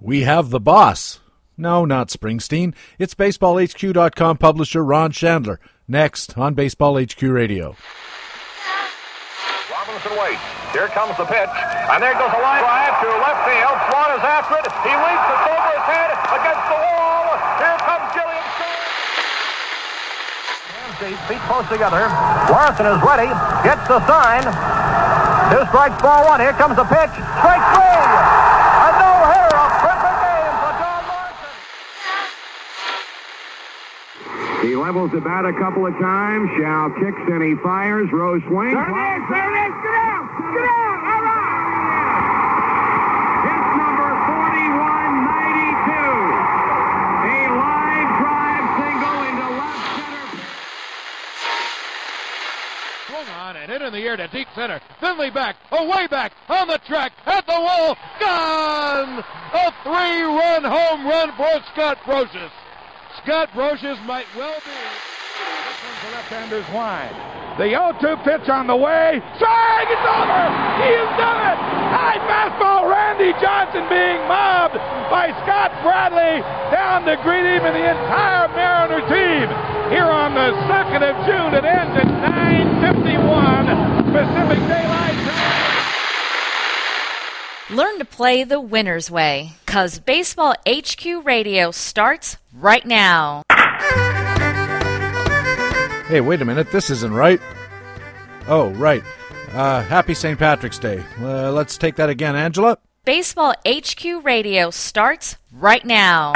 We 0.00 0.22
have 0.22 0.50
the 0.50 0.60
boss. 0.60 1.20
No, 1.56 1.84
not 1.84 2.08
Springsteen. 2.08 2.74
It's 2.98 3.14
BaseballHQ.com 3.14 4.36
publisher 4.38 4.84
Ron 4.84 5.10
Shandler. 5.10 5.58
Next 5.88 6.38
on 6.38 6.54
Baseball 6.54 7.00
HQ 7.02 7.20
Radio. 7.22 7.74
Robinson 9.72 10.12
waits. 10.20 10.42
Here 10.70 10.86
comes 10.94 11.16
the 11.16 11.24
pitch. 11.24 11.50
And 11.90 12.02
there 12.02 12.14
goes 12.14 12.30
a 12.30 12.40
line 12.44 12.62
drive 12.62 12.94
to 13.02 13.08
left 13.18 13.42
field. 13.48 13.76
Swan 13.90 14.10
is 14.14 14.22
after 14.22 14.54
it. 14.60 14.70
He 14.86 14.92
leaps. 14.94 15.26
It's 15.34 15.46
over 15.50 15.70
his 15.74 15.86
head 15.90 16.10
against 16.30 16.64
the 16.70 16.78
wall. 16.78 17.34
Here 17.58 17.78
comes 17.82 18.06
Gilliam 18.14 18.46
Hands 21.02 21.22
feet 21.26 21.42
close 21.50 21.66
together. 21.72 22.06
Larsen 22.52 22.86
is 22.86 23.00
ready. 23.02 23.30
Gets 23.66 23.88
the 23.88 23.98
sign. 24.06 24.44
Two 25.50 25.64
strikes, 25.72 25.98
ball 26.02 26.22
one. 26.28 26.38
Here 26.38 26.52
comes 26.52 26.76
the 26.76 26.84
pitch. 26.84 27.10
Strike 27.40 27.64
three. 27.74 27.98
A 28.78 28.88
no-hitter. 29.00 29.56
A 29.56 29.66
perfect 29.80 30.18
game 30.20 30.54
for 30.60 30.72
Don 30.76 31.02
Larsen. 31.08 31.54
He 34.68 34.76
levels 34.76 35.10
the 35.12 35.20
bat 35.22 35.46
a 35.46 35.52
couple 35.54 35.86
of 35.86 35.94
times. 35.94 36.50
Show 36.60 36.92
kicks 37.00 37.24
and 37.32 37.42
he 37.42 37.54
fires. 37.64 38.12
Rose 38.12 38.42
swings. 38.48 38.74
There 38.74 38.84
it 38.84 39.16
is, 39.16 39.24
there 39.32 39.48
it 39.48 39.56
is, 39.64 39.72
get 39.80 39.96
out, 39.96 40.28
get 40.28 40.68
out, 40.68 41.00
all 41.08 41.24
right. 41.24 42.20
Hit 43.48 43.64
number 43.80 44.12
4192. 44.28 46.04
A 47.32 47.48
line 47.56 48.12
drive 48.20 48.68
single 48.76 49.24
into 49.24 49.48
left 49.56 49.88
center. 49.96 50.28
Swung 53.08 53.24
on 53.40 53.56
and 53.56 53.72
hit 53.72 53.80
in 53.80 53.88
the 53.94 54.04
air 54.04 54.18
to 54.18 54.28
deep 54.28 54.48
center. 54.54 54.84
Finley 55.00 55.30
back, 55.30 55.56
away 55.72 56.06
back, 56.08 56.34
on 56.50 56.68
the 56.68 56.76
track, 56.86 57.12
at 57.24 57.46
the 57.46 57.56
wall, 57.56 57.96
gone! 58.20 59.24
A 59.54 59.72
three-run 59.82 60.62
home 60.62 61.06
run 61.06 61.32
for 61.38 61.58
Scott 61.72 61.96
Brosius. 62.04 62.52
Scott 63.24 63.50
Brosius 63.52 64.00
might 64.06 64.26
well 64.36 64.54
be. 64.64 64.70
This 64.70 65.82
one's 65.82 66.02
the 66.04 66.10
left-hander's 66.14 66.68
line. 66.70 67.12
The 67.58 67.74
0-2 67.74 68.22
pitch 68.22 68.48
on 68.48 68.66
the 68.66 68.76
way. 68.76 69.20
Swing! 69.38 69.86
It's 69.90 70.06
over! 70.06 70.42
He 70.78 70.94
has 70.94 71.10
done 71.18 71.40
it! 71.42 71.58
High 71.90 72.22
fastball. 72.30 72.86
Randy 72.86 73.34
Johnson 73.42 73.82
being 73.90 74.22
mobbed 74.30 74.78
by 75.10 75.34
Scott 75.42 75.74
Bradley 75.82 76.38
down 76.70 77.02
to 77.10 77.18
greet 77.26 77.42
him 77.42 77.66
and 77.66 77.74
the 77.74 77.90
entire 77.90 78.46
Mariner 78.54 79.02
team. 79.10 79.50
Here 79.90 80.06
on 80.06 80.38
the 80.38 80.54
2nd 80.70 81.02
of 81.02 81.18
June, 81.26 81.58
it 81.58 81.66
ends 81.66 81.98
at 81.98 82.06
9:51 82.06 84.14
Pacific 84.14 84.62
Daylight 84.70 85.18
Time. 85.26 85.67
Learn 87.70 87.98
to 87.98 88.06
play 88.06 88.44
the 88.44 88.58
winner's 88.58 89.10
way, 89.10 89.52
cause 89.66 89.98
Baseball 89.98 90.54
HQ 90.66 91.04
Radio 91.22 91.70
starts 91.70 92.38
right 92.54 92.86
now. 92.86 93.42
Hey, 96.06 96.22
wait 96.22 96.40
a 96.40 96.46
minute. 96.46 96.70
This 96.72 96.88
isn't 96.88 97.12
right. 97.12 97.38
Oh, 98.46 98.70
right. 98.70 99.02
Uh, 99.52 99.82
happy 99.82 100.14
St. 100.14 100.38
Patrick's 100.38 100.78
Day. 100.78 101.04
Uh, 101.20 101.52
let's 101.52 101.76
take 101.76 101.96
that 101.96 102.08
again, 102.08 102.34
Angela. 102.34 102.78
Baseball 103.04 103.52
HQ 103.66 104.24
Radio 104.24 104.70
starts 104.70 105.36
right 105.52 105.84
now. 105.84 106.32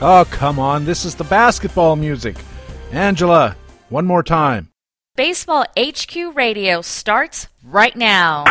Oh, 0.00 0.26
come 0.30 0.58
on. 0.58 0.86
This 0.86 1.04
is 1.04 1.16
the 1.16 1.24
basketball 1.24 1.96
music. 1.96 2.36
Angela, 2.92 3.54
one 3.90 4.06
more 4.06 4.22
time. 4.22 4.69
Baseball 5.20 5.64
HQ 5.76 6.34
Radio 6.34 6.80
starts 6.82 7.48
right 7.64 7.94
now. 7.96 8.44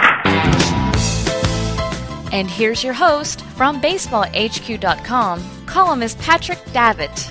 And 2.31 2.49
here's 2.49 2.83
your 2.83 2.93
host 2.93 3.41
from 3.41 3.81
BaseballHQ.com, 3.81 5.65
columnist 5.65 6.19
Patrick 6.19 6.59
Davitt. 6.71 7.29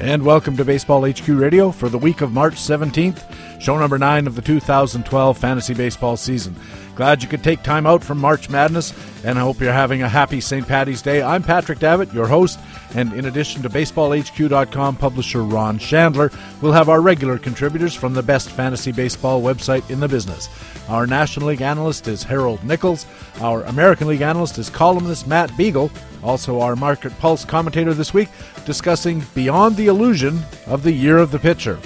And 0.00 0.24
welcome 0.24 0.56
to 0.56 0.64
Baseball 0.64 1.08
HQ 1.08 1.28
Radio 1.28 1.70
for 1.70 1.88
the 1.88 1.98
week 1.98 2.20
of 2.22 2.32
March 2.32 2.54
17th, 2.54 3.60
show 3.60 3.78
number 3.78 3.98
9 3.98 4.26
of 4.26 4.34
the 4.34 4.42
2012 4.42 5.38
fantasy 5.38 5.74
baseball 5.74 6.16
season. 6.16 6.56
Glad 6.96 7.22
you 7.22 7.28
could 7.28 7.44
take 7.44 7.62
time 7.62 7.86
out 7.86 8.02
from 8.02 8.18
March 8.18 8.48
Madness, 8.48 8.94
and 9.22 9.38
I 9.38 9.42
hope 9.42 9.60
you're 9.60 9.70
having 9.70 10.00
a 10.00 10.08
happy 10.08 10.40
St. 10.40 10.66
Patty's 10.66 11.02
Day. 11.02 11.20
I'm 11.20 11.42
Patrick 11.42 11.78
Davitt, 11.78 12.10
your 12.14 12.26
host, 12.26 12.58
and 12.94 13.12
in 13.12 13.26
addition 13.26 13.60
to 13.62 13.68
BaseballHQ.com 13.68 14.96
publisher 14.96 15.42
Ron 15.42 15.78
Shandler, 15.78 16.32
we'll 16.62 16.72
have 16.72 16.88
our 16.88 17.02
regular 17.02 17.36
contributors 17.38 17.94
from 17.94 18.14
the 18.14 18.22
best 18.22 18.48
fantasy 18.48 18.92
baseball 18.92 19.42
website 19.42 19.88
in 19.90 20.00
the 20.00 20.08
business. 20.08 20.48
Our 20.88 21.06
National 21.06 21.48
League 21.48 21.60
analyst 21.60 22.08
is 22.08 22.22
Harold 22.22 22.64
Nichols. 22.64 23.04
Our 23.42 23.62
American 23.64 24.08
League 24.08 24.22
analyst 24.22 24.56
is 24.56 24.70
columnist 24.70 25.26
Matt 25.26 25.54
Beagle. 25.54 25.90
Also, 26.22 26.60
our 26.60 26.76
Market 26.76 27.16
Pulse 27.18 27.44
commentator 27.44 27.92
this 27.92 28.14
week 28.14 28.30
discussing 28.64 29.22
Beyond 29.34 29.76
the 29.76 29.88
Illusion 29.88 30.40
of 30.66 30.82
the 30.82 30.92
Year 30.92 31.18
of 31.18 31.30
the 31.30 31.38
Pitcher. 31.38 31.78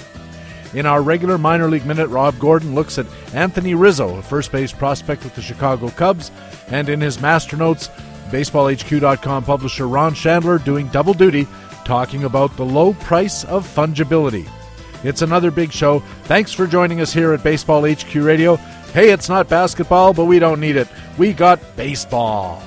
In 0.73 0.85
our 0.85 1.01
regular 1.01 1.37
minor 1.37 1.69
league 1.69 1.85
minute, 1.85 2.07
Rob 2.07 2.39
Gordon 2.39 2.73
looks 2.73 2.97
at 2.97 3.05
Anthony 3.33 3.73
Rizzo, 3.73 4.17
a 4.17 4.21
first 4.21 4.51
base 4.51 4.71
prospect 4.71 5.23
with 5.23 5.35
the 5.35 5.41
Chicago 5.41 5.89
Cubs, 5.89 6.31
and 6.69 6.87
in 6.87 7.01
his 7.01 7.19
master 7.19 7.57
notes, 7.57 7.89
BaseballHQ.com 8.29 9.43
publisher 9.43 9.87
Ron 9.87 10.13
Shandler 10.13 10.63
doing 10.63 10.87
double 10.87 11.13
duty, 11.13 11.45
talking 11.83 12.23
about 12.23 12.55
the 12.55 12.65
low 12.65 12.93
price 12.93 13.43
of 13.43 13.67
fungibility. 13.67 14.49
It's 15.03 15.21
another 15.21 15.51
big 15.51 15.73
show. 15.73 15.99
Thanks 16.25 16.53
for 16.53 16.67
joining 16.67 17.01
us 17.01 17.11
here 17.11 17.33
at 17.33 17.43
Baseball 17.43 17.85
HQ 17.85 18.15
Radio. 18.15 18.55
Hey, 18.93 19.09
it's 19.09 19.27
not 19.27 19.49
basketball, 19.49 20.13
but 20.13 20.25
we 20.25 20.39
don't 20.39 20.59
need 20.59 20.77
it. 20.77 20.87
We 21.17 21.33
got 21.33 21.59
baseball. 21.75 22.61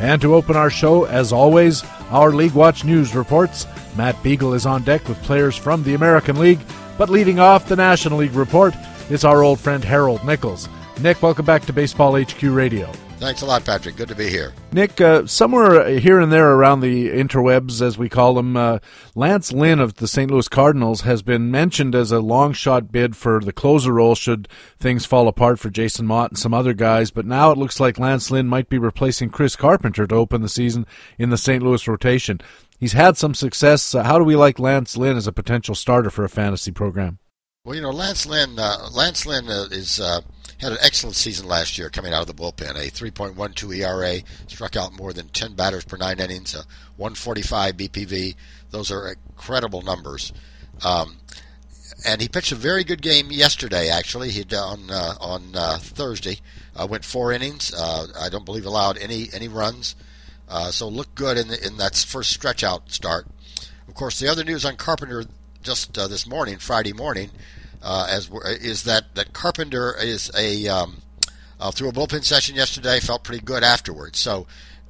And 0.00 0.20
to 0.20 0.34
open 0.34 0.56
our 0.56 0.70
show, 0.70 1.04
as 1.04 1.32
always, 1.32 1.82
our 2.10 2.32
League 2.32 2.52
Watch 2.52 2.84
News 2.84 3.14
reports. 3.14 3.66
Matt 3.96 4.20
Beagle 4.22 4.54
is 4.54 4.66
on 4.66 4.82
deck 4.82 5.08
with 5.08 5.22
players 5.22 5.56
from 5.56 5.82
the 5.82 5.94
American 5.94 6.38
League, 6.38 6.60
but 6.98 7.10
leading 7.10 7.38
off 7.38 7.68
the 7.68 7.76
National 7.76 8.18
League 8.18 8.34
report 8.34 8.74
is 9.10 9.24
our 9.24 9.42
old 9.42 9.60
friend 9.60 9.84
Harold 9.84 10.24
Nichols. 10.24 10.68
Nick, 11.00 11.22
welcome 11.22 11.44
back 11.44 11.64
to 11.66 11.72
Baseball 11.72 12.20
HQ 12.20 12.42
Radio. 12.42 12.90
Thanks 13.18 13.42
a 13.42 13.46
lot, 13.46 13.64
Patrick. 13.64 13.96
Good 13.96 14.08
to 14.08 14.14
be 14.14 14.28
here. 14.28 14.52
Nick, 14.72 15.00
uh, 15.00 15.26
somewhere 15.26 15.98
here 15.98 16.20
and 16.20 16.30
there 16.30 16.52
around 16.52 16.80
the 16.80 17.08
interwebs, 17.08 17.80
as 17.80 17.96
we 17.96 18.08
call 18.08 18.34
them, 18.34 18.56
uh, 18.56 18.80
Lance 19.14 19.50
Lynn 19.50 19.80
of 19.80 19.94
the 19.94 20.06
St. 20.06 20.30
Louis 20.30 20.48
Cardinals 20.48 21.02
has 21.02 21.22
been 21.22 21.50
mentioned 21.50 21.94
as 21.94 22.12
a 22.12 22.20
long 22.20 22.52
shot 22.52 22.92
bid 22.92 23.16
for 23.16 23.40
the 23.40 23.52
closer 23.52 23.94
role 23.94 24.14
should 24.14 24.46
things 24.78 25.06
fall 25.06 25.26
apart 25.26 25.58
for 25.58 25.70
Jason 25.70 26.06
Motte 26.06 26.32
and 26.32 26.38
some 26.38 26.52
other 26.52 26.74
guys. 26.74 27.10
But 27.10 27.24
now 27.24 27.50
it 27.50 27.56
looks 27.56 27.80
like 27.80 27.98
Lance 27.98 28.30
Lynn 28.30 28.46
might 28.46 28.68
be 28.68 28.78
replacing 28.78 29.30
Chris 29.30 29.56
Carpenter 29.56 30.06
to 30.06 30.14
open 30.14 30.42
the 30.42 30.48
season 30.48 30.86
in 31.16 31.30
the 31.30 31.38
St. 31.38 31.62
Louis 31.62 31.88
rotation. 31.88 32.40
He's 32.84 32.92
had 32.92 33.16
some 33.16 33.32
success. 33.32 33.94
Uh, 33.94 34.02
how 34.02 34.18
do 34.18 34.26
we 34.26 34.36
like 34.36 34.58
Lance 34.58 34.94
Lynn 34.94 35.16
as 35.16 35.26
a 35.26 35.32
potential 35.32 35.74
starter 35.74 36.10
for 36.10 36.22
a 36.22 36.28
fantasy 36.28 36.70
program? 36.70 37.18
Well, 37.64 37.74
you 37.74 37.80
know, 37.80 37.88
Lance 37.88 38.26
Lynn, 38.26 38.58
uh, 38.58 38.90
Lance 38.92 39.24
Lynn 39.24 39.48
uh, 39.48 39.68
is 39.70 40.00
uh, 40.00 40.20
had 40.58 40.72
an 40.72 40.78
excellent 40.82 41.16
season 41.16 41.48
last 41.48 41.78
year 41.78 41.88
coming 41.88 42.12
out 42.12 42.20
of 42.20 42.26
the 42.26 42.34
bullpen. 42.34 42.72
A 42.72 42.90
3.12 42.90 43.78
ERA, 43.78 44.20
struck 44.48 44.76
out 44.76 44.92
more 44.92 45.14
than 45.14 45.28
10 45.28 45.54
batters 45.54 45.86
per 45.86 45.96
nine 45.96 46.20
innings, 46.20 46.54
a 46.54 46.58
145 46.98 47.74
BPV. 47.74 48.34
Those 48.68 48.92
are 48.92 49.14
incredible 49.30 49.80
numbers. 49.80 50.34
Um, 50.84 51.16
and 52.04 52.20
he 52.20 52.28
pitched 52.28 52.52
a 52.52 52.56
very 52.56 52.84
good 52.84 53.00
game 53.00 53.32
yesterday. 53.32 53.88
Actually, 53.88 54.28
he 54.28 54.44
on 54.54 54.90
uh, 54.90 55.14
on 55.22 55.52
uh, 55.54 55.78
Thursday 55.78 56.38
uh, 56.76 56.86
went 56.86 57.06
four 57.06 57.32
innings. 57.32 57.72
Uh, 57.72 58.08
I 58.20 58.28
don't 58.28 58.44
believe 58.44 58.66
allowed 58.66 58.98
any 58.98 59.30
any 59.32 59.48
runs. 59.48 59.96
Uh, 60.48 60.70
so 60.70 60.88
looked 60.88 61.14
good 61.14 61.38
in 61.38 61.48
the, 61.48 61.66
in 61.66 61.76
that 61.78 61.96
first 61.96 62.30
stretch 62.30 62.62
out 62.62 62.90
start. 62.90 63.26
Of 63.88 63.94
course, 63.94 64.18
the 64.18 64.28
other 64.28 64.44
news 64.44 64.64
on 64.64 64.76
Carpenter 64.76 65.24
just 65.62 65.96
uh, 65.98 66.06
this 66.06 66.26
morning, 66.26 66.58
Friday 66.58 66.92
morning, 66.92 67.30
uh, 67.82 68.06
as 68.10 68.30
is 68.60 68.84
that 68.84 69.14
that 69.14 69.32
Carpenter 69.32 69.94
is 69.98 70.30
a 70.36 70.68
um, 70.68 71.02
uh, 71.58 71.70
through 71.70 71.88
a 71.88 71.92
bullpen 71.92 72.24
session 72.24 72.54
yesterday. 72.56 73.00
Felt 73.00 73.24
pretty 73.24 73.44
good 73.44 73.62
afterwards. 73.62 74.18
So. 74.18 74.46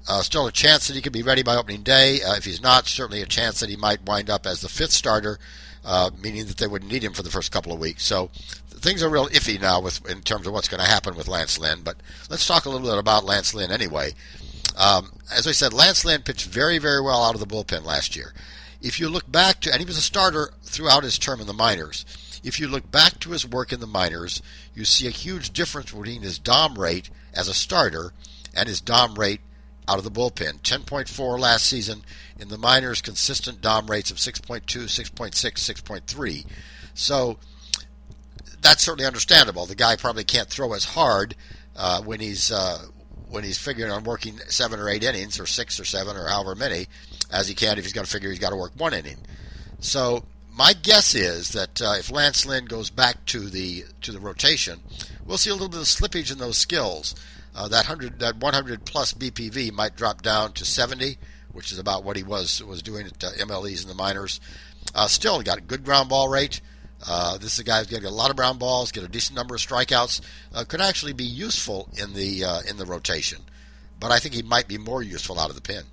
Uh, 0.07 0.21
still 0.21 0.47
a 0.47 0.53
chance 0.53 0.87
that 0.87 0.95
he 0.95 1.01
could 1.01 1.15
be 1.15 1.23
ready 1.23 1.43
by 1.43 1.57
opening 1.57 1.83
day. 1.83 2.21
Uh, 2.21 2.35
if 2.35 2.45
he's 2.45 2.61
not, 2.61 2.87
certainly 2.87 3.23
a 3.23 3.27
chance 3.27 3.61
that 3.61 3.71
he 3.71 3.77
might 3.77 4.05
wind 4.05 4.29
up 4.29 4.45
as 4.45 4.61
the 4.61 4.69
fifth 4.69 4.91
starter, 4.91 5.39
uh, 5.83 6.11
meaning 6.23 6.45
that 6.45 6.59
they 6.59 6.67
wouldn't 6.67 6.93
need 6.93 7.03
him 7.03 7.15
for 7.15 7.23
the 7.23 7.31
first 7.31 7.51
couple 7.51 7.73
of 7.73 7.81
weeks. 7.81 8.05
So 8.05 8.31
things 8.85 9.03
are 9.03 9.09
real 9.09 9.29
iffy 9.29 9.59
now 9.59 9.81
with 9.81 10.07
in 10.11 10.21
terms 10.21 10.47
of 10.47 10.53
what's 10.53 10.69
going 10.69 10.83
to 10.83 10.87
happen 10.87 11.17
with 11.17 11.27
Lance 11.27 11.59
Lynn. 11.59 11.81
But 11.83 11.97
let's 12.29 12.47
talk 12.47 12.67
a 12.67 12.69
little 12.69 12.87
bit 12.87 12.99
about 12.99 13.25
Lance 13.25 13.55
Lynn 13.55 13.71
anyway. 13.71 14.13
Um, 14.77 15.13
as 15.33 15.47
I 15.47 15.53
said, 15.53 15.73
Lance 15.73 16.05
Lynn 16.05 16.23
pitched 16.23 16.47
very, 16.47 16.79
very 16.79 17.01
well 17.01 17.23
out 17.23 17.35
of 17.35 17.41
the 17.41 17.47
bullpen 17.47 17.85
last 17.85 18.17
year. 18.17 18.33
If 18.81 19.01
you 19.01 19.09
look 19.09 19.31
back 19.31 19.61
to, 19.61 19.73
and 19.73 19.81
he 19.81 19.87
was 19.87 19.97
a 19.97 20.03
starter 20.03 20.51
throughout 20.63 21.05
his 21.05 21.19
term 21.19 21.41
in 21.41 21.47
the 21.47 21.53
minors. 21.53 22.05
If 22.43 22.61
you 22.61 22.69
look 22.69 22.91
back 22.91 23.21
to 23.21 23.31
his 23.31 23.47
work 23.47 23.73
in 23.73 23.81
the 23.81 23.87
minors, 23.87 24.43
you 24.75 24.85
see 24.85 25.07
a 25.07 25.11
huge 25.11 25.53
difference 25.53 25.93
between 25.93 26.21
his 26.21 26.39
DOM 26.39 26.79
rate 26.79 27.09
as 27.33 27.49
a 27.49 27.55
starter 27.55 28.13
and 28.55 28.69
his 28.69 28.83
DOM 28.83 29.15
rate 29.15 29.41
out 29.89 29.99
of 29.99 30.05
the 30.05 30.11
bullpen. 30.11 30.61
10.4 30.61 31.39
last 31.39 31.67
season. 31.67 32.03
In 32.39 32.49
the 32.49 32.59
minors, 32.59 33.01
consistent 33.01 33.61
dom 33.61 33.87
rates 33.87 34.11
of 34.11 34.19
6.2, 34.19 34.63
6.6, 34.65 35.33
6.3. 35.33 36.47
So 36.95 37.39
that's 38.61 38.83
certainly 38.83 39.07
understandable. 39.07 39.67
The 39.67 39.75
guy 39.75 39.97
probably 39.97 40.25
can't 40.25 40.49
throw 40.49 40.73
as 40.73 40.85
hard 40.85 41.37
uh, 41.77 42.03
when 42.03 42.21
he's 42.21 42.51
uh, 42.51 42.87
when 43.35 43.45
he's 43.45 43.59
figuring 43.59 43.91
on 43.91 44.05
working 44.05 44.39
seven 44.47 44.79
or 44.79 44.89
eight 44.89 45.03
innings, 45.03 45.41
or 45.41 45.47
six 45.47 45.79
or 45.81 45.85
seven, 45.85 46.17
or 46.17 46.29
however 46.29 46.55
many, 46.55 46.87
as 47.31 47.49
he 47.49 47.55
can 47.55 47.77
if 47.77 47.85
he's 47.85 47.93
got 47.93 48.05
to 48.05 48.11
figure 48.11 48.31
he's 48.31 48.39
got 48.39 48.51
to 48.51 48.57
work 48.57 48.73
one 48.77 48.95
inning. 48.95 49.19
So 49.81 50.25
my 50.57 50.73
guess 50.73 51.15
is 51.15 51.51
that 51.51 51.83
uh, 51.83 51.97
if 51.99 52.11
Lance 52.11 52.47
Lynn 52.47 52.67
goes 52.67 52.91
back 52.91 53.25
to 53.27 53.41
the 53.51 53.85
to 54.03 54.13
the 54.13 54.21
rotation, 54.21 54.81
we'll 55.27 55.39
see 55.39 55.51
a 55.51 55.55
little 55.55 55.69
bit 55.69 55.81
of 55.81 55.87
slippage 55.87 56.33
in 56.33 56.39
those 56.39 56.57
skills. 56.57 57.15
Uh, 57.55 57.69
that 57.69 57.87
hundred 57.87 58.21
that 58.21 58.37
100 58.37 58.85
plus 58.85 59.13
BPV 59.15 59.73
might 59.73 59.97
drop 59.97 60.23
down 60.23 60.53
to 60.53 60.65
70, 60.65 61.19
which 61.53 61.73
is 61.73 61.79
about 61.79 62.05
what 62.05 62.17
he 62.17 62.23
was 62.23 62.63
was 62.63 62.83
doing 62.83 63.07
at 63.07 63.25
uh, 63.25 63.31
MLEs 63.33 63.83
in 63.83 63.89
the 63.89 63.95
minors. 63.95 64.41
Uh, 64.95 65.09
still 65.09 65.43
got 65.43 65.59
a 65.59 65.63
good 65.63 65.85
ground 65.85 66.09
ball 66.09 66.29
rate. 66.29 66.61
Uh, 67.07 67.37
this 67.39 67.55
is 67.55 67.59
a 67.59 67.65
guy 67.65 67.79
who's 67.79 67.87
getting 67.89 68.07
a 68.07 68.11
lot 68.11 68.31
of 68.31 68.37
ground 68.37 68.59
balls, 68.59 68.93
get 68.93 69.05
a 69.05 69.09
decent 69.09 69.37
number 69.37 69.55
of 69.55 69.61
strikeouts. 69.61 70.21
Uh, 70.55 70.65
could 70.65 70.81
actually 70.81 71.13
be 71.13 71.25
useful 71.25 71.89
in 72.01 72.15
the 72.15 72.45
uh, 72.45 72.61
in 72.69 72.77
the 72.77 72.87
rotation, 72.87 73.43
but 74.01 74.11
I 74.11 74.19
think 74.19 74.35
he 74.35 74.43
might 74.43 74.69
be 74.69 74.79
more 74.79 75.03
useful 75.03 75.39
out 75.39 75.51
of 75.51 75.57
the 75.57 75.63
pen. 75.63 75.85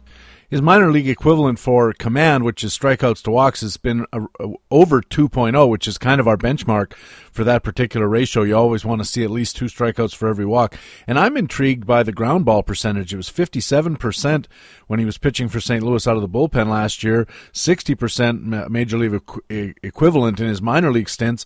His 0.51 0.61
minor 0.61 0.91
league 0.91 1.07
equivalent 1.07 1.59
for 1.59 1.93
command, 1.93 2.43
which 2.43 2.61
is 2.61 2.77
strikeouts 2.77 3.23
to 3.23 3.31
walks, 3.31 3.61
has 3.61 3.77
been 3.77 4.05
a, 4.11 4.23
a, 4.37 4.49
over 4.69 5.01
2.0, 5.01 5.69
which 5.69 5.87
is 5.87 5.97
kind 5.97 6.19
of 6.19 6.27
our 6.27 6.35
benchmark 6.35 6.91
for 7.31 7.45
that 7.45 7.63
particular 7.63 8.05
ratio. 8.05 8.43
You 8.43 8.57
always 8.57 8.83
want 8.83 8.99
to 8.99 9.07
see 9.07 9.23
at 9.23 9.31
least 9.31 9.55
two 9.55 9.67
strikeouts 9.67 10.13
for 10.13 10.27
every 10.27 10.45
walk. 10.45 10.75
And 11.07 11.17
I'm 11.17 11.37
intrigued 11.37 11.87
by 11.87 12.03
the 12.03 12.11
ground 12.11 12.43
ball 12.43 12.63
percentage. 12.63 13.13
It 13.13 13.17
was 13.17 13.29
57% 13.29 14.47
when 14.87 14.99
he 14.99 15.05
was 15.05 15.17
pitching 15.17 15.47
for 15.47 15.61
St. 15.61 15.85
Louis 15.85 16.05
out 16.05 16.17
of 16.17 16.21
the 16.21 16.27
bullpen 16.27 16.67
last 16.67 17.01
year, 17.01 17.27
60% 17.53 18.69
major 18.69 18.97
league 18.97 19.13
equ- 19.13 19.73
equivalent 19.81 20.41
in 20.41 20.49
his 20.49 20.61
minor 20.61 20.91
league 20.91 21.09
stints 21.09 21.45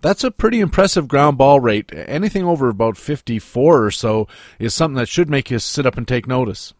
that's 0.00 0.24
a 0.24 0.30
pretty 0.30 0.60
impressive 0.60 1.08
ground 1.08 1.38
ball 1.38 1.58
rate. 1.58 1.90
Anything 1.92 2.44
over 2.44 2.68
about 2.68 2.96
54 2.96 3.84
or 3.84 3.90
so 3.90 4.28
is 4.58 4.72
something 4.74 4.96
that 4.96 5.08
should 5.08 5.28
make 5.28 5.50
you 5.50 5.58
sit 5.58 5.86
up 5.86 5.96
and 5.96 6.06
take 6.06 6.26
notice. 6.26 6.74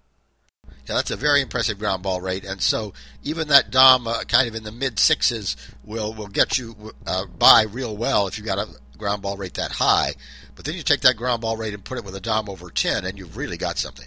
Yeah, 0.88 0.94
that's 0.94 1.10
a 1.10 1.16
very 1.16 1.40
impressive 1.40 1.80
ground 1.80 2.04
ball 2.04 2.20
rate, 2.20 2.44
and 2.44 2.62
so 2.62 2.92
even 3.24 3.48
that 3.48 3.72
Dom 3.72 4.06
uh, 4.06 4.22
kind 4.22 4.46
of 4.46 4.54
in 4.54 4.62
the 4.62 4.70
mid 4.70 5.00
sixes 5.00 5.56
will 5.84 6.14
will 6.14 6.28
get 6.28 6.58
you 6.58 6.76
uh, 7.06 7.26
by 7.38 7.64
real 7.64 7.96
well 7.96 8.28
if 8.28 8.38
you 8.38 8.44
got 8.44 8.58
a 8.58 8.68
ground 8.96 9.22
ball 9.22 9.36
rate 9.36 9.54
that 9.54 9.72
high. 9.72 10.14
But 10.54 10.64
then 10.64 10.74
you 10.74 10.82
take 10.82 11.00
that 11.00 11.16
ground 11.16 11.42
ball 11.42 11.56
rate 11.56 11.74
and 11.74 11.84
put 11.84 11.98
it 11.98 12.04
with 12.04 12.14
a 12.14 12.20
Dom 12.20 12.48
over 12.48 12.70
ten, 12.70 13.04
and 13.04 13.18
you've 13.18 13.36
really 13.36 13.56
got 13.56 13.78
something. 13.78 14.06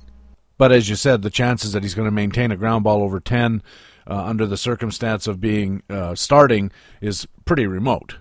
But 0.57 0.71
as 0.71 0.89
you 0.89 0.95
said, 0.95 1.21
the 1.21 1.29
chances 1.29 1.73
that 1.73 1.83
he's 1.83 1.95
going 1.95 2.07
to 2.07 2.11
maintain 2.11 2.51
a 2.51 2.57
ground 2.57 2.85
ball 2.85 3.03
over 3.03 3.19
ten 3.19 3.61
uh, 4.07 4.23
under 4.23 4.45
the 4.45 4.57
circumstance 4.57 5.27
of 5.27 5.41
being 5.41 5.83
uh, 5.89 6.15
starting 6.15 6.71
is 7.01 7.27
pretty 7.43 7.67
remote. 7.67 8.17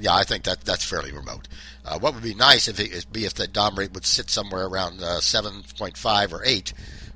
Yeah, 0.00 0.14
I 0.14 0.24
think 0.24 0.42
that 0.44 0.62
that's 0.62 0.84
fairly 0.84 1.12
remote. 1.12 1.46
Uh, 1.84 2.00
what 2.00 2.14
would 2.14 2.22
be 2.22 2.34
nice 2.34 2.66
if 2.66 2.80
it 2.80 3.12
be 3.12 3.26
if 3.26 3.34
the 3.34 3.46
Dom 3.46 3.76
rate 3.78 3.92
would 3.92 4.04
sit 4.04 4.28
somewhere 4.28 4.66
around 4.66 5.00
uh, 5.00 5.20
seven 5.20 5.62
point 5.78 5.96
five 5.96 6.32
or 6.32 6.42
eight 6.44 6.72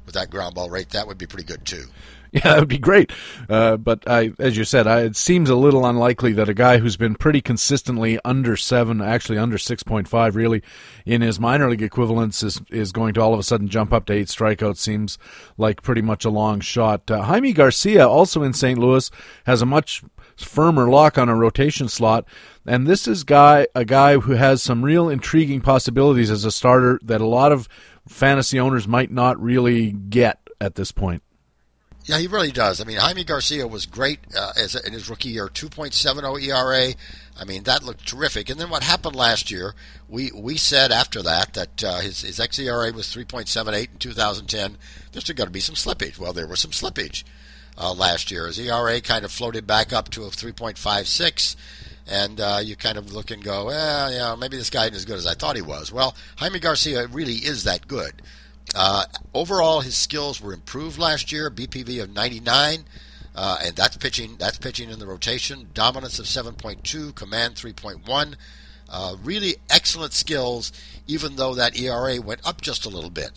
with 0.08 0.14
that 0.14 0.31
ground 0.31 0.55
ball 0.55 0.70
rate, 0.70 0.88
that 0.90 1.06
would 1.06 1.19
be 1.19 1.26
pretty 1.26 1.46
good 1.46 1.64
too. 1.66 1.84
Yeah, 2.32 2.40
that 2.43 2.60
would 2.60 2.69
be 2.69 2.78
great. 2.78 3.10
Uh, 3.49 3.76
but 3.78 4.06
I, 4.06 4.32
as 4.38 4.56
you 4.56 4.64
said, 4.64 4.87
I, 4.87 5.00
it 5.00 5.16
seems 5.16 5.49
a 5.49 5.55
little 5.55 5.87
unlikely 5.87 6.34
that 6.34 6.49
a 6.49 6.55
guy 6.55 6.78
who's 6.78 6.96
been 6.96 7.14
pretty 7.14 7.40
consistently 7.40 8.19
under 8.25 8.56
seven, 8.56 9.00
actually 9.00 9.38
under 9.38 9.56
six 9.56 9.82
point 9.82 10.08
five, 10.08 10.37
really, 10.37 10.62
in 11.06 11.22
his 11.22 11.40
minor 11.40 11.70
league 11.70 11.82
equivalents, 11.82 12.43
is 12.43 12.60
is 12.70 12.93
going 12.93 13.14
to 13.14 13.20
all 13.22 13.32
of 13.32 13.40
a 13.40 13.43
sudden 13.43 13.69
jump 13.69 13.93
up 13.93 14.06
to 14.06 14.12
eight 14.12 14.28
strikeouts. 14.28 14.76
Seems 14.76 15.19
like 15.56 15.82
pretty 15.82 16.02
much 16.02 16.25
a 16.25 16.31
long 16.31 16.61
shot. 16.61 17.11
Uh, 17.11 17.22
Jaime 17.22 17.52
Garcia, 17.52 18.06
also 18.06 18.43
in 18.43 18.52
St. 18.52 18.78
Louis, 18.78 19.11
has 19.46 19.62
a 19.62 19.66
much 19.66 20.02
firmer 20.37 20.88
lock 20.88 21.19
on 21.19 21.28
a 21.28 21.34
rotation 21.34 21.88
slot. 21.88 22.26
And 22.66 22.87
this 22.87 23.08
is 23.08 23.25
guy 23.25 23.69
a 23.75 23.87
guy 23.87 24.19
who 24.19 24.32
has 24.32 24.62
some 24.62 24.84
real 24.84 25.08
intriguing 25.08 25.62
possibilities 25.62 26.31
as 26.31 26.44
a 26.44 26.52
starter 26.52 27.00
that 27.04 27.22
a 27.22 27.26
lot 27.26 27.52
of 27.52 27.69
fantasy 28.08 28.58
owners 28.58 28.88
might 28.88 29.10
not 29.10 29.40
really 29.40 29.93
get 29.93 30.40
at 30.60 30.75
this 30.75 30.93
point. 30.93 31.22
Yeah, 32.05 32.16
he 32.19 32.26
really 32.26 32.52
does. 32.52 32.81
I 32.81 32.84
mean, 32.84 32.96
Jaime 32.96 33.22
Garcia 33.22 33.66
was 33.66 33.84
great 33.84 34.20
uh, 34.34 34.52
as 34.56 34.75
in 34.75 34.94
his 34.94 35.10
rookie 35.10 35.28
year, 35.28 35.49
2.70 35.49 36.43
ERA. 36.43 36.94
I 37.38 37.44
mean, 37.44 37.64
that 37.64 37.82
looked 37.82 38.08
terrific. 38.08 38.49
And 38.49 38.58
then 38.58 38.70
what 38.70 38.82
happened 38.82 39.14
last 39.14 39.50
year? 39.50 39.75
We 40.08 40.31
we 40.34 40.56
said 40.56 40.90
after 40.90 41.22
that 41.22 41.52
that 41.52 41.84
uh, 41.84 41.99
his 41.99 42.22
his 42.22 42.38
xERA 42.38 42.94
was 42.94 43.08
3.78 43.08 43.93
in 43.93 43.99
2010. 43.99 44.78
There's 45.12 45.25
going 45.25 45.46
to 45.49 45.52
be 45.52 45.61
some 45.61 45.75
slippage. 45.75 46.19
Well, 46.19 46.32
there 46.32 46.46
was 46.46 46.61
some 46.61 46.70
slippage 46.70 47.25
uh, 47.76 47.93
last 47.93 48.31
year. 48.31 48.46
His 48.46 48.58
ERA 48.58 49.02
kind 49.02 49.26
of 49.26 49.31
floated 49.31 49.66
back 49.66 49.93
up 49.93 50.08
to 50.11 50.25
a 50.25 50.28
3.56 50.28 51.56
and 52.08 52.40
uh, 52.40 52.60
you 52.62 52.75
kind 52.75 52.96
of 52.96 53.12
look 53.12 53.31
and 53.31 53.43
go, 53.44 53.66
well, 53.66 54.12
yeah, 54.12 54.34
maybe 54.34 54.56
this 54.56 54.70
guy 54.70 54.84
isn't 54.84 54.94
as 54.94 55.05
good 55.05 55.19
as 55.19 55.26
I 55.26 55.34
thought 55.34 55.56
he 55.56 55.62
was. 55.62 55.93
Well, 55.93 56.16
Jaime 56.37 56.58
Garcia 56.58 57.06
really 57.06 57.34
is 57.34 57.64
that 57.64 57.87
good. 57.87 58.22
Uh, 58.75 59.05
overall, 59.34 59.81
his 59.81 59.96
skills 59.96 60.40
were 60.40 60.52
improved 60.52 60.99
last 60.99 61.32
year. 61.32 61.50
BPV 61.50 62.02
of 62.02 62.10
99, 62.10 62.84
uh, 63.34 63.58
and 63.62 63.76
that's 63.76 63.96
pitching. 63.96 64.37
That's 64.38 64.58
pitching 64.58 64.90
in 64.90 64.99
the 64.99 65.06
rotation. 65.06 65.69
Dominance 65.75 66.19
of 66.19 66.26
7.2, 66.26 67.14
command 67.14 67.55
3.1. 67.55 68.34
Uh, 68.90 69.16
really 69.22 69.56
excellent 69.69 70.14
skills, 70.14 70.72
even 71.06 71.37
though 71.37 71.54
that 71.54 71.78
ERA 71.78 72.20
went 72.20 72.46
up 72.46 72.61
just 72.62 72.87
a 72.87 72.90
little 72.90 73.11
bit. 73.11 73.32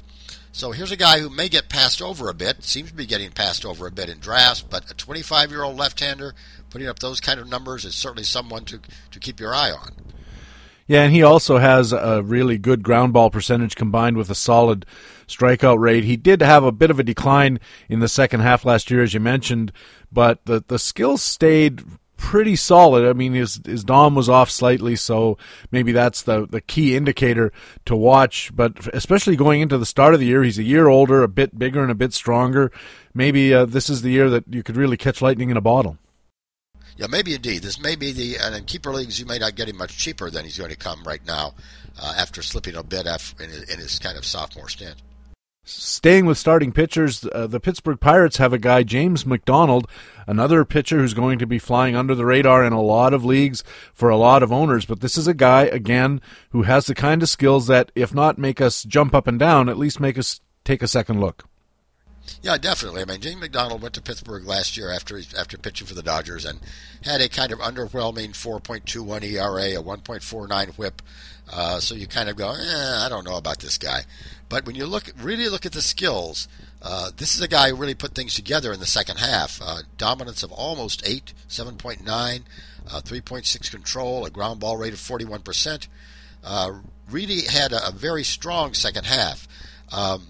So 0.53 0.71
here's 0.71 0.91
a 0.91 0.97
guy 0.97 1.19
who 1.19 1.29
may 1.29 1.47
get 1.47 1.69
passed 1.69 2.01
over 2.01 2.29
a 2.29 2.33
bit, 2.33 2.63
seems 2.63 2.89
to 2.89 2.95
be 2.95 3.05
getting 3.05 3.31
passed 3.31 3.65
over 3.65 3.87
a 3.87 3.91
bit 3.91 4.09
in 4.09 4.19
drafts, 4.19 4.61
but 4.61 4.89
a 4.91 4.93
25 4.93 5.49
year 5.49 5.63
old 5.63 5.77
left 5.77 5.99
hander 6.01 6.35
putting 6.71 6.87
up 6.87 6.99
those 6.99 7.19
kind 7.19 7.39
of 7.39 7.47
numbers 7.47 7.85
is 7.85 7.93
certainly 7.93 8.23
someone 8.23 8.65
to, 8.65 8.79
to 9.11 9.19
keep 9.19 9.39
your 9.39 9.53
eye 9.53 9.71
on. 9.71 9.91
Yeah, 10.87 11.03
and 11.03 11.13
he 11.13 11.21
also 11.21 11.57
has 11.57 11.93
a 11.93 12.21
really 12.23 12.57
good 12.57 12.83
ground 12.83 13.13
ball 13.13 13.29
percentage 13.29 13.75
combined 13.75 14.17
with 14.17 14.29
a 14.29 14.35
solid 14.35 14.85
strikeout 15.27 15.79
rate. 15.79 16.03
He 16.03 16.17
did 16.17 16.41
have 16.41 16.63
a 16.63 16.71
bit 16.71 16.91
of 16.91 16.99
a 16.99 17.03
decline 17.03 17.59
in 17.87 17.99
the 17.99 18.09
second 18.09 18.41
half 18.41 18.65
last 18.65 18.89
year, 18.89 19.03
as 19.03 19.13
you 19.13 19.19
mentioned, 19.19 19.71
but 20.11 20.43
the, 20.45 20.63
the 20.67 20.79
skills 20.79 21.21
stayed 21.21 21.81
pretty 22.17 22.55
solid. 22.55 23.07
I 23.07 23.13
mean, 23.13 23.33
his 23.33 23.61
his 23.65 23.83
dom 23.83 24.15
was 24.15 24.29
off 24.29 24.51
slightly, 24.51 24.95
so 24.95 25.37
maybe 25.71 25.91
that's 25.91 26.23
the 26.23 26.45
the 26.45 26.61
key 26.61 26.95
indicator 26.95 27.53
to 27.85 27.95
watch. 27.95 28.51
But 28.53 28.93
especially 28.93 29.35
going 29.35 29.61
into 29.61 29.77
the 29.77 29.85
start 29.85 30.13
of 30.13 30.19
the 30.19 30.27
year, 30.27 30.43
he's 30.43 30.59
a 30.59 30.63
year 30.63 30.87
older, 30.87 31.23
a 31.23 31.27
bit 31.27 31.57
bigger, 31.57 31.81
and 31.81 31.91
a 31.91 31.95
bit 31.95 32.13
stronger. 32.13 32.71
Maybe 33.13 33.53
uh, 33.53 33.65
this 33.65 33.89
is 33.89 34.01
the 34.01 34.11
year 34.11 34.29
that 34.29 34.45
you 34.49 34.61
could 34.61 34.77
really 34.77 34.97
catch 34.97 35.21
lightning 35.21 35.49
in 35.49 35.57
a 35.57 35.61
bottle. 35.61 35.97
Yeah, 36.97 37.07
maybe 37.07 37.33
indeed. 37.33 37.63
This 37.63 37.79
may 37.79 37.95
be 37.95 38.11
the 38.11 38.37
and 38.37 38.55
in 38.55 38.65
keeper 38.65 38.91
leagues 38.91 39.19
you 39.19 39.25
may 39.25 39.39
not 39.39 39.55
get 39.55 39.69
him 39.69 39.77
much 39.77 39.97
cheaper 39.97 40.29
than 40.29 40.45
he's 40.45 40.57
going 40.57 40.71
to 40.71 40.77
come 40.77 41.03
right 41.03 41.25
now 41.25 41.53
uh, 42.01 42.13
after 42.17 42.41
slipping 42.41 42.75
a 42.75 42.83
bit 42.83 43.05
in 43.05 43.49
his, 43.49 43.63
in 43.63 43.79
his 43.79 43.99
kind 43.99 44.17
of 44.17 44.25
sophomore 44.25 44.69
stint. 44.69 44.95
Staying 45.63 46.25
with 46.25 46.39
starting 46.39 46.71
pitchers, 46.71 47.23
uh, 47.23 47.45
the 47.45 47.59
Pittsburgh 47.59 47.99
Pirates 47.99 48.37
have 48.37 48.51
a 48.51 48.57
guy, 48.57 48.81
James 48.81 49.27
McDonald, 49.27 49.87
another 50.25 50.65
pitcher 50.65 50.97
who's 50.97 51.13
going 51.13 51.37
to 51.37 51.45
be 51.45 51.59
flying 51.59 51.95
under 51.95 52.15
the 52.15 52.25
radar 52.25 52.65
in 52.65 52.73
a 52.73 52.81
lot 52.81 53.13
of 53.13 53.23
leagues 53.23 53.63
for 53.93 54.09
a 54.09 54.17
lot 54.17 54.41
of 54.41 54.51
owners. 54.51 54.85
But 54.85 55.01
this 55.01 55.17
is 55.17 55.27
a 55.27 55.35
guy, 55.35 55.63
again, 55.65 56.19
who 56.49 56.63
has 56.63 56.87
the 56.87 56.95
kind 56.95 57.21
of 57.21 57.29
skills 57.29 57.67
that, 57.67 57.91
if 57.93 58.11
not 58.11 58.39
make 58.39 58.59
us 58.59 58.83
jump 58.83 59.13
up 59.13 59.27
and 59.27 59.37
down, 59.37 59.69
at 59.69 59.77
least 59.77 59.99
make 59.99 60.17
us 60.17 60.41
take 60.65 60.81
a 60.81 60.87
second 60.87 61.21
look. 61.21 61.45
Yeah, 62.41 62.57
definitely. 62.57 63.01
I 63.01 63.05
mean, 63.05 63.21
James 63.21 63.39
McDonald 63.39 63.81
went 63.81 63.93
to 63.95 64.01
Pittsburgh 64.01 64.45
last 64.45 64.77
year 64.77 64.91
after 64.91 65.19
after 65.37 65.57
pitching 65.57 65.87
for 65.87 65.93
the 65.93 66.03
Dodgers 66.03 66.45
and 66.45 66.59
had 67.03 67.21
a 67.21 67.29
kind 67.29 67.51
of 67.51 67.59
underwhelming 67.59 68.31
4.21 68.31 69.23
ERA, 69.23 69.79
a 69.79 69.83
1.49 69.83 70.77
WHIP. 70.77 71.01
Uh, 71.51 71.79
so 71.79 71.95
you 71.95 72.07
kind 72.07 72.29
of 72.29 72.35
go, 72.35 72.51
eh, 72.51 73.05
I 73.05 73.07
don't 73.09 73.25
know 73.25 73.35
about 73.35 73.59
this 73.59 73.77
guy. 73.77 74.01
But 74.47 74.65
when 74.65 74.75
you 74.75 74.85
look, 74.85 75.11
really 75.21 75.49
look 75.49 75.65
at 75.65 75.73
the 75.73 75.81
skills, 75.81 76.47
uh, 76.81 77.11
this 77.15 77.35
is 77.35 77.41
a 77.41 77.47
guy 77.47 77.69
who 77.69 77.75
really 77.75 77.95
put 77.95 78.15
things 78.15 78.35
together 78.35 78.71
in 78.71 78.79
the 78.79 78.85
second 78.85 79.17
half. 79.17 79.59
Uh, 79.61 79.79
dominance 79.97 80.43
of 80.43 80.51
almost 80.51 81.05
eight, 81.05 81.33
7.9, 81.49 82.05
uh, 82.89 83.01
3.6 83.01 83.71
control, 83.71 84.25
a 84.25 84.29
ground 84.29 84.59
ball 84.59 84.77
rate 84.77 84.93
of 84.93 84.99
41%. 84.99 85.87
Uh, 86.43 86.71
really 87.09 87.41
had 87.41 87.71
a, 87.71 87.87
a, 87.87 87.91
very 87.91 88.23
strong 88.23 88.73
second 88.73 89.05
half. 89.05 89.47
Um, 89.91 90.27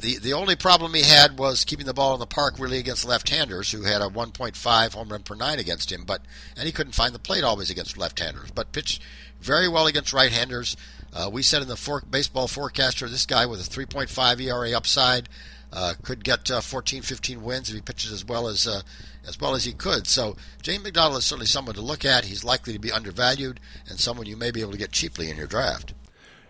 the 0.00 0.18
the 0.18 0.32
only 0.32 0.56
problem 0.56 0.94
he 0.94 1.02
had 1.02 1.38
was 1.38 1.64
keeping 1.64 1.86
the 1.86 1.94
ball 1.94 2.14
in 2.14 2.20
the 2.20 2.26
park 2.26 2.54
really 2.58 2.78
against 2.78 3.04
left-handers 3.04 3.72
who 3.72 3.82
had 3.82 4.02
a 4.02 4.08
1.5 4.08 4.94
home 4.94 5.08
run 5.08 5.22
per 5.22 5.34
nine 5.34 5.58
against 5.58 5.90
him, 5.90 6.04
but 6.04 6.22
and 6.56 6.66
he 6.66 6.72
couldn't 6.72 6.94
find 6.94 7.14
the 7.14 7.18
plate 7.18 7.44
always 7.44 7.70
against 7.70 7.96
left-handers, 7.96 8.50
but 8.50 8.72
pitched 8.72 9.02
very 9.40 9.68
well 9.68 9.86
against 9.86 10.12
right-handers. 10.12 10.76
Uh, 11.12 11.30
we 11.32 11.42
said 11.42 11.62
in 11.62 11.68
the 11.68 11.76
for, 11.76 12.02
baseball 12.02 12.48
forecaster, 12.48 13.08
this 13.08 13.26
guy 13.26 13.46
with 13.46 13.60
a 13.60 13.70
3.5 13.70 14.40
ERA 14.40 14.76
upside 14.76 15.28
uh, 15.72 15.94
could 16.02 16.24
get 16.24 16.50
uh, 16.50 16.60
14, 16.60 17.02
15 17.02 17.42
wins 17.42 17.68
if 17.68 17.74
he 17.74 17.80
pitches 17.80 18.12
as 18.12 18.24
well 18.24 18.48
as 18.48 18.66
uh, 18.66 18.82
as 19.26 19.40
well 19.40 19.54
as 19.54 19.64
he 19.64 19.72
could. 19.72 20.06
So 20.06 20.36
James 20.62 20.84
McDonald 20.84 21.18
is 21.18 21.24
certainly 21.24 21.46
someone 21.46 21.74
to 21.74 21.80
look 21.80 22.04
at. 22.04 22.24
He's 22.24 22.44
likely 22.44 22.72
to 22.72 22.78
be 22.78 22.92
undervalued 22.92 23.60
and 23.88 23.98
someone 23.98 24.26
you 24.26 24.36
may 24.36 24.50
be 24.50 24.60
able 24.60 24.72
to 24.72 24.78
get 24.78 24.92
cheaply 24.92 25.30
in 25.30 25.36
your 25.36 25.48
draft. 25.48 25.94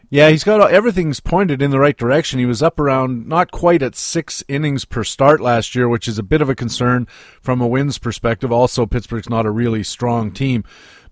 Yeah, 0.08 0.30
he's 0.30 0.44
got 0.44 0.60
uh, 0.60 0.66
everything's 0.66 1.18
pointed 1.18 1.60
in 1.60 1.72
the 1.72 1.80
right 1.80 1.96
direction. 1.96 2.38
He 2.38 2.46
was 2.46 2.62
up 2.62 2.78
around 2.78 3.26
not 3.26 3.50
quite 3.50 3.82
at 3.82 3.96
six 3.96 4.44
innings 4.46 4.84
per 4.84 5.02
start 5.02 5.40
last 5.40 5.75
year, 5.75 5.88
which 5.88 6.06
is 6.06 6.16
a 6.16 6.22
bit 6.22 6.40
of 6.40 6.48
a 6.48 6.54
concern 6.54 7.08
from 7.40 7.60
a 7.60 7.66
wins 7.66 7.98
perspective. 7.98 8.52
Also, 8.52 8.86
Pittsburgh's 8.86 9.28
not 9.28 9.46
a 9.46 9.50
really 9.50 9.82
strong 9.82 10.30
team. 10.30 10.62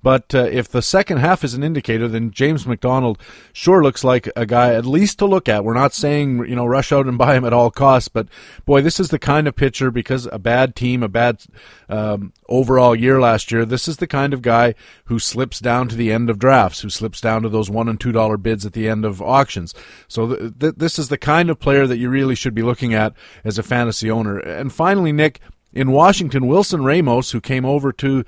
But 0.04 0.34
uh, 0.34 0.44
if 0.52 0.68
the 0.68 0.82
second 0.82 1.16
half 1.16 1.42
is 1.44 1.54
an 1.54 1.64
indicator, 1.64 2.08
then 2.08 2.30
James 2.30 2.66
McDonald 2.66 3.18
sure 3.54 3.82
looks 3.82 4.04
like 4.04 4.28
a 4.36 4.44
guy 4.44 4.74
at 4.74 4.84
least 4.84 5.18
to 5.20 5.24
look 5.24 5.48
at. 5.48 5.64
We're 5.64 5.72
not 5.72 5.94
saying 5.94 6.46
you 6.46 6.54
know 6.54 6.66
rush 6.66 6.92
out 6.92 7.06
and 7.06 7.16
buy 7.16 7.34
him 7.34 7.44
at 7.46 7.54
all 7.54 7.70
costs, 7.70 8.08
but 8.08 8.28
boy, 8.66 8.82
this 8.82 9.00
is 9.00 9.08
the 9.08 9.18
kind 9.18 9.48
of 9.48 9.56
pitcher 9.56 9.90
because 9.90 10.28
a 10.30 10.38
bad 10.38 10.76
team, 10.76 11.02
a 11.02 11.08
bad 11.08 11.42
um, 11.88 12.34
overall 12.50 12.94
year 12.94 13.18
last 13.18 13.50
year. 13.50 13.64
This 13.64 13.88
is 13.88 13.96
the 13.96 14.06
kind 14.06 14.34
of 14.34 14.42
guy 14.42 14.74
who 15.06 15.18
slips 15.18 15.58
down 15.58 15.88
to 15.88 15.96
the 15.96 16.12
end 16.12 16.28
of 16.28 16.38
drafts, 16.38 16.82
who 16.82 16.90
slips 16.90 17.22
down 17.22 17.40
to 17.40 17.48
those 17.48 17.70
one 17.70 17.88
and 17.88 17.98
two 17.98 18.12
dollar 18.12 18.36
bids 18.36 18.66
at 18.66 18.74
the 18.74 18.90
end 18.90 19.06
of 19.06 19.22
auctions. 19.22 19.72
So 20.06 20.36
th- 20.36 20.52
th- 20.60 20.74
this 20.76 20.98
is 20.98 21.08
the 21.08 21.16
kind 21.16 21.48
of 21.48 21.58
player 21.58 21.86
that 21.86 21.96
you 21.96 22.10
really 22.10 22.34
should 22.34 22.54
be 22.54 22.60
looking 22.62 22.92
at 22.92 23.14
as 23.42 23.56
a 23.56 23.62
fantasy 23.62 24.10
owner. 24.10 24.38
And 24.38 24.70
finally, 24.70 25.12
Nick. 25.12 25.40
In 25.76 25.90
Washington, 25.90 26.46
Wilson 26.46 26.84
Ramos, 26.84 27.32
who 27.32 27.40
came 27.40 27.64
over 27.64 27.90
to 27.94 28.24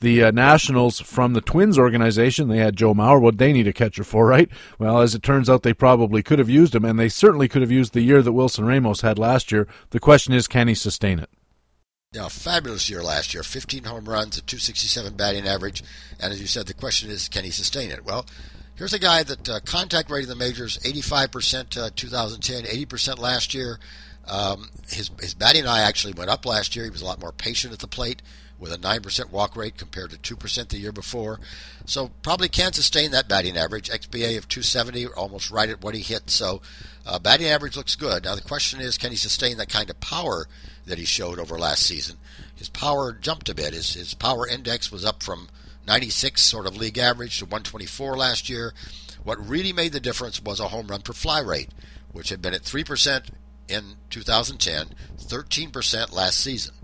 the 0.00 0.24
uh, 0.24 0.30
Nationals 0.30 1.00
from 1.00 1.34
the 1.34 1.40
Twins 1.40 1.78
organization. 1.78 2.48
They 2.48 2.58
had 2.58 2.76
Joe 2.76 2.94
Mauer. 2.94 3.20
What 3.20 3.38
they 3.38 3.52
need 3.52 3.68
a 3.68 3.72
catcher 3.72 4.04
for, 4.04 4.26
right? 4.26 4.48
Well, 4.78 5.00
as 5.00 5.14
it 5.14 5.22
turns 5.22 5.48
out, 5.48 5.62
they 5.62 5.74
probably 5.74 6.22
could 6.22 6.38
have 6.38 6.48
used 6.48 6.74
him, 6.74 6.84
and 6.84 6.98
they 6.98 7.08
certainly 7.08 7.48
could 7.48 7.62
have 7.62 7.70
used 7.70 7.92
the 7.92 8.00
year 8.00 8.22
that 8.22 8.32
Wilson 8.32 8.64
Ramos 8.64 9.02
had 9.02 9.18
last 9.18 9.52
year. 9.52 9.68
The 9.90 10.00
question 10.00 10.32
is, 10.32 10.48
can 10.48 10.68
he 10.68 10.74
sustain 10.74 11.18
it? 11.18 11.28
Yeah, 12.12 12.28
fabulous 12.28 12.90
year 12.90 13.02
last 13.02 13.34
year. 13.34 13.42
15 13.42 13.84
home 13.84 14.08
runs, 14.08 14.36
a 14.36 14.42
267 14.42 15.14
batting 15.14 15.46
average, 15.46 15.84
and 16.18 16.32
as 16.32 16.40
you 16.40 16.46
said, 16.46 16.66
the 16.66 16.74
question 16.74 17.10
is, 17.10 17.28
can 17.28 17.44
he 17.44 17.50
sustain 17.50 17.90
it? 17.90 18.04
Well, 18.04 18.26
here's 18.74 18.94
a 18.94 18.98
guy 18.98 19.22
that 19.22 19.48
uh, 19.48 19.60
contact 19.60 20.10
rate 20.10 20.24
in 20.24 20.28
the 20.28 20.34
majors 20.34 20.78
85% 20.78 21.80
uh, 21.80 21.90
2010, 21.94 22.64
80% 22.64 23.18
last 23.18 23.54
year. 23.54 23.78
Um, 24.26 24.70
his 24.88 25.10
his 25.20 25.34
batting 25.34 25.66
eye 25.66 25.80
actually 25.80 26.12
went 26.12 26.30
up 26.30 26.46
last 26.46 26.76
year. 26.76 26.84
He 26.84 26.90
was 26.90 27.02
a 27.02 27.06
lot 27.06 27.20
more 27.20 27.32
patient 27.32 27.72
at 27.72 27.78
the 27.78 27.88
plate 27.88 28.22
with 28.60 28.72
a 28.72 28.78
9% 28.78 29.30
walk 29.30 29.56
rate 29.56 29.78
compared 29.78 30.10
to 30.10 30.36
2% 30.36 30.68
the 30.68 30.78
year 30.78 30.92
before. 30.92 31.40
So 31.86 32.10
probably 32.22 32.48
can't 32.48 32.74
sustain 32.74 33.10
that 33.10 33.28
batting 33.28 33.56
average. 33.56 33.88
XBA 33.88 34.36
of 34.36 34.46
270, 34.46 35.06
almost 35.08 35.50
right 35.50 35.70
at 35.70 35.82
what 35.82 35.94
he 35.94 36.02
hit. 36.02 36.28
So 36.30 36.60
uh, 37.06 37.18
batting 37.18 37.46
average 37.48 37.76
looks 37.76 37.96
good. 37.96 38.24
Now 38.24 38.34
the 38.34 38.42
question 38.42 38.80
is, 38.80 38.98
can 38.98 39.10
he 39.10 39.16
sustain 39.16 39.56
that 39.56 39.70
kind 39.70 39.88
of 39.88 39.98
power 40.00 40.46
that 40.86 40.98
he 40.98 41.06
showed 41.06 41.38
over 41.38 41.58
last 41.58 41.82
season? 41.84 42.18
His 42.54 42.68
power 42.68 43.12
jumped 43.12 43.48
a 43.48 43.54
bit. 43.54 43.72
His, 43.72 43.94
his 43.94 44.12
power 44.12 44.46
index 44.46 44.92
was 44.92 45.04
up 45.04 45.22
from 45.22 45.48
96, 45.86 46.42
sort 46.42 46.66
of 46.66 46.76
league 46.76 46.98
average, 46.98 47.38
to 47.38 47.46
124 47.46 48.16
last 48.16 48.50
year. 48.50 48.74
What 49.24 49.44
really 49.44 49.72
made 49.72 49.92
the 49.92 50.00
difference 50.00 50.42
was 50.42 50.60
a 50.60 50.68
home 50.68 50.88
run 50.88 51.00
per 51.00 51.14
fly 51.14 51.40
rate, 51.40 51.70
which 52.12 52.28
had 52.28 52.42
been 52.42 52.54
at 52.54 52.62
3% 52.62 53.30
in 53.68 53.96
2010, 54.10 54.88
13% 55.18 56.12
last 56.12 56.38
season. 56.38 56.74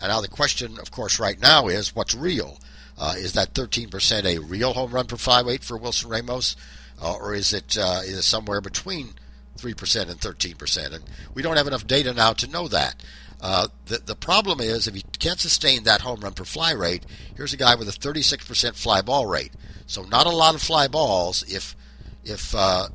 And 0.00 0.08
now 0.08 0.20
the 0.20 0.28
question, 0.28 0.78
of 0.78 0.90
course, 0.90 1.18
right 1.18 1.40
now 1.40 1.68
is 1.68 1.94
what's 1.94 2.14
real? 2.14 2.58
Uh, 2.96 3.14
is 3.16 3.32
that 3.32 3.54
13% 3.54 4.24
a 4.24 4.38
real 4.40 4.72
home 4.72 4.92
run 4.92 5.06
per 5.06 5.16
fly 5.16 5.40
rate 5.40 5.64
for 5.64 5.76
Wilson 5.76 6.10
Ramos, 6.10 6.56
uh, 7.02 7.14
or 7.14 7.34
is 7.34 7.52
it 7.52 7.76
uh, 7.76 8.00
is 8.04 8.18
it 8.18 8.22
somewhere 8.22 8.60
between 8.60 9.14
3% 9.58 10.08
and 10.08 10.20
13%? 10.20 10.92
And 10.92 11.04
we 11.34 11.42
don't 11.42 11.56
have 11.56 11.66
enough 11.66 11.86
data 11.86 12.12
now 12.12 12.32
to 12.34 12.46
know 12.46 12.68
that. 12.68 13.02
Uh, 13.40 13.68
the, 13.86 13.98
the 13.98 14.14
problem 14.14 14.60
is 14.60 14.86
if 14.86 14.94
he 14.94 15.02
can't 15.18 15.40
sustain 15.40 15.82
that 15.84 16.00
home 16.00 16.20
run 16.20 16.32
per 16.32 16.44
fly 16.44 16.72
rate, 16.72 17.04
here's 17.36 17.52
a 17.52 17.58
guy 17.58 17.74
with 17.74 17.88
a 17.88 17.92
36% 17.92 18.74
fly 18.74 19.02
ball 19.02 19.26
rate. 19.26 19.52
So 19.86 20.02
not 20.04 20.26
a 20.26 20.30
lot 20.30 20.54
of 20.54 20.62
fly 20.62 20.88
balls. 20.88 21.42
If 21.52 21.76
if 22.24 22.54
uh, 22.54 22.88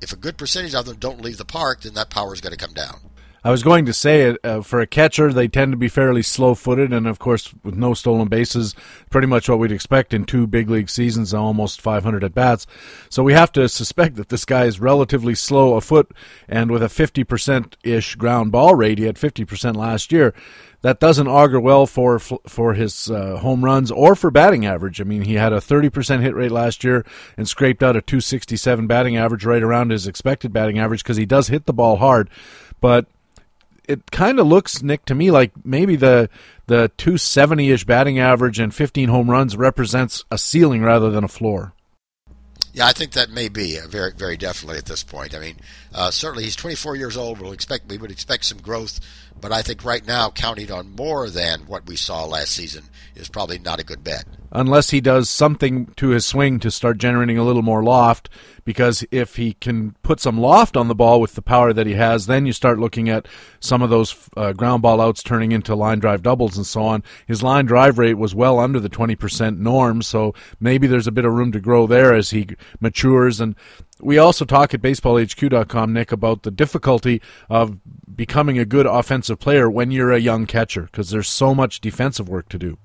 if 0.00 0.12
a 0.12 0.16
good 0.16 0.36
percentage 0.36 0.74
of 0.74 0.84
them 0.84 0.96
don't 0.96 1.22
leave 1.22 1.38
the 1.38 1.44
park, 1.44 1.82
then 1.82 1.94
that 1.94 2.10
power 2.10 2.34
is 2.34 2.40
going 2.40 2.52
to 2.52 2.58
come 2.58 2.74
down. 2.74 3.00
I 3.44 3.50
was 3.50 3.64
going 3.64 3.86
to 3.86 3.92
say 3.92 4.22
it 4.22 4.38
uh, 4.44 4.60
for 4.60 4.80
a 4.80 4.86
catcher, 4.86 5.32
they 5.32 5.48
tend 5.48 5.72
to 5.72 5.76
be 5.76 5.88
fairly 5.88 6.22
slow-footed, 6.22 6.92
and 6.92 7.08
of 7.08 7.18
course, 7.18 7.52
with 7.64 7.74
no 7.74 7.92
stolen 7.92 8.28
bases, 8.28 8.76
pretty 9.10 9.26
much 9.26 9.48
what 9.48 9.58
we'd 9.58 9.72
expect 9.72 10.14
in 10.14 10.24
two 10.24 10.46
big 10.46 10.70
league 10.70 10.88
seasons, 10.88 11.34
almost 11.34 11.80
500 11.80 12.22
at 12.22 12.34
bats. 12.34 12.68
So 13.08 13.24
we 13.24 13.32
have 13.32 13.50
to 13.52 13.68
suspect 13.68 14.14
that 14.14 14.28
this 14.28 14.44
guy 14.44 14.66
is 14.66 14.78
relatively 14.78 15.34
slow 15.34 15.74
afoot, 15.74 16.12
and 16.48 16.70
with 16.70 16.84
a 16.84 16.86
50% 16.86 17.74
ish 17.82 18.14
ground 18.14 18.52
ball 18.52 18.76
rate, 18.76 18.98
he 18.98 19.06
had 19.06 19.16
50% 19.16 19.74
last 19.74 20.12
year. 20.12 20.34
That 20.82 21.00
doesn't 21.00 21.28
augur 21.28 21.60
well 21.60 21.86
for 21.86 22.18
for 22.18 22.74
his 22.74 23.08
uh, 23.08 23.36
home 23.36 23.64
runs 23.64 23.92
or 23.92 24.16
for 24.16 24.32
batting 24.32 24.66
average. 24.66 25.00
I 25.00 25.04
mean, 25.04 25.22
he 25.22 25.34
had 25.34 25.52
a 25.52 25.58
30% 25.58 26.22
hit 26.22 26.34
rate 26.34 26.50
last 26.50 26.82
year 26.82 27.06
and 27.36 27.48
scraped 27.48 27.84
out 27.84 27.94
a 27.94 28.02
267 28.02 28.88
batting 28.88 29.16
average, 29.16 29.44
right 29.44 29.62
around 29.62 29.90
his 29.90 30.08
expected 30.08 30.52
batting 30.52 30.80
average, 30.80 31.04
because 31.04 31.16
he 31.16 31.26
does 31.26 31.48
hit 31.48 31.66
the 31.66 31.72
ball 31.72 31.98
hard. 31.98 32.28
But 32.80 33.06
it 33.88 34.10
kind 34.10 34.38
of 34.38 34.46
looks, 34.46 34.82
Nick, 34.82 35.04
to 35.06 35.14
me 35.14 35.30
like 35.30 35.52
maybe 35.64 35.96
the 35.96 36.28
the 36.66 36.90
270 36.96 37.70
ish 37.70 37.84
batting 37.84 38.18
average 38.18 38.58
and 38.58 38.74
15 38.74 39.08
home 39.08 39.30
runs 39.30 39.56
represents 39.56 40.24
a 40.30 40.38
ceiling 40.38 40.82
rather 40.82 41.10
than 41.10 41.24
a 41.24 41.28
floor. 41.28 41.74
Yeah, 42.72 42.86
I 42.86 42.92
think 42.92 43.12
that 43.12 43.30
may 43.30 43.48
be 43.48 43.78
uh, 43.78 43.86
very, 43.86 44.12
very 44.12 44.36
definitely 44.36 44.78
at 44.78 44.86
this 44.86 45.02
point. 45.02 45.34
I 45.34 45.40
mean, 45.40 45.56
uh, 45.94 46.10
certainly 46.10 46.44
he's 46.44 46.56
24 46.56 46.96
years 46.96 47.16
old. 47.16 47.40
We'll 47.40 47.52
expect 47.52 47.88
we 47.88 47.98
would 47.98 48.10
expect 48.10 48.44
some 48.44 48.58
growth, 48.58 49.00
but 49.40 49.52
I 49.52 49.62
think 49.62 49.84
right 49.84 50.06
now 50.06 50.30
counting 50.30 50.70
on 50.70 50.94
more 50.94 51.28
than 51.28 51.60
what 51.66 51.86
we 51.86 51.96
saw 51.96 52.24
last 52.24 52.52
season 52.52 52.84
is 53.14 53.28
probably 53.28 53.58
not 53.58 53.80
a 53.80 53.84
good 53.84 54.02
bet. 54.02 54.24
Unless 54.52 54.90
he 54.90 55.00
does 55.00 55.30
something 55.30 55.86
to 55.96 56.08
his 56.10 56.26
swing 56.26 56.58
to 56.60 56.70
start 56.70 56.98
generating 56.98 57.38
a 57.38 57.44
little 57.44 57.62
more 57.62 57.82
loft, 57.82 58.28
because 58.64 59.04
if 59.10 59.36
he 59.36 59.54
can 59.54 59.92
put 60.02 60.20
some 60.20 60.38
loft 60.38 60.76
on 60.76 60.88
the 60.88 60.94
ball 60.94 61.20
with 61.20 61.34
the 61.34 61.42
power 61.42 61.72
that 61.72 61.86
he 61.86 61.94
has, 61.94 62.26
then 62.26 62.46
you 62.46 62.52
start 62.52 62.78
looking 62.78 63.08
at 63.08 63.26
some 63.60 63.82
of 63.82 63.90
those 63.90 64.28
uh, 64.36 64.52
ground 64.52 64.82
ball 64.82 65.00
outs 65.00 65.22
turning 65.22 65.52
into 65.52 65.74
line 65.74 65.98
drive 65.98 66.22
doubles 66.22 66.56
and 66.56 66.66
so 66.66 66.82
on. 66.82 67.02
His 67.26 67.42
line 67.42 67.64
drive 67.64 67.98
rate 67.98 68.18
was 68.18 68.34
well 68.34 68.58
under 68.58 68.78
the 68.78 68.90
20% 68.90 69.58
norm, 69.58 70.02
so 70.02 70.34
maybe 70.60 70.86
there's 70.86 71.06
a 71.06 71.12
bit 71.12 71.24
of 71.24 71.32
room 71.32 71.52
to 71.52 71.60
grow 71.60 71.86
there 71.86 72.14
as 72.14 72.30
he 72.30 72.48
matures. 72.80 73.40
And 73.40 73.56
we 74.02 74.18
also 74.18 74.44
talk 74.44 74.74
at 74.74 74.82
baseballhq.com, 74.82 75.92
Nick, 75.92 76.12
about 76.12 76.42
the 76.42 76.50
difficulty 76.50 77.22
of 77.48 77.78
becoming 78.14 78.58
a 78.58 78.64
good 78.64 78.84
offensive 78.84 79.38
player 79.38 79.70
when 79.70 79.90
you're 79.90 80.12
a 80.12 80.18
young 80.18 80.44
catcher 80.44 80.82
because 80.82 81.10
there's 81.10 81.28
so 81.28 81.54
much 81.54 81.80
defensive 81.80 82.28
work 82.28 82.48
to 82.48 82.58
do. 82.58 82.78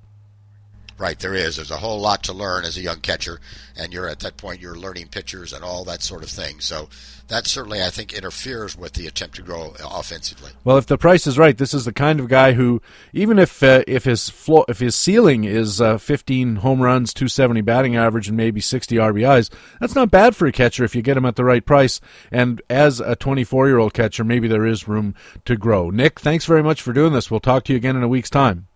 Right, 1.00 1.20
there 1.20 1.36
is. 1.36 1.58
There's 1.58 1.70
a 1.70 1.78
whole 1.78 2.00
lot 2.00 2.24
to 2.24 2.34
learn 2.34 2.66
as 2.66 2.76
a 2.76 2.82
young 2.82 3.02
catcher, 3.02 3.40
and 3.78 3.94
you're 3.94 4.10
at 4.10 4.20
that 4.22 4.38
point 4.38 4.62
you're 4.62 4.76
learning 4.76 5.10
pitchers 5.10 5.54
and 5.54 5.64
all 5.64 5.84
that 5.86 6.02
sort 6.02 6.24
of 6.24 6.30
thing. 6.30 6.60
So 6.60 6.90
that 7.28 7.46
certainly, 7.46 7.84
I 7.84 7.90
think, 7.90 8.14
interferes 8.14 8.76
with 8.76 8.94
the 8.94 9.06
attempt 9.06 9.36
to 9.36 9.44
grow 9.44 9.76
offensively. 9.80 10.54
Well, 10.64 10.78
if 10.78 10.88
the 10.88 10.98
price 10.98 11.28
is 11.28 11.38
right, 11.38 11.56
this 11.56 11.76
is 11.76 11.86
the 11.86 11.94
kind 11.94 12.20
of 12.20 12.30
guy 12.30 12.54
who, 12.54 12.82
even 13.14 13.38
if 13.38 13.62
uh, 13.62 13.84
if 13.86 14.06
his 14.06 14.30
floor, 14.30 14.66
if 14.68 14.80
his 14.80 14.96
ceiling 14.96 15.44
is 15.44 15.80
uh, 15.80 16.00
15 16.00 16.58
home 16.58 16.82
runs, 16.82 17.14
270 17.14 17.62
batting 17.62 17.96
average, 17.96 18.28
and 18.30 18.38
maybe 18.38 18.60
60 18.60 18.96
RBIs, 18.96 19.52
that's 19.80 19.96
not 19.96 20.10
bad 20.10 20.36
for 20.36 20.48
a 20.48 20.52
catcher 20.52 20.84
if 20.84 20.96
you 20.96 21.04
get 21.04 21.18
him 21.18 21.26
at 21.26 21.36
the 21.36 21.46
right 21.46 21.66
price. 21.66 22.02
And 22.32 22.60
as 22.72 23.00
a 23.00 23.16
24 23.16 23.68
year 23.68 23.78
old 23.78 23.94
catcher, 23.94 24.24
maybe 24.24 24.48
there 24.48 24.66
is 24.66 24.88
room 24.88 25.14
to 25.46 25.58
grow. 25.58 25.92
Nick, 25.92 26.20
thanks 26.20 26.46
very 26.46 26.64
much 26.64 26.82
for 26.82 26.92
doing 26.92 27.14
this. 27.14 27.30
We'll 27.30 27.40
talk 27.40 27.66
to 27.66 27.74
you 27.74 27.78
again 27.78 27.96
in 27.96 28.04
a 28.04 28.08
week's 28.08 28.32
time. 28.32 28.68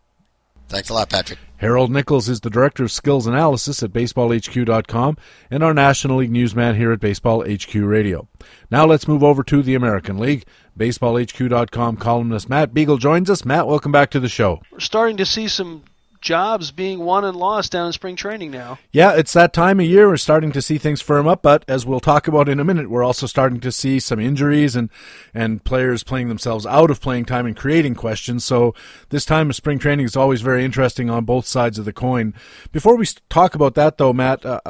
Thanks 0.71 0.89
a 0.89 0.93
lot, 0.93 1.09
Patrick. 1.09 1.37
Harold 1.57 1.91
Nichols 1.91 2.29
is 2.29 2.39
the 2.39 2.49
Director 2.49 2.85
of 2.85 2.91
Skills 2.93 3.27
Analysis 3.27 3.83
at 3.83 3.91
BaseballHQ.com 3.91 5.17
and 5.51 5.63
our 5.63 5.73
National 5.73 6.17
League 6.17 6.31
newsman 6.31 6.75
here 6.75 6.93
at 6.93 7.01
Baseball 7.01 7.43
HQ 7.43 7.75
Radio. 7.75 8.27
Now 8.71 8.85
let's 8.85 9.07
move 9.07 9.21
over 9.21 9.43
to 9.43 9.61
the 9.61 9.75
American 9.75 10.17
League. 10.17 10.45
BaseballHQ.com 10.79 11.97
columnist 11.97 12.49
Matt 12.49 12.73
Beagle 12.73 12.97
joins 12.97 13.29
us. 13.29 13.43
Matt, 13.43 13.67
welcome 13.67 13.91
back 13.91 14.11
to 14.11 14.19
the 14.21 14.29
show. 14.29 14.61
We're 14.71 14.79
starting 14.79 15.17
to 15.17 15.25
see 15.25 15.49
some 15.49 15.83
jobs 16.21 16.71
being 16.71 16.99
won 16.99 17.25
and 17.25 17.35
lost 17.35 17.71
down 17.71 17.87
in 17.87 17.93
spring 17.93 18.15
training 18.15 18.51
now. 18.51 18.77
Yeah, 18.91 19.13
it's 19.13 19.33
that 19.33 19.53
time 19.53 19.79
of 19.79 19.85
year. 19.85 20.07
We're 20.07 20.17
starting 20.17 20.51
to 20.53 20.61
see 20.61 20.77
things 20.77 21.01
firm 21.01 21.27
up, 21.27 21.41
but 21.41 21.65
as 21.67 21.85
we'll 21.85 21.99
talk 21.99 22.27
about 22.27 22.47
in 22.47 22.59
a 22.59 22.63
minute, 22.63 22.89
we're 22.89 23.03
also 23.03 23.25
starting 23.25 23.59
to 23.61 23.71
see 23.71 23.99
some 23.99 24.19
injuries 24.19 24.75
and 24.75 24.89
and 25.33 25.63
players 25.63 26.03
playing 26.03 26.29
themselves 26.29 26.65
out 26.65 26.91
of 26.91 27.01
playing 27.01 27.25
time 27.25 27.45
and 27.45 27.57
creating 27.57 27.95
questions. 27.95 28.45
So 28.45 28.73
this 29.09 29.25
time 29.25 29.49
of 29.49 29.55
spring 29.55 29.79
training 29.79 30.05
is 30.05 30.15
always 30.15 30.41
very 30.41 30.63
interesting 30.63 31.09
on 31.09 31.25
both 31.25 31.45
sides 31.45 31.79
of 31.79 31.85
the 31.85 31.93
coin. 31.93 32.33
Before 32.71 32.95
we 32.95 33.05
talk 33.29 33.55
about 33.55 33.75
that, 33.75 33.97
though, 33.97 34.13
Matt, 34.13 34.45
uh, 34.45 34.61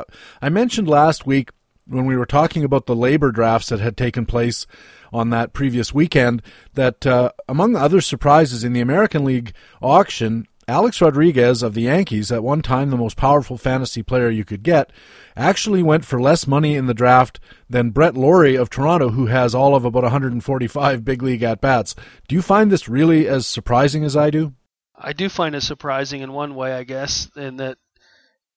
I 0.42 0.50
mentioned 0.50 0.88
last 0.88 1.26
week 1.26 1.52
when 1.86 2.06
we 2.06 2.16
were 2.16 2.26
talking 2.26 2.64
about 2.64 2.86
the 2.86 2.96
LABR 2.96 3.34
drafts 3.34 3.70
that 3.70 3.80
had 3.80 3.98
taken 3.98 4.26
place 4.26 4.66
on 5.12 5.30
that 5.30 5.54
previous 5.54 5.94
weekend 5.94 6.42
that 6.74 7.06
uh, 7.06 7.32
among 7.50 7.76
other 7.76 8.00
surprises 8.00 8.64
in 8.64 8.74
the 8.74 8.80
American 8.80 9.26
League 9.26 9.54
auction, 9.82 10.48
Alex 10.68 11.02
Rodriguez 11.02 11.64
of 11.64 11.74
the 11.74 11.82
Yankees, 11.82 12.32
at 12.32 12.44
one 12.44 12.62
time 12.62 12.90
the 12.90 12.98
most 12.98 13.18
powerful 13.18 13.58
fantasy 13.58 14.04
player 14.04 14.30
you 14.30 14.46
could 14.46 14.64
get, 14.64 14.92
actually 15.36 15.82
went 15.82 16.06
for 16.06 16.22
less 16.22 16.46
money 16.46 16.76
in 16.76 16.86
the 16.86 16.94
draft 16.94 17.40
than 17.70 17.90
Brett 17.90 18.16
Lawrie 18.16 18.56
of 18.56 18.70
Toronto, 18.70 19.10
who 19.10 19.26
has 19.26 19.56
all 19.56 19.76
of 19.76 19.86
about 19.86 20.04
145 20.04 21.04
big 21.04 21.24
league 21.24 21.44
at 21.44 21.62
bats. 21.62 21.96
Do 22.28 22.36
you 22.36 22.42
find 22.42 22.72
this 22.72 22.88
really 22.88 23.28
as 23.28 23.48
surprising 23.48 24.04
as 24.04 24.16
I 24.16 24.30
do? 24.30 24.54
I 24.96 25.14
do 25.14 25.30
find 25.30 25.56
it 25.56 25.62
surprising 25.62 26.22
in 26.22 26.32
one 26.32 26.54
way, 26.54 26.74
I 26.74 26.84
guess, 26.84 27.30
in 27.36 27.58
that 27.58 27.78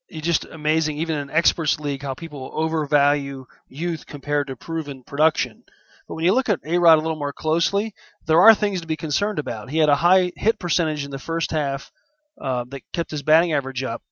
it's 0.09 0.27
just 0.27 0.45
amazing, 0.45 0.99
even 0.99 1.17
in 1.17 1.31
experts 1.31 1.81
league, 1.81 2.03
how 2.03 2.13
people 2.15 2.51
overvalue 2.53 3.47
youth 3.69 4.07
compared 4.07 4.49
to 4.49 4.57
proven 4.57 5.03
production. 5.03 5.65
But 6.07 6.17
when 6.17 6.25
you 6.27 6.35
look 6.35 6.51
at 6.51 6.61
A 6.65 6.79
Rod 6.79 6.99
a 6.99 7.01
little 7.01 7.19
more 7.19 7.33
closely, 7.33 7.95
there 8.27 8.41
are 8.41 8.55
things 8.55 8.81
to 8.81 8.87
be 8.87 8.97
concerned 8.97 9.39
about. 9.39 9.71
He 9.71 9.79
had 9.79 9.89
a 9.89 9.97
high 9.97 10.33
hit 10.37 10.59
percentage 10.59 11.05
in 11.05 11.11
the 11.11 11.19
first 11.19 11.51
half 11.51 11.91
uh, 12.41 12.65
that 12.69 12.83
kept 12.93 13.11
his 13.11 13.23
batting 13.23 13.53
average 13.53 13.83
up, 13.83 14.03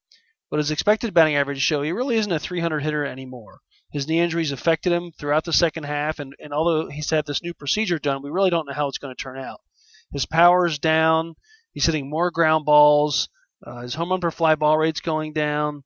but 0.50 0.59
his 0.59 0.71
expected 0.71 1.14
batting 1.14 1.37
average 1.37 1.61
show 1.61 1.83
he 1.83 1.92
really 1.92 2.16
isn't 2.16 2.33
a 2.33 2.38
300 2.38 2.81
hitter 2.81 3.04
anymore. 3.04 3.61
His 3.90 4.09
knee 4.09 4.21
injuries 4.21 4.52
affected 4.52 4.92
him 4.92 5.12
throughout 5.12 5.45
the 5.45 5.52
second 5.52 5.85
half, 5.85 6.19
and, 6.19 6.35
and 6.40 6.52
although 6.52 6.88
he's 6.88 7.11
had 7.11 7.26
this 7.26 7.42
new 7.42 7.52
procedure 7.52 7.99
done, 7.99 8.23
we 8.23 8.31
really 8.31 8.50
don't 8.50 8.66
know 8.66 8.73
how 8.73 8.88
it's 8.88 8.99
going 8.99 9.14
to 9.14 9.23
turn 9.23 9.38
out. 9.38 9.61
His 10.12 10.26
power 10.26 10.66
is 10.66 10.78
down. 10.78 11.35
He's 11.73 11.87
hitting 11.87 12.09
more 12.09 12.31
ground 12.31 12.64
balls. 12.64 13.28
Uh, 13.64 13.81
his 13.81 13.95
home 13.95 14.11
run 14.11 14.21
per 14.21 14.31
fly 14.31 14.54
ball 14.54 14.78
rate's 14.78 15.00
going 15.00 15.33
down. 15.33 15.85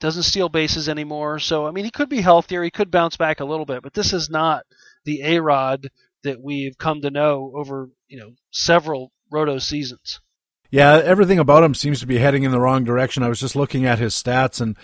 Doesn't 0.00 0.22
steal 0.24 0.48
bases 0.48 0.88
anymore. 0.88 1.38
So 1.38 1.66
I 1.66 1.70
mean, 1.70 1.84
he 1.84 1.90
could 1.90 2.08
be 2.08 2.20
healthier. 2.20 2.62
He 2.62 2.70
could 2.70 2.90
bounce 2.90 3.16
back 3.16 3.40
a 3.40 3.44
little 3.44 3.66
bit, 3.66 3.82
but 3.82 3.94
this 3.94 4.12
is 4.12 4.30
not 4.30 4.64
the 5.04 5.22
A 5.22 5.40
Rod 5.40 5.88
that 6.24 6.42
we've 6.42 6.76
come 6.78 7.02
to 7.02 7.10
know 7.10 7.52
over 7.54 7.88
you 8.08 8.18
know 8.18 8.32
several 8.50 9.12
roto 9.30 9.58
seasons. 9.58 10.20
Yeah, 10.70 11.00
everything 11.04 11.38
about 11.38 11.64
him 11.64 11.74
seems 11.74 12.00
to 12.00 12.06
be 12.06 12.18
heading 12.18 12.44
in 12.44 12.52
the 12.52 12.60
wrong 12.60 12.84
direction. 12.84 13.22
I 13.22 13.28
was 13.28 13.40
just 13.40 13.56
looking 13.56 13.86
at 13.86 13.98
his 13.98 14.14
stats, 14.14 14.60
and 14.60 14.76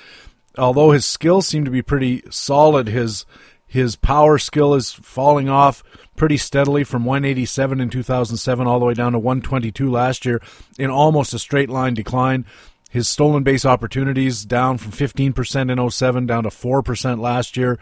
although 0.58 0.90
his 0.90 1.06
skills 1.06 1.46
seem 1.46 1.64
to 1.64 1.70
be 1.70 1.82
pretty 1.82 2.22
solid, 2.30 2.88
his 2.88 3.24
his 3.66 3.96
power 3.96 4.38
skill 4.38 4.74
is 4.74 4.92
falling 4.92 5.48
off 5.48 5.82
pretty 6.16 6.36
steadily 6.36 6.82
from 6.82 7.04
187 7.04 7.80
in 7.80 7.90
2007 7.90 8.66
all 8.66 8.78
the 8.78 8.86
way 8.86 8.94
down 8.94 9.12
to 9.12 9.18
122 9.18 9.90
last 9.90 10.24
year 10.24 10.40
in 10.78 10.90
almost 10.90 11.34
a 11.34 11.38
straight 11.38 11.68
line 11.68 11.94
decline. 11.94 12.46
His 12.90 13.08
stolen 13.08 13.42
base 13.42 13.66
opportunities 13.66 14.44
down 14.44 14.78
from 14.78 14.92
15% 14.92 15.70
in 15.70 15.90
07 15.90 16.26
down 16.26 16.44
to 16.44 16.48
4% 16.48 17.20
last 17.20 17.56
year. 17.56 17.78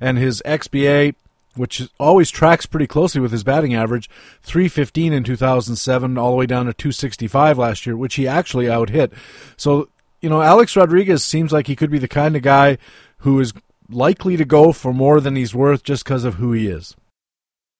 And 0.00 0.16
his 0.16 0.42
XBA, 0.46 1.14
which 1.56 1.82
always 1.98 2.30
tracks 2.30 2.66
pretty 2.66 2.86
closely 2.86 3.20
with 3.20 3.32
his 3.32 3.44
batting 3.44 3.74
average, 3.74 4.10
315 4.42 5.12
in 5.12 5.24
2007 5.24 6.18
all 6.18 6.30
the 6.30 6.36
way 6.36 6.46
down 6.46 6.66
to 6.66 6.72
265 6.72 7.58
last 7.58 7.86
year, 7.86 7.96
which 7.96 8.16
he 8.16 8.26
actually 8.26 8.70
out 8.70 8.90
hit. 8.90 9.12
So, 9.56 9.88
you 10.20 10.28
know, 10.28 10.42
Alex 10.42 10.76
Rodriguez 10.76 11.24
seems 11.24 11.52
like 11.52 11.66
he 11.66 11.76
could 11.76 11.90
be 11.90 11.98
the 11.98 12.08
kind 12.08 12.36
of 12.36 12.42
guy 12.42 12.78
who 13.18 13.38
is 13.40 13.52
likely 13.88 14.36
to 14.36 14.44
go 14.44 14.72
for 14.72 14.92
more 14.92 15.20
than 15.20 15.36
he's 15.36 15.54
worth 15.54 15.82
just 15.82 16.04
because 16.04 16.24
of 16.24 16.34
who 16.34 16.52
he 16.52 16.68
is. 16.68 16.96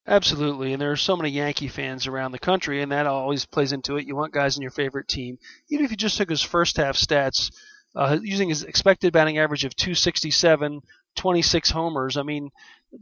Absolutely, 0.07 0.73
and 0.73 0.83
there 0.83 0.93
are 0.93 0.97
so 0.97 1.16
many 1.16 1.31
Yankee 1.31 1.69
fans 1.69 2.07
around 2.07 2.33
the 2.33 2.38
country, 2.38 2.83
and 2.83 2.93
that 2.93 3.07
always 3.07 3.47
plays 3.47 3.73
into 3.73 3.97
it. 3.97 4.07
You 4.07 4.14
want 4.14 4.35
guys 4.35 4.57
in 4.57 4.62
your 4.62 4.71
favorite 4.71 5.09
team. 5.09 5.38
Even 5.71 5.87
if 5.87 5.90
you 5.90 5.97
just 5.97 6.19
took 6.19 6.28
his 6.28 6.43
first 6.43 6.76
half 6.76 6.97
stats, 6.97 7.50
uh, 7.97 8.19
using 8.23 8.50
his 8.50 8.64
expected 8.64 9.14
batting 9.14 9.38
average 9.38 9.64
of 9.64 9.75
267, 9.75 10.83
26 11.16 11.71
homers, 11.71 12.19
I 12.19 12.23
mean, 12.23 12.50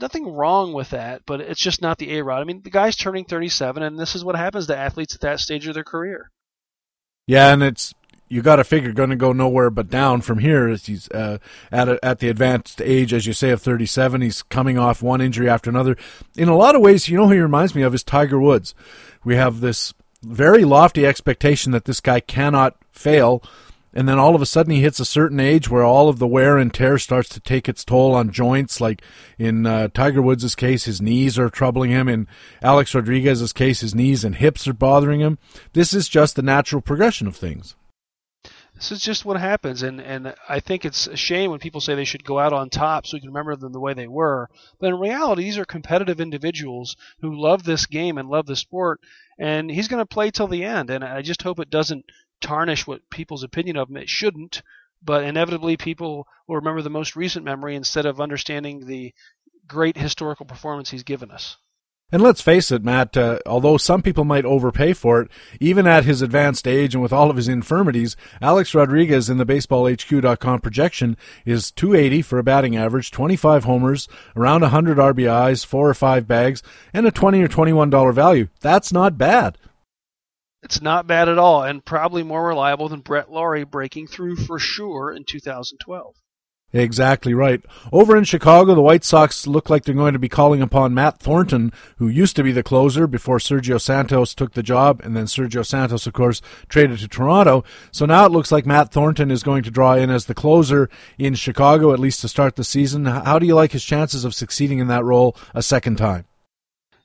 nothing 0.00 0.32
wrong 0.32 0.72
with 0.72 0.90
that, 0.90 1.22
but 1.26 1.40
it's 1.40 1.60
just 1.60 1.82
not 1.82 1.98
the 1.98 2.16
A 2.18 2.24
Rod. 2.24 2.40
I 2.40 2.44
mean, 2.44 2.62
the 2.62 2.70
guy's 2.70 2.96
turning 2.96 3.24
37, 3.24 3.82
and 3.82 3.98
this 3.98 4.14
is 4.14 4.24
what 4.24 4.36
happens 4.36 4.66
to 4.66 4.76
athletes 4.76 5.14
at 5.14 5.20
that 5.22 5.40
stage 5.40 5.66
of 5.66 5.74
their 5.74 5.84
career. 5.84 6.30
Yeah, 7.26 7.52
and 7.52 7.62
it's 7.62 7.94
you 8.28 8.40
got 8.40 8.56
to 8.56 8.64
figure 8.64 8.92
going 8.92 9.10
to 9.10 9.16
go 9.16 9.32
nowhere 9.32 9.68
but 9.68 9.90
down 9.90 10.22
from 10.22 10.38
here. 10.38 10.68
He's 10.68 11.10
uh, 11.10 11.36
at 11.70 11.88
a, 11.88 12.02
at 12.02 12.20
the 12.20 12.30
advanced 12.30 12.80
age, 12.80 13.12
as 13.12 13.26
you 13.26 13.34
say, 13.34 13.50
of 13.50 13.60
37. 13.60 14.22
He's 14.22 14.42
coming 14.42 14.78
off 14.78 15.02
one 15.02 15.20
injury 15.20 15.50
after 15.50 15.68
another. 15.68 15.98
In 16.34 16.48
a 16.48 16.56
lot 16.56 16.74
of 16.74 16.80
ways, 16.80 17.10
you 17.10 17.18
know 17.18 17.26
who 17.26 17.34
he 17.34 17.40
reminds 17.40 17.74
me 17.74 17.82
of 17.82 17.94
is 17.94 18.02
Tiger 18.02 18.40
Woods. 18.40 18.74
We 19.22 19.36
have 19.36 19.60
this 19.60 19.92
very 20.22 20.64
lofty 20.64 21.04
expectation 21.04 21.72
that 21.72 21.84
this 21.84 22.00
guy 22.00 22.20
cannot 22.20 22.76
fail. 22.90 23.42
And 23.94 24.08
then 24.08 24.18
all 24.18 24.34
of 24.34 24.42
a 24.42 24.46
sudden 24.46 24.72
he 24.72 24.82
hits 24.82 25.00
a 25.00 25.04
certain 25.04 25.38
age 25.40 25.68
where 25.68 25.84
all 25.84 26.08
of 26.08 26.18
the 26.18 26.26
wear 26.26 26.58
and 26.58 26.72
tear 26.72 26.98
starts 26.98 27.28
to 27.30 27.40
take 27.40 27.68
its 27.68 27.84
toll 27.84 28.14
on 28.14 28.30
joints. 28.30 28.80
Like 28.80 29.02
in 29.38 29.66
uh, 29.66 29.88
Tiger 29.92 30.22
Woods' 30.22 30.54
case, 30.54 30.84
his 30.84 31.02
knees 31.02 31.38
are 31.38 31.50
troubling 31.50 31.90
him. 31.90 32.08
In 32.08 32.26
Alex 32.62 32.94
Rodriguez's 32.94 33.52
case, 33.52 33.80
his 33.80 33.94
knees 33.94 34.24
and 34.24 34.36
hips 34.36 34.66
are 34.66 34.72
bothering 34.72 35.20
him. 35.20 35.38
This 35.72 35.92
is 35.92 36.08
just 36.08 36.36
the 36.36 36.42
natural 36.42 36.80
progression 36.80 37.26
of 37.26 37.36
things 37.36 37.74
this 38.74 38.90
is 38.90 39.00
just 39.00 39.24
what 39.24 39.38
happens 39.38 39.82
and 39.82 40.00
and 40.00 40.34
I 40.48 40.58
think 40.58 40.84
it's 40.84 41.06
a 41.06 41.16
shame 41.16 41.50
when 41.50 41.60
people 41.60 41.80
say 41.80 41.94
they 41.94 42.04
should 42.04 42.24
go 42.24 42.38
out 42.38 42.52
on 42.52 42.68
top 42.68 43.06
so 43.06 43.16
we 43.16 43.20
can 43.20 43.28
remember 43.28 43.54
them 43.54 43.72
the 43.72 43.80
way 43.80 43.94
they 43.94 44.08
were 44.08 44.48
but 44.80 44.88
in 44.88 44.98
reality 44.98 45.44
these 45.44 45.58
are 45.58 45.64
competitive 45.64 46.20
individuals 46.20 46.96
who 47.20 47.40
love 47.40 47.62
this 47.62 47.86
game 47.86 48.18
and 48.18 48.28
love 48.28 48.46
the 48.46 48.56
sport 48.56 49.00
and 49.38 49.70
he's 49.70 49.88
going 49.88 50.00
to 50.00 50.06
play 50.06 50.30
till 50.30 50.48
the 50.48 50.64
end 50.64 50.90
and 50.90 51.04
I 51.04 51.22
just 51.22 51.42
hope 51.42 51.60
it 51.60 51.70
doesn't 51.70 52.04
tarnish 52.42 52.86
what 52.86 53.08
people's 53.10 53.42
opinion 53.42 53.76
of 53.76 53.88
him 53.88 53.96
it 53.96 54.08
shouldn't 54.08 54.62
but 55.04 55.24
inevitably 55.24 55.76
people 55.76 56.26
will 56.46 56.56
remember 56.56 56.82
the 56.82 56.90
most 56.90 57.16
recent 57.16 57.44
memory 57.44 57.74
instead 57.74 58.06
of 58.06 58.20
understanding 58.20 58.86
the 58.86 59.12
great 59.66 59.96
historical 59.96 60.46
performance 60.46 60.90
he's 60.90 61.02
given 61.02 61.30
us 61.30 61.56
and 62.14 62.22
let's 62.22 62.42
face 62.42 62.70
it, 62.70 62.84
Matt, 62.84 63.16
uh, 63.16 63.38
although 63.46 63.78
some 63.78 64.02
people 64.02 64.24
might 64.24 64.44
overpay 64.44 64.92
for 64.92 65.22
it, 65.22 65.30
even 65.60 65.86
at 65.86 66.04
his 66.04 66.20
advanced 66.20 66.68
age 66.68 66.94
and 66.94 67.02
with 67.02 67.12
all 67.12 67.30
of 67.30 67.36
his 67.36 67.48
infirmities, 67.48 68.16
Alex 68.42 68.74
Rodriguez 68.74 69.30
in 69.30 69.38
the 69.38 69.46
baseballhq.com 69.46 70.60
projection 70.60 71.16
is 71.46 71.70
280 71.70 72.20
for 72.20 72.38
a 72.38 72.42
batting 72.42 72.76
average, 72.76 73.10
25 73.12 73.64
homers, 73.64 74.08
around 74.36 74.60
100 74.60 74.98
RBIs, 74.98 75.64
4 75.64 75.88
or 75.88 75.94
5 75.94 76.28
bags, 76.28 76.62
and 76.92 77.06
a 77.06 77.10
20 77.10 77.40
or 77.40 77.48
$21 77.48 78.12
value. 78.12 78.48
That's 78.60 78.92
not 78.92 79.16
bad. 79.16 79.56
It's 80.62 80.80
not 80.80 81.06
bad 81.06 81.28
at 81.28 81.38
all, 81.38 81.64
and 81.64 81.84
probably 81.84 82.22
more 82.22 82.46
reliable 82.46 82.88
than 82.88 83.00
Brett 83.00 83.30
Lawrie 83.30 83.64
breaking 83.64 84.06
through 84.06 84.36
for 84.36 84.58
sure 84.58 85.12
in 85.12 85.24
2012. 85.24 86.14
Exactly 86.74 87.34
right. 87.34 87.60
Over 87.92 88.16
in 88.16 88.24
Chicago, 88.24 88.74
the 88.74 88.80
White 88.80 89.04
Sox 89.04 89.46
look 89.46 89.68
like 89.68 89.84
they're 89.84 89.94
going 89.94 90.14
to 90.14 90.18
be 90.18 90.28
calling 90.28 90.62
upon 90.62 90.94
Matt 90.94 91.18
Thornton, 91.18 91.70
who 91.98 92.08
used 92.08 92.34
to 92.36 92.42
be 92.42 92.52
the 92.52 92.62
closer 92.62 93.06
before 93.06 93.38
Sergio 93.38 93.78
Santos 93.78 94.34
took 94.34 94.54
the 94.54 94.62
job, 94.62 95.00
and 95.04 95.14
then 95.14 95.26
Sergio 95.26 95.66
Santos, 95.66 96.06
of 96.06 96.14
course, 96.14 96.40
traded 96.68 96.98
to 97.00 97.08
Toronto. 97.08 97.62
So 97.90 98.06
now 98.06 98.24
it 98.24 98.32
looks 98.32 98.50
like 98.50 98.64
Matt 98.64 98.90
Thornton 98.90 99.30
is 99.30 99.42
going 99.42 99.64
to 99.64 99.70
draw 99.70 99.94
in 99.94 100.08
as 100.08 100.24
the 100.24 100.34
closer 100.34 100.88
in 101.18 101.34
Chicago, 101.34 101.92
at 101.92 101.98
least 101.98 102.22
to 102.22 102.28
start 102.28 102.56
the 102.56 102.64
season. 102.64 103.04
How 103.04 103.38
do 103.38 103.46
you 103.46 103.54
like 103.54 103.72
his 103.72 103.84
chances 103.84 104.24
of 104.24 104.34
succeeding 104.34 104.78
in 104.78 104.86
that 104.86 105.04
role 105.04 105.36
a 105.54 105.62
second 105.62 105.96
time? 105.96 106.24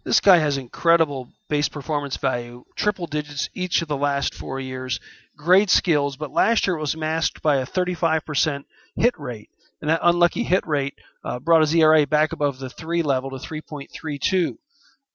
This 0.06 0.22
guy 0.22 0.38
has 0.38 0.58
incredible 0.58 1.28
base 1.48 1.70
performance 1.70 2.18
value, 2.18 2.66
triple 2.76 3.08
digits 3.08 3.50
each 3.54 3.82
of 3.82 3.88
the 3.88 3.98
last 3.98 4.34
four 4.34 4.60
years, 4.60 5.00
great 5.36 5.70
skills, 5.70 6.18
but 6.18 6.32
last 6.32 6.68
year 6.68 6.78
it 6.78 6.82
was 6.82 6.98
masked 6.98 7.42
by 7.42 7.58
a 7.58 7.66
35% 7.66 8.66
hit 8.96 9.18
rate 9.18 9.50
and 9.82 9.90
that 9.90 10.00
unlucky 10.04 10.44
hit 10.44 10.66
rate 10.66 10.96
uh, 11.24 11.40
brought 11.40 11.62
his 11.62 11.76
ERA 11.76 12.06
back 12.08 12.34
above 12.34 12.60
the 12.60 12.70
three 12.70 13.04
level 13.04 13.30
to 13.30 13.38
3.32. 13.38 14.58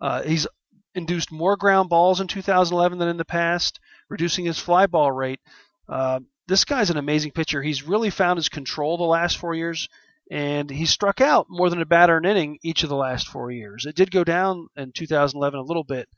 Uh, 0.01 0.23
he's 0.23 0.47
induced 0.95 1.33
more 1.33 1.57
ground 1.57 1.89
balls 1.89 2.21
in 2.21 2.27
2011 2.27 2.99
than 2.99 3.09
in 3.09 3.17
the 3.17 3.25
past, 3.25 3.81
reducing 4.09 4.45
his 4.45 4.59
fly 4.59 4.87
ball 4.87 5.11
rate. 5.11 5.41
Uh, 5.89 6.21
this 6.47 6.65
guy's 6.65 6.91
an 6.91 6.97
amazing 6.97 7.33
pitcher. 7.33 7.63
He's 7.63 7.83
really 7.83 8.11
found 8.11 8.37
his 8.37 8.49
control 8.49 8.97
the 8.97 9.05
last 9.05 9.39
four 9.39 9.55
years, 9.55 9.89
and 10.33 10.71
he 10.71 10.87
struck 10.87 11.21
out 11.21 11.47
more 11.51 11.69
than 11.69 11.83
a 11.83 11.87
batter 11.87 12.17
an 12.17 12.25
inning 12.25 12.59
each 12.63 12.83
of 12.85 12.89
the 12.89 12.97
last 12.97 13.29
four 13.29 13.51
years. 13.51 13.85
It 13.85 13.95
did 13.95 14.11
go 14.11 14.25
down 14.25 14.69
in 14.77 14.91
2011 14.93 15.61
a 15.61 15.63
little 15.63 15.85
bit, 15.85 16.09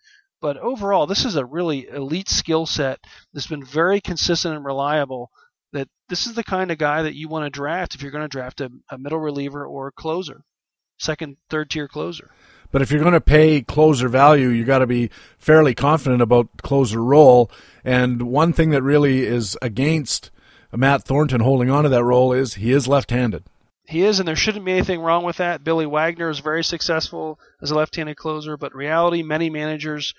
but 0.41 0.57
overall, 0.57 1.09
this 1.09 1.25
is 1.25 1.35
a 1.35 1.45
really 1.45 1.89
elite 1.89 2.29
skill 2.29 2.65
set 2.65 3.01
that's 3.33 3.49
been 3.49 3.65
very 3.65 4.01
consistent 4.01 4.55
and 4.55 4.65
reliable 4.65 5.33
that 5.73 5.89
this 6.09 6.29
is 6.29 6.35
the 6.35 6.45
kind 6.45 6.71
of 6.71 6.79
guy 6.79 7.03
that 7.03 7.17
you 7.17 7.29
want 7.29 7.45
to 7.45 7.51
draft 7.51 7.97
if 7.97 8.03
you're 8.03 8.13
going 8.13 8.23
to 8.23 8.29
draft 8.29 8.61
a, 8.61 8.71
a 8.89 8.97
middle 8.97 9.19
reliever 9.19 9.67
or 9.67 9.89
a 9.89 9.93
closer, 9.93 10.45
second, 10.97 11.37
third 11.51 11.69
tier 11.69 11.89
closer. 11.89 12.31
But 12.71 12.83
if 12.83 12.93
you're 12.93 13.01
going 13.01 13.15
to 13.15 13.21
pay 13.21 13.63
closer 13.63 14.09
value, 14.09 14.47
you 14.51 14.65
got 14.65 14.79
to 14.79 14.87
be 14.87 15.11
fairly 15.39 15.75
confident 15.75 16.23
about 16.23 16.63
closer 16.63 17.03
role. 17.03 17.51
And 17.83 18.23
one 18.23 18.53
thing 18.53 18.71
that 18.71 18.83
really 18.83 19.25
is 19.25 19.59
against 19.61 20.31
Matt 20.73 21.03
Thornton 21.03 21.41
holding 21.41 21.69
on 21.69 21.83
to 21.83 21.89
that 21.89 22.05
role 22.05 22.33
is 22.33 22.55
he 22.55 22.71
is 22.71 22.87
left-handed. 22.87 23.43
He 23.87 24.03
is, 24.03 24.19
and 24.19 24.27
there 24.27 24.37
shouldn't 24.37 24.65
be 24.65 24.73
anything 24.73 25.01
wrong 25.01 25.25
with 25.25 25.37
that. 25.37 25.63
Billy 25.63 25.87
Wagner 25.87 26.31
is 26.31 26.39
very 26.39 26.65
successful 26.65 27.39
as 27.61 27.71
a 27.71 27.75
left-handed 27.75 28.17
closer, 28.17 28.57
but 28.57 28.75
reality, 28.75 29.23
many 29.23 29.51
managers 29.51 30.15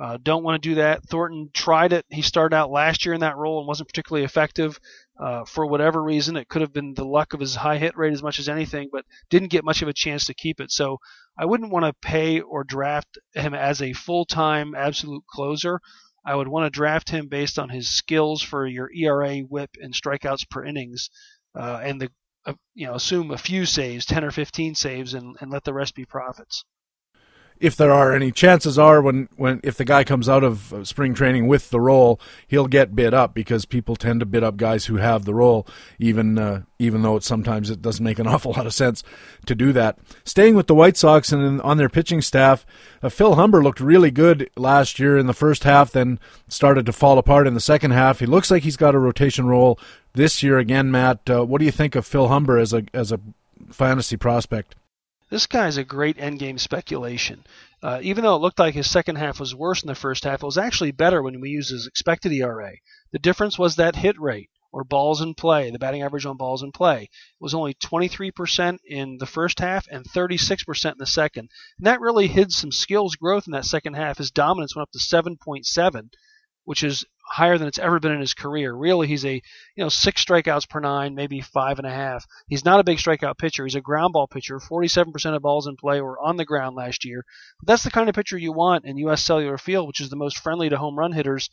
uh, 0.00 0.16
don't 0.22 0.44
want 0.44 0.62
to 0.62 0.68
do 0.68 0.76
that. 0.76 1.02
Thornton 1.02 1.50
tried 1.52 1.92
it. 1.92 2.06
He 2.08 2.22
started 2.22 2.54
out 2.54 2.70
last 2.70 3.04
year 3.04 3.14
in 3.14 3.20
that 3.22 3.36
role 3.36 3.58
and 3.58 3.66
wasn't 3.66 3.88
particularly 3.88 4.24
effective 4.24 4.78
uh, 5.18 5.44
for 5.44 5.66
whatever 5.66 6.00
reason. 6.00 6.36
It 6.36 6.48
could 6.48 6.62
have 6.62 6.72
been 6.72 6.94
the 6.94 7.04
luck 7.04 7.32
of 7.32 7.40
his 7.40 7.56
high 7.56 7.78
hit 7.78 7.96
rate 7.96 8.12
as 8.12 8.22
much 8.22 8.38
as 8.38 8.48
anything, 8.48 8.88
but 8.92 9.04
didn't 9.30 9.50
get 9.50 9.64
much 9.64 9.82
of 9.82 9.88
a 9.88 9.92
chance 9.92 10.26
to 10.26 10.34
keep 10.34 10.60
it. 10.60 10.70
So 10.70 10.98
I 11.36 11.46
wouldn't 11.46 11.72
want 11.72 11.84
to 11.86 12.08
pay 12.08 12.40
or 12.40 12.62
draft 12.62 13.18
him 13.34 13.54
as 13.54 13.82
a 13.82 13.92
full 13.92 14.24
time 14.24 14.76
absolute 14.76 15.24
closer. 15.28 15.80
I 16.24 16.36
would 16.36 16.48
want 16.48 16.66
to 16.66 16.76
draft 16.76 17.10
him 17.10 17.26
based 17.26 17.58
on 17.58 17.68
his 17.68 17.88
skills 17.88 18.42
for 18.42 18.66
your 18.66 18.90
ERA, 18.92 19.38
WHIP, 19.40 19.70
and 19.80 19.94
strikeouts 19.94 20.48
per 20.48 20.64
innings, 20.64 21.10
uh, 21.58 21.80
and 21.82 22.00
the 22.00 22.10
you 22.74 22.86
know 22.86 22.94
assume 22.94 23.30
a 23.30 23.38
few 23.38 23.66
saves, 23.66 24.06
10 24.06 24.24
or 24.24 24.30
15 24.30 24.74
saves, 24.74 25.14
and, 25.14 25.36
and 25.40 25.50
let 25.50 25.64
the 25.64 25.74
rest 25.74 25.94
be 25.94 26.04
profits. 26.04 26.64
If 27.60 27.76
there 27.76 27.92
are 27.92 28.12
any 28.12 28.30
chances 28.30 28.78
are 28.78 29.02
when, 29.02 29.28
when 29.36 29.60
if 29.62 29.76
the 29.76 29.84
guy 29.84 30.04
comes 30.04 30.28
out 30.28 30.44
of 30.44 30.74
spring 30.84 31.14
training 31.14 31.46
with 31.46 31.70
the 31.70 31.80
role, 31.80 32.20
he'll 32.46 32.66
get 32.66 32.94
bid 32.94 33.14
up 33.14 33.34
because 33.34 33.64
people 33.64 33.96
tend 33.96 34.20
to 34.20 34.26
bid 34.26 34.44
up 34.44 34.56
guys 34.56 34.86
who 34.86 34.96
have 34.96 35.24
the 35.24 35.34
role, 35.34 35.66
even 35.98 36.38
uh, 36.38 36.62
even 36.78 37.02
though 37.02 37.16
it 37.16 37.24
sometimes 37.24 37.70
it 37.70 37.82
doesn't 37.82 38.04
make 38.04 38.18
an 38.18 38.26
awful 38.28 38.52
lot 38.52 38.66
of 38.66 38.74
sense 38.74 39.02
to 39.46 39.54
do 39.54 39.72
that. 39.72 39.98
Staying 40.24 40.54
with 40.54 40.66
the 40.66 40.74
White 40.74 40.96
Sox 40.96 41.32
and 41.32 41.60
on 41.62 41.76
their 41.76 41.88
pitching 41.88 42.22
staff, 42.22 42.64
uh, 43.02 43.08
Phil 43.08 43.34
Humber 43.34 43.62
looked 43.62 43.80
really 43.80 44.10
good 44.10 44.50
last 44.56 44.98
year 44.98 45.18
in 45.18 45.26
the 45.26 45.34
first 45.34 45.64
half, 45.64 45.90
then 45.90 46.18
started 46.48 46.86
to 46.86 46.92
fall 46.92 47.18
apart 47.18 47.46
in 47.46 47.54
the 47.54 47.60
second 47.60 47.90
half. 47.90 48.20
He 48.20 48.26
looks 48.26 48.50
like 48.50 48.62
he's 48.62 48.76
got 48.76 48.94
a 48.94 48.98
rotation 48.98 49.46
role 49.46 49.78
this 50.14 50.42
year 50.42 50.58
again. 50.58 50.90
Matt, 50.90 51.28
uh, 51.28 51.44
what 51.44 51.58
do 51.58 51.64
you 51.64 51.72
think 51.72 51.94
of 51.94 52.06
Phil 52.06 52.28
Humber 52.28 52.58
as 52.58 52.72
a 52.72 52.84
as 52.94 53.12
a 53.12 53.20
fantasy 53.70 54.16
prospect? 54.16 54.74
This 55.30 55.46
guy's 55.46 55.76
a 55.76 55.84
great 55.84 56.16
endgame 56.16 56.58
speculation. 56.58 57.44
Uh, 57.82 58.00
even 58.02 58.24
though 58.24 58.36
it 58.36 58.40
looked 58.40 58.58
like 58.58 58.74
his 58.74 58.90
second 58.90 59.16
half 59.16 59.38
was 59.38 59.54
worse 59.54 59.82
than 59.82 59.88
the 59.88 59.94
first 59.94 60.24
half, 60.24 60.42
it 60.42 60.46
was 60.46 60.56
actually 60.56 60.90
better 60.90 61.22
when 61.22 61.40
we 61.40 61.50
used 61.50 61.70
his 61.70 61.86
expected 61.86 62.32
ERA. 62.32 62.72
The 63.12 63.18
difference 63.18 63.58
was 63.58 63.76
that 63.76 63.96
hit 63.96 64.18
rate 64.18 64.50
or 64.72 64.84
balls 64.84 65.20
in 65.20 65.34
play, 65.34 65.70
the 65.70 65.78
batting 65.78 66.02
average 66.02 66.26
on 66.26 66.36
balls 66.36 66.62
in 66.62 66.72
play. 66.72 67.02
It 67.02 67.10
was 67.40 67.54
only 67.54 67.74
23% 67.74 68.78
in 68.86 69.18
the 69.18 69.26
first 69.26 69.60
half 69.60 69.86
and 69.90 70.04
36% 70.04 70.92
in 70.92 70.98
the 70.98 71.06
second. 71.06 71.50
And 71.78 71.86
that 71.86 72.00
really 72.00 72.28
hid 72.28 72.52
some 72.52 72.72
skills 72.72 73.16
growth 73.16 73.46
in 73.46 73.52
that 73.52 73.64
second 73.64 73.94
half. 73.94 74.18
His 74.18 74.30
dominance 74.30 74.74
went 74.74 74.84
up 74.84 74.92
to 74.92 74.98
7.7, 74.98 76.10
which 76.64 76.82
is 76.82 77.04
higher 77.28 77.58
than 77.58 77.68
it's 77.68 77.78
ever 77.78 78.00
been 78.00 78.12
in 78.12 78.20
his 78.20 78.34
career. 78.34 78.72
Really, 78.72 79.06
he's 79.06 79.24
a 79.24 79.34
you 79.34 79.84
know 79.84 79.88
six 79.88 80.24
strikeouts 80.24 80.68
per 80.68 80.80
nine, 80.80 81.14
maybe 81.14 81.40
five 81.40 81.78
and 81.78 81.86
a 81.86 81.92
half. 81.92 82.26
He's 82.48 82.64
not 82.64 82.80
a 82.80 82.84
big 82.84 82.98
strikeout 82.98 83.38
pitcher. 83.38 83.64
He's 83.64 83.74
a 83.74 83.80
ground 83.80 84.12
ball 84.12 84.26
pitcher. 84.26 84.58
47% 84.58 85.36
of 85.36 85.42
balls 85.42 85.66
in 85.66 85.76
play 85.76 86.00
were 86.00 86.18
on 86.18 86.36
the 86.36 86.44
ground 86.44 86.76
last 86.76 87.04
year. 87.04 87.24
But 87.60 87.68
that's 87.68 87.84
the 87.84 87.90
kind 87.90 88.08
of 88.08 88.14
pitcher 88.14 88.38
you 88.38 88.52
want 88.52 88.84
in 88.84 88.96
U.S. 88.98 89.22
Cellular 89.22 89.58
Field, 89.58 89.86
which 89.86 90.00
is 90.00 90.10
the 90.10 90.16
most 90.16 90.38
friendly 90.38 90.68
to 90.68 90.78
home 90.78 90.98
run 90.98 91.12
hitters 91.12 91.50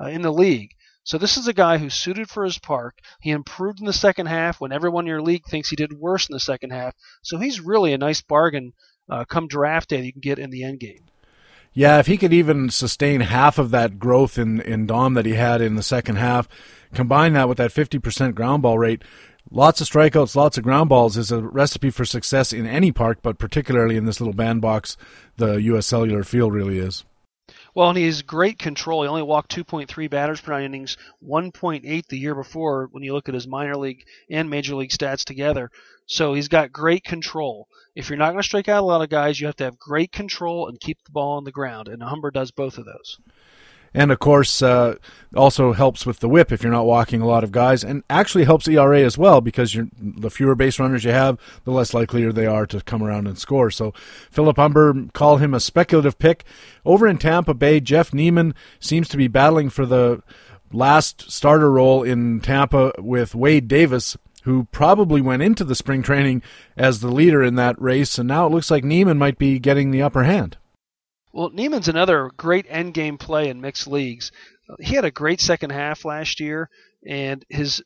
uh, 0.00 0.06
in 0.06 0.22
the 0.22 0.32
league. 0.32 0.74
So 1.04 1.16
this 1.16 1.38
is 1.38 1.48
a 1.48 1.54
guy 1.54 1.78
who's 1.78 1.94
suited 1.94 2.28
for 2.28 2.44
his 2.44 2.58
park. 2.58 2.98
He 3.20 3.30
improved 3.30 3.80
in 3.80 3.86
the 3.86 3.94
second 3.94 4.26
half 4.26 4.60
when 4.60 4.72
everyone 4.72 5.04
in 5.04 5.08
your 5.08 5.22
league 5.22 5.46
thinks 5.46 5.70
he 5.70 5.76
did 5.76 5.92
worse 5.92 6.28
in 6.28 6.34
the 6.34 6.40
second 6.40 6.70
half. 6.70 6.94
So 7.22 7.38
he's 7.38 7.60
really 7.60 7.94
a 7.94 7.98
nice 7.98 8.20
bargain 8.20 8.74
uh, 9.08 9.24
come 9.24 9.48
draft 9.48 9.88
day 9.88 9.98
that 9.98 10.06
you 10.06 10.12
can 10.12 10.20
get 10.20 10.38
in 10.38 10.50
the 10.50 10.64
end 10.64 10.80
game. 10.80 11.06
Yeah, 11.78 12.00
if 12.00 12.08
he 12.08 12.16
could 12.16 12.32
even 12.32 12.70
sustain 12.70 13.20
half 13.20 13.56
of 13.56 13.70
that 13.70 14.00
growth 14.00 14.36
in, 14.36 14.60
in 14.62 14.88
Dom 14.88 15.14
that 15.14 15.26
he 15.26 15.34
had 15.34 15.60
in 15.60 15.76
the 15.76 15.82
second 15.84 16.16
half, 16.16 16.48
combine 16.92 17.34
that 17.34 17.48
with 17.48 17.58
that 17.58 17.70
50% 17.70 18.34
ground 18.34 18.62
ball 18.62 18.76
rate, 18.76 19.04
lots 19.48 19.80
of 19.80 19.86
strikeouts, 19.86 20.34
lots 20.34 20.58
of 20.58 20.64
ground 20.64 20.88
balls 20.88 21.16
is 21.16 21.30
a 21.30 21.40
recipe 21.40 21.90
for 21.90 22.04
success 22.04 22.52
in 22.52 22.66
any 22.66 22.90
park, 22.90 23.18
but 23.22 23.38
particularly 23.38 23.96
in 23.96 24.06
this 24.06 24.20
little 24.20 24.34
bandbox, 24.34 24.96
the 25.36 25.52
U.S. 25.52 25.86
Cellular 25.86 26.24
Field 26.24 26.52
really 26.52 26.80
is. 26.80 27.04
Well, 27.78 27.90
and 27.90 27.96
he 27.96 28.06
has 28.06 28.22
great 28.22 28.58
control. 28.58 29.02
He 29.02 29.08
only 29.08 29.22
walked 29.22 29.54
2.3 29.54 30.10
batters 30.10 30.40
per 30.40 30.50
nine 30.50 30.64
innings, 30.64 30.96
1.8 31.24 32.06
the 32.08 32.18
year 32.18 32.34
before 32.34 32.88
when 32.90 33.04
you 33.04 33.12
look 33.12 33.28
at 33.28 33.36
his 33.36 33.46
minor 33.46 33.76
league 33.76 34.04
and 34.28 34.50
major 34.50 34.74
league 34.74 34.90
stats 34.90 35.24
together. 35.24 35.70
So 36.04 36.34
he's 36.34 36.48
got 36.48 36.72
great 36.72 37.04
control. 37.04 37.68
If 37.94 38.10
you're 38.10 38.18
not 38.18 38.30
going 38.30 38.42
to 38.42 38.48
strike 38.48 38.68
out 38.68 38.82
a 38.82 38.84
lot 38.84 39.02
of 39.02 39.10
guys, 39.10 39.40
you 39.40 39.46
have 39.46 39.54
to 39.58 39.64
have 39.64 39.78
great 39.78 40.10
control 40.10 40.66
and 40.66 40.80
keep 40.80 40.98
the 41.04 41.12
ball 41.12 41.36
on 41.36 41.44
the 41.44 41.52
ground. 41.52 41.86
And 41.86 42.02
Humber 42.02 42.32
does 42.32 42.50
both 42.50 42.78
of 42.78 42.84
those 42.84 43.16
and 43.94 44.10
of 44.12 44.18
course 44.18 44.62
uh, 44.62 44.96
also 45.34 45.72
helps 45.72 46.06
with 46.06 46.20
the 46.20 46.28
whip 46.28 46.52
if 46.52 46.62
you're 46.62 46.72
not 46.72 46.86
walking 46.86 47.20
a 47.20 47.26
lot 47.26 47.44
of 47.44 47.52
guys, 47.52 47.84
and 47.84 48.02
actually 48.08 48.44
helps 48.44 48.68
ERA 48.68 49.00
as 49.00 49.18
well 49.18 49.40
because 49.40 49.76
the 49.98 50.30
fewer 50.30 50.54
base 50.54 50.78
runners 50.78 51.04
you 51.04 51.10
have, 51.10 51.38
the 51.64 51.70
less 51.70 51.94
likely 51.94 52.30
they 52.30 52.46
are 52.46 52.66
to 52.66 52.80
come 52.82 53.02
around 53.02 53.26
and 53.26 53.38
score. 53.38 53.70
So 53.70 53.92
Philip 54.30 54.56
Humber, 54.56 55.06
call 55.12 55.36
him 55.36 55.54
a 55.54 55.60
speculative 55.60 56.18
pick. 56.18 56.44
Over 56.84 57.06
in 57.06 57.18
Tampa 57.18 57.54
Bay, 57.54 57.80
Jeff 57.80 58.12
Niemann 58.12 58.54
seems 58.80 59.08
to 59.08 59.16
be 59.16 59.28
battling 59.28 59.70
for 59.70 59.86
the 59.86 60.22
last 60.72 61.30
starter 61.30 61.70
role 61.70 62.02
in 62.02 62.40
Tampa 62.40 62.92
with 62.98 63.34
Wade 63.34 63.68
Davis. 63.68 64.16
Who 64.44 64.64
probably 64.64 65.20
went 65.20 65.42
into 65.42 65.62
the 65.62 65.74
spring 65.74 66.02
training 66.02 66.42
as 66.74 67.00
the 67.00 67.10
leader 67.10 67.42
in 67.42 67.56
that 67.56 67.78
race, 67.78 68.18
and 68.18 68.28
now 68.28 68.46
it 68.46 68.52
looks 68.52 68.70
like 68.70 68.82
Niemann 68.82 69.18
might 69.18 69.36
be 69.36 69.58
getting 69.58 69.90
the 69.90 70.00
upper 70.00 70.22
hand. 70.22 70.56
Well, 71.32 71.50
Niemann's 71.50 71.88
another 71.88 72.30
great 72.36 72.66
end 72.68 72.94
game 72.94 73.18
play 73.18 73.48
in 73.48 73.60
mixed 73.60 73.86
leagues. 73.86 74.32
He 74.80 74.94
had 74.94 75.04
a 75.04 75.10
great 75.10 75.40
second 75.40 75.70
half 75.70 76.04
last 76.04 76.40
year, 76.40 76.70
and 77.06 77.44
his 77.48 77.82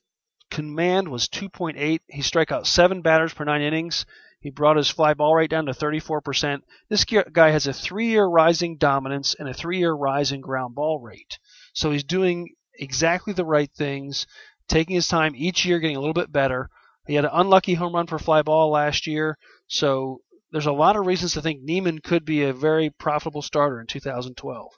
command 0.50 1.08
was 1.08 1.28
2.8. 1.28 2.00
He 2.08 2.22
struck 2.22 2.52
out 2.52 2.66
seven 2.66 3.02
batters 3.02 3.32
per 3.32 3.44
nine 3.44 3.62
innings. 3.62 4.06
He 4.40 4.50
brought 4.50 4.76
his 4.76 4.90
fly 4.90 5.14
ball 5.14 5.36
rate 5.36 5.50
down 5.50 5.66
to 5.66 5.72
34%. 5.72 6.62
This 6.88 7.04
guy 7.04 7.50
has 7.50 7.66
a 7.66 7.72
three 7.72 8.08
year 8.08 8.26
rising 8.26 8.76
dominance 8.76 9.34
and 9.38 9.48
a 9.48 9.54
three 9.54 9.78
year 9.78 9.92
rising 9.92 10.40
ground 10.40 10.74
ball 10.74 11.00
rate. 11.00 11.38
So 11.72 11.90
he's 11.90 12.04
doing 12.04 12.54
exactly 12.78 13.32
the 13.32 13.44
right 13.44 13.70
things, 13.70 14.26
taking 14.68 14.96
his 14.96 15.08
time 15.08 15.34
each 15.36 15.64
year, 15.64 15.78
getting 15.78 15.96
a 15.96 16.00
little 16.00 16.14
bit 16.14 16.32
better. 16.32 16.70
He 17.06 17.14
had 17.14 17.24
an 17.24 17.30
unlucky 17.32 17.74
home 17.74 17.94
run 17.94 18.06
for 18.06 18.18
fly 18.18 18.42
ball 18.42 18.70
last 18.70 19.06
year, 19.06 19.38
so 19.66 20.20
there's 20.52 20.66
a 20.66 20.72
lot 20.72 20.96
of 20.96 21.06
reasons 21.06 21.32
to 21.32 21.42
think 21.42 21.62
Niemann 21.62 21.98
could 21.98 22.24
be 22.24 22.42
a 22.42 22.52
very 22.52 22.90
profitable 22.90 23.42
starter 23.42 23.80
in 23.80 23.86
2012. 23.86 24.72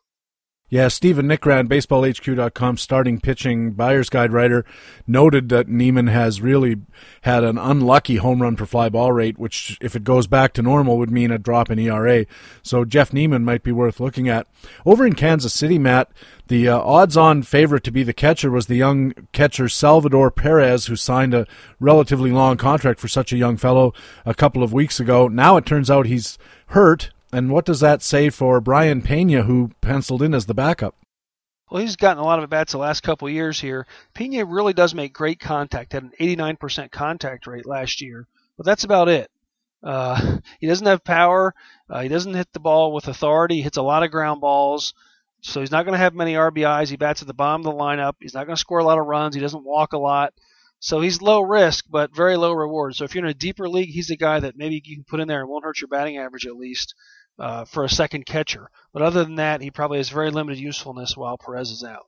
Yeah, 0.70 0.88
Stephen 0.88 1.27
Nickrand, 1.27 1.68
BaseballHQ.com, 1.68 2.79
starting 2.79 3.20
pitching 3.20 3.72
buyer's 3.72 4.09
guide 4.09 4.33
writer, 4.33 4.64
noted 5.07 5.50
that 5.50 5.68
Niemann 5.68 6.07
has 6.07 6.40
really 6.40 6.77
had 7.20 7.44
an 7.44 7.59
unlucky 7.59 8.16
home 8.16 8.40
run 8.40 8.57
per 8.57 8.64
fly 8.64 8.88
ball 8.88 9.12
rate, 9.12 9.38
which, 9.38 9.77
if 9.83 9.94
it 9.94 10.05
goes 10.05 10.27
back 10.27 10.55
to 10.55 10.62
normal, 10.62 10.96
would 10.96 11.11
mean 11.11 11.31
a 11.31 11.38
drop 11.38 11.70
in 11.70 11.79
ERA. 11.79 12.24
So 12.62 12.87
Jeff 12.87 13.12
Niemann 13.12 13.44
might 13.44 13.62
be 13.62 13.72
worth 13.72 14.00
looking 14.00 14.27
at. 14.31 14.46
Over 14.87 15.07
in 15.07 15.14
Kansas 15.14 15.53
City, 15.53 15.79
Matt, 15.79 16.11
the 16.48 16.70
uh, 16.70 16.79
odds-on 16.79 17.42
favorite 17.42 17.85
to 17.85 17.92
be 17.92 18.03
the 18.03 18.14
catcher 18.14 18.50
was 18.50 18.66
the 18.66 18.77
young 18.77 19.12
catcher 19.33 19.68
Salvador 19.68 20.31
Perez, 20.31 20.87
who 20.87 20.96
signed 20.96 21.35
a 21.35 21.46
relatively 21.79 22.31
long 22.31 22.57
contract 22.57 23.00
for 23.00 23.09
such 23.09 23.35
a 23.35 23.38
young 23.38 23.59
fellow 23.59 23.92
a 24.24 24.35
couple 24.35 24.62
of 24.62 24.72
weeks 24.72 24.98
ago. 24.98 25.29
Now 25.29 25.59
it 25.59 25.66
turns 25.66 25.90
out 25.90 26.07
he's 26.07 26.38
hurt 26.68 27.11
and 27.35 27.51
what 27.51 27.64
does 27.64 27.81
that 27.81 28.03
say 28.03 28.31
for 28.31 28.61
Brayan 28.61 29.03
Pena, 29.03 29.42
who 29.42 29.70
penciled 29.81 30.23
in 30.23 30.35
as 30.35 30.47
the 30.47 30.55
backup? 30.55 30.94
Well, 31.70 31.83
he's 31.83 31.97
gotten 31.97 32.23
a 32.23 32.25
lot 32.25 32.38
of 32.38 32.44
at 32.44 32.51
bats 32.51 32.73
the 32.73 32.79
last 32.79 33.03
couple 33.03 33.29
years 33.29 33.61
here. 33.61 33.87
Pena 34.14 34.44
really 34.44 34.73
does 34.73 34.94
make 34.94 35.12
great 35.12 35.40
contact, 35.40 35.92
had 35.92 36.05
an 36.05 36.12
89% 36.20 36.92
contact 36.92 37.47
rate 37.47 37.66
last 37.66 38.01
year, 38.01 38.29
but 38.57 38.64
that's 38.64 38.85
about 38.85 39.09
it. 39.09 39.31
Uh, 39.83 40.38
he 40.61 40.68
doesn't 40.68 40.87
have 40.87 41.03
power. 41.03 41.55
Uh, 41.90 42.03
he 42.03 42.09
doesn't 42.09 42.35
hit 42.35 42.53
the 42.53 42.61
ball 42.61 42.92
with 42.92 43.09
authority. 43.09 43.57
He 43.57 43.62
hits 43.62 43.77
a 43.77 43.83
lot 43.83 44.05
of 44.05 44.12
ground 44.12 44.40
balls. 44.40 44.94
So 45.40 45.61
he's 45.61 45.73
not 45.73 45.85
going 45.85 45.94
to 45.94 45.99
have 45.99 46.14
many 46.14 46.35
RBIs. 46.35 46.88
He 46.88 46.97
bats 46.97 47.20
at 47.20 47.29
the 47.29 47.35
bottom 47.35 47.66
of 47.66 47.75
the 47.75 47.79
lineup. 47.79 48.14
He's 48.20 48.35
not 48.35 48.47
going 48.47 48.57
to 48.57 48.61
score 48.61 48.79
a 48.79 48.85
lot 48.85 48.99
of 48.99 49.07
runs. 49.07 49.35
He 49.35 49.40
doesn't 49.40 49.64
walk 49.64 49.92
a 49.92 49.99
lot. 49.99 50.33
So 50.79 51.01
he's 51.01 51.23
low 51.23 51.40
risk, 51.40 51.87
but 51.90 52.14
very 52.14 52.37
low 52.37 52.53
reward. 52.53 52.94
So 52.94 53.05
if 53.05 53.14
you're 53.14 53.25
in 53.25 53.31
a 53.31 53.35
deeper 53.35 53.68
league, 53.68 53.90
he's 53.90 54.11
a 54.11 54.16
guy 54.16 54.40
that 54.40 54.57
maybe 54.57 54.81
you 54.85 54.97
can 54.97 55.05
put 55.05 55.20
in 55.20 55.29
there 55.29 55.40
and 55.40 55.49
won't 55.49 55.64
hurt 55.64 55.81
your 55.81 55.88
batting 55.88 56.18
average 56.18 56.47
at 56.47 56.57
least 56.57 56.94
uh, 57.38 57.64
for 57.64 57.85
a 57.85 57.88
second 57.88 58.27
catcher. 58.27 58.70
But 58.92 59.03
other 59.03 59.25
than 59.25 59.37
that, 59.37 59.61
he 59.61 59.70
probably 59.70 59.99
has 59.99 60.11
very 60.11 60.31
limited 60.31 60.59
usefulness 60.59 61.16
while 61.16 61.38
Perez 61.38 61.70
is 61.70 61.85
out. 61.85 62.07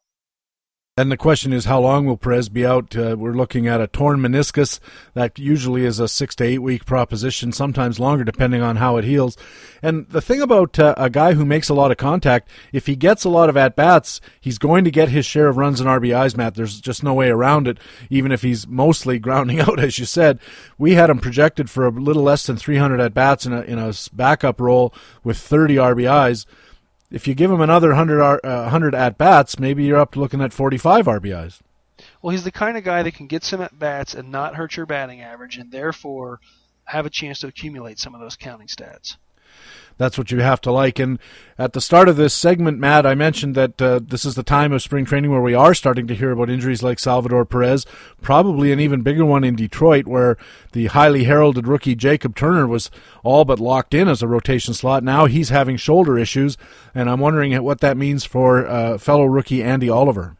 And 0.98 1.12
the 1.12 1.18
question 1.18 1.52
is, 1.52 1.66
how 1.66 1.80
long 1.80 2.06
will 2.06 2.16
Perez 2.16 2.48
be 2.48 2.64
out? 2.64 2.96
Uh, 2.96 3.16
we're 3.18 3.34
looking 3.34 3.66
at 3.66 3.82
a 3.82 3.86
torn 3.86 4.18
meniscus. 4.18 4.80
That 5.12 5.38
usually 5.38 5.84
is 5.84 6.00
a 6.00 6.08
six 6.08 6.34
to 6.36 6.44
eight 6.44 6.60
week 6.60 6.86
proposition, 6.86 7.52
sometimes 7.52 8.00
longer, 8.00 8.24
depending 8.24 8.62
on 8.62 8.76
how 8.76 8.96
it 8.96 9.04
heals. 9.04 9.36
And 9.82 10.08
the 10.08 10.22
thing 10.22 10.40
about 10.40 10.78
uh, 10.78 10.94
a 10.96 11.10
guy 11.10 11.34
who 11.34 11.44
makes 11.44 11.68
a 11.68 11.74
lot 11.74 11.90
of 11.90 11.98
contact, 11.98 12.48
if 12.72 12.86
he 12.86 12.96
gets 12.96 13.24
a 13.24 13.28
lot 13.28 13.50
of 13.50 13.58
at 13.58 13.76
bats, 13.76 14.22
he's 14.40 14.56
going 14.56 14.84
to 14.84 14.90
get 14.90 15.10
his 15.10 15.26
share 15.26 15.48
of 15.48 15.58
runs 15.58 15.80
and 15.80 15.88
RBIs, 15.88 16.34
Matt. 16.34 16.54
There's 16.54 16.80
just 16.80 17.04
no 17.04 17.12
way 17.12 17.28
around 17.28 17.68
it, 17.68 17.76
even 18.08 18.32
if 18.32 18.40
he's 18.40 18.66
mostly 18.66 19.18
grounding 19.26 19.60
out, 19.60 19.78
as 19.78 19.98
you 19.98 20.06
said. 20.06 20.38
We 20.78 20.94
had 20.94 21.10
him 21.10 21.18
projected 21.18 21.68
for 21.68 21.84
a 21.84 21.90
little 21.90 22.22
less 22.22 22.46
than 22.46 22.56
300 22.56 23.00
at 23.00 23.12
bats 23.12 23.44
in 23.44 23.52
a, 23.52 23.60
in 23.60 23.78
a 23.78 23.92
backup 24.14 24.62
role 24.62 24.94
with 25.22 25.36
30 25.36 25.74
RBIs 25.74 26.46
if 27.10 27.26
you 27.28 27.34
give 27.34 27.50
him 27.50 27.60
another 27.60 27.88
100, 27.88 28.20
uh, 28.20 28.38
100 28.42 28.94
at 28.94 29.18
bats, 29.18 29.58
maybe 29.58 29.84
you're 29.84 29.98
up 29.98 30.12
to 30.12 30.20
looking 30.20 30.40
at 30.40 30.52
45 30.52 31.06
RBIs. 31.06 31.60
Well, 32.20 32.32
he's 32.32 32.44
the 32.44 32.52
kind 32.52 32.76
of 32.76 32.84
guy 32.84 33.02
that 33.02 33.14
can 33.14 33.26
get 33.26 33.44
some 33.44 33.60
at 33.60 33.78
bats 33.78 34.14
and 34.14 34.30
not 34.30 34.56
hurt 34.56 34.76
your 34.76 34.86
batting 34.86 35.20
average, 35.20 35.56
and 35.56 35.70
therefore 35.70 36.40
have 36.84 37.06
a 37.06 37.10
chance 37.10 37.40
to 37.40 37.46
accumulate 37.46 37.98
some 37.98 38.14
of 38.14 38.20
those 38.20 38.36
counting 38.36 38.68
stats 38.68 39.16
that's 39.98 40.18
what 40.18 40.30
you 40.30 40.40
have 40.40 40.60
to 40.62 40.72
like. 40.72 40.98
And 40.98 41.18
at 41.58 41.72
the 41.72 41.80
start 41.80 42.08
of 42.08 42.16
this 42.16 42.34
segment, 42.34 42.78
Matt, 42.78 43.06
I 43.06 43.14
mentioned 43.14 43.54
that 43.54 43.80
uh, 43.80 44.00
this 44.02 44.24
is 44.24 44.34
the 44.34 44.42
time 44.42 44.72
of 44.72 44.82
spring 44.82 45.04
training 45.04 45.30
where 45.30 45.40
we 45.40 45.54
are 45.54 45.74
starting 45.74 46.06
to 46.06 46.14
hear 46.14 46.30
about 46.30 46.50
injuries 46.50 46.82
like 46.82 46.98
Salvador 46.98 47.44
Perez, 47.44 47.86
probably 48.20 48.72
an 48.72 48.80
even 48.80 49.02
bigger 49.02 49.24
one 49.24 49.44
in 49.44 49.56
Detroit, 49.56 50.06
where 50.06 50.36
the 50.72 50.86
highly 50.86 51.24
heralded 51.24 51.66
rookie 51.66 51.94
Jacob 51.94 52.36
Turner 52.36 52.66
was 52.66 52.90
all 53.22 53.44
but 53.44 53.60
locked 53.60 53.94
in 53.94 54.08
as 54.08 54.22
a 54.22 54.28
rotation 54.28 54.74
slot. 54.74 55.02
Now 55.02 55.26
he's 55.26 55.48
having 55.48 55.76
shoulder 55.76 56.18
issues, 56.18 56.56
and 56.94 57.08
I'm 57.08 57.20
wondering 57.20 57.54
what 57.62 57.80
that 57.80 57.96
means 57.96 58.24
for 58.24 58.66
uh, 58.66 58.98
fellow 58.98 59.24
rookie 59.24 59.62
Andy 59.62 59.88
Oliver. 59.88 60.36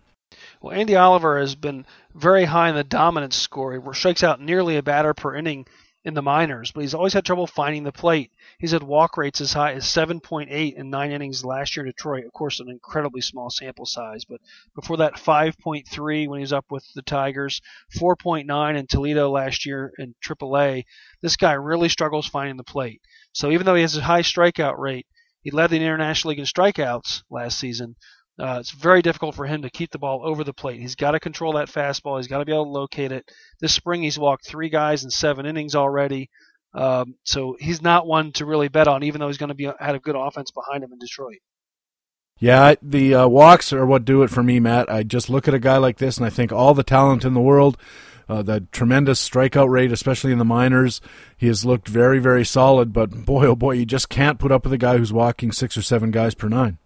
Well, 0.60 0.72
Andy 0.72 0.96
Oliver 0.96 1.38
has 1.38 1.54
been 1.54 1.86
very 2.14 2.44
high 2.44 2.70
in 2.70 2.74
the 2.74 2.84
dominance 2.84 3.36
score. 3.36 3.72
He 3.72 3.92
strikes 3.92 4.24
out 4.24 4.40
nearly 4.40 4.76
a 4.76 4.82
batter 4.82 5.14
per 5.14 5.34
inning 5.34 5.66
in 6.04 6.14
the 6.14 6.22
minors, 6.22 6.70
but 6.70 6.80
he's 6.80 6.94
always 6.94 7.12
had 7.12 7.24
trouble 7.24 7.46
finding 7.46 7.84
the 7.84 7.92
plate. 7.92 8.30
He's 8.58 8.70
had 8.70 8.82
walk 8.82 9.16
rates 9.16 9.40
as 9.40 9.52
high 9.52 9.72
as 9.72 9.84
7.8 9.84 10.74
in 10.74 10.90
nine 10.90 11.12
innings 11.12 11.44
last 11.44 11.76
year 11.76 11.84
in 11.84 11.92
Detroit. 11.92 12.24
Of 12.24 12.32
course, 12.32 12.58
an 12.58 12.70
incredibly 12.70 13.20
small 13.20 13.50
sample 13.50 13.84
size, 13.84 14.24
but 14.24 14.40
before 14.74 14.96
that, 14.98 15.14
5.3 15.14 16.28
when 16.28 16.38
he 16.38 16.42
was 16.42 16.52
up 16.52 16.66
with 16.70 16.84
the 16.94 17.02
Tigers, 17.02 17.60
4.9 17.98 18.76
in 18.78 18.86
Toledo 18.86 19.30
last 19.30 19.66
year 19.66 19.92
in 19.98 20.14
AAA. 20.24 20.84
This 21.20 21.36
guy 21.36 21.52
really 21.52 21.88
struggles 21.88 22.26
finding 22.26 22.56
the 22.56 22.64
plate. 22.64 23.02
So 23.32 23.50
even 23.50 23.66
though 23.66 23.74
he 23.74 23.82
has 23.82 23.96
a 23.96 24.02
high 24.02 24.22
strikeout 24.22 24.78
rate, 24.78 25.06
he 25.42 25.50
led 25.50 25.70
the 25.70 25.76
International 25.76 26.30
League 26.30 26.38
in 26.38 26.46
strikeouts 26.46 27.22
last 27.30 27.58
season. 27.58 27.94
Uh, 28.38 28.58
it's 28.60 28.70
very 28.70 29.00
difficult 29.00 29.34
for 29.34 29.46
him 29.46 29.62
to 29.62 29.70
keep 29.70 29.90
the 29.90 29.98
ball 29.98 30.20
over 30.24 30.44
the 30.44 30.52
plate. 30.52 30.80
He's 30.80 30.94
got 30.94 31.12
to 31.12 31.20
control 31.20 31.54
that 31.54 31.68
fastball. 31.68 32.18
He's 32.18 32.26
got 32.26 32.38
to 32.38 32.44
be 32.44 32.52
able 32.52 32.64
to 32.64 32.70
locate 32.70 33.12
it. 33.12 33.30
This 33.60 33.72
spring, 33.72 34.02
he's 34.02 34.18
walked 34.18 34.46
three 34.46 34.68
guys 34.68 35.04
in 35.04 35.10
seven 35.10 35.46
innings 35.46 35.74
already. 35.74 36.28
Um, 36.76 37.14
so 37.24 37.56
he's 37.58 37.80
not 37.80 38.06
one 38.06 38.32
to 38.32 38.44
really 38.44 38.68
bet 38.68 38.86
on, 38.86 39.02
even 39.02 39.18
though 39.18 39.28
he's 39.28 39.38
going 39.38 39.48
to 39.48 39.54
be 39.54 39.70
had 39.80 39.94
a 39.94 39.98
good 39.98 40.14
offense 40.14 40.50
behind 40.50 40.84
him 40.84 40.92
in 40.92 40.98
Detroit. 40.98 41.38
Yeah, 42.38 42.74
the 42.82 43.14
uh, 43.14 43.28
walks 43.28 43.72
are 43.72 43.86
what 43.86 44.04
do 44.04 44.22
it 44.22 44.28
for 44.28 44.42
me, 44.42 44.60
Matt. 44.60 44.90
I 44.90 45.02
just 45.02 45.30
look 45.30 45.48
at 45.48 45.54
a 45.54 45.58
guy 45.58 45.78
like 45.78 45.96
this 45.96 46.18
and 46.18 46.26
I 46.26 46.30
think 46.30 46.52
all 46.52 46.74
the 46.74 46.82
talent 46.82 47.24
in 47.24 47.32
the 47.32 47.40
world, 47.40 47.78
uh, 48.28 48.42
the 48.42 48.60
tremendous 48.72 49.26
strikeout 49.26 49.70
rate, 49.70 49.90
especially 49.90 50.32
in 50.32 50.38
the 50.38 50.44
minors. 50.44 51.00
He 51.38 51.46
has 51.46 51.64
looked 51.64 51.88
very, 51.88 52.18
very 52.18 52.44
solid, 52.44 52.92
but 52.92 53.24
boy, 53.24 53.46
oh 53.46 53.56
boy, 53.56 53.72
you 53.72 53.86
just 53.86 54.10
can't 54.10 54.38
put 54.38 54.52
up 54.52 54.64
with 54.64 54.74
a 54.74 54.78
guy 54.78 54.98
who's 54.98 55.14
walking 55.14 55.52
six 55.52 55.78
or 55.78 55.82
seven 55.82 56.10
guys 56.10 56.34
per 56.34 56.48
nine. 56.48 56.76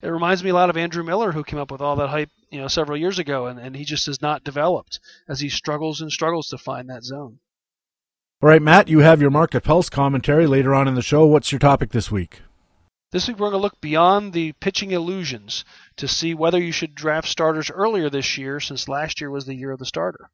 It 0.00 0.08
reminds 0.08 0.42
me 0.42 0.48
a 0.48 0.54
lot 0.54 0.70
of 0.70 0.78
Andrew 0.78 1.04
Miller, 1.04 1.30
who 1.30 1.44
came 1.44 1.58
up 1.58 1.70
with 1.70 1.82
all 1.82 1.96
that 1.96 2.08
hype, 2.08 2.30
you 2.48 2.58
know, 2.58 2.68
several 2.68 2.96
years 2.96 3.18
ago, 3.18 3.48
and, 3.48 3.60
and 3.60 3.76
he 3.76 3.84
just 3.84 4.06
has 4.06 4.22
not 4.22 4.44
developed 4.44 4.98
as 5.28 5.40
he 5.40 5.50
struggles 5.50 6.00
and 6.00 6.10
struggles 6.10 6.48
to 6.48 6.56
find 6.56 6.88
that 6.88 7.04
zone. 7.04 7.38
All 8.42 8.48
right, 8.48 8.62
Matt, 8.62 8.88
you 8.88 9.00
have 9.00 9.20
your 9.20 9.30
Market 9.30 9.64
Pulse 9.64 9.90
commentary 9.90 10.46
later 10.46 10.74
on 10.74 10.88
in 10.88 10.94
the 10.94 11.02
show. 11.02 11.26
What's 11.26 11.52
your 11.52 11.58
topic 11.58 11.90
this 11.90 12.10
week? 12.10 12.40
This 13.12 13.28
week 13.28 13.38
we're 13.38 13.50
going 13.50 13.60
to 13.60 13.62
look 13.62 13.78
beyond 13.82 14.32
the 14.32 14.52
pitching 14.52 14.92
illusions 14.92 15.62
to 15.96 16.08
see 16.08 16.32
whether 16.32 16.58
you 16.58 16.72
should 16.72 16.94
draft 16.94 17.28
starters 17.28 17.70
earlier 17.70 18.08
this 18.08 18.38
year, 18.38 18.58
since 18.58 18.88
last 18.88 19.20
year 19.20 19.30
was 19.30 19.44
the 19.44 19.54
year 19.54 19.72
of 19.72 19.78
the 19.78 19.84
starter. 19.84 20.30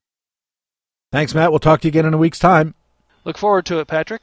Thanks, 1.10 1.34
Matt. 1.34 1.50
We'll 1.50 1.58
talk 1.58 1.80
to 1.80 1.88
you 1.88 1.90
again 1.90 2.06
in 2.06 2.14
a 2.14 2.18
week's 2.18 2.38
time. 2.38 2.76
Look 3.24 3.38
forward 3.38 3.66
to 3.66 3.80
it, 3.80 3.88
Patrick. 3.88 4.22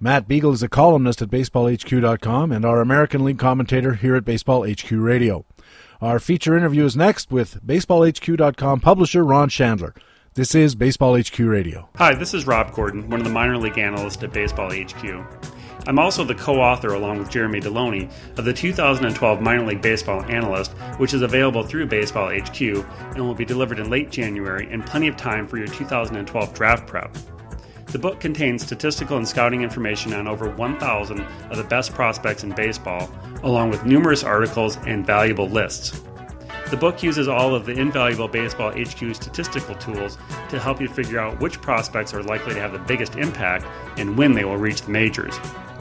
Matt 0.00 0.26
Beagle 0.26 0.52
is 0.52 0.64
a 0.64 0.68
columnist 0.68 1.22
at 1.22 1.30
BaseballHQ.com 1.30 2.50
and 2.50 2.64
our 2.64 2.80
American 2.80 3.24
League 3.24 3.38
commentator 3.38 3.94
here 3.94 4.16
at 4.16 4.24
Baseball 4.24 4.68
HQ 4.68 4.90
Radio. 4.90 5.44
Our 6.00 6.18
feature 6.18 6.56
interview 6.56 6.84
is 6.84 6.96
next 6.96 7.30
with 7.30 7.64
BaseballHQ.com 7.64 8.80
publisher 8.80 9.22
Ron 9.22 9.50
Shandler. 9.50 9.94
This 10.34 10.54
is 10.54 10.76
Baseball 10.76 11.18
HQ 11.18 11.40
Radio. 11.40 11.88
Hi, 11.96 12.14
this 12.14 12.34
is 12.34 12.46
Rob 12.46 12.72
Gordon, 12.72 13.10
one 13.10 13.18
of 13.18 13.26
the 13.26 13.32
minor 13.32 13.58
league 13.58 13.78
analysts 13.78 14.22
at 14.22 14.32
Baseball 14.32 14.70
HQ. 14.70 15.04
I'm 15.88 15.98
also 15.98 16.22
the 16.22 16.36
co 16.36 16.60
author, 16.60 16.94
along 16.94 17.18
with 17.18 17.30
Jeremy 17.30 17.60
Deloney, 17.60 18.08
of 18.38 18.44
the 18.44 18.52
2012 18.52 19.40
Minor 19.40 19.66
League 19.66 19.82
Baseball 19.82 20.22
Analyst, 20.26 20.70
which 20.98 21.14
is 21.14 21.22
available 21.22 21.64
through 21.64 21.86
Baseball 21.86 22.30
HQ 22.30 22.60
and 22.60 23.18
will 23.18 23.34
be 23.34 23.44
delivered 23.44 23.80
in 23.80 23.90
late 23.90 24.12
January 24.12 24.70
in 24.70 24.84
plenty 24.84 25.08
of 25.08 25.16
time 25.16 25.48
for 25.48 25.58
your 25.58 25.66
2012 25.66 26.54
draft 26.54 26.86
prep. 26.86 27.12
The 27.86 27.98
book 27.98 28.20
contains 28.20 28.62
statistical 28.62 29.16
and 29.16 29.26
scouting 29.26 29.62
information 29.62 30.14
on 30.14 30.28
over 30.28 30.48
1,000 30.48 31.20
of 31.50 31.56
the 31.56 31.64
best 31.64 31.92
prospects 31.92 32.44
in 32.44 32.54
baseball, 32.54 33.10
along 33.42 33.70
with 33.70 33.84
numerous 33.84 34.22
articles 34.22 34.76
and 34.86 35.04
valuable 35.04 35.48
lists. 35.48 36.00
The 36.70 36.76
book 36.76 37.02
uses 37.02 37.26
all 37.26 37.52
of 37.56 37.66
the 37.66 37.72
invaluable 37.72 38.28
Baseball 38.28 38.70
HQ 38.70 39.16
statistical 39.16 39.74
tools 39.74 40.16
to 40.50 40.60
help 40.60 40.80
you 40.80 40.86
figure 40.86 41.18
out 41.18 41.40
which 41.40 41.60
prospects 41.60 42.14
are 42.14 42.22
likely 42.22 42.54
to 42.54 42.60
have 42.60 42.70
the 42.70 42.78
biggest 42.78 43.16
impact 43.16 43.66
and 43.98 44.16
when 44.16 44.34
they 44.34 44.44
will 44.44 44.56
reach 44.56 44.82
the 44.82 44.92
majors. 44.92 45.34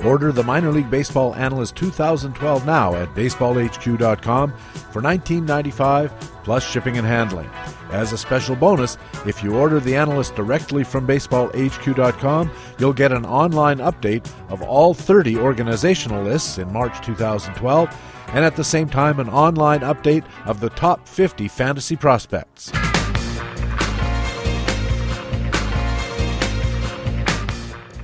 Order 0.03 0.31
the 0.31 0.43
Minor 0.43 0.71
League 0.71 0.89
Baseball 0.89 1.35
Analyst 1.35 1.75
2012 1.75 2.65
now 2.65 2.95
at 2.95 3.13
baseballhq.com 3.13 4.53
for 4.91 5.01
$19.95 5.03 6.09
plus 6.43 6.67
shipping 6.67 6.97
and 6.97 7.05
handling. 7.05 7.49
As 7.91 8.11
a 8.11 8.17
special 8.17 8.55
bonus, 8.55 8.97
if 9.27 9.43
you 9.43 9.55
order 9.55 9.79
the 9.79 9.95
analyst 9.95 10.35
directly 10.35 10.83
from 10.83 11.05
baseballhq.com, 11.05 12.51
you'll 12.79 12.93
get 12.93 13.11
an 13.11 13.25
online 13.25 13.77
update 13.77 14.27
of 14.49 14.63
all 14.63 14.95
30 14.95 15.37
organizational 15.37 16.23
lists 16.23 16.57
in 16.57 16.73
March 16.73 17.05
2012 17.05 17.95
and 18.33 18.45
at 18.45 18.55
the 18.55 18.63
same 18.63 18.89
time 18.89 19.19
an 19.19 19.29
online 19.29 19.81
update 19.81 20.25
of 20.45 20.59
the 20.59 20.69
top 20.69 21.07
50 21.07 21.47
fantasy 21.47 21.95
prospects. 21.95 22.71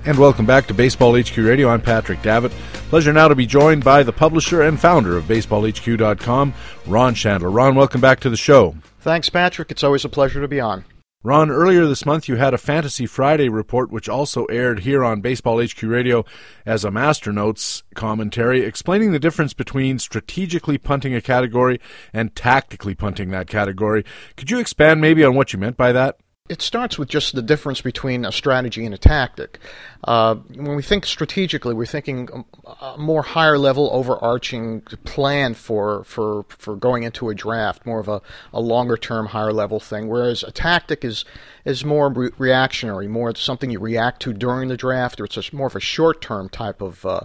And 0.08 0.20
welcome 0.20 0.46
back 0.46 0.68
to 0.68 0.74
Baseball 0.74 1.20
HQ 1.20 1.36
Radio. 1.38 1.70
I'm 1.70 1.82
Patrick 1.82 2.22
Davitt. 2.22 2.52
Pleasure 2.90 3.12
now 3.12 3.28
to 3.28 3.34
be 3.34 3.48
joined 3.48 3.84
by 3.84 4.04
the 4.04 4.14
publisher 4.14 4.62
and 4.62 4.80
founder 4.80 5.18
of 5.18 5.24
BaseballHQ.com, 5.24 6.54
Ron 6.86 7.16
Shandler. 7.16 7.50
Ron, 7.50 7.74
welcome 7.74 8.02
back 8.02 8.20
to 8.20 8.30
the 8.30 8.38
show. 8.38 8.76
Thanks, 9.00 9.30
Patrick. 9.30 9.72
It's 9.72 9.84
always 9.84 10.06
a 10.06 10.10
pleasure 10.10 10.42
to 10.42 10.48
be 10.48 10.60
on. 10.60 10.86
Ron, 11.26 11.50
earlier 11.50 11.88
this 11.88 12.06
month 12.06 12.28
you 12.28 12.36
had 12.36 12.54
a 12.54 12.58
Fantasy 12.60 13.08
Friday 13.08 13.50
report, 13.50 13.90
which 13.90 14.08
also 14.08 14.46
aired 14.46 14.82
here 14.82 15.04
on 15.04 15.22
Baseball 15.22 15.60
HQ 15.60 15.82
Radio 15.82 16.24
as 16.68 16.86
a 16.86 16.92
Master 16.92 17.34
Notes 17.34 17.82
commentary, 17.96 18.62
explaining 18.62 19.12
the 19.12 19.18
difference 19.18 19.52
between 19.52 19.98
strategically 19.98 20.78
punting 20.78 21.16
a 21.16 21.22
category 21.22 21.82
and 22.14 22.36
tactically 22.36 22.94
punting 22.94 23.32
that 23.32 23.48
category. 23.48 24.06
Could 24.38 24.52
you 24.52 24.60
expand 24.60 25.02
maybe 25.02 25.24
on 25.24 25.34
what 25.34 25.52
you 25.52 25.58
meant 25.58 25.78
by 25.78 25.92
that? 25.94 26.20
It 26.48 26.62
starts 26.62 27.00
with 27.00 27.10
just 27.10 27.34
the 27.34 27.42
difference 27.42 27.82
between 27.82 28.24
a 28.24 28.32
strategy 28.32 28.86
and 28.86 28.94
a 28.94 29.00
tactic. 29.00 29.58
Uh, 30.04 30.36
when 30.54 30.76
we 30.76 30.84
think 30.84 31.08
strategically, 31.08 31.74
we're 31.74 31.88
thinking 31.88 32.46
a 32.82 33.00
more 33.00 33.24
higher 33.24 33.58
level, 33.58 33.90
overarching 33.92 34.82
plan 35.06 35.56
for, 35.56 36.04
for, 36.04 36.46
for 36.50 36.76
going 36.76 37.02
into 37.02 37.30
a 37.30 37.34
draft, 37.34 37.84
more 37.88 38.00
of 38.00 38.08
a, 38.08 38.22
a 38.54 38.62
longer 38.62 38.96
term, 38.96 39.26
higher 39.26 39.52
level 39.52 39.80
thing. 39.80 40.08
Whereas 40.08 40.44
a 40.44 40.52
tactic 40.52 41.04
is, 41.04 41.26
is 41.66 41.84
more 41.84 42.10
re- 42.10 42.30
reactionary, 42.38 43.08
more 43.08 43.34
something 43.34 43.72
you 43.72 43.80
react 43.80 44.22
to 44.22 44.32
during 44.32 44.70
the 44.70 44.78
draft, 44.78 45.20
or 45.20 45.26
it's 45.26 45.52
more 45.52 45.66
of 45.66 45.76
a 45.76 45.80
short 45.80 46.22
term 46.22 46.48
type 46.50 46.80
of 46.80 47.04
uh, 47.08 47.22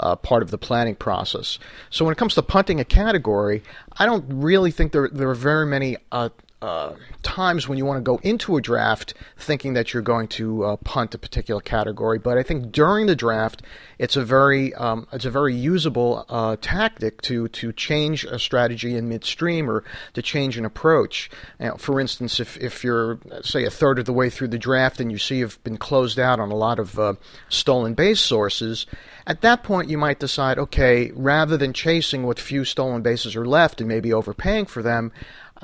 uh, 0.00 0.16
part 0.16 0.42
of 0.42 0.50
the 0.50 0.56
planning 0.56 0.94
process. 0.94 1.58
So 1.90 2.06
when 2.06 2.12
it 2.12 2.16
comes 2.16 2.36
to 2.36 2.42
punting 2.42 2.80
a 2.80 2.86
category, 2.86 3.62
I 3.98 4.06
don't 4.06 4.24
really 4.28 4.70
think 4.70 4.92
there, 4.92 5.10
there 5.12 5.28
are 5.28 5.34
very 5.34 5.66
many 5.66 5.98
uh, 6.10 6.30
uh, 6.62 6.94
times 7.24 7.68
when 7.68 7.76
you 7.76 7.84
want 7.84 7.98
to 7.98 8.02
go 8.02 8.20
into 8.22 8.56
a 8.56 8.60
draft 8.60 9.14
thinking 9.36 9.74
that 9.74 9.92
you're 9.92 10.02
going 10.02 10.28
to 10.28 10.64
uh, 10.64 10.76
punt 10.76 11.12
a 11.14 11.18
particular 11.18 11.60
category, 11.60 12.18
but 12.20 12.38
I 12.38 12.44
think 12.44 12.70
during 12.70 13.06
the 13.06 13.16
draft, 13.16 13.62
it's 13.98 14.16
a 14.16 14.24
very 14.24 14.72
um, 14.74 15.08
it's 15.12 15.24
a 15.24 15.30
very 15.30 15.54
usable 15.54 16.24
uh, 16.28 16.56
tactic 16.60 17.20
to 17.22 17.48
to 17.48 17.72
change 17.72 18.24
a 18.24 18.38
strategy 18.38 18.96
in 18.96 19.08
midstream 19.08 19.68
or 19.68 19.82
to 20.14 20.22
change 20.22 20.56
an 20.56 20.64
approach. 20.64 21.30
Now, 21.58 21.74
for 21.74 22.00
instance, 22.00 22.38
if 22.38 22.56
if 22.58 22.84
you're 22.84 23.18
say 23.42 23.64
a 23.64 23.70
third 23.70 23.98
of 23.98 24.04
the 24.04 24.12
way 24.12 24.30
through 24.30 24.48
the 24.48 24.58
draft 24.58 25.00
and 25.00 25.10
you 25.10 25.18
see 25.18 25.38
you've 25.38 25.62
been 25.64 25.78
closed 25.78 26.18
out 26.18 26.38
on 26.38 26.52
a 26.52 26.56
lot 26.56 26.78
of 26.78 26.98
uh, 26.98 27.14
stolen 27.48 27.94
base 27.94 28.20
sources, 28.20 28.86
at 29.26 29.40
that 29.40 29.64
point 29.64 29.90
you 29.90 29.98
might 29.98 30.20
decide, 30.20 30.58
okay, 30.58 31.10
rather 31.14 31.56
than 31.56 31.72
chasing 31.72 32.22
what 32.22 32.38
few 32.38 32.64
stolen 32.64 33.02
bases 33.02 33.34
are 33.34 33.46
left 33.46 33.80
and 33.80 33.88
maybe 33.88 34.12
overpaying 34.12 34.66
for 34.66 34.82
them 34.82 35.12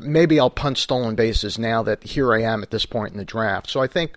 maybe 0.01 0.39
I'll 0.41 0.51
punt 0.51 0.79
stolen 0.79 1.15
bases 1.15 1.59
now 1.59 1.83
that 1.83 2.03
here 2.03 2.33
I 2.33 2.43
am 2.43 2.63
at 2.63 2.71
this 2.71 2.87
point 2.87 3.13
in 3.13 3.19
the 3.19 3.25
draft. 3.25 3.71
So 3.71 3.81
I 3.81 3.87
think 3.87 4.17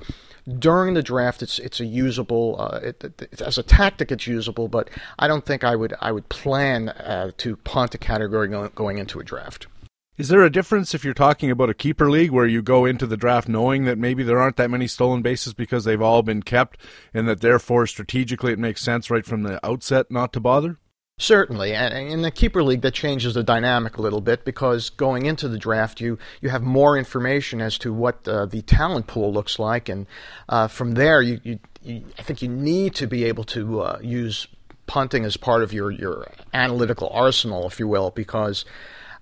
during 0.60 0.94
the 0.94 1.04
draft, 1.04 1.42
it's 1.42 1.60
it's 1.60 1.80
a 1.80 1.86
usable 1.86 2.56
uh, 2.60 2.80
it, 2.82 3.04
it, 3.04 3.42
as 3.42 3.58
a 3.58 3.64
tactic. 3.64 4.12
It's 4.12 4.28
usable, 4.28 4.68
but 4.68 4.90
I 5.20 5.28
don't 5.28 5.46
think 5.46 5.64
I 5.64 5.76
would 5.76 5.94
I 6.02 6.12
would 6.12 6.30
plan 6.30 6.90
uh, 6.90 7.32
to 7.38 7.56
punt 7.58 7.96
a 7.96 7.98
category 7.98 8.48
going 8.48 8.98
into 8.98 9.20
a 9.20 9.24
draft. 9.24 9.68
Is 10.18 10.28
there 10.28 10.44
a 10.44 10.52
difference 10.52 10.94
if 10.94 11.04
you're 11.04 11.14
talking 11.14 11.50
about 11.50 11.70
a 11.70 11.74
keeper 11.74 12.10
league 12.10 12.32
where 12.32 12.46
you 12.46 12.62
go 12.62 12.86
into 12.86 13.08
the 13.08 13.18
draft 13.18 13.48
knowing 13.48 13.86
that 13.86 13.98
maybe 13.98 14.24
there 14.24 14.40
aren't 14.40 14.58
that 14.58 14.70
many 14.70 14.86
stolen 14.86 15.22
bases 15.22 15.54
because 15.54 15.84
they've 15.84 16.02
all 16.02 16.22
been 16.22 16.44
kept, 16.44 16.78
and 17.14 17.28
that 17.28 17.42
therefore 17.42 17.88
strategically 17.88 18.52
it 18.52 18.60
makes 18.60 18.82
sense 18.82 19.10
right 19.10 19.26
from 19.26 19.44
the 19.44 19.66
outset 19.66 20.12
not 20.12 20.34
to 20.34 20.40
bother? 20.40 20.78
Certainly, 21.22 21.76
and 21.76 21.94
in 22.10 22.24
the 22.24 22.32
keeper 22.32 22.64
league, 22.64 22.82
that 22.82 22.96
changes 22.96 23.36
the 23.36 23.44
dynamic 23.44 23.98
a 23.98 24.02
little 24.02 24.22
bit 24.22 24.44
because 24.44 24.90
going 24.90 25.28
into 25.28 25.48
the 25.48 25.60
draft, 25.60 26.02
you 26.02 26.18
you 26.42 26.50
have 26.50 26.64
more 26.64 26.98
information 26.98 27.62
as 27.62 27.78
to 27.78 27.94
what 27.94 28.28
uh, 28.28 28.48
the 28.48 28.64
talent 28.64 29.06
pool 29.06 29.32
looks 29.32 29.60
like, 29.60 29.88
and 29.88 30.08
uh, 30.50 30.68
from 30.68 30.94
there, 30.94 31.22
you, 31.22 31.40
you, 31.44 31.60
you, 31.84 32.04
I 32.18 32.24
think 32.24 32.42
you 32.42 32.50
need 32.50 32.96
to 32.96 33.06
be 33.06 33.26
able 33.26 33.44
to 33.44 33.82
uh, 33.82 34.00
use 34.02 34.48
punting 34.88 35.24
as 35.24 35.38
part 35.38 35.62
of 35.62 35.72
your 35.72 35.92
your 35.92 36.26
analytical 36.56 37.12
arsenal, 37.14 37.68
if 37.68 37.80
you 37.80 37.88
will, 37.88 38.10
because. 38.10 38.66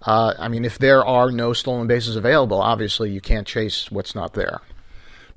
Uh, 0.01 0.33
I 0.39 0.47
mean, 0.47 0.63
if 0.63 0.79
there 0.79 1.03
are 1.03 1.29
no 1.29 1.51
stolen 1.51 1.85
bases 1.85 2.15
available, 2.15 2.61
obviously 2.61 3.11
you 3.11 3.19
can't 3.19 3.45
chase 3.45 3.91
what's 3.91 4.15
not 4.15 4.33
there 4.33 4.61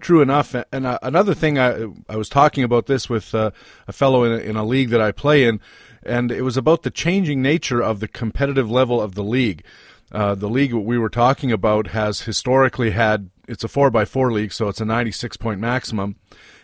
true 0.02 0.20
enough. 0.20 0.54
And 0.70 0.86
uh, 0.86 0.98
another 1.02 1.34
thing, 1.34 1.58
I 1.58 1.86
I 2.08 2.16
was 2.16 2.28
talking 2.28 2.62
about 2.62 2.86
this 2.86 3.08
with 3.08 3.34
uh, 3.34 3.50
a 3.88 3.92
fellow 3.92 4.24
in 4.24 4.32
a, 4.32 4.36
in 4.36 4.56
a 4.56 4.64
league 4.64 4.90
that 4.90 5.00
I 5.00 5.10
play 5.10 5.44
in, 5.44 5.60
and 6.04 6.30
it 6.30 6.42
was 6.42 6.56
about 6.56 6.82
the 6.82 6.90
changing 6.90 7.42
nature 7.42 7.82
of 7.82 8.00
the 8.00 8.08
competitive 8.08 8.70
level 8.70 9.00
of 9.00 9.14
the 9.14 9.24
league. 9.24 9.64
uh, 10.12 10.34
the 10.34 10.48
league 10.48 10.74
we 10.74 10.98
were 10.98 11.08
talking 11.08 11.50
about 11.50 11.88
has 11.88 12.22
historically 12.22 12.90
had 12.90 13.30
it's 13.48 13.64
a 13.64 13.68
four 13.68 13.90
by 13.90 14.04
four 14.04 14.32
league, 14.32 14.52
so 14.52 14.68
it's 14.68 14.80
a 14.80 14.84
96 14.84 15.36
point 15.36 15.60
maximum. 15.60 16.16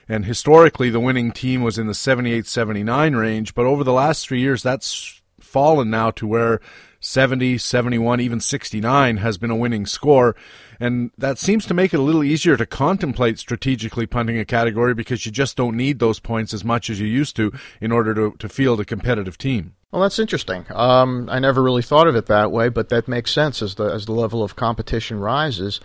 And 0.09 0.25
historically, 0.25 0.89
the 0.91 1.01
winning 1.01 1.33
team 1.33 1.63
was 1.63 1.79
in 1.79 1.87
the 1.87 1.95
78 1.95 2.47
79 2.47 3.15
range, 3.15 3.55
but 3.55 3.67
over 3.67 3.85
the 3.85 3.93
last 3.93 4.27
three 4.27 4.41
years, 4.41 4.63
that's 4.63 5.21
fallen 5.41 5.91
now 5.91 6.11
to 6.13 6.27
where 6.27 6.61
70, 7.01 7.59
71, 7.59 8.21
even 8.21 8.41
69 8.41 9.19
has 9.19 9.39
been 9.39 9.51
a 9.51 9.57
winning 9.57 9.87
score. 9.87 10.35
And 10.81 11.11
that 11.19 11.39
seems 11.39 11.67
to 11.67 11.75
make 11.75 11.93
it 11.93 12.01
a 12.01 12.03
little 12.03 12.25
easier 12.25 12.57
to 12.57 12.67
contemplate 12.67 13.39
strategically 13.39 14.07
punting 14.07 14.39
a 14.39 14.45
category 14.45 14.95
because 14.95 15.27
you 15.27 15.33
just 15.33 15.57
don't 15.57 15.77
need 15.77 15.99
those 15.99 16.21
points 16.21 16.55
as 16.55 16.65
much 16.65 16.89
as 16.91 17.01
you 17.01 17.07
used 17.07 17.37
to 17.37 17.53
in 17.81 17.93
order 17.93 18.15
to, 18.15 18.37
to 18.39 18.49
field 18.49 18.81
a 18.81 18.85
competitive 18.85 19.39
team. 19.39 19.75
Well, 19.91 20.03
that's 20.03 20.19
interesting. 20.19 20.67
Um, 20.71 21.29
I 21.31 21.39
never 21.39 21.63
really 21.63 21.83
thought 21.83 22.09
of 22.09 22.17
it 22.17 22.27
that 22.27 22.53
way, 22.53 22.69
but 22.69 22.91
that 22.91 23.09
makes 23.09 23.33
sense 23.33 23.63
as 23.63 23.77
the 23.77 23.85
as 23.85 24.05
the 24.05 24.13
level 24.13 24.43
of 24.43 24.55
competition 24.55 25.19
rises. 25.19 25.81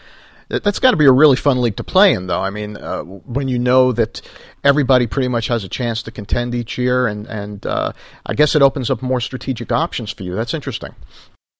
That's 0.49 0.79
got 0.79 0.91
to 0.91 0.97
be 0.97 1.05
a 1.05 1.11
really 1.11 1.35
fun 1.35 1.61
league 1.61 1.77
to 1.77 1.83
play 1.83 2.13
in, 2.13 2.27
though. 2.27 2.41
I 2.41 2.49
mean, 2.49 2.77
uh, 2.77 3.01
when 3.01 3.47
you 3.47 3.59
know 3.59 3.91
that 3.91 4.21
everybody 4.63 5.07
pretty 5.07 5.27
much 5.27 5.47
has 5.47 5.63
a 5.63 5.69
chance 5.69 6.03
to 6.03 6.11
contend 6.11 6.55
each 6.55 6.77
year, 6.77 7.07
and 7.07 7.25
and 7.27 7.65
uh, 7.65 7.93
I 8.25 8.33
guess 8.33 8.55
it 8.55 8.61
opens 8.61 8.89
up 8.89 9.01
more 9.01 9.21
strategic 9.21 9.71
options 9.71 10.11
for 10.11 10.23
you. 10.23 10.35
That's 10.35 10.53
interesting. 10.53 10.95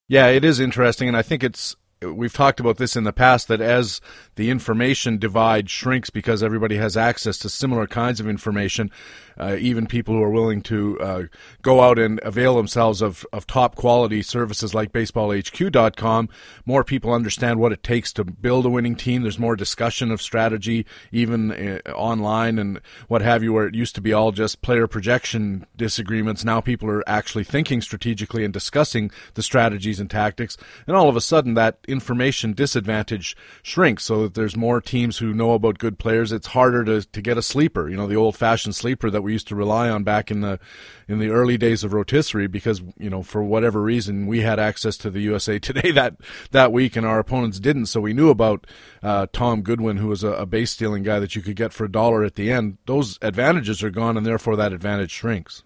Yeah, 0.08 0.28
it 0.28 0.44
is 0.44 0.60
interesting, 0.60 1.08
and 1.08 1.18
I 1.18 1.22
think 1.22 1.44
it's 1.44 1.76
we've 2.12 2.34
talked 2.34 2.60
about 2.60 2.78
this 2.78 2.96
in 2.96 3.04
the 3.04 3.14
past 3.14 3.48
that 3.48 3.62
as 3.62 4.02
the 4.36 4.50
information 4.50 5.18
divide 5.18 5.70
shrinks 5.70 6.10
because 6.10 6.44
everybody 6.44 6.76
has 6.76 6.98
access 6.98 7.38
to 7.40 7.50
similar 7.50 7.88
kinds 7.88 8.20
of 8.20 8.28
information, 8.28 8.92
uh, 9.40 9.56
even 9.60 9.88
people 9.88 10.16
who 10.16 10.22
are 10.22 10.30
willing 10.30 10.62
to 10.62 11.00
uh, 11.00 11.24
go 11.62 11.82
out 11.82 12.00
and 12.00 12.20
avail 12.24 12.56
themselves 12.56 13.02
of, 13.02 13.26
of 13.34 13.48
top 13.48 13.76
quality 13.76 14.22
services 14.22 14.74
like 14.74 14.92
baseballhq.com, 14.92 16.30
more 16.66 16.84
people 16.84 17.14
understand 17.14 17.60
what 17.60 17.72
it 17.72 17.84
takes 17.84 18.14
to 18.14 18.24
build 18.24 18.66
a 18.66 18.70
winning 18.70 18.96
team. 18.96 19.24
There's 19.24 19.40
more 19.40 19.56
discussion 19.56 20.12
of 20.12 20.22
strategy, 20.22 20.86
even 21.12 21.52
uh, 21.52 21.92
online 21.92 22.60
and 22.60 22.80
what 23.08 23.22
have 23.22 23.44
you, 23.44 23.54
where 23.54 23.68
it 23.68 23.76
used 23.76 23.96
to 23.96 24.02
be 24.02 24.14
all 24.14 24.32
just 24.32 24.62
player 24.62 24.88
projection 24.88 25.66
disagreements. 25.76 26.46
Now 26.46 26.62
people 26.62 26.90
are 26.90 27.08
actually 27.08 27.44
thinking 27.44 27.82
strategically 27.82 28.44
and 28.44 28.54
discussing 28.54 29.12
the 29.34 29.44
strategies 29.44 30.00
and 30.00 30.10
tactics. 30.10 30.58
And 30.88 30.96
all 30.96 31.10
of 31.10 31.16
a 31.16 31.22
sudden, 31.22 31.54
that 31.56 31.80
information 31.88 32.54
disadvantage 32.54 33.36
shrinks 33.62 34.04
so 34.04 34.24
that 34.24 34.34
there's 34.34 34.56
more 34.56 34.82
teams 34.82 35.18
who 35.18 35.34
know 35.34 35.54
about 35.54 35.80
good 35.80 35.98
players. 35.98 36.32
It's 36.32 36.48
harder 36.48 36.84
to, 36.86 37.02
to 37.02 37.22
get 37.22 37.38
a 37.38 37.42
sleeper, 37.42 37.90
you 37.90 37.98
know, 37.98 38.08
the 38.08 38.16
old 38.16 38.36
fashioned 38.36 38.76
sleeper 38.76 39.10
that 39.10 39.23
we 39.24 39.34
used 39.34 39.48
to 39.48 39.56
rely 39.56 39.90
on 39.90 40.04
back 40.04 40.30
in 40.30 40.42
the 40.42 40.60
in 41.08 41.20
the 41.20 41.30
early 41.30 41.58
days 41.58 41.84
of 41.84 41.94
rotisserie 41.94 42.48
because 42.48 42.82
you 43.00 43.10
know 43.10 43.24
for 43.24 43.44
whatever 43.44 43.82
reason 43.82 44.28
we 44.28 44.42
had 44.42 44.60
access 44.60 44.98
to 44.98 45.10
the 45.10 45.22
USA 45.22 45.60
Today 45.64 45.92
that 45.92 46.18
that 46.52 46.72
week 46.72 46.96
and 46.96 47.06
our 47.06 47.20
opponents 47.20 47.60
didn't, 47.60 47.86
so 47.86 48.02
we 48.02 48.14
knew 48.14 48.30
about 48.30 48.68
uh, 49.02 49.28
Tom 49.32 49.62
Goodwin, 49.62 49.98
who 49.98 50.08
was 50.08 50.24
a, 50.24 50.34
a 50.34 50.46
base 50.46 50.72
stealing 50.72 51.04
guy 51.04 51.20
that 51.20 51.36
you 51.36 51.42
could 51.42 51.56
get 51.56 51.74
for 51.74 51.86
a 51.86 51.92
dollar 51.92 52.24
at 52.24 52.36
the 52.36 52.52
end. 52.52 52.78
Those 52.86 53.18
advantages 53.22 53.82
are 53.82 53.90
gone, 53.90 54.18
and 54.18 54.26
therefore 54.26 54.56
that 54.58 54.74
advantage 54.74 55.12
shrinks. 55.12 55.64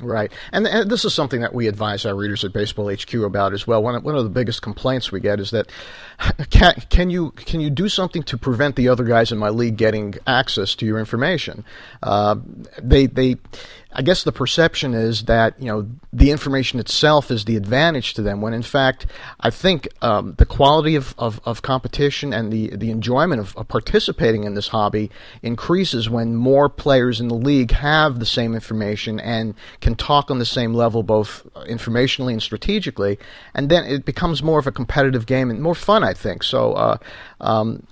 Right, 0.00 0.30
and, 0.52 0.66
and, 0.66 0.90
this 0.90 1.06
is 1.06 1.14
something 1.14 1.40
that 1.40 1.54
we 1.54 1.68
advise 1.68 2.04
our 2.04 2.14
readers 2.14 2.44
at 2.44 2.52
Baseball 2.52 2.92
HQ 2.92 3.14
about 3.14 3.54
as 3.54 3.66
well. 3.66 3.82
One 3.82 3.94
of, 3.94 4.04
one 4.04 4.14
of 4.14 4.24
the 4.24 4.30
biggest 4.30 4.60
complaints 4.60 5.10
we 5.10 5.20
get 5.20 5.40
is 5.40 5.52
that 5.52 5.70
can, 6.50 6.74
can 6.90 7.08
you 7.08 7.30
can 7.30 7.60
you 7.60 7.70
do 7.70 7.88
something 7.88 8.22
to 8.24 8.36
prevent 8.36 8.76
the 8.76 8.90
other 8.90 9.04
guys 9.04 9.32
in 9.32 9.38
my 9.38 9.48
league 9.48 9.78
getting 9.78 10.14
access 10.26 10.74
to 10.76 10.86
your 10.86 10.98
information? 10.98 11.64
Uh, 12.02 12.36
they 12.82 13.06
they 13.06 13.36
I 13.92 14.02
guess 14.02 14.24
the 14.24 14.32
perception 14.32 14.94
is 14.94 15.24
that 15.24 15.60
you 15.60 15.66
know 15.66 15.88
the 16.12 16.30
information 16.30 16.80
itself 16.80 17.30
is 17.30 17.44
the 17.44 17.56
advantage 17.56 18.14
to 18.14 18.22
them, 18.22 18.40
when 18.40 18.52
in 18.52 18.62
fact 18.62 19.06
I 19.40 19.50
think 19.50 19.88
um, 20.02 20.34
the 20.38 20.44
quality 20.44 20.96
of, 20.96 21.14
of, 21.18 21.40
of, 21.44 21.62
competition 21.62 22.32
and 22.32 22.52
the 22.52 22.76
the 22.76 22.90
enjoyment 22.90 23.40
of, 23.40 23.56
of, 23.56 23.68
participating 23.68 24.44
in 24.44 24.54
this 24.54 24.68
hobby 24.68 25.10
increases 25.42 26.10
when 26.10 26.34
more 26.34 26.68
players 26.68 27.20
in 27.20 27.28
the 27.28 27.34
league 27.34 27.70
have 27.70 28.18
the 28.18 28.26
same 28.26 28.54
information 28.54 29.20
and 29.20 29.54
can 29.80 29.94
talk 29.94 30.30
on 30.30 30.38
the 30.38 30.44
same 30.44 30.74
level, 30.74 31.02
both 31.02 31.46
informationally 31.68 32.32
and 32.32 32.42
strategically, 32.42 33.18
and 33.54 33.68
then 33.68 33.84
it 33.84 34.04
becomes 34.04 34.42
more 34.42 34.58
of 34.58 34.66
a 34.66 34.72
competitive 34.72 35.26
game 35.26 35.48
and 35.48 35.62
more 35.62 35.74
fun. 35.74 36.02
I 36.02 36.12
think 36.12 36.42
so. 36.42 36.72
Uh, 36.72 36.98
um, 37.40 37.86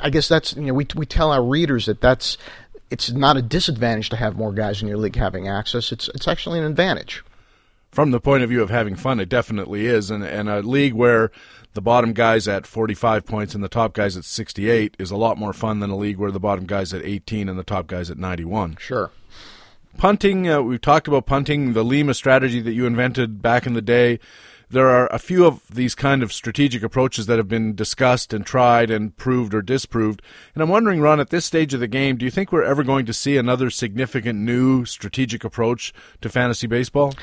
I 0.00 0.10
guess 0.10 0.28
that's 0.28 0.54
you 0.54 0.62
know 0.62 0.74
we 0.74 0.86
we 0.94 1.06
tell 1.06 1.32
our 1.32 1.42
readers 1.42 1.86
that 1.86 2.00
that's 2.00 2.38
it's 2.90 3.10
not 3.10 3.36
a 3.36 3.42
disadvantage 3.42 4.08
to 4.10 4.16
have 4.16 4.36
more 4.36 4.52
guys 4.52 4.82
in 4.82 4.88
your 4.88 4.98
league 4.98 5.16
having 5.16 5.48
access. 5.48 5.92
It's 5.92 6.08
it's 6.08 6.28
actually 6.28 6.58
an 6.58 6.64
advantage. 6.64 7.22
From 7.90 8.12
the 8.12 8.20
point 8.20 8.44
of 8.44 8.50
view 8.50 8.62
of 8.62 8.70
having 8.70 8.94
fun, 8.94 9.18
it 9.18 9.28
definitely 9.28 9.86
is. 9.86 10.10
And, 10.10 10.22
and 10.22 10.48
a 10.48 10.62
league 10.62 10.94
where 10.94 11.32
the 11.74 11.80
bottom 11.80 12.12
guys 12.12 12.46
at 12.46 12.66
45 12.66 13.26
points 13.26 13.54
and 13.54 13.64
the 13.64 13.68
top 13.68 13.94
guys 13.94 14.16
at 14.16 14.24
68 14.24 14.96
is 14.98 15.10
a 15.10 15.16
lot 15.16 15.38
more 15.38 15.52
fun 15.52 15.80
than 15.80 15.90
a 15.90 15.96
league 15.96 16.16
where 16.16 16.30
the 16.30 16.38
bottom 16.38 16.66
guys 16.66 16.94
at 16.94 17.04
18 17.04 17.48
and 17.48 17.58
the 17.58 17.64
top 17.64 17.88
guys 17.88 18.08
at 18.08 18.18
91. 18.18 18.76
Sure. 18.78 19.10
Punting, 19.96 20.48
uh, 20.48 20.62
we've 20.62 20.80
talked 20.80 21.08
about 21.08 21.26
punting, 21.26 21.72
the 21.72 21.84
Lima 21.84 22.14
strategy 22.14 22.60
that 22.60 22.72
you 22.72 22.86
invented 22.86 23.42
back 23.42 23.66
in 23.66 23.74
the 23.74 23.82
day 23.82 24.20
there 24.70 24.88
are 24.88 25.08
a 25.12 25.18
few 25.18 25.44
of 25.44 25.66
these 25.68 25.94
kind 25.94 26.22
of 26.22 26.32
strategic 26.32 26.82
approaches 26.82 27.26
that 27.26 27.38
have 27.38 27.48
been 27.48 27.74
discussed 27.74 28.32
and 28.32 28.46
tried 28.46 28.90
and 28.90 29.16
proved 29.16 29.52
or 29.52 29.62
disproved. 29.62 30.22
And 30.54 30.62
I'm 30.62 30.68
wondering, 30.68 31.00
Ron, 31.00 31.20
at 31.20 31.30
this 31.30 31.44
stage 31.44 31.74
of 31.74 31.80
the 31.80 31.88
game, 31.88 32.16
do 32.16 32.24
you 32.24 32.30
think 32.30 32.52
we're 32.52 32.62
ever 32.62 32.84
going 32.84 33.04
to 33.06 33.12
see 33.12 33.36
another 33.36 33.70
significant 33.70 34.38
new 34.38 34.84
strategic 34.84 35.42
approach 35.42 35.92
to 36.20 36.28
fantasy 36.28 36.68
baseball? 36.68 37.14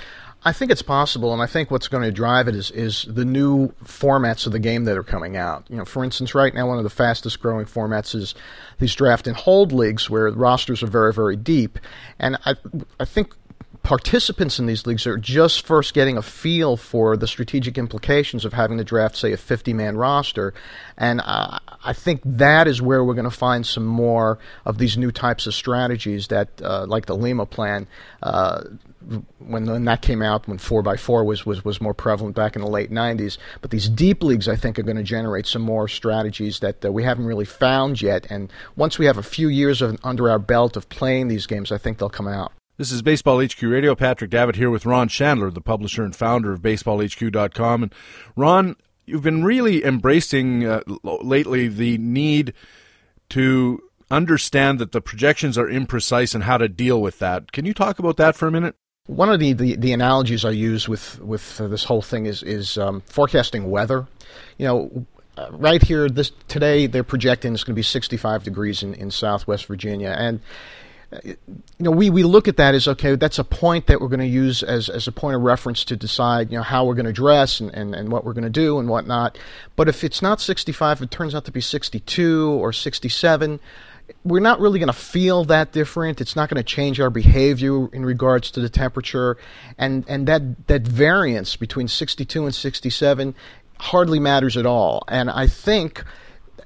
I 0.44 0.54
think 0.54 0.72
it's 0.72 0.84
possible, 0.84 1.34
and 1.34 1.42
I 1.42 1.48
think 1.48 1.72
what's 1.72 1.88
going 1.88 2.04
to 2.04 2.12
drive 2.12 2.48
it 2.48 2.56
is 2.56 2.70
is 2.72 3.06
the 3.10 3.26
new 3.26 3.70
formats 3.84 4.46
of 4.46 4.52
the 4.52 4.60
game 4.60 4.86
that 4.86 4.96
are 4.96 5.04
coming 5.04 5.36
out. 5.36 5.66
You 5.68 5.78
know, 5.78 5.86
for 5.86 6.04
instance, 6.04 6.36
right 6.36 6.54
now 6.54 6.68
one 6.68 6.78
of 6.78 6.84
the 6.84 6.90
fastest 6.90 7.42
growing 7.42 7.66
formats 7.66 8.14
is 8.14 8.36
these 8.80 8.94
draft 8.94 9.26
and 9.26 9.36
hold 9.36 9.72
leagues 9.72 10.10
where 10.10 10.30
rosters 10.30 10.84
are 10.84 10.88
very 10.88 11.12
very 11.12 11.36
deep, 11.36 11.80
and 12.20 12.38
I 12.46 12.54
I 13.00 13.06
think 13.06 13.34
participants 13.88 14.60
in 14.60 14.66
these 14.66 14.86
leagues 14.86 15.08
are 15.08 15.16
just 15.16 15.66
first 15.66 15.94
getting 15.94 16.18
a 16.18 16.22
feel 16.22 16.76
for 16.76 17.16
the 17.16 17.26
strategic 17.26 17.78
implications 17.78 18.44
of 18.44 18.52
having 18.52 18.78
to 18.78 18.84
draft, 18.84 19.16
say, 19.16 19.32
a 19.32 19.38
50 19.38 19.72
man 19.72 19.96
roster. 19.96 20.54
And 20.98 21.22
uh, 21.24 21.60
I 21.86 21.94
think 21.94 22.20
that 22.26 22.68
is 22.68 22.82
where 22.82 23.02
we're 23.02 23.14
going 23.14 23.24
to 23.24 23.32
find 23.32 23.66
some 23.66 23.86
more 23.86 24.40
of 24.66 24.78
these 24.78 24.98
new 24.98 25.10
types 25.10 25.48
of 25.48 25.54
strategies 25.54 26.28
that, 26.28 26.50
uh, 26.62 26.86
like 26.86 27.06
the 27.06 27.16
Lima 27.16 27.46
plan, 27.46 27.88
uh, 28.22 28.64
when, 29.40 29.66
when 29.66 29.86
that 29.86 30.02
came 30.02 30.22
out, 30.22 30.50
when 30.50 30.58
4x4 30.58 31.26
was, 31.26 31.46
was, 31.46 31.64
was 31.64 31.80
more 31.80 31.94
prevalent 31.94 32.36
back 32.36 32.58
in 32.58 32.62
the 32.62 32.68
late 32.68 32.92
90s. 32.92 33.38
But 33.62 33.72
these 33.72 33.88
deep 33.88 34.22
leagues, 34.22 34.50
I 34.50 34.58
think, 34.58 34.78
are 34.78 34.84
going 34.84 34.98
to 34.98 35.04
generate 35.04 35.48
some 35.48 35.62
more 35.62 35.88
strategies 35.88 36.60
that 36.60 36.84
we 36.92 37.04
haven't 37.04 37.26
really 37.26 37.46
found 37.46 38.02
yet. 38.02 38.28
And 38.30 38.52
once 38.76 39.00
we 39.00 39.06
have 39.06 39.18
a 39.18 39.24
few 39.24 39.48
years 39.48 39.82
of, 39.82 39.98
under 40.04 40.30
our 40.30 40.40
belt 40.40 40.76
of 40.76 40.90
playing 40.90 41.30
these 41.30 41.48
games, 41.48 41.72
I 41.72 41.78
think 41.78 42.00
they'll 42.00 42.10
come 42.10 42.28
out. 42.28 42.52
This 42.78 42.92
is 42.92 43.02
Baseball 43.02 43.44
HQ 43.44 43.60
Radio. 43.64 43.96
Patrick 43.96 44.30
Davitt 44.30 44.56
here 44.56 44.70
with 44.70 44.86
Ron 44.86 45.10
Shandler, 45.10 45.52
the 45.52 45.62
publisher 45.62 46.04
and 46.04 46.16
founder 46.16 46.54
of 46.54 46.62
BaseballHQ.com. 46.62 47.82
And 47.82 47.96
Ron, 48.36 48.76
you've 49.08 49.24
been 49.24 49.44
really 49.44 49.84
embracing 49.84 50.64
uh, 50.64 50.82
lately 51.04 51.70
the 51.70 51.98
need 51.98 52.54
to 53.30 53.82
understand 54.12 54.78
that 54.78 54.92
the 54.92 55.02
projections 55.02 55.58
are 55.58 55.66
imprecise 55.66 56.36
and 56.36 56.44
how 56.44 56.60
to 56.60 56.70
deal 56.70 57.02
with 57.02 57.18
that. 57.18 57.52
Can 57.52 57.66
you 57.66 57.74
talk 57.74 57.98
about 57.98 58.18
that 58.18 58.36
for 58.36 58.48
a 58.48 58.52
minute? 58.52 58.76
One 59.08 59.32
of 59.32 59.40
the, 59.40 59.54
the, 59.54 59.76
the 59.76 59.92
analogies 59.92 60.46
I 60.46 60.52
use 60.52 60.88
with 60.88 61.20
with 61.20 61.60
uh, 61.60 61.68
this 61.68 61.86
whole 61.86 62.04
thing 62.04 62.28
is 62.28 62.44
is 62.44 62.78
um, 62.78 63.02
forecasting 63.08 63.72
weather. 63.72 64.06
You 64.58 64.68
know, 64.68 65.06
uh, 65.36 65.48
right 65.52 65.82
here 65.82 66.10
this 66.10 66.32
today 66.48 66.86
they're 66.86 67.04
projecting 67.04 67.54
it's 67.54 67.64
going 67.64 67.74
to 67.74 67.80
be 67.80 67.84
65 67.84 68.44
degrees 68.44 68.84
in, 68.84 68.94
in 68.94 69.10
Southwest 69.10 69.66
Virginia, 69.66 70.14
and 70.16 70.42
you 71.24 71.38
know, 71.80 71.92
we, 71.92 72.10
we 72.10 72.24
look 72.24 72.48
at 72.48 72.58
that 72.58 72.76
as 72.76 72.88
okay, 72.88 73.16
that's 73.16 73.40
a 73.40 73.44
point 73.44 73.88
that 73.88 74.02
we're 74.02 74.10
going 74.10 74.20
to 74.20 74.26
use 74.26 74.62
as, 74.62 74.90
as 74.90 75.08
a 75.08 75.12
point 75.12 75.36
of 75.36 75.42
reference 75.42 75.86
to 75.86 75.96
decide, 75.96 76.52
you 76.52 76.58
know, 76.58 76.64
how 76.64 76.86
we're 76.86 76.96
going 76.96 77.06
to 77.06 77.14
dress 77.14 77.60
and, 77.60 77.74
and, 77.74 77.96
and 77.96 78.12
what 78.12 78.26
we're 78.26 78.34
going 78.34 78.44
to 78.44 78.50
do 78.50 78.78
and 78.78 78.90
whatnot. 78.90 79.38
But 79.76 79.88
if 79.88 80.04
it's 80.04 80.22
not 80.22 80.42
65, 80.42 81.02
it 81.02 81.12
turns 81.12 81.34
out 81.34 81.46
to 81.46 81.52
be 81.52 81.62
62 81.62 82.52
or 82.62 82.74
67, 82.74 83.60
we're 84.24 84.42
not 84.42 84.60
really 84.60 84.80
going 84.80 84.88
to 84.88 84.94
feel 84.94 85.46
that 85.46 85.72
different. 85.72 86.20
It's 86.20 86.36
not 86.36 86.50
going 86.50 86.62
to 86.62 86.64
change 86.64 87.00
our 87.00 87.10
behavior 87.10 87.88
in 87.94 88.06
regards 88.06 88.52
to 88.52 88.62
the 88.62 88.70
temperature, 88.70 89.38
and 89.78 90.06
and 90.08 90.28
that 90.28 90.68
that 90.68 90.84
variance 90.84 91.58
between 91.58 91.90
62 91.90 92.46
and 92.46 92.56
67 92.56 93.36
hardly 93.80 94.20
matters 94.20 94.56
at 94.56 94.66
all. 94.66 95.04
And 95.10 95.30
I 95.30 95.48
think 95.48 96.04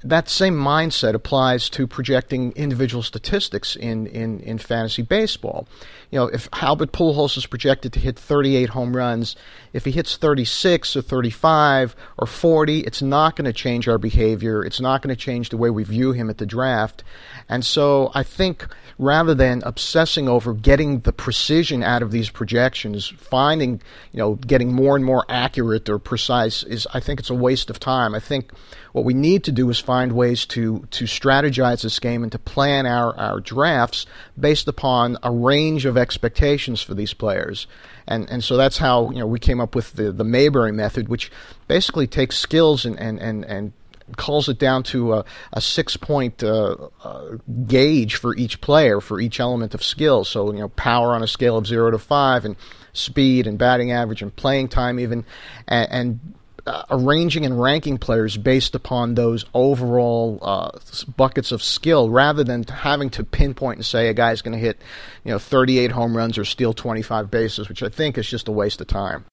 that 0.04 0.28
same 0.28 0.54
mindset 0.54 1.14
applies 1.14 1.68
to 1.70 1.86
projecting 1.86 2.52
individual 2.52 3.02
statistics 3.02 3.76
in, 3.76 4.06
in, 4.06 4.40
in 4.40 4.58
fantasy 4.58 5.02
baseball. 5.02 5.66
You 6.10 6.18
know, 6.18 6.26
if 6.26 6.48
Albert 6.52 6.92
Pujols 6.92 7.36
is 7.36 7.46
projected 7.46 7.92
to 7.94 8.00
hit 8.00 8.18
38 8.18 8.70
home 8.70 8.96
runs 8.96 9.36
if 9.72 9.86
he 9.86 9.90
hits 9.90 10.16
36 10.16 10.96
or 10.96 11.02
35 11.02 11.96
or 12.18 12.26
40, 12.26 12.80
it's 12.80 13.00
not 13.00 13.36
going 13.36 13.46
to 13.46 13.52
change 13.52 13.88
our 13.88 13.98
behavior. 13.98 14.62
It's 14.64 14.80
not 14.80 15.02
going 15.02 15.14
to 15.14 15.20
change 15.20 15.48
the 15.48 15.56
way 15.56 15.70
we 15.70 15.84
view 15.84 16.12
him 16.12 16.28
at 16.28 16.38
the 16.38 16.46
draft. 16.46 17.02
And 17.48 17.64
so 17.64 18.10
I 18.14 18.22
think 18.22 18.66
rather 18.98 19.34
than 19.34 19.62
obsessing 19.64 20.28
over 20.28 20.52
getting 20.52 21.00
the 21.00 21.12
precision 21.12 21.82
out 21.82 22.02
of 22.02 22.10
these 22.10 22.28
projections, 22.28 23.08
finding, 23.08 23.80
you 24.12 24.18
know, 24.18 24.34
getting 24.34 24.74
more 24.74 24.94
and 24.94 25.04
more 25.04 25.24
accurate 25.28 25.88
or 25.88 25.98
precise 25.98 26.62
is, 26.62 26.86
I 26.92 27.00
think 27.00 27.20
it's 27.20 27.30
a 27.30 27.34
waste 27.34 27.70
of 27.70 27.80
time. 27.80 28.14
I 28.14 28.20
think 28.20 28.50
what 28.92 29.04
we 29.04 29.14
need 29.14 29.44
to 29.44 29.52
do 29.52 29.68
is 29.70 29.78
find 29.78 30.12
ways 30.12 30.46
to, 30.46 30.86
to 30.90 31.04
strategize 31.04 31.82
this 31.82 31.98
game 31.98 32.22
and 32.22 32.32
to 32.32 32.38
plan 32.38 32.86
our, 32.86 33.16
our 33.18 33.40
drafts 33.40 34.06
based 34.38 34.68
upon 34.68 35.18
a 35.22 35.30
range 35.30 35.84
of 35.86 35.96
expectations 35.96 36.82
for 36.82 36.94
these 36.94 37.14
players. 37.14 37.66
And, 38.06 38.28
and 38.30 38.44
so 38.44 38.56
that's 38.56 38.78
how, 38.78 39.10
you 39.10 39.18
know, 39.18 39.26
we 39.26 39.38
came 39.38 39.60
up 39.60 39.74
with 39.74 39.94
the, 39.94 40.12
the 40.12 40.24
Mayberry 40.24 40.72
method, 40.72 41.08
which 41.08 41.30
basically 41.68 42.06
takes 42.06 42.36
skills 42.36 42.84
and, 42.84 42.98
and, 42.98 43.18
and, 43.18 43.44
and 43.44 43.72
calls 44.16 44.48
it 44.48 44.58
down 44.58 44.82
to 44.82 45.14
a, 45.14 45.24
a 45.52 45.60
six 45.60 45.96
point 45.96 46.42
uh, 46.42 46.76
uh, 47.02 47.36
gauge 47.66 48.16
for 48.16 48.36
each 48.36 48.60
player 48.60 49.00
for 49.00 49.20
each 49.20 49.40
element 49.40 49.74
of 49.74 49.82
skill. 49.82 50.24
So 50.24 50.52
you 50.52 50.58
know 50.58 50.68
power 50.68 51.14
on 51.14 51.22
a 51.22 51.26
scale 51.26 51.56
of 51.56 51.66
zero 51.66 51.90
to 51.90 51.98
five, 51.98 52.44
and 52.44 52.56
speed 52.92 53.46
and 53.46 53.58
batting 53.58 53.90
average 53.90 54.22
and 54.22 54.34
playing 54.34 54.68
time 54.68 55.00
even, 55.00 55.24
and, 55.66 55.90
and 55.90 56.34
uh, 56.66 56.84
arranging 56.90 57.44
and 57.44 57.60
ranking 57.60 57.98
players 57.98 58.36
based 58.36 58.74
upon 58.74 59.14
those 59.14 59.44
overall 59.54 60.38
uh, 60.42 60.70
buckets 61.16 61.52
of 61.52 61.62
skill, 61.62 62.10
rather 62.10 62.44
than 62.44 62.64
having 62.64 63.10
to 63.10 63.24
pinpoint 63.24 63.78
and 63.78 63.86
say 63.86 64.08
a 64.08 64.14
guy's 64.14 64.42
going 64.42 64.52
to 64.52 64.58
hit, 64.58 64.80
you 65.24 65.32
know, 65.32 65.38
38 65.38 65.90
home 65.92 66.16
runs 66.16 66.38
or 66.38 66.44
steal 66.44 66.72
25 66.72 67.30
bases, 67.30 67.68
which 67.68 67.82
I 67.82 67.88
think 67.88 68.16
is 68.18 68.28
just 68.28 68.48
a 68.48 68.52
waste 68.52 68.80
of 68.80 68.86
time. 68.86 69.24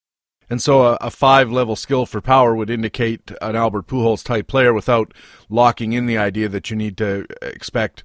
And 0.49 0.61
so 0.61 0.83
a, 0.83 0.97
a, 0.99 1.11
five 1.11 1.51
level 1.51 1.75
skill 1.75 2.07
for 2.07 2.21
power 2.21 2.55
would 2.55 2.71
indicate 2.71 3.31
an 3.39 3.55
Albert 3.55 3.85
Pujols 3.85 4.23
type 4.23 4.47
player 4.47 4.73
without 4.73 5.13
locking 5.47 5.93
in 5.93 6.07
the 6.07 6.17
idea 6.17 6.49
that 6.49 6.71
you 6.71 6.75
need 6.75 6.97
to 6.97 7.27
expect 7.41 8.03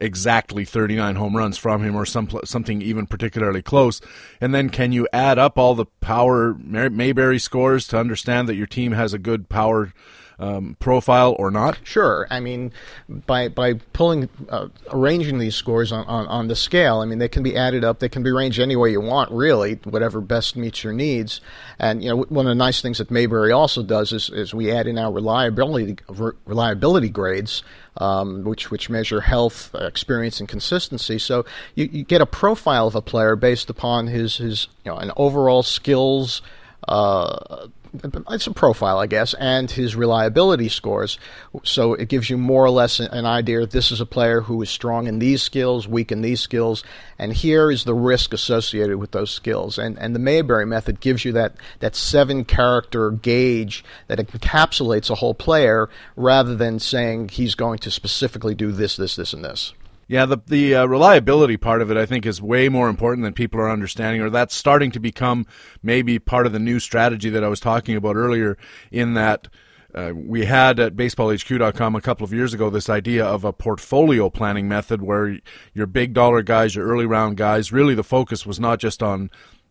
exactly 0.00 0.64
39 0.64 1.16
home 1.16 1.36
runs 1.36 1.58
from 1.58 1.82
him 1.82 1.94
or 1.94 2.06
some 2.06 2.28
something 2.44 2.82
even 2.82 3.06
particularly 3.06 3.62
close. 3.62 4.00
And 4.40 4.54
then 4.54 4.70
can 4.70 4.92
you 4.92 5.06
add 5.12 5.38
up 5.38 5.58
all 5.58 5.74
the 5.74 5.86
power 6.00 6.54
Mayberry 6.54 7.38
scores 7.38 7.86
to 7.88 7.98
understand 7.98 8.48
that 8.48 8.56
your 8.56 8.66
team 8.66 8.92
has 8.92 9.12
a 9.12 9.18
good 9.18 9.48
power 9.48 9.92
um, 10.40 10.76
profile 10.80 11.36
or 11.38 11.50
not? 11.50 11.78
Sure. 11.84 12.26
I 12.30 12.40
mean, 12.40 12.72
by 13.08 13.48
by 13.48 13.74
pulling, 13.92 14.28
uh, 14.48 14.68
arranging 14.90 15.38
these 15.38 15.54
scores 15.54 15.92
on, 15.92 16.04
on, 16.06 16.26
on 16.26 16.48
the 16.48 16.56
scale, 16.56 17.00
I 17.00 17.04
mean 17.04 17.18
they 17.18 17.28
can 17.28 17.42
be 17.42 17.56
added 17.56 17.84
up. 17.84 17.98
They 17.98 18.08
can 18.08 18.22
be 18.22 18.30
arranged 18.30 18.58
any 18.58 18.74
way 18.74 18.90
you 18.90 19.02
want, 19.02 19.30
really, 19.30 19.74
whatever 19.84 20.20
best 20.20 20.56
meets 20.56 20.82
your 20.82 20.94
needs. 20.94 21.42
And 21.78 22.02
you 22.02 22.08
know, 22.08 22.16
one 22.22 22.46
of 22.46 22.50
the 22.50 22.54
nice 22.54 22.80
things 22.80 22.98
that 22.98 23.10
Mayberry 23.10 23.52
also 23.52 23.82
does 23.82 24.12
is, 24.12 24.30
is 24.30 24.54
we 24.54 24.72
add 24.72 24.86
in 24.86 24.98
our 24.98 25.12
reliability 25.12 25.98
reliability 26.46 27.10
grades. 27.10 27.62
Um, 27.96 28.44
which 28.44 28.70
which 28.70 28.88
measure 28.88 29.20
health, 29.20 29.74
experience, 29.74 30.38
and 30.38 30.48
consistency. 30.48 31.18
So 31.18 31.44
you, 31.74 31.88
you 31.90 32.04
get 32.04 32.20
a 32.20 32.26
profile 32.26 32.86
of 32.86 32.94
a 32.94 33.02
player 33.02 33.34
based 33.34 33.68
upon 33.68 34.06
his 34.06 34.36
his 34.36 34.68
you 34.84 34.92
know 34.92 34.96
an 34.96 35.10
overall 35.16 35.64
skills, 35.64 36.40
uh, 36.86 37.66
it's 37.92 38.46
a 38.46 38.52
profile, 38.52 38.98
I 38.98 39.06
guess, 39.06 39.34
and 39.34 39.70
his 39.70 39.96
reliability 39.96 40.68
scores. 40.68 41.18
So 41.64 41.94
it 41.94 42.08
gives 42.08 42.30
you 42.30 42.38
more 42.38 42.64
or 42.64 42.70
less 42.70 43.00
an 43.00 43.26
idea. 43.26 43.66
This 43.66 43.90
is 43.90 44.00
a 44.00 44.06
player 44.06 44.42
who 44.42 44.62
is 44.62 44.70
strong 44.70 45.06
in 45.06 45.18
these 45.18 45.42
skills, 45.42 45.88
weak 45.88 46.12
in 46.12 46.22
these 46.22 46.40
skills, 46.40 46.84
and 47.18 47.32
here 47.32 47.70
is 47.70 47.84
the 47.84 47.94
risk 47.94 48.32
associated 48.32 48.98
with 48.98 49.10
those 49.10 49.30
skills. 49.30 49.78
And 49.78 49.98
and 49.98 50.14
the 50.14 50.20
Mayberry 50.20 50.66
method 50.66 51.00
gives 51.00 51.24
you 51.24 51.32
that 51.32 51.54
that 51.80 51.96
seven 51.96 52.44
character 52.44 53.10
gauge 53.10 53.84
that 54.06 54.18
encapsulates 54.18 55.10
a 55.10 55.16
whole 55.16 55.34
player, 55.34 55.88
rather 56.16 56.54
than 56.54 56.78
saying 56.78 57.30
he's 57.30 57.54
going 57.54 57.78
to 57.80 57.90
specifically 57.90 58.54
do 58.54 58.72
this, 58.72 58.96
this, 58.96 59.16
this, 59.16 59.32
and 59.32 59.44
this. 59.44 59.72
Yeah, 60.10 60.26
the 60.26 60.38
the 60.44 60.74
uh, 60.74 60.86
reliability 60.86 61.56
part 61.56 61.80
of 61.80 61.88
it, 61.88 61.96
I 61.96 62.04
think, 62.04 62.26
is 62.26 62.42
way 62.42 62.68
more 62.68 62.88
important 62.88 63.22
than 63.22 63.32
people 63.32 63.60
are 63.60 63.70
understanding, 63.70 64.20
or 64.20 64.28
that's 64.28 64.56
starting 64.56 64.90
to 64.90 64.98
become 64.98 65.46
maybe 65.84 66.18
part 66.18 66.46
of 66.46 66.52
the 66.52 66.58
new 66.58 66.80
strategy 66.80 67.30
that 67.30 67.44
I 67.44 67.48
was 67.48 67.60
talking 67.60 67.94
about 67.94 68.16
earlier. 68.16 68.58
In 68.90 69.14
that 69.14 69.46
uh, 69.94 70.10
we 70.12 70.46
had 70.46 70.80
at 70.80 70.96
BaseballHQ.com 70.96 71.94
a 71.94 72.00
couple 72.00 72.24
of 72.24 72.32
years 72.32 72.52
ago 72.52 72.70
this 72.70 72.90
idea 72.90 73.24
of 73.24 73.44
a 73.44 73.52
portfolio 73.52 74.28
planning 74.28 74.66
method 74.66 75.00
where 75.00 75.38
your 75.74 75.86
big 75.86 76.12
dollar 76.12 76.42
guys, 76.42 76.74
your 76.74 76.88
early 76.88 77.06
round 77.06 77.36
guys, 77.36 77.70
really 77.70 77.94
the 77.94 78.02
focus 78.02 78.44
was 78.44 78.58
not 78.58 78.80
just 78.80 79.04
on 79.04 79.30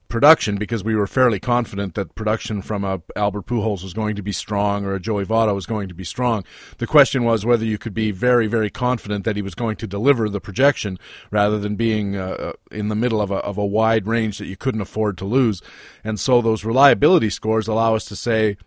production 0.10 0.58
because 0.58 0.84
we 0.84 0.96
were 0.96 1.08
fairly 1.08 1.40
confident 1.40 1.94
that 1.94 2.16
production 2.16 2.62
from 2.62 2.84
a 2.84 3.02
Albert 3.16 3.46
Pujols 3.46 3.84
was 3.84 3.94
going 3.94 4.16
to 4.16 4.24
be 4.24 4.32
strong 4.32 4.84
or 4.84 4.96
a 4.96 5.00
Joey 5.00 5.26
Votto 5.26 5.54
was 5.54 5.68
going 5.68 5.88
to 5.88 5.94
be 5.94 6.04
strong. 6.04 6.44
The 6.80 6.88
question 6.88 7.24
was 7.24 7.46
whether 7.46 7.64
you 7.64 7.78
could 7.78 7.94
be 7.94 8.12
very, 8.12 8.48
very 8.48 8.70
confident 8.70 9.24
that 9.26 9.36
he 9.36 9.42
was 9.42 9.56
going 9.56 9.76
to 9.78 9.88
deliver 9.88 10.28
the 10.28 10.42
projection 10.42 10.98
rather 11.32 11.60
than 11.60 11.76
being 11.76 12.18
uh, 12.18 12.36
uh, 12.40 12.54
in 12.72 12.88
the 12.88 12.96
middle 12.96 13.22
of 13.22 13.30
a, 13.30 13.36
of 13.36 13.58
a 13.58 13.66
wide 13.66 14.08
range 14.08 14.40
that 14.40 14.48
you 14.48 14.58
couldn't 14.58 14.82
afford 14.82 15.18
to 15.20 15.26
lose. 15.26 15.62
And 16.04 16.20
so 16.20 16.42
those 16.42 16.66
reliability 16.66 17.30
scores 17.30 17.68
allow 17.68 17.96
us 17.96 18.06
to 18.06 18.16
say, 18.16 18.58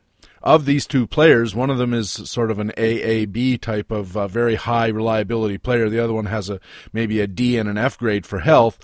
of 0.45 0.65
these 0.65 0.87
two 0.89 1.07
players, 1.07 1.55
one 1.55 1.71
of 1.71 1.79
them 1.79 1.95
is 1.95 2.11
sort 2.11 2.51
of 2.51 2.59
an 2.59 2.73
AAB 2.77 3.61
type 3.61 3.93
of 3.93 4.17
uh, 4.17 4.27
very 4.27 4.57
high 4.57 4.89
reliability 4.89 5.57
player. 5.57 5.89
The 5.89 6.03
other 6.03 6.13
one 6.13 6.27
has 6.27 6.51
a 6.51 6.59
maybe 6.93 7.21
a 7.21 7.29
D 7.29 7.57
and 7.59 7.69
an 7.69 7.79
F 7.79 7.97
grade 7.97 8.27
for 8.27 8.41
health 8.41 8.79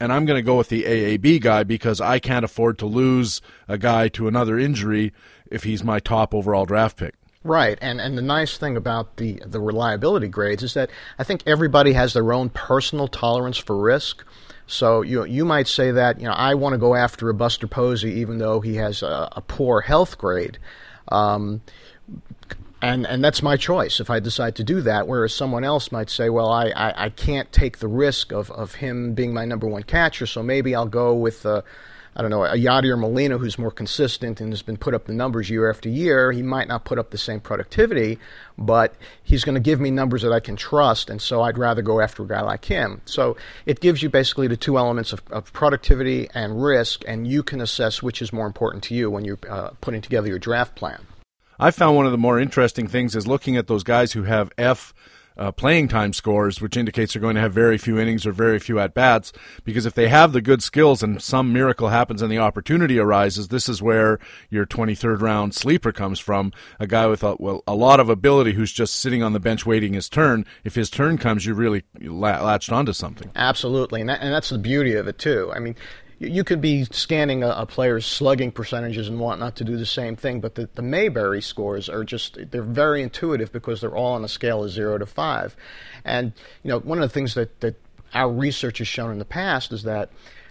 and 0.00 0.12
I'm 0.12 0.24
going 0.24 0.38
to 0.38 0.42
go 0.42 0.56
with 0.56 0.70
the 0.70 0.84
AAB 0.84 1.42
guy 1.42 1.62
because 1.62 2.00
I 2.00 2.18
can't 2.18 2.44
afford 2.44 2.78
to 2.78 2.86
lose 2.86 3.42
a 3.68 3.76
guy 3.78 4.08
to 4.08 4.26
another 4.26 4.58
injury 4.58 5.12
if 5.50 5.64
he's 5.64 5.84
my 5.84 6.00
top 6.00 6.34
overall 6.34 6.64
draft 6.64 6.96
pick. 6.96 7.14
Right, 7.42 7.78
and 7.80 8.02
and 8.02 8.18
the 8.18 8.22
nice 8.22 8.58
thing 8.58 8.76
about 8.76 9.16
the 9.16 9.42
the 9.46 9.60
reliability 9.60 10.28
grades 10.28 10.62
is 10.62 10.74
that 10.74 10.90
I 11.18 11.24
think 11.24 11.42
everybody 11.46 11.94
has 11.94 12.12
their 12.12 12.32
own 12.34 12.50
personal 12.50 13.08
tolerance 13.08 13.56
for 13.56 13.80
risk. 13.80 14.26
So 14.66 15.00
you 15.00 15.24
you 15.24 15.46
might 15.46 15.66
say 15.66 15.90
that 15.90 16.20
you 16.20 16.26
know 16.26 16.34
I 16.34 16.54
want 16.54 16.74
to 16.74 16.78
go 16.78 16.94
after 16.94 17.30
a 17.30 17.34
Buster 17.34 17.66
Posey 17.66 18.12
even 18.20 18.36
though 18.38 18.60
he 18.60 18.74
has 18.76 19.02
a, 19.02 19.30
a 19.32 19.40
poor 19.40 19.80
health 19.80 20.18
grade. 20.18 20.58
Um, 21.08 21.62
and 22.82 23.06
and 23.06 23.22
that's 23.22 23.42
my 23.42 23.56
choice 23.56 24.00
if 24.00 24.10
I 24.10 24.20
decide 24.20 24.56
to 24.56 24.64
do 24.64 24.80
that. 24.82 25.06
Whereas 25.06 25.34
someone 25.34 25.64
else 25.64 25.92
might 25.92 26.10
say, 26.10 26.28
well, 26.28 26.50
I, 26.50 26.68
I, 26.68 27.04
I 27.06 27.08
can't 27.10 27.50
take 27.52 27.78
the 27.78 27.88
risk 27.88 28.32
of, 28.32 28.50
of 28.50 28.74
him 28.74 29.14
being 29.14 29.34
my 29.34 29.44
number 29.44 29.66
one 29.66 29.82
catcher, 29.82 30.26
so 30.26 30.42
maybe 30.42 30.74
I'll 30.74 30.86
go 30.86 31.14
with 31.14 31.44
uh, 31.44 31.62
I 32.16 32.22
don't 32.22 32.30
know 32.30 32.44
a 32.44 32.56
Yadier 32.56 32.98
Molina 32.98 33.38
who's 33.38 33.58
more 33.58 33.70
consistent 33.70 34.40
and 34.40 34.52
has 34.52 34.62
been 34.62 34.76
put 34.76 34.94
up 34.94 35.04
the 35.04 35.12
numbers 35.12 35.48
year 35.48 35.70
after 35.70 35.88
year. 35.88 36.32
He 36.32 36.42
might 36.42 36.66
not 36.66 36.84
put 36.84 36.98
up 36.98 37.10
the 37.10 37.18
same 37.18 37.38
productivity, 37.38 38.18
but 38.58 38.94
he's 39.22 39.44
going 39.44 39.54
to 39.54 39.60
give 39.60 39.80
me 39.80 39.90
numbers 39.90 40.22
that 40.22 40.32
I 40.32 40.40
can 40.40 40.56
trust, 40.56 41.08
and 41.08 41.22
so 41.22 41.42
I'd 41.42 41.56
rather 41.56 41.82
go 41.82 42.00
after 42.00 42.24
a 42.24 42.26
guy 42.26 42.40
like 42.40 42.64
him. 42.64 43.00
So 43.04 43.36
it 43.64 43.80
gives 43.80 44.02
you 44.02 44.10
basically 44.10 44.48
the 44.48 44.56
two 44.56 44.76
elements 44.76 45.12
of, 45.12 45.22
of 45.30 45.52
productivity 45.52 46.28
and 46.34 46.62
risk, 46.62 47.04
and 47.06 47.28
you 47.28 47.42
can 47.42 47.60
assess 47.60 48.02
which 48.02 48.20
is 48.20 48.32
more 48.32 48.46
important 48.46 48.82
to 48.84 48.94
you 48.94 49.08
when 49.10 49.24
you're 49.24 49.38
uh, 49.48 49.70
putting 49.80 50.02
together 50.02 50.28
your 50.28 50.38
draft 50.38 50.74
plan. 50.74 51.06
I 51.60 51.70
found 51.70 51.94
one 51.94 52.06
of 52.06 52.12
the 52.12 52.18
more 52.18 52.40
interesting 52.40 52.86
things 52.86 53.14
is 53.14 53.26
looking 53.26 53.58
at 53.58 53.66
those 53.66 53.82
guys 53.82 54.12
who 54.12 54.22
have 54.22 54.50
F 54.56 54.94
uh, 55.36 55.52
playing 55.52 55.88
time 55.88 56.12
scores, 56.12 56.60
which 56.60 56.76
indicates 56.76 57.12
they're 57.12 57.20
going 57.20 57.34
to 57.34 57.40
have 57.40 57.52
very 57.52 57.76
few 57.76 57.98
innings 57.98 58.26
or 58.26 58.32
very 58.32 58.58
few 58.58 58.78
at 58.78 58.94
bats. 58.94 59.32
Because 59.62 59.84
if 59.84 59.92
they 59.94 60.08
have 60.08 60.32
the 60.32 60.40
good 60.40 60.62
skills 60.62 61.02
and 61.02 61.20
some 61.20 61.52
miracle 61.52 61.88
happens 61.88 62.22
and 62.22 62.32
the 62.32 62.38
opportunity 62.38 62.98
arises, 62.98 63.48
this 63.48 63.68
is 63.68 63.82
where 63.82 64.18
your 64.48 64.64
23rd 64.64 65.20
round 65.20 65.54
sleeper 65.54 65.92
comes 65.92 66.18
from. 66.18 66.52
A 66.78 66.86
guy 66.86 67.06
with 67.06 67.22
a, 67.22 67.36
well, 67.38 67.62
a 67.66 67.74
lot 67.74 68.00
of 68.00 68.08
ability 68.08 68.52
who's 68.52 68.72
just 68.72 68.94
sitting 68.94 69.22
on 69.22 69.34
the 69.34 69.40
bench 69.40 69.66
waiting 69.66 69.92
his 69.92 70.08
turn. 70.08 70.46
If 70.64 70.74
his 70.74 70.88
turn 70.88 71.18
comes, 71.18 71.44
you 71.44 71.54
really 71.54 71.84
latched 72.00 72.72
onto 72.72 72.94
something. 72.94 73.30
Absolutely, 73.36 74.00
and, 74.00 74.08
that, 74.08 74.20
and 74.22 74.32
that's 74.32 74.50
the 74.50 74.58
beauty 74.58 74.94
of 74.94 75.08
it 75.08 75.18
too. 75.18 75.52
I 75.54 75.58
mean, 75.58 75.76
you 76.20 76.44
could 76.44 76.60
be 76.60 76.84
scanning 76.84 77.42
a, 77.42 77.48
a, 77.48 77.66
player's 77.66 78.04
slugging 78.04 78.52
percentages 78.52 79.08
and 79.08 79.18
whatnot 79.18 79.56
to 79.56 79.64
do 79.64 79.78
the 79.78 79.86
same 79.86 80.16
thing, 80.16 80.38
but 80.38 80.54
the, 80.54 80.68
the 80.74 80.82
Mayberry 80.82 81.40
scores 81.40 81.88
are 81.88 82.04
just, 82.04 82.38
they're 82.50 82.62
very 82.62 83.02
intuitive 83.02 83.50
because 83.50 83.80
they're 83.80 83.96
all 83.96 84.12
on 84.12 84.22
a 84.22 84.28
scale 84.28 84.62
of 84.62 84.70
zero 84.70 84.98
to 84.98 85.06
five. 85.06 85.56
And, 86.04 86.34
you 86.62 86.68
know, 86.68 86.78
one 86.80 86.98
of 86.98 87.02
the 87.02 87.12
things 87.12 87.34
that, 87.34 87.60
that 87.60 87.80
our 88.12 88.30
research 88.30 88.78
has 88.78 88.88
shown 88.88 89.10
in 89.10 89.18
the 89.18 89.24
past 89.24 89.72
is 89.72 89.84
that 89.84 90.10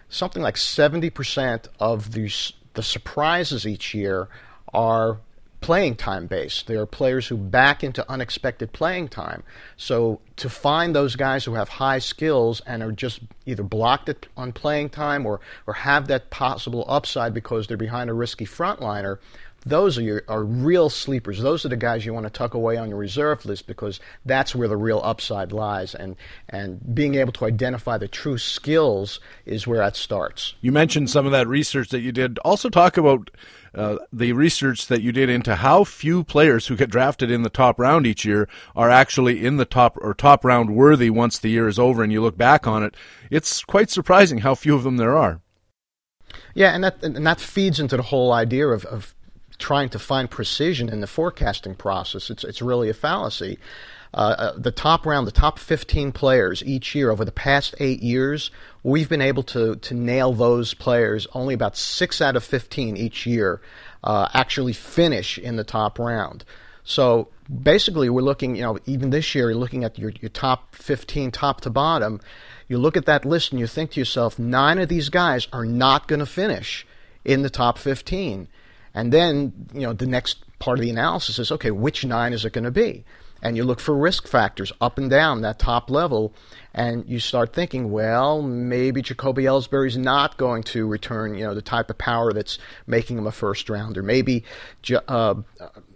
something 0.10 0.42
like 0.42 0.56
70% 0.56 1.68
of 1.80 2.14
the, 2.14 2.32
the 2.74 2.84
surprises 2.84 3.68
each 3.68 3.94
year 3.94 4.28
are 4.74 5.20
playing 5.62 5.96
time 5.96 6.28
based. 6.28 6.68
There 6.68 6.80
are 6.82 6.86
players 6.86 7.28
who 7.28 7.38
back 7.38 7.84
into 7.84 8.10
unexpected 8.10 8.72
playing 8.72 9.10
time. 9.10 9.44
So 9.78 10.20
to 10.38 10.50
find 10.50 10.96
those 10.96 11.16
guys 11.16 11.44
who 11.46 11.56
have 11.56 11.70
high 11.70 12.00
skills 12.00 12.62
and 12.66 12.82
are 12.82 12.92
just 12.92 13.20
either 13.46 13.64
blocked 13.64 14.28
on 14.38 14.54
playing 14.54 14.90
time 14.90 15.26
or, 15.26 15.40
or 15.68 15.74
have 15.74 16.08
that 16.08 16.30
possible 16.30 16.86
upside 16.88 17.34
because 17.34 17.68
they're 17.68 17.78
behind 17.78 18.10
a 18.10 18.14
risky 18.14 18.46
frontliner, 18.46 19.20
those 19.66 19.98
are 19.98 20.02
your 20.02 20.24
are 20.28 20.44
real 20.44 20.90
sleepers. 20.90 21.42
Those 21.42 21.66
are 21.66 21.70
the 21.70 21.76
guys 21.76 22.06
you 22.06 22.14
want 22.14 22.26
to 22.26 22.30
tuck 22.30 22.54
away 22.54 22.78
on 22.78 22.90
your 22.90 22.98
reserve 22.98 23.46
list 23.46 23.68
because 23.68 24.00
that's 24.26 24.56
where 24.56 24.68
the 24.68 24.78
real 24.78 25.02
upside 25.04 25.52
lies. 25.52 25.94
And 25.96 26.16
and 26.48 26.96
being 26.96 27.16
able 27.16 27.34
to 27.34 27.46
identify 27.46 27.98
the 27.98 28.08
true 28.08 28.38
skills 28.38 29.20
is 29.46 29.68
where 29.68 29.80
that 29.80 29.96
starts. 29.96 30.56
You 30.62 30.72
mentioned 30.72 31.10
some 31.10 31.26
of 31.26 31.32
that 31.34 31.48
research 31.48 31.90
that 31.90 32.00
you 32.00 32.12
did. 32.12 32.40
Also, 32.40 32.70
talk 32.70 32.98
about 32.98 33.32
uh, 33.76 33.98
the 34.12 34.34
research 34.34 34.88
that 34.88 35.02
you 35.02 35.12
did 35.12 35.30
into 35.30 35.56
how 35.56 35.84
few 35.84 36.24
players 36.24 36.68
who 36.68 36.76
get 36.76 36.90
drafted 36.90 37.32
in 37.32 37.44
the 37.44 37.50
top 37.50 37.80
round 37.80 38.08
each 38.08 38.26
year 38.26 38.48
are 38.76 38.90
actually 38.90 39.46
in 39.46 39.58
the 39.58 39.66
top 39.66 39.98
or 40.02 40.14
top 40.14 40.44
round 40.44 40.76
worthy 40.76 41.10
once 41.10 41.38
the 41.38 41.50
year 41.50 41.68
is 41.68 41.80
over 41.80 42.04
and 42.04 42.12
you 42.12 42.22
look 42.22 42.38
back 42.38 42.68
on 42.68 42.84
it. 42.84 42.96
It's 43.30 43.64
quite 43.64 43.90
surprising 43.90 44.40
how 44.40 44.56
few 44.56 44.76
of 44.76 44.84
them 44.84 44.98
there 44.98 45.16
are. 45.16 45.42
Yeah, 46.54 46.74
and 46.74 46.84
that 46.84 47.04
and 47.04 47.26
that 47.26 47.40
feeds 47.40 47.80
into 47.80 47.98
the 47.98 48.04
whole 48.04 48.32
idea 48.32 48.68
of, 48.68 48.86
of 48.86 49.16
trying 49.58 49.90
to 49.90 50.00
find 50.00 50.30
precision 50.30 50.90
in 50.90 51.02
the 51.02 51.08
forecasting 51.08 51.76
process. 51.76 52.30
It's 52.30 52.44
it's 52.44 52.62
really 52.62 52.90
a 52.90 52.94
fallacy. 52.94 53.60
Uh, 54.14 54.18
uh, 54.38 54.54
the 54.58 54.72
top 54.72 55.06
round, 55.06 55.28
the 55.28 55.32
top 55.32 55.60
15 55.60 56.12
players 56.12 56.64
each 56.66 56.96
year 56.96 57.12
over 57.12 57.24
the 57.24 57.32
past 57.32 57.76
eight 57.80 58.02
years, 58.02 58.50
we've 58.82 59.08
been 59.08 59.22
able 59.22 59.44
to 59.44 59.76
to 59.76 59.94
nail 59.94 60.34
those 60.34 60.74
players. 60.74 61.28
Only 61.34 61.54
about 61.54 61.78
six 61.78 62.20
out 62.22 62.36
of 62.36 62.44
15 62.44 62.98
each 62.98 63.28
year 63.28 63.62
uh, 64.04 64.28
actually 64.34 64.74
finish 64.74 65.38
in 65.38 65.58
the 65.58 65.64
top 65.64 66.00
round. 66.00 66.44
So 66.84 67.28
basically, 67.62 68.10
we're 68.10 68.22
looking, 68.22 68.56
you 68.56 68.64
know, 68.64 68.80
even 68.88 69.12
this 69.12 69.36
year, 69.36 69.52
you're 69.52 69.60
looking 69.60 69.84
at 69.84 70.00
your, 70.00 70.12
your 70.22 70.30
top 70.30 70.76
15, 70.76 71.30
top 71.30 71.62
to 71.62 71.70
bottom. 71.70 72.20
You 72.68 72.80
look 72.80 72.98
at 72.98 73.06
that 73.06 73.26
list 73.26 73.52
and 73.52 73.60
you 73.60 73.68
think 73.68 73.92
to 73.92 74.00
yourself, 74.00 74.40
nine 74.40 74.80
of 74.80 74.90
these 74.90 75.10
guys 75.10 75.48
are 75.54 75.66
not 75.66 76.08
going 76.08 76.20
to 76.20 76.26
finish 76.26 76.88
in 77.24 77.44
the 77.44 77.50
top 77.50 77.78
15. 77.78 78.48
And 78.96 79.14
then, 79.14 79.70
you 79.74 79.82
know, 79.82 79.94
the 79.94 80.08
next 80.08 80.44
part 80.58 80.80
of 80.80 80.84
the 80.84 80.90
analysis 80.90 81.38
is 81.38 81.52
okay, 81.52 81.70
which 81.70 82.04
nine 82.04 82.34
is 82.34 82.44
it 82.44 82.54
going 82.54 82.64
to 82.64 82.72
be? 82.72 83.06
And 83.42 83.56
you 83.56 83.64
look 83.64 83.80
for 83.80 83.96
risk 83.96 84.28
factors 84.28 84.72
up 84.82 84.98
and 84.98 85.10
down 85.10 85.42
that 85.42 85.60
top 85.60 85.90
level, 85.90 86.34
and 86.74 87.08
you 87.08 87.20
start 87.20 87.54
thinking, 87.54 87.92
well, 87.92 88.42
maybe 88.42 89.02
Jacoby 89.02 89.44
Ellsbury's 89.44 89.98
not 89.98 90.38
going 90.38 90.64
to 90.64 90.88
return, 90.88 91.36
you 91.36 91.46
know, 91.46 91.56
the 91.56 91.62
type 91.62 91.90
of 91.90 91.98
power 91.98 92.34
that's 92.34 92.60
making 92.86 93.18
him 93.18 93.28
a 93.28 93.32
first 93.32 93.70
rounder. 93.70 94.04
Maybe 94.04 94.44
uh, 95.08 95.36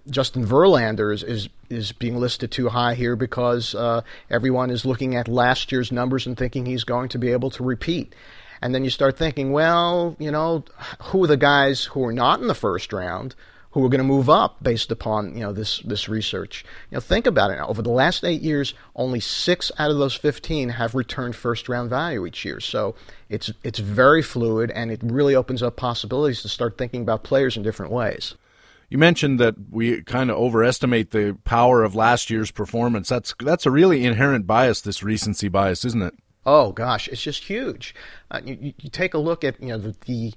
Justin 0.10 0.46
Verlander 0.46 1.14
is, 1.14 1.24
is 1.24 1.50
is 1.70 1.92
being 1.92 2.18
listed 2.18 2.52
too 2.52 2.70
high 2.70 2.94
here 2.94 3.16
because 3.16 3.74
uh, 3.74 4.02
everyone 4.30 4.70
is 4.70 4.86
looking 4.86 5.16
at 5.16 5.28
last 5.28 5.72
year's 5.72 5.92
numbers 5.92 6.28
and 6.28 6.38
thinking 6.38 6.66
he's 6.66 6.84
going 6.84 7.10
to 7.10 7.18
be 7.18 7.32
able 7.32 7.50
to 7.50 7.64
repeat. 7.64 8.14
And 8.62 8.74
then 8.74 8.84
you 8.84 8.90
start 8.90 9.18
thinking, 9.18 9.52
well, 9.52 10.16
you 10.20 10.32
know, 10.32 10.64
who 11.02 11.24
are 11.24 11.28
the 11.28 11.36
guys 11.36 11.86
who 11.86 12.06
are 12.06 12.14
not 12.14 12.40
in 12.40 12.48
the 12.48 12.56
first 12.56 12.94
round 12.94 13.36
who 13.74 13.84
are 13.84 13.90
going 13.90 14.00
to 14.00 14.04
move 14.04 14.30
up 14.30 14.62
based 14.64 14.92
upon 14.92 15.36
you 15.36 15.42
know 15.42 15.52
this 15.52 15.80
this 15.80 16.08
research? 16.08 16.64
You 16.90 16.96
know, 16.96 17.02
think 17.02 17.28
about 17.28 17.52
it. 17.52 17.58
Now. 17.58 17.68
Over 17.68 17.82
the 17.82 17.92
last 17.92 18.24
eight 18.24 18.42
years, 18.42 18.74
only 18.96 19.20
six 19.20 19.72
out 19.78 19.92
of 19.92 19.98
those 19.98 20.16
15 20.16 20.70
have 20.70 20.96
returned 20.96 21.36
first 21.36 21.68
round 21.68 21.90
value 21.90 22.26
each 22.26 22.46
year. 22.46 22.60
So 22.60 22.96
it's 23.30 23.52
it's 23.64 23.80
very 23.80 24.22
fluid, 24.22 24.72
and 24.72 24.92
it 24.92 25.02
really 25.04 25.36
opens 25.36 25.62
up 25.62 25.76
possibilities 25.76 26.42
to 26.44 26.50
start 26.50 26.78
thinking 26.78 27.02
about 27.02 27.24
players 27.24 27.58
in 27.58 27.64
different 27.64 27.92
ways. 27.92 28.36
You 28.90 29.00
mentioned 29.00 29.40
that 29.40 29.56
we 29.72 30.04
kind 30.04 30.30
of 30.30 30.38
overestimate 30.38 31.10
the 31.10 31.36
power 31.46 31.84
of 31.84 31.96
last 31.96 32.30
year's 32.30 32.52
performance. 32.52 33.10
That's 33.10 33.34
that's 33.40 33.66
a 33.66 33.72
really 33.72 34.06
inherent 34.06 34.46
bias, 34.46 34.82
this 34.82 35.02
recency 35.02 35.50
bias, 35.50 35.84
isn't 35.84 36.04
it? 36.04 36.14
Oh 36.46 36.74
gosh, 36.74 37.08
it's 37.08 37.22
just 37.22 37.46
huge. 37.46 37.96
Uh, 38.30 38.42
you, 38.44 38.74
you, 38.80 38.90
take 38.90 39.14
a 39.14 39.18
look 39.18 39.44
at 39.44 39.62
you 39.62 39.70
know 39.70 39.78
the, 39.78 39.96
the, 40.06 40.34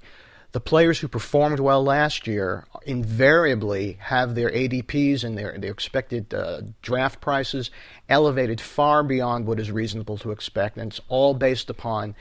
the 0.53 0.59
players 0.59 0.99
who 0.99 1.07
performed 1.07 1.59
well 1.59 1.83
last 1.83 2.25
year 2.25 2.65
invariably 2.85 3.97
have 3.99 4.33
their 4.33 4.49
ADPs 4.49 5.23
and 5.23 5.37
their 5.37 5.57
their 5.57 5.71
expected 5.71 6.33
uh, 6.33 6.61
draft 6.81 7.19
prices 7.19 7.69
elevated 8.07 8.61
far 8.61 9.03
beyond 9.03 9.45
what 9.45 9.59
is 9.59 9.71
reasonable 9.71 10.17
to 10.17 10.31
expect, 10.31 10.77
and 10.77 10.91
it's 10.91 11.01
all 11.09 11.33
based 11.33 11.69
upon 11.69 12.15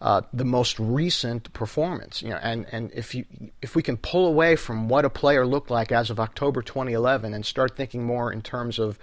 uh, 0.00 0.22
the 0.32 0.44
most 0.44 0.78
recent 0.78 1.52
performance. 1.52 2.22
You 2.22 2.30
know, 2.30 2.40
and, 2.42 2.66
and 2.72 2.90
if 2.94 3.14
you 3.14 3.24
if 3.60 3.74
we 3.74 3.82
can 3.82 3.96
pull 3.96 4.26
away 4.26 4.56
from 4.56 4.88
what 4.88 5.04
a 5.04 5.10
player 5.10 5.46
looked 5.46 5.70
like 5.70 5.92
as 5.92 6.10
of 6.10 6.20
October 6.20 6.62
2011 6.62 7.34
and 7.34 7.44
start 7.44 7.76
thinking 7.76 8.04
more 8.04 8.32
in 8.32 8.42
terms 8.42 8.78
of 8.78 8.98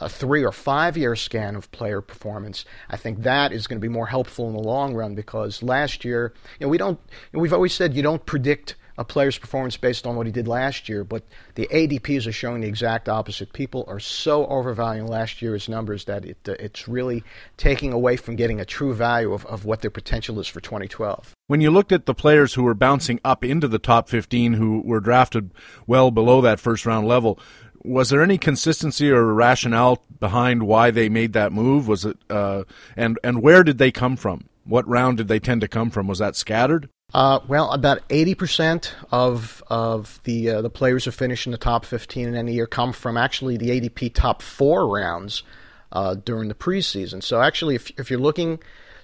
a, 0.00 0.08
three 0.08 0.44
or 0.44 0.52
five 0.52 0.96
year 0.96 1.16
scan 1.16 1.56
of 1.56 1.70
player 1.72 2.00
performance, 2.00 2.64
I 2.88 2.96
think 2.96 3.22
that 3.22 3.52
is 3.52 3.66
going 3.66 3.80
to 3.80 3.84
be 3.84 3.92
more 3.92 4.06
helpful 4.06 4.48
in 4.48 4.54
the 4.54 4.62
long 4.62 4.94
run 4.94 5.14
because 5.14 5.62
last 5.62 6.04
year, 6.04 6.32
you 6.58 6.66
know, 6.66 6.70
we 6.70 6.78
don't, 6.78 7.00
you 7.10 7.38
know, 7.38 7.40
we've 7.40 7.52
always 7.52 7.74
said 7.74 7.94
you 7.94 8.02
don't 8.02 8.24
predict 8.24 8.76
a 8.98 9.04
player's 9.04 9.38
performance 9.38 9.76
based 9.76 10.06
on 10.06 10.16
what 10.16 10.26
he 10.26 10.32
did 10.32 10.46
last 10.46 10.88
year, 10.88 11.02
but 11.02 11.24
the 11.54 11.66
ADPs 11.72 12.26
are 12.26 12.32
showing 12.32 12.60
the 12.60 12.68
exact 12.68 13.08
opposite. 13.08 13.52
People 13.52 13.84
are 13.88 14.00
so 14.00 14.46
overvaluing 14.46 15.06
last 15.06 15.40
year's 15.40 15.68
numbers 15.68 16.04
that 16.04 16.24
it, 16.24 16.38
uh, 16.46 16.52
it's 16.58 16.86
really 16.86 17.24
taking 17.56 17.92
away 17.92 18.16
from 18.16 18.36
getting 18.36 18.60
a 18.60 18.64
true 18.64 18.92
value 18.94 19.32
of, 19.32 19.46
of 19.46 19.64
what 19.64 19.80
their 19.80 19.90
potential 19.90 20.38
is 20.40 20.46
for 20.46 20.60
2012. 20.60 21.34
When 21.46 21.60
you 21.60 21.70
looked 21.70 21.92
at 21.92 22.06
the 22.06 22.14
players 22.14 22.54
who 22.54 22.62
were 22.62 22.74
bouncing 22.74 23.20
up 23.24 23.44
into 23.44 23.68
the 23.68 23.78
top 23.78 24.08
15 24.08 24.54
who 24.54 24.82
were 24.84 25.00
drafted 25.00 25.52
well 25.86 26.10
below 26.10 26.40
that 26.42 26.60
first 26.60 26.86
round 26.86 27.06
level, 27.06 27.38
was 27.84 28.10
there 28.10 28.22
any 28.22 28.38
consistency 28.38 29.10
or 29.10 29.32
rationale 29.32 30.02
behind 30.20 30.64
why 30.64 30.90
they 30.90 31.08
made 31.08 31.32
that 31.32 31.52
move? 31.52 31.88
Was 31.88 32.04
it 32.04 32.16
uh, 32.30 32.64
and 32.96 33.18
and 33.24 33.42
where 33.42 33.62
did 33.64 33.78
they 33.78 33.90
come 33.90 34.16
from? 34.16 34.48
What 34.64 34.86
round 34.86 35.16
did 35.18 35.28
they 35.28 35.40
tend 35.40 35.60
to 35.62 35.68
come 35.68 35.90
from? 35.90 36.06
Was 36.06 36.18
that 36.18 36.36
scattered? 36.36 36.88
Uh, 37.14 37.40
well, 37.46 37.70
about 37.72 38.00
eighty 38.10 38.34
percent 38.34 38.94
of 39.10 39.62
of 39.68 40.20
the 40.24 40.48
uh, 40.50 40.62
the 40.62 40.70
players 40.70 41.04
who 41.04 41.10
finish 41.10 41.46
in 41.46 41.52
the 41.52 41.58
top 41.58 41.84
fifteen 41.84 42.28
in 42.28 42.36
any 42.36 42.54
year 42.54 42.66
come 42.66 42.92
from 42.92 43.16
actually 43.16 43.56
the 43.56 43.68
ADP 43.68 44.14
top 44.14 44.42
four 44.42 44.88
rounds 44.88 45.42
uh, 45.90 46.14
during 46.14 46.48
the 46.48 46.54
preseason. 46.54 47.22
So 47.22 47.40
actually, 47.40 47.74
if 47.74 47.90
if 47.98 48.10
you're 48.10 48.20
looking 48.20 48.60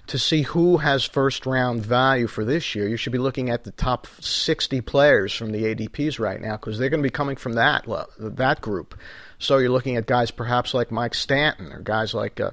to 0.09 0.19
see 0.19 0.41
who 0.41 0.77
has 0.77 1.05
first 1.05 1.45
round 1.45 1.85
value 1.85 2.27
for 2.27 2.43
this 2.43 2.73
year, 2.75 2.87
you 2.87 2.97
should 2.97 3.13
be 3.13 3.19
looking 3.19 3.49
at 3.49 3.63
the 3.63 3.71
top 3.71 4.07
60 4.19 4.81
players 4.81 5.33
from 5.33 5.51
the 5.51 5.63
ADPs 5.63 6.19
right 6.19 6.41
now 6.41 6.57
because 6.57 6.77
they're 6.77 6.89
going 6.89 7.01
to 7.01 7.07
be 7.07 7.11
coming 7.11 7.35
from 7.35 7.53
that 7.53 7.85
that 8.17 8.59
group. 8.61 8.97
So 9.37 9.57
you're 9.59 9.69
looking 9.69 9.95
at 9.95 10.07
guys 10.07 10.31
perhaps 10.31 10.73
like 10.73 10.91
Mike 10.91 11.13
Stanton 11.13 11.71
or 11.71 11.79
guys 11.79 12.13
like 12.13 12.39
uh, 12.39 12.51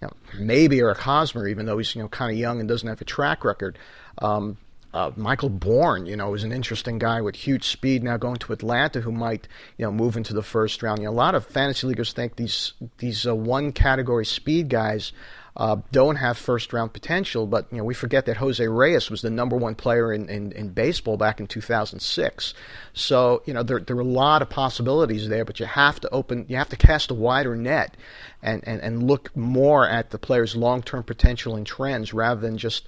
you 0.00 0.08
know, 0.08 0.12
maybe 0.38 0.78
Eric 0.78 0.98
Hosmer, 0.98 1.48
even 1.48 1.66
though 1.66 1.78
he's 1.78 1.94
you 1.94 2.02
know 2.02 2.08
kind 2.08 2.30
of 2.30 2.38
young 2.38 2.60
and 2.60 2.68
doesn't 2.68 2.88
have 2.88 3.00
a 3.00 3.04
track 3.04 3.44
record. 3.44 3.78
Um, 4.18 4.58
uh, 4.94 5.10
Michael 5.16 5.50
Bourn, 5.50 6.06
you 6.06 6.16
know, 6.16 6.34
is 6.34 6.44
an 6.44 6.52
interesting 6.52 6.98
guy 6.98 7.20
with 7.20 7.36
huge 7.36 7.64
speed 7.64 8.02
now 8.02 8.16
going 8.16 8.36
to 8.36 8.52
Atlanta, 8.52 9.00
who 9.02 9.12
might, 9.12 9.46
you 9.76 9.84
know, 9.84 9.92
move 9.92 10.16
into 10.16 10.32
the 10.32 10.42
first 10.42 10.82
round. 10.82 11.00
You 11.00 11.04
know, 11.06 11.10
a 11.10 11.12
lot 11.12 11.34
of 11.34 11.44
fantasy 11.44 11.86
leaguers 11.86 12.12
think 12.12 12.36
these 12.36 12.72
these 12.98 13.26
uh, 13.26 13.34
one 13.34 13.72
category 13.72 14.24
speed 14.24 14.68
guys 14.68 15.12
uh, 15.58 15.76
don't 15.90 16.16
have 16.16 16.38
first 16.38 16.72
round 16.72 16.92
potential. 16.92 17.46
But 17.46 17.66
you 17.72 17.78
know, 17.78 17.84
we 17.84 17.94
forget 17.94 18.26
that 18.26 18.36
Jose 18.36 18.66
Reyes 18.66 19.10
was 19.10 19.22
the 19.22 19.30
number 19.30 19.56
one 19.56 19.74
player 19.74 20.12
in, 20.12 20.28
in, 20.28 20.52
in 20.52 20.68
baseball 20.68 21.16
back 21.16 21.40
in 21.40 21.48
2006. 21.48 22.54
So 22.94 23.42
you 23.44 23.52
know, 23.52 23.62
there 23.64 23.80
there 23.80 23.96
are 23.96 24.00
a 24.00 24.04
lot 24.04 24.40
of 24.40 24.48
possibilities 24.48 25.28
there, 25.28 25.44
but 25.44 25.58
you 25.58 25.66
have 25.66 26.00
to 26.00 26.10
open, 26.10 26.46
you 26.48 26.56
have 26.56 26.68
to 26.68 26.76
cast 26.76 27.10
a 27.10 27.14
wider 27.14 27.56
net, 27.56 27.96
and 28.42 28.66
and, 28.66 28.80
and 28.80 29.02
look 29.02 29.36
more 29.36 29.86
at 29.88 30.10
the 30.10 30.18
player's 30.18 30.54
long 30.54 30.82
term 30.82 31.02
potential 31.02 31.56
and 31.56 31.66
trends 31.66 32.14
rather 32.14 32.40
than 32.40 32.56
just. 32.56 32.84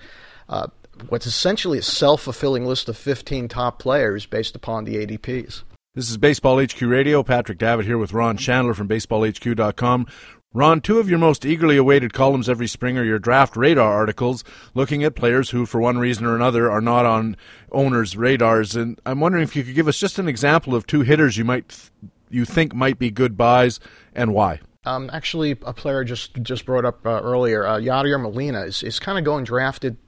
Uh, 0.49 0.66
what's 1.09 1.27
essentially 1.27 1.79
a 1.79 1.83
self 1.83 2.23
fulfilling 2.23 2.66
list 2.66 2.89
of 2.89 2.97
15 2.97 3.49
top 3.49 3.79
players 3.79 4.27
based 4.27 4.55
upon 4.55 4.85
the 4.85 4.97
ADPs. 4.97 5.62
This 5.95 6.11
is 6.11 6.16
Baseball 6.18 6.62
HQ 6.62 6.81
Radio. 6.83 7.23
Patrick 7.23 7.59
Davitt 7.59 7.87
here 7.87 7.99
with 7.99 8.12
Ron 8.12 8.37
Shandler 8.37 8.75
from 8.75 8.89
BaseballHQ.com. 8.89 10.07
Ron, 10.53 10.80
two 10.80 10.98
of 10.98 11.09
your 11.09 11.20
most 11.20 11.46
eagerly 11.46 11.76
awaited 11.76 12.12
columns 12.12 12.48
every 12.48 12.66
spring 12.66 12.98
are 12.98 13.05
your 13.05 13.20
draft 13.20 13.57
radar 13.57 13.92
articles 13.92 14.42
looking 14.74 15.05
at 15.05 15.14
players 15.14 15.51
who, 15.51 15.64
for 15.64 15.80
one 15.80 15.98
reason 15.98 16.26
or 16.26 16.34
another, 16.34 16.68
are 16.68 16.80
not 16.80 17.07
on 17.07 17.36
owners' 17.70 18.16
radars. 18.16 18.74
And 18.74 19.01
I'm 19.07 19.20
wondering 19.20 19.44
if 19.44 19.55
you 19.55 19.62
could 19.62 19.76
give 19.76 19.86
us 19.86 19.96
just 19.96 20.18
an 20.18 20.26
example 20.26 20.74
of 20.74 20.88
two 20.88 21.03
hitters 21.03 21.36
you 21.36 21.44
might 21.44 21.90
you 22.30 22.44
think 22.44 22.74
might 22.74 22.98
be 22.98 23.12
good 23.12 23.36
buys 23.36 23.78
and 24.12 24.34
why. 24.34 24.59
Um, 24.84 25.09
actually, 25.12 25.53
a 25.53 25.72
player 25.72 26.03
just 26.03 26.34
just 26.42 26.66
brought 26.66 26.84
up 26.84 27.07
uh, 27.07 27.20
earlier, 27.22 27.64
uh, 27.64 27.76
Yadier 27.76 28.20
Molina 28.20 28.62
is, 28.62 28.82
is 28.82 28.98
kind 28.98 29.18
of 29.18 29.24
going 29.24 29.44
drafted 29.44 29.98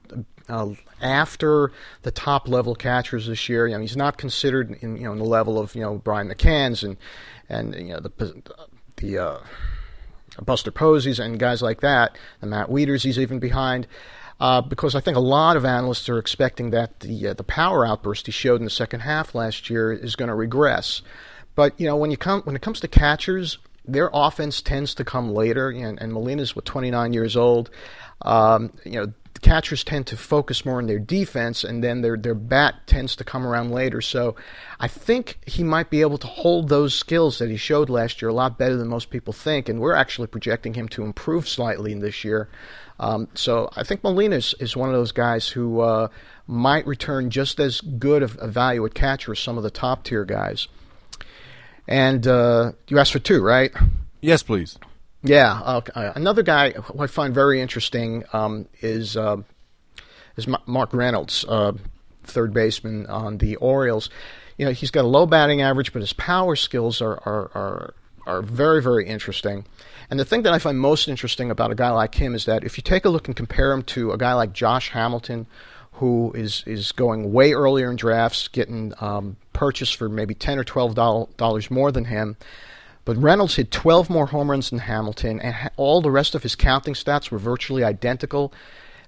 uh, 0.49 0.71
after 1.01 1.71
the 2.01 2.11
top 2.11 2.49
level 2.49 2.75
catchers 2.75 3.27
this 3.27 3.47
year. 3.47 3.67
You 3.67 3.75
know, 3.75 3.81
he's 3.81 3.95
not 3.95 4.17
considered 4.17 4.77
in 4.81 4.97
you 4.97 5.03
know 5.03 5.13
in 5.13 5.19
the 5.19 5.25
level 5.25 5.57
of 5.57 5.73
you 5.73 5.81
know 5.81 5.99
Brian 5.99 6.27
McCann's 6.27 6.83
and 6.83 6.97
and 7.47 7.73
you 7.75 7.93
know 7.93 8.01
the 8.01 8.43
the 8.97 9.17
uh, 9.17 9.37
Buster 10.41 10.71
Poseys 10.71 11.19
and 11.19 11.39
guys 11.39 11.61
like 11.61 11.81
that, 11.81 12.17
the 12.41 12.47
Matt 12.47 12.69
Wieters 12.69 13.03
he's 13.03 13.19
even 13.19 13.39
behind. 13.39 13.87
Uh, 14.39 14.61
because 14.61 14.95
I 14.95 14.99
think 14.99 15.15
a 15.15 15.21
lot 15.21 15.55
of 15.55 15.63
analysts 15.63 16.09
are 16.09 16.17
expecting 16.17 16.71
that 16.71 16.99
the 17.01 17.29
uh, 17.29 17.33
the 17.33 17.43
power 17.43 17.85
outburst 17.85 18.25
he 18.25 18.31
showed 18.31 18.59
in 18.59 18.65
the 18.65 18.71
second 18.71 19.01
half 19.01 19.35
last 19.35 19.69
year 19.69 19.93
is 19.93 20.15
going 20.15 20.27
to 20.27 20.35
regress. 20.35 21.01
But 21.55 21.79
you 21.79 21.85
know 21.85 21.95
when 21.95 22.11
you 22.11 22.17
come 22.17 22.41
when 22.41 22.55
it 22.55 22.61
comes 22.61 22.79
to 22.81 22.87
catchers, 22.87 23.59
their 23.85 24.09
offense 24.11 24.61
tends 24.61 24.95
to 24.95 25.05
come 25.05 25.33
later. 25.33 25.69
And, 25.69 26.01
and 26.01 26.11
Molina's 26.11 26.55
what 26.55 26.65
29 26.65 27.13
years 27.13 27.37
old. 27.37 27.69
Um, 28.23 28.73
you 28.83 28.99
know 28.99 29.13
catchers 29.43 29.83
tend 29.83 30.07
to 30.07 30.17
focus 30.17 30.65
more 30.65 30.79
on 30.79 30.87
their 30.87 30.99
defense, 30.99 31.63
and 31.63 31.83
then 31.83 32.01
their 32.01 32.17
their 32.17 32.33
bat 32.33 32.75
tends 32.87 33.15
to 33.17 33.23
come 33.23 33.45
around 33.45 33.71
later. 33.71 34.01
So, 34.01 34.35
I 34.79 34.87
think 34.87 35.37
he 35.45 35.63
might 35.63 35.89
be 35.89 36.01
able 36.01 36.17
to 36.17 36.27
hold 36.27 36.69
those 36.69 36.95
skills 36.95 37.37
that 37.37 37.49
he 37.49 37.57
showed 37.57 37.89
last 37.89 38.21
year 38.21 38.29
a 38.29 38.33
lot 38.33 38.57
better 38.57 38.75
than 38.75 38.87
most 38.87 39.09
people 39.09 39.33
think, 39.33 39.69
and 39.69 39.79
we're 39.79 39.93
actually 39.93 40.27
projecting 40.27 40.73
him 40.73 40.87
to 40.89 41.03
improve 41.03 41.47
slightly 41.47 41.91
in 41.91 41.99
this 41.99 42.23
year. 42.23 42.49
Um, 42.99 43.27
so, 43.35 43.69
I 43.75 43.83
think 43.83 44.03
Molina 44.03 44.37
is, 44.37 44.55
is 44.59 44.75
one 44.75 44.89
of 44.89 44.95
those 44.95 45.11
guys 45.11 45.47
who 45.47 45.81
uh, 45.81 46.07
might 46.47 46.87
return 46.87 47.29
just 47.29 47.59
as 47.59 47.81
good 47.81 48.23
of 48.23 48.37
a 48.41 48.47
value 48.47 48.85
at 48.85 48.93
catcher 48.93 49.33
as 49.33 49.39
some 49.39 49.57
of 49.57 49.63
the 49.63 49.71
top 49.71 50.03
tier 50.03 50.25
guys. 50.25 50.67
And 51.87 52.25
uh, 52.25 52.71
you 52.87 52.97
asked 52.97 53.11
for 53.11 53.19
two, 53.19 53.41
right? 53.41 53.73
Yes, 54.21 54.41
please. 54.41 54.77
Yeah. 55.23 55.59
Uh, 55.63 55.81
another 56.15 56.43
guy 56.43 56.71
who 56.71 56.99
I 57.01 57.07
find 57.07 57.33
very 57.33 57.61
interesting 57.61 58.23
um, 58.33 58.67
is 58.81 59.15
uh, 59.15 59.37
is 60.35 60.47
Mark 60.65 60.93
Reynolds, 60.93 61.45
uh, 61.47 61.73
third 62.23 62.53
baseman 62.53 63.05
on 63.07 63.37
the 63.37 63.55
Orioles. 63.57 64.09
You 64.57 64.65
know, 64.65 64.71
he's 64.71 64.91
got 64.91 65.05
a 65.05 65.07
low 65.07 65.25
batting 65.25 65.61
average, 65.61 65.93
but 65.93 66.01
his 66.01 66.13
power 66.13 66.55
skills 66.55 67.01
are 67.01 67.13
are 67.25 67.51
are, 67.55 67.93
are 68.27 68.41
very 68.41 68.81
very 68.81 69.07
interesting. 69.07 69.65
And 70.09 70.19
the 70.19 70.25
thing 70.25 70.43
that 70.43 70.53
I 70.53 70.59
find 70.59 70.77
most 70.77 71.07
interesting 71.07 71.49
about 71.49 71.71
a 71.71 71.75
guy 71.75 71.89
like 71.89 72.15
him 72.15 72.35
is 72.35 72.45
that 72.45 72.63
if 72.63 72.77
you 72.77 72.83
take 72.83 73.05
a 73.05 73.09
look 73.09 73.27
and 73.27 73.35
compare 73.35 73.71
him 73.71 73.81
to 73.83 74.11
a 74.11 74.17
guy 74.17 74.33
like 74.33 74.51
Josh 74.53 74.89
Hamilton, 74.89 75.47
who 75.93 76.33
is 76.35 76.63
is 76.65 76.91
going 76.91 77.31
way 77.31 77.53
earlier 77.53 77.89
in 77.89 77.95
drafts, 77.95 78.49
getting 78.49 78.93
um, 78.99 79.37
purchased 79.53 79.95
for 79.95 80.09
maybe 80.09 80.35
ten 80.35 80.59
or 80.59 80.65
twelve 80.65 80.95
dollars 80.95 81.71
more 81.71 81.93
than 81.93 82.05
him. 82.05 82.35
But 83.05 83.17
Reynolds 83.17 83.55
hit 83.55 83.71
12 83.71 84.09
more 84.09 84.27
home 84.27 84.49
runs 84.49 84.69
than 84.69 84.79
Hamilton, 84.79 85.39
and 85.41 85.71
all 85.75 86.01
the 86.01 86.11
rest 86.11 86.35
of 86.35 86.43
his 86.43 86.55
counting 86.55 86.93
stats 86.93 87.29
were 87.29 87.37
virtually 87.37 87.83
identical. 87.83 88.53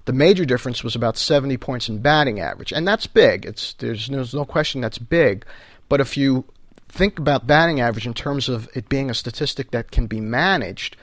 The 0.06 0.14
major 0.14 0.46
difference 0.46 0.84
was 0.84 0.96
about 0.96 1.18
70 1.18 1.58
points 1.58 1.88
in 1.88 2.00
batting 2.00 2.39
average, 2.39 2.72
and 2.72 2.88
that's 2.88 3.08
big. 3.08 3.46
It's 3.46 3.74
there's, 3.74 4.08
there's 4.08 4.34
no 4.34 4.46
question 4.46 4.82
that's 4.82 4.98
big. 4.98 5.46
But 5.88 6.02
if 6.02 6.18
you 6.18 6.46
think 6.89 7.20
about 7.20 7.48
batting 7.48 7.80
average 7.80 8.06
in 8.06 8.14
terms 8.14 8.50
of 8.50 8.68
it 8.76 8.89
being 8.89 9.10
a 9.10 9.14
statistic 9.14 9.72
that 9.72 9.91
can 9.91 10.08
be 10.08 10.20
managed, 10.20 10.98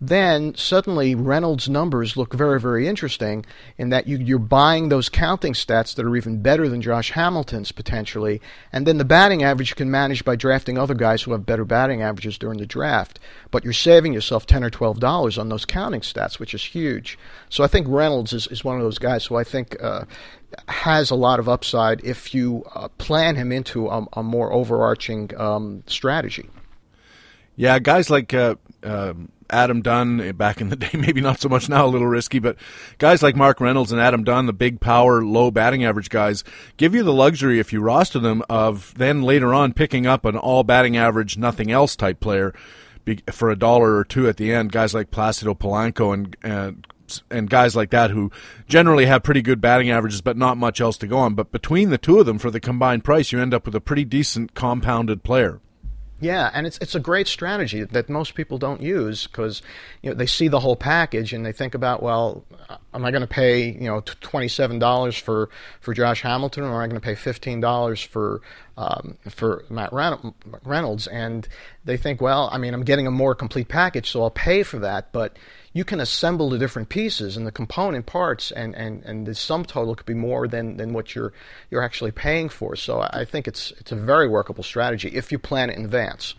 then 0.00 0.54
suddenly 0.54 1.14
Reynolds' 1.14 1.68
numbers 1.68 2.16
look 2.16 2.32
very, 2.32 2.60
very 2.60 2.86
interesting 2.86 3.44
in 3.76 3.88
that 3.88 4.06
you, 4.06 4.36
are 4.36 4.38
buying 4.38 4.88
those 4.88 5.08
counting 5.08 5.54
stats 5.54 5.94
that 5.94 6.06
are 6.06 6.16
even 6.16 6.40
better 6.40 6.68
than 6.68 6.80
Josh 6.80 7.10
Hamilton's 7.10 7.72
potentially, 7.72 8.40
and 8.72 8.86
then 8.86 8.98
the 8.98 9.04
batting 9.04 9.42
average 9.42 9.70
you 9.70 9.74
can 9.74 9.90
manage 9.90 10.24
by 10.24 10.36
drafting 10.36 10.78
other 10.78 10.94
guys 10.94 11.22
who 11.22 11.32
have 11.32 11.44
better 11.44 11.64
batting 11.64 12.00
averages 12.00 12.38
during 12.38 12.58
the 12.58 12.66
draft. 12.66 13.18
But 13.50 13.64
you're 13.64 13.72
saving 13.72 14.12
yourself 14.12 14.46
ten 14.46 14.62
or 14.62 14.70
twelve 14.70 15.00
dollars 15.00 15.36
on 15.36 15.48
those 15.48 15.64
counting 15.64 16.02
stats, 16.02 16.38
which 16.38 16.54
is 16.54 16.62
huge. 16.62 17.18
So 17.48 17.64
I 17.64 17.66
think 17.66 17.88
Reynolds 17.88 18.32
is, 18.32 18.46
is 18.48 18.62
one 18.62 18.76
of 18.76 18.82
those 18.82 18.98
guys 18.98 19.26
who 19.26 19.34
I 19.34 19.42
think 19.42 19.76
uh, 19.82 20.04
has 20.68 21.10
a 21.10 21.16
lot 21.16 21.40
of 21.40 21.48
upside 21.48 22.04
if 22.04 22.32
you 22.32 22.64
uh, 22.72 22.86
plan 22.98 23.34
him 23.34 23.50
into 23.50 23.88
a, 23.88 24.06
a 24.12 24.22
more 24.22 24.52
overarching 24.52 25.36
um, 25.36 25.82
strategy. 25.88 26.48
Yeah, 27.56 27.80
guys 27.80 28.10
like. 28.10 28.32
Uh, 28.32 28.54
um 28.84 29.32
Adam 29.50 29.82
Dunn 29.82 30.20
eh, 30.20 30.32
back 30.32 30.60
in 30.60 30.68
the 30.68 30.76
day, 30.76 30.90
maybe 30.94 31.20
not 31.20 31.40
so 31.40 31.48
much 31.48 31.68
now, 31.68 31.86
a 31.86 31.88
little 31.88 32.06
risky, 32.06 32.38
but 32.38 32.56
guys 32.98 33.22
like 33.22 33.36
Mark 33.36 33.60
Reynolds 33.60 33.92
and 33.92 34.00
Adam 34.00 34.24
Dunn, 34.24 34.46
the 34.46 34.52
big 34.52 34.80
power, 34.80 35.24
low 35.24 35.50
batting 35.50 35.84
average 35.84 36.10
guys, 36.10 36.44
give 36.76 36.94
you 36.94 37.02
the 37.02 37.12
luxury 37.12 37.58
if 37.58 37.72
you 37.72 37.80
roster 37.80 38.18
them 38.18 38.42
of 38.48 38.94
then 38.96 39.22
later 39.22 39.54
on 39.54 39.72
picking 39.72 40.06
up 40.06 40.24
an 40.24 40.36
all 40.36 40.64
batting 40.64 40.96
average, 40.96 41.36
nothing 41.38 41.70
else 41.70 41.96
type 41.96 42.20
player 42.20 42.54
for 43.30 43.50
a 43.50 43.56
dollar 43.56 43.96
or 43.96 44.04
two 44.04 44.28
at 44.28 44.36
the 44.36 44.52
end. 44.52 44.72
Guys 44.72 44.94
like 44.94 45.10
Placido 45.10 45.54
Polanco 45.54 46.12
and, 46.12 46.36
and 46.42 46.86
and 47.30 47.48
guys 47.48 47.74
like 47.74 47.88
that 47.88 48.10
who 48.10 48.30
generally 48.68 49.06
have 49.06 49.22
pretty 49.22 49.40
good 49.40 49.62
batting 49.62 49.90
averages 49.90 50.20
but 50.20 50.36
not 50.36 50.58
much 50.58 50.80
else 50.80 50.98
to 50.98 51.06
go 51.06 51.18
on. 51.18 51.34
But 51.34 51.50
between 51.50 51.90
the 51.90 51.98
two 51.98 52.18
of 52.18 52.26
them 52.26 52.38
for 52.38 52.50
the 52.50 52.60
combined 52.60 53.04
price, 53.04 53.32
you 53.32 53.40
end 53.40 53.54
up 53.54 53.64
with 53.64 53.74
a 53.74 53.80
pretty 53.80 54.04
decent 54.04 54.54
compounded 54.54 55.22
player. 55.22 55.60
Yeah, 56.20 56.50
and 56.52 56.66
it's 56.66 56.78
it's 56.78 56.96
a 56.96 57.00
great 57.00 57.28
strategy 57.28 57.84
that 57.84 58.08
most 58.08 58.34
people 58.34 58.58
don't 58.58 58.80
use 58.80 59.28
because 59.28 59.62
you 60.02 60.10
know 60.10 60.16
they 60.16 60.26
see 60.26 60.48
the 60.48 60.58
whole 60.58 60.74
package 60.74 61.32
and 61.32 61.46
they 61.46 61.52
think 61.52 61.74
about 61.74 62.02
well, 62.02 62.44
am 62.92 63.04
I 63.04 63.12
going 63.12 63.20
to 63.20 63.28
pay 63.28 63.70
you 63.70 63.86
know 63.86 64.00
twenty 64.00 64.48
seven 64.48 64.80
dollars 64.80 65.16
for 65.16 65.48
for 65.80 65.94
Josh 65.94 66.22
Hamilton 66.22 66.64
or 66.64 66.68
am 66.68 66.74
I 66.74 66.86
going 66.88 67.00
to 67.00 67.04
pay 67.04 67.14
fifteen 67.14 67.60
dollars 67.60 68.02
for 68.02 68.40
um, 68.76 69.16
for 69.28 69.64
Matt 69.70 69.92
Reynolds? 69.92 71.06
And 71.06 71.46
they 71.84 71.96
think 71.96 72.20
well, 72.20 72.48
I 72.52 72.58
mean 72.58 72.74
I'm 72.74 72.84
getting 72.84 73.06
a 73.06 73.12
more 73.12 73.36
complete 73.36 73.68
package, 73.68 74.10
so 74.10 74.22
I'll 74.22 74.30
pay 74.30 74.64
for 74.64 74.80
that, 74.80 75.12
but 75.12 75.36
you 75.78 75.84
can 75.84 76.00
assemble 76.00 76.50
the 76.50 76.58
different 76.58 76.88
pieces 76.88 77.36
and 77.36 77.46
the 77.46 77.52
component 77.52 78.04
parts, 78.04 78.50
and, 78.50 78.74
and, 78.74 79.04
and 79.04 79.26
the 79.28 79.32
sum 79.32 79.64
total 79.64 79.94
could 79.94 80.06
be 80.06 80.12
more 80.12 80.48
than, 80.48 80.76
than 80.76 80.92
what 80.92 81.14
you're 81.14 81.32
you're 81.70 81.84
actually 81.84 82.10
paying 82.10 82.48
for. 82.48 82.74
So 82.74 83.00
I 83.00 83.24
think 83.24 83.46
it's 83.46 83.70
it's 83.78 83.92
a 83.92 83.94
very 83.94 84.28
workable 84.28 84.64
strategy 84.64 85.08
if 85.14 85.30
you 85.30 85.38
plan 85.38 85.70
it 85.70 85.78
in 85.78 85.84
advance. 85.84 86.34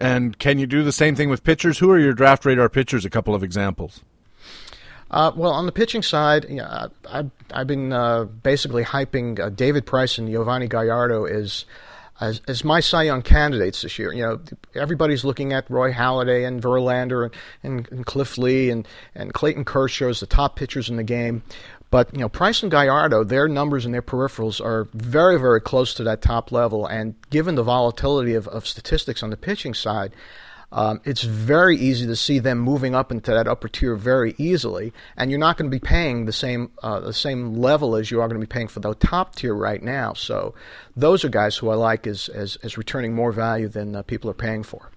And 0.00 0.36
can 0.36 0.58
you 0.58 0.66
do 0.66 0.82
the 0.82 0.90
same 0.90 1.14
thing 1.14 1.28
with 1.28 1.44
pitchers? 1.44 1.78
Who 1.78 1.92
are 1.92 1.98
your 2.00 2.12
draft 2.12 2.44
radar 2.44 2.68
pitchers? 2.68 3.04
A 3.04 3.10
couple 3.10 3.36
of 3.36 3.44
examples. 3.44 4.02
Uh, 5.12 5.30
well, 5.36 5.52
on 5.52 5.66
the 5.66 5.72
pitching 5.72 6.02
side, 6.02 6.44
you 6.48 6.56
know, 6.56 6.90
I, 7.08 7.24
have 7.52 7.68
been 7.68 7.92
uh, 7.92 8.24
basically 8.24 8.82
hyping 8.82 9.38
uh, 9.38 9.50
David 9.50 9.86
Price 9.86 10.18
and 10.18 10.28
Yovani 10.28 10.68
Gallardo 10.68 11.24
as 11.24 11.66
as, 12.20 12.40
as 12.46 12.64
my 12.64 12.80
Cy 12.80 13.04
Young 13.04 13.22
candidates 13.22 13.82
this 13.82 13.98
year. 13.98 14.12
You 14.12 14.22
know, 14.22 14.40
everybody's 14.74 15.24
looking 15.24 15.52
at 15.52 15.68
Roy 15.70 15.92
Halladay 15.92 16.46
and 16.46 16.62
Verlander 16.62 17.30
and, 17.62 17.88
and, 17.90 18.06
Cliff 18.06 18.38
Lee 18.38 18.70
and, 18.70 18.86
and 19.14 19.32
Clayton 19.32 19.64
Kershaw 19.64 20.08
as 20.08 20.20
the 20.20 20.26
top 20.26 20.56
pitchers 20.56 20.88
in 20.88 20.96
the 20.96 21.04
game. 21.04 21.42
But 21.90 22.12
you 22.12 22.20
know, 22.20 22.28
Price 22.28 22.62
and 22.62 22.72
Gallardo, 22.72 23.22
their 23.22 23.46
numbers 23.46 23.84
and 23.84 23.94
their 23.94 24.02
peripherals 24.02 24.64
are 24.64 24.88
very, 24.94 25.38
very 25.38 25.60
close 25.60 25.94
to 25.94 26.04
that 26.04 26.22
top 26.22 26.50
level. 26.50 26.86
And 26.86 27.14
given 27.30 27.54
the 27.54 27.62
volatility 27.62 28.34
of, 28.34 28.48
of 28.48 28.66
statistics 28.66 29.22
on 29.22 29.30
the 29.30 29.36
pitching 29.36 29.74
side, 29.74 30.12
um, 30.74 31.00
it's 31.04 31.22
very 31.22 31.76
easy 31.76 32.04
to 32.08 32.16
see 32.16 32.40
them 32.40 32.58
moving 32.58 32.96
up 32.96 33.12
into 33.12 33.30
that 33.30 33.46
upper 33.46 33.68
tier 33.68 33.94
very 33.94 34.34
easily, 34.38 34.92
and 35.16 35.30
you're 35.30 35.38
not 35.38 35.56
going 35.56 35.70
to 35.70 35.74
be 35.74 35.78
paying 35.80 36.26
the 36.26 36.32
same 36.32 36.72
uh, 36.82 36.98
the 36.98 37.12
same 37.12 37.54
level 37.54 37.94
as 37.94 38.10
you 38.10 38.20
are 38.20 38.26
going 38.26 38.40
to 38.40 38.46
be 38.46 38.50
paying 38.50 38.66
for 38.66 38.80
the 38.80 38.92
top 38.94 39.36
tier 39.36 39.54
right 39.54 39.82
now. 39.82 40.14
So 40.14 40.52
those 40.96 41.24
are 41.24 41.28
guys 41.28 41.56
who 41.56 41.70
I 41.70 41.76
like 41.76 42.08
as 42.08 42.28
as, 42.28 42.56
as 42.64 42.76
returning 42.76 43.14
more 43.14 43.30
value 43.30 43.68
than 43.68 43.94
uh, 43.94 44.02
people 44.02 44.28
are 44.28 44.34
paying 44.34 44.64
for. 44.64 44.90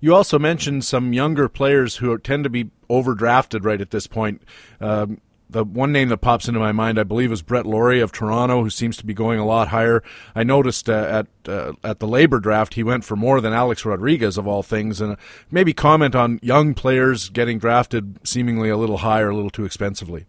You 0.00 0.12
also 0.12 0.40
mentioned 0.40 0.84
some 0.84 1.12
younger 1.12 1.48
players 1.48 1.96
who 1.96 2.16
tend 2.18 2.42
to 2.42 2.50
be 2.50 2.70
overdrafted 2.88 3.64
right 3.64 3.80
at 3.80 3.92
this 3.92 4.08
point. 4.08 4.42
Um, 4.80 5.20
the 5.50 5.64
one 5.64 5.92
name 5.92 6.08
that 6.08 6.18
pops 6.18 6.48
into 6.48 6.60
my 6.60 6.72
mind, 6.72 6.98
I 6.98 7.04
believe, 7.04 7.32
is 7.32 7.42
Brett 7.42 7.66
Lawrie 7.66 8.00
of 8.00 8.12
Toronto, 8.12 8.62
who 8.62 8.70
seems 8.70 8.96
to 8.98 9.06
be 9.06 9.14
going 9.14 9.38
a 9.38 9.46
lot 9.46 9.68
higher. 9.68 10.02
I 10.34 10.44
noticed 10.44 10.88
uh, 10.88 10.92
at 10.92 11.50
uh, 11.50 11.72
at 11.82 12.00
the 12.00 12.06
LABR 12.06 12.40
draft 12.40 12.74
he 12.74 12.82
went 12.82 13.04
for 13.04 13.16
more 13.16 13.40
than 13.40 13.52
Alex 13.52 13.84
Rodriguez 13.84 14.38
of 14.38 14.46
all 14.46 14.62
things, 14.62 15.00
and 15.00 15.16
maybe 15.50 15.72
comment 15.72 16.14
on 16.14 16.38
young 16.42 16.74
players 16.74 17.28
getting 17.28 17.58
drafted 17.58 18.18
seemingly 18.26 18.68
a 18.68 18.76
little 18.76 18.98
higher, 18.98 19.30
a 19.30 19.34
little 19.34 19.50
too 19.50 19.64
expensively. 19.64 20.26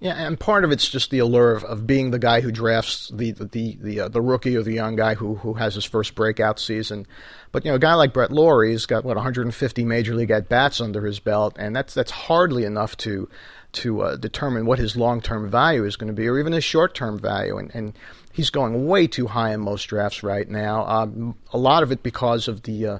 Yeah, 0.00 0.14
and 0.14 0.40
part 0.40 0.64
of 0.64 0.72
it's 0.72 0.88
just 0.88 1.10
the 1.10 1.18
allure 1.18 1.52
of, 1.52 1.64
of 1.64 1.86
being 1.86 2.10
the 2.10 2.18
guy 2.18 2.40
who 2.40 2.50
drafts 2.50 3.10
the 3.14 3.32
the 3.32 3.76
the, 3.78 4.00
uh, 4.00 4.08
the 4.08 4.22
rookie 4.22 4.56
or 4.56 4.62
the 4.62 4.72
young 4.72 4.96
guy 4.96 5.14
who 5.14 5.34
who 5.34 5.52
has 5.54 5.74
his 5.74 5.84
first 5.84 6.14
breakout 6.14 6.58
season. 6.58 7.06
But 7.52 7.66
you 7.66 7.70
know, 7.70 7.74
a 7.74 7.80
guy 7.80 7.92
like 7.94 8.14
Brett 8.14 8.32
Lawrie's 8.32 8.86
got 8.86 9.04
what 9.04 9.16
150 9.16 9.84
major 9.84 10.14
league 10.14 10.30
at 10.30 10.48
bats 10.48 10.80
under 10.80 11.04
his 11.04 11.20
belt, 11.20 11.56
and 11.58 11.76
that's 11.76 11.92
that's 11.92 12.10
hardly 12.10 12.64
enough 12.64 12.96
to 12.98 13.28
to 13.72 14.02
uh, 14.02 14.16
determine 14.16 14.66
what 14.66 14.78
his 14.78 14.96
long 14.96 15.20
term 15.20 15.50
value 15.50 15.84
is 15.84 15.96
going 15.96 16.08
to 16.08 16.14
be, 16.14 16.28
or 16.28 16.38
even 16.38 16.52
his 16.52 16.64
short 16.64 16.94
term 16.94 17.18
value. 17.18 17.58
And, 17.58 17.70
and, 17.74 17.92
he's 18.32 18.50
going 18.50 18.86
way 18.86 19.06
too 19.06 19.26
high 19.26 19.52
in 19.52 19.60
most 19.60 19.84
drafts 19.84 20.22
right 20.22 20.48
now. 20.48 20.86
Um, 20.86 21.34
a 21.52 21.58
lot 21.58 21.82
of 21.82 21.92
it 21.92 22.02
because 22.02 22.48
of 22.48 22.62
the 22.62 22.86
uh, 22.86 22.98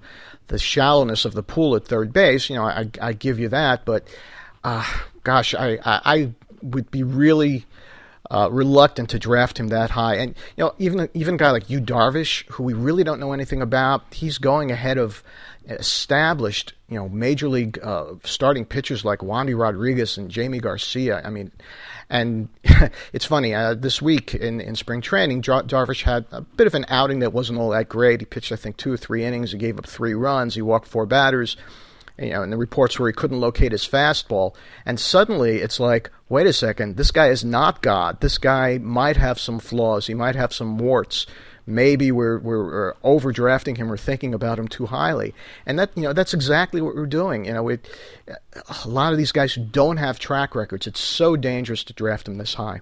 the 0.48 0.58
shallowness 0.58 1.24
of 1.24 1.34
the 1.34 1.42
pool 1.42 1.76
at 1.76 1.84
third 1.84 2.12
base. 2.12 2.50
You 2.50 2.56
know, 2.56 2.64
I, 2.64 2.90
I 3.00 3.12
give 3.12 3.38
you 3.38 3.48
that, 3.50 3.84
but 3.84 4.04
uh, 4.64 4.84
gosh, 5.24 5.54
I, 5.54 5.78
I, 5.84 6.00
I 6.04 6.30
would 6.62 6.90
be 6.90 7.02
really. 7.02 7.66
Uh, 8.32 8.48
reluctant 8.48 9.10
to 9.10 9.18
draft 9.18 9.58
him 9.58 9.66
that 9.68 9.90
high, 9.90 10.14
and 10.14 10.36
you 10.56 10.62
know, 10.62 10.72
even 10.78 11.08
even 11.14 11.34
a 11.34 11.36
guy 11.36 11.50
like 11.50 11.68
Yu 11.68 11.80
Darvish, 11.80 12.48
who 12.48 12.62
we 12.62 12.74
really 12.74 13.02
don't 13.02 13.18
know 13.18 13.32
anything 13.32 13.60
about, 13.60 14.04
he's 14.14 14.38
going 14.38 14.70
ahead 14.70 14.98
of 14.98 15.24
established, 15.66 16.74
you 16.88 16.96
know, 16.96 17.08
major 17.08 17.48
league 17.48 17.78
uh, 17.82 18.14
starting 18.24 18.64
pitchers 18.64 19.04
like 19.04 19.20
Wandy 19.20 19.58
Rodriguez 19.58 20.18
and 20.18 20.34
Jaime 20.34 20.58
Garcia. 20.58 21.22
I 21.24 21.30
mean, 21.30 21.52
and 22.08 22.48
it's 23.12 23.24
funny. 23.24 23.54
Uh, 23.54 23.74
this 23.74 24.02
week 24.02 24.34
in, 24.34 24.60
in 24.60 24.74
spring 24.74 25.00
training, 25.00 25.42
Jar- 25.42 25.62
Darvish 25.62 26.02
had 26.02 26.26
a 26.32 26.40
bit 26.40 26.66
of 26.66 26.74
an 26.74 26.86
outing 26.88 27.20
that 27.20 27.32
wasn't 27.32 27.58
all 27.58 27.70
that 27.70 27.88
great. 27.88 28.20
He 28.20 28.26
pitched, 28.26 28.52
I 28.52 28.56
think, 28.56 28.76
two 28.76 28.92
or 28.92 28.96
three 28.96 29.24
innings. 29.24 29.52
He 29.52 29.58
gave 29.58 29.78
up 29.78 29.86
three 29.86 30.14
runs. 30.14 30.54
He 30.54 30.62
walked 30.62 30.88
four 30.88 31.06
batters. 31.06 31.56
You 32.20 32.30
know, 32.30 32.42
and 32.42 32.52
the 32.52 32.56
reports 32.56 32.98
where 32.98 33.08
he 33.08 33.14
couldn't 33.14 33.40
locate 33.40 33.72
his 33.72 33.88
fastball. 33.88 34.54
And 34.84 35.00
suddenly, 35.00 35.58
it's 35.58 35.80
like, 35.80 36.10
wait 36.28 36.46
a 36.46 36.52
second, 36.52 36.96
this 36.96 37.10
guy 37.10 37.28
is 37.28 37.44
not 37.44 37.82
God. 37.82 38.20
This 38.20 38.36
guy 38.36 38.78
might 38.78 39.16
have 39.16 39.40
some 39.40 39.58
flaws. 39.58 40.06
He 40.06 40.14
might 40.14 40.36
have 40.36 40.52
some 40.52 40.78
warts 40.78 41.26
maybe 41.66 42.10
we're 42.10 42.38
we're 42.38 42.90
uh, 42.90 42.94
overdrafting 43.04 43.76
him 43.76 43.90
or 43.90 43.96
thinking 43.96 44.34
about 44.34 44.58
him 44.58 44.68
too 44.68 44.86
highly. 44.86 45.34
And 45.64 45.78
that 45.78 45.90
you 45.96 46.02
know 46.02 46.12
that's 46.12 46.34
exactly 46.34 46.80
what 46.80 46.94
we're 46.94 47.06
doing. 47.06 47.46
You 47.46 47.54
know, 47.54 47.70
a 47.70 48.88
lot 48.88 49.12
of 49.12 49.18
these 49.18 49.32
guys 49.32 49.54
who 49.54 49.64
don't 49.64 49.96
have 49.96 50.18
track 50.18 50.54
records, 50.54 50.86
it's 50.86 51.00
so 51.00 51.36
dangerous 51.36 51.84
to 51.84 51.92
draft 51.92 52.26
them 52.26 52.38
this 52.38 52.54
high. 52.54 52.80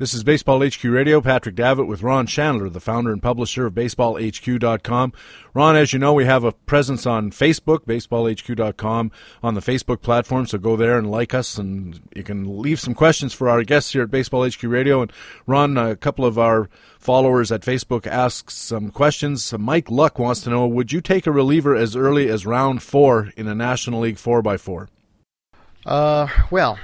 This 0.00 0.14
is 0.14 0.24
Baseball 0.24 0.66
HQ 0.66 0.82
Radio. 0.84 1.20
Patrick 1.20 1.54
Davitt 1.54 1.86
with 1.86 2.02
Ron 2.02 2.26
Shandler, 2.26 2.70
the 2.70 2.80
founder 2.80 3.12
and 3.12 3.22
publisher 3.22 3.66
of 3.66 3.74
BaseballHQ.com. 3.74 5.12
Ron, 5.52 5.76
as 5.76 5.92
you 5.92 5.98
know, 5.98 6.14
we 6.14 6.24
have 6.24 6.42
a 6.42 6.52
presence 6.52 7.04
on 7.04 7.30
Facebook, 7.30 7.80
BaseballHQ.com, 7.80 9.10
on 9.42 9.54
the 9.54 9.60
Facebook 9.60 10.00
platform. 10.00 10.46
So 10.46 10.56
go 10.56 10.74
there 10.74 10.96
and 10.96 11.10
like 11.10 11.34
us, 11.34 11.58
and 11.58 12.00
you 12.16 12.22
can 12.22 12.62
leave 12.62 12.80
some 12.80 12.94
questions 12.94 13.34
for 13.34 13.50
our 13.50 13.62
guests 13.62 13.92
here 13.92 14.04
at 14.04 14.10
Baseball 14.10 14.48
HQ 14.48 14.62
Radio. 14.62 15.02
And 15.02 15.12
Ron, 15.46 15.76
a 15.76 15.96
couple 15.96 16.24
of 16.24 16.38
our 16.38 16.70
followers 16.98 17.52
at 17.52 17.60
Facebook 17.60 18.06
asked 18.06 18.52
some 18.52 18.90
questions. 18.90 19.52
Mike 19.58 19.90
Luck 19.90 20.18
wants 20.18 20.40
to 20.44 20.48
know: 20.48 20.66
Would 20.66 20.92
you 20.92 21.02
take 21.02 21.26
a 21.26 21.30
reliever 21.30 21.76
as 21.76 21.94
early 21.94 22.30
as 22.30 22.46
round 22.46 22.82
four 22.82 23.34
in 23.36 23.46
a 23.46 23.54
National 23.54 24.00
League 24.00 24.16
four 24.16 24.40
x 24.48 24.62
four? 24.62 24.88
Uh, 25.84 26.26
well, 26.50 26.78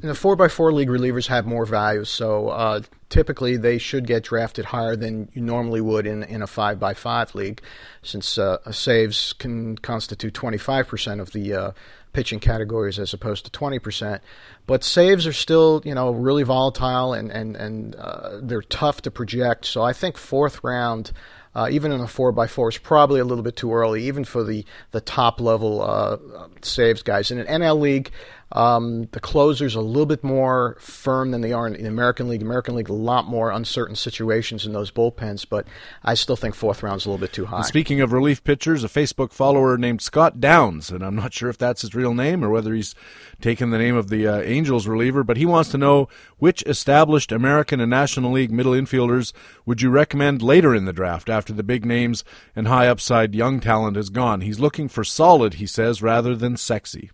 the 0.00 0.14
four 0.14 0.40
x 0.42 0.54
four 0.54 0.72
league 0.72 0.88
relievers 0.88 1.26
have 1.26 1.46
more 1.46 1.66
value, 1.66 2.04
so 2.04 2.48
uh, 2.48 2.80
typically 3.08 3.56
they 3.56 3.78
should 3.78 4.06
get 4.06 4.22
drafted 4.22 4.66
higher 4.66 4.94
than 4.94 5.28
you 5.34 5.42
normally 5.42 5.80
would 5.80 6.06
in 6.06 6.22
in 6.22 6.42
a 6.42 6.46
five 6.46 6.82
x 6.82 7.00
five 7.00 7.34
league, 7.34 7.60
since 8.02 8.38
uh, 8.38 8.58
saves 8.70 9.32
can 9.32 9.76
constitute 9.78 10.34
twenty 10.34 10.58
five 10.58 10.86
percent 10.86 11.20
of 11.20 11.32
the 11.32 11.52
uh, 11.52 11.72
pitching 12.12 12.38
categories 12.38 12.98
as 12.98 13.12
opposed 13.12 13.44
to 13.44 13.50
twenty 13.50 13.80
percent. 13.80 14.22
But 14.66 14.84
saves 14.84 15.26
are 15.26 15.32
still 15.32 15.82
you 15.84 15.94
know 15.94 16.12
really 16.12 16.44
volatile 16.44 17.12
and 17.12 17.32
and 17.32 17.56
and 17.56 17.96
uh, 17.96 18.38
they're 18.40 18.62
tough 18.62 19.02
to 19.02 19.10
project. 19.10 19.64
So 19.64 19.82
I 19.82 19.92
think 19.92 20.16
fourth 20.16 20.62
round. 20.62 21.12
Uh, 21.54 21.66
even 21.70 21.90
in 21.90 22.00
a 22.00 22.06
four 22.06 22.30
by 22.30 22.46
four 22.46 22.68
is 22.68 22.78
probably 22.78 23.18
a 23.18 23.24
little 23.24 23.42
bit 23.42 23.56
too 23.56 23.72
early, 23.72 24.04
even 24.04 24.22
for 24.22 24.44
the 24.44 24.64
the 24.92 25.00
top 25.00 25.40
level 25.40 25.82
uh, 25.82 26.16
saves 26.62 27.02
guys. 27.02 27.32
In 27.32 27.38
an 27.38 27.62
NL 27.62 27.80
league, 27.80 28.12
um, 28.52 29.08
the 29.12 29.20
closers 29.20 29.74
a 29.74 29.80
little 29.80 30.06
bit 30.06 30.24
more 30.24 30.76
firm 30.80 31.32
than 31.32 31.42
they 31.42 31.52
are 31.52 31.66
in 31.66 31.74
the 31.74 31.86
American 31.86 32.28
League. 32.28 32.40
American 32.40 32.74
League, 32.74 32.88
a 32.88 32.94
lot 32.94 33.26
more 33.26 33.50
uncertain 33.50 33.94
situations 33.94 34.64
in 34.64 34.72
those 34.72 34.90
bullpens, 34.90 35.46
but 35.48 35.66
I 36.02 36.14
still 36.14 36.36
think 36.36 36.54
fourth 36.54 36.82
round's 36.82 37.04
a 37.04 37.10
little 37.10 37.20
bit 37.20 37.32
too 37.32 37.46
high. 37.46 37.58
And 37.58 37.66
speaking 37.66 38.00
of 38.00 38.12
relief 38.12 38.42
pitchers, 38.42 38.84
a 38.84 38.88
Facebook 38.88 39.32
follower 39.32 39.76
named 39.76 40.00
Scott 40.00 40.40
Downs, 40.40 40.90
and 40.90 41.04
I'm 41.04 41.14
not 41.14 41.34
sure 41.34 41.50
if 41.50 41.58
that's 41.58 41.82
his 41.82 41.94
real 41.94 42.14
name 42.14 42.42
or 42.42 42.48
whether 42.48 42.72
he's 42.72 42.94
taken 43.40 43.70
the 43.70 43.78
name 43.78 43.96
of 43.96 44.08
the 44.08 44.26
uh, 44.26 44.40
Angels 44.40 44.86
reliever, 44.86 45.22
but 45.22 45.36
he 45.36 45.46
wants 45.46 45.70
to 45.70 45.78
know 45.78 46.08
which 46.38 46.62
established 46.62 47.32
American 47.32 47.80
and 47.80 47.90
National 47.90 48.32
League 48.32 48.50
middle 48.50 48.72
infielders 48.72 49.32
would 49.66 49.82
you 49.82 49.90
recommend 49.90 50.40
later 50.40 50.74
in 50.74 50.86
the 50.86 50.92
draft 50.92 51.28
after 51.28 51.52
the 51.52 51.62
big 51.62 51.84
names 51.84 52.24
and 52.56 52.66
high 52.66 52.88
upside 52.88 53.34
young 53.34 53.60
talent 53.60 53.96
is 53.96 54.08
gone. 54.08 54.40
He's 54.40 54.58
looking 54.58 54.88
for 54.88 55.04
solid, 55.04 55.54
he 55.54 55.66
says, 55.66 56.02
rather 56.02 56.34
than 56.34 56.56
sexy. 56.56 57.10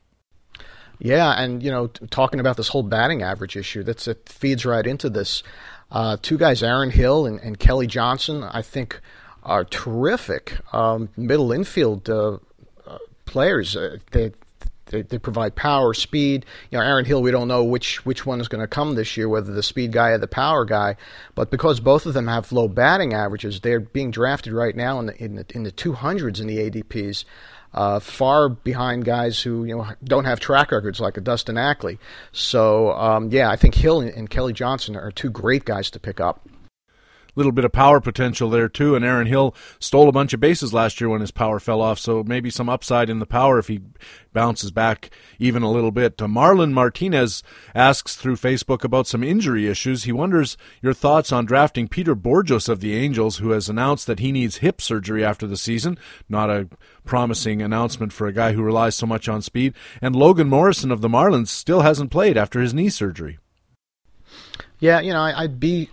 Yeah, 1.05 1.33
and 1.33 1.63
you 1.63 1.71
know, 1.71 1.89
talking 1.89 2.41
about 2.41 2.57
this 2.57 2.69
whole 2.69 2.83
batting 2.83 3.23
average 3.23 3.57
issue, 3.57 3.83
that's 3.83 4.09
it 4.09 4.27
feeds 4.27 4.65
right 4.65 4.87
into 4.87 5.11
this. 5.11 5.43
Uh, 5.91 6.17
two 6.23 6.39
guys, 6.39 6.63
Aaron 6.63 6.89
Hill 6.89 7.27
and, 7.27 7.39
and, 7.41 7.59
Kelly 7.59 7.87
Johnson, 7.87 8.43
I 8.43 8.63
think, 8.63 9.03
are 9.43 9.67
terrific 9.67 10.57
um, 10.73 11.11
middle 11.15 11.53
infield 11.53 12.09
uh, 12.09 12.39
uh, 12.87 12.99
players. 13.27 13.77
Uh, 13.77 13.99
they, 14.13 14.33
they, 14.87 15.03
they 15.03 15.19
provide 15.19 15.55
power, 15.55 15.95
speed. 15.95 16.47
You 16.71 16.79
know, 16.79 16.85
Aaron 16.85 17.05
Hill, 17.05 17.23
we 17.23 17.31
don't 17.31 17.49
know 17.49 17.65
which 17.65 18.05
which 18.05 18.27
one 18.27 18.41
is 18.41 18.49
going 18.49 18.61
to 18.61 18.69
come 18.69 18.95
this 18.95 19.17
year, 19.17 19.29
whether 19.29 19.53
the 19.53 19.63
speed 19.63 19.93
guy 19.93 20.11
or 20.11 20.19
the 20.19 20.27
power 20.27 20.65
guy. 20.65 20.97
But 21.35 21.51
because 21.51 21.81
both 21.81 22.07
of 22.07 22.15
them 22.15 22.29
have 22.29 22.53
low 22.53 22.69
batting 22.69 23.15
averages, 23.15 23.61
they're 23.61 23.81
being 23.81 24.11
drafted 24.11 24.53
right 24.53 24.77
now 24.77 24.99
in 25.01 25.07
the 25.07 25.25
in 25.25 25.35
the, 25.37 25.47
in 25.55 25.63
the 25.65 25.73
200s 25.73 26.41
in 26.41 26.47
the 26.47 26.71
ADPs 26.71 27.25
uh, 27.75 27.99
far 27.99 28.49
behind 28.49 29.05
guys 29.05 29.41
who 29.41 29.65
you 29.65 29.77
know 29.77 29.87
don't 30.03 30.25
have 30.25 30.41
track 30.41 30.71
records 30.71 31.01
like 31.01 31.17
a 31.17 31.21
Dustin 31.21 31.59
Ackley. 31.59 31.99
So 32.33 32.93
um, 32.93 33.31
yeah, 33.31 33.51
I 33.51 33.57
think 33.57 33.75
Hill 33.75 34.01
and, 34.01 34.11
and 34.11 34.31
Kelly 34.31 34.53
Johnson 34.53 34.97
are 34.97 35.11
two 35.11 35.31
great 35.31 35.65
guys 35.65 35.91
to 35.91 35.99
pick 35.99 36.21
up 36.21 36.49
little 37.35 37.53
bit 37.53 37.65
of 37.65 37.73
power 37.73 38.01
potential 38.01 38.51
there 38.51 38.69
too. 38.69 38.95
And 38.95 39.05
Aaron 39.05 39.27
Hill 39.27 39.55
stole 39.79 40.09
a 40.09 40.13
bunch 40.13 40.33
of 40.33 40.41
bases 40.41 40.73
last 40.73 41.01
year 41.01 41.09
when 41.09 41.21
his 41.21 41.31
power 41.31 41.61
fell 41.61 41.81
off, 41.81 41.99
so 41.99 42.23
maybe 42.23 42.51
some 42.51 42.69
upside 42.69 43.11
in 43.11 43.19
the 43.19 43.27
power 43.27 43.59
if 43.59 43.69
he 43.69 43.81
bounces 44.33 44.71
back 44.71 45.11
even 45.39 45.63
a 45.63 45.71
little 45.71 45.91
bit. 45.91 46.21
Uh, 46.21 46.27
Marlon 46.27 46.73
Martinez 46.73 47.43
asks 47.75 48.17
through 48.17 48.37
Facebook 48.37 48.85
about 48.85 49.07
some 49.07 49.23
injury 49.23 49.69
issues. 49.69 50.05
He 50.05 50.13
wonders 50.13 50.57
your 50.83 50.93
thoughts 50.93 51.33
on 51.33 51.47
drafting 51.47 51.89
Peter 51.89 52.15
Bourjos 52.15 52.69
of 52.69 52.81
the 52.81 52.95
Angels, 52.95 53.39
who 53.39 53.51
has 53.51 53.69
announced 53.69 54.07
that 54.07 54.19
he 54.19 54.33
needs 54.33 54.59
hip 54.59 54.81
surgery 54.81 55.25
after 55.25 55.47
the 55.47 55.57
season. 55.57 55.99
Not 56.29 56.51
a 56.51 56.69
promising 57.05 57.63
announcement 57.63 58.13
for 58.13 58.27
a 58.27 58.33
guy 58.33 58.53
who 58.53 58.63
relies 58.63 58.97
so 58.97 59.07
much 59.07 59.29
on 59.29 59.41
speed. 59.41 59.75
And 60.03 60.17
Logan 60.17 60.49
Morrison 60.49 60.91
of 60.91 61.01
the 61.01 61.09
Marlins 61.09 61.49
still 61.49 61.81
hasn't 61.81 62.11
played 62.11 62.37
after 62.37 62.61
his 62.61 62.75
knee 62.75 62.89
surgery. 62.89 63.39
Yeah, 64.81 65.01
you 65.01 65.13
know, 65.13 65.21
I'd 65.21 65.61
be 65.61 65.89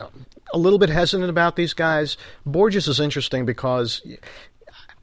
a 0.54 0.58
little 0.58 0.80
bit 0.80 0.90
hesitant 0.90 1.30
about 1.30 1.56
these 1.56 1.74
guys. 1.74 2.18
Bourjos 2.48 2.88
is 2.88 3.00
interesting 3.00 3.46
because 3.46 4.02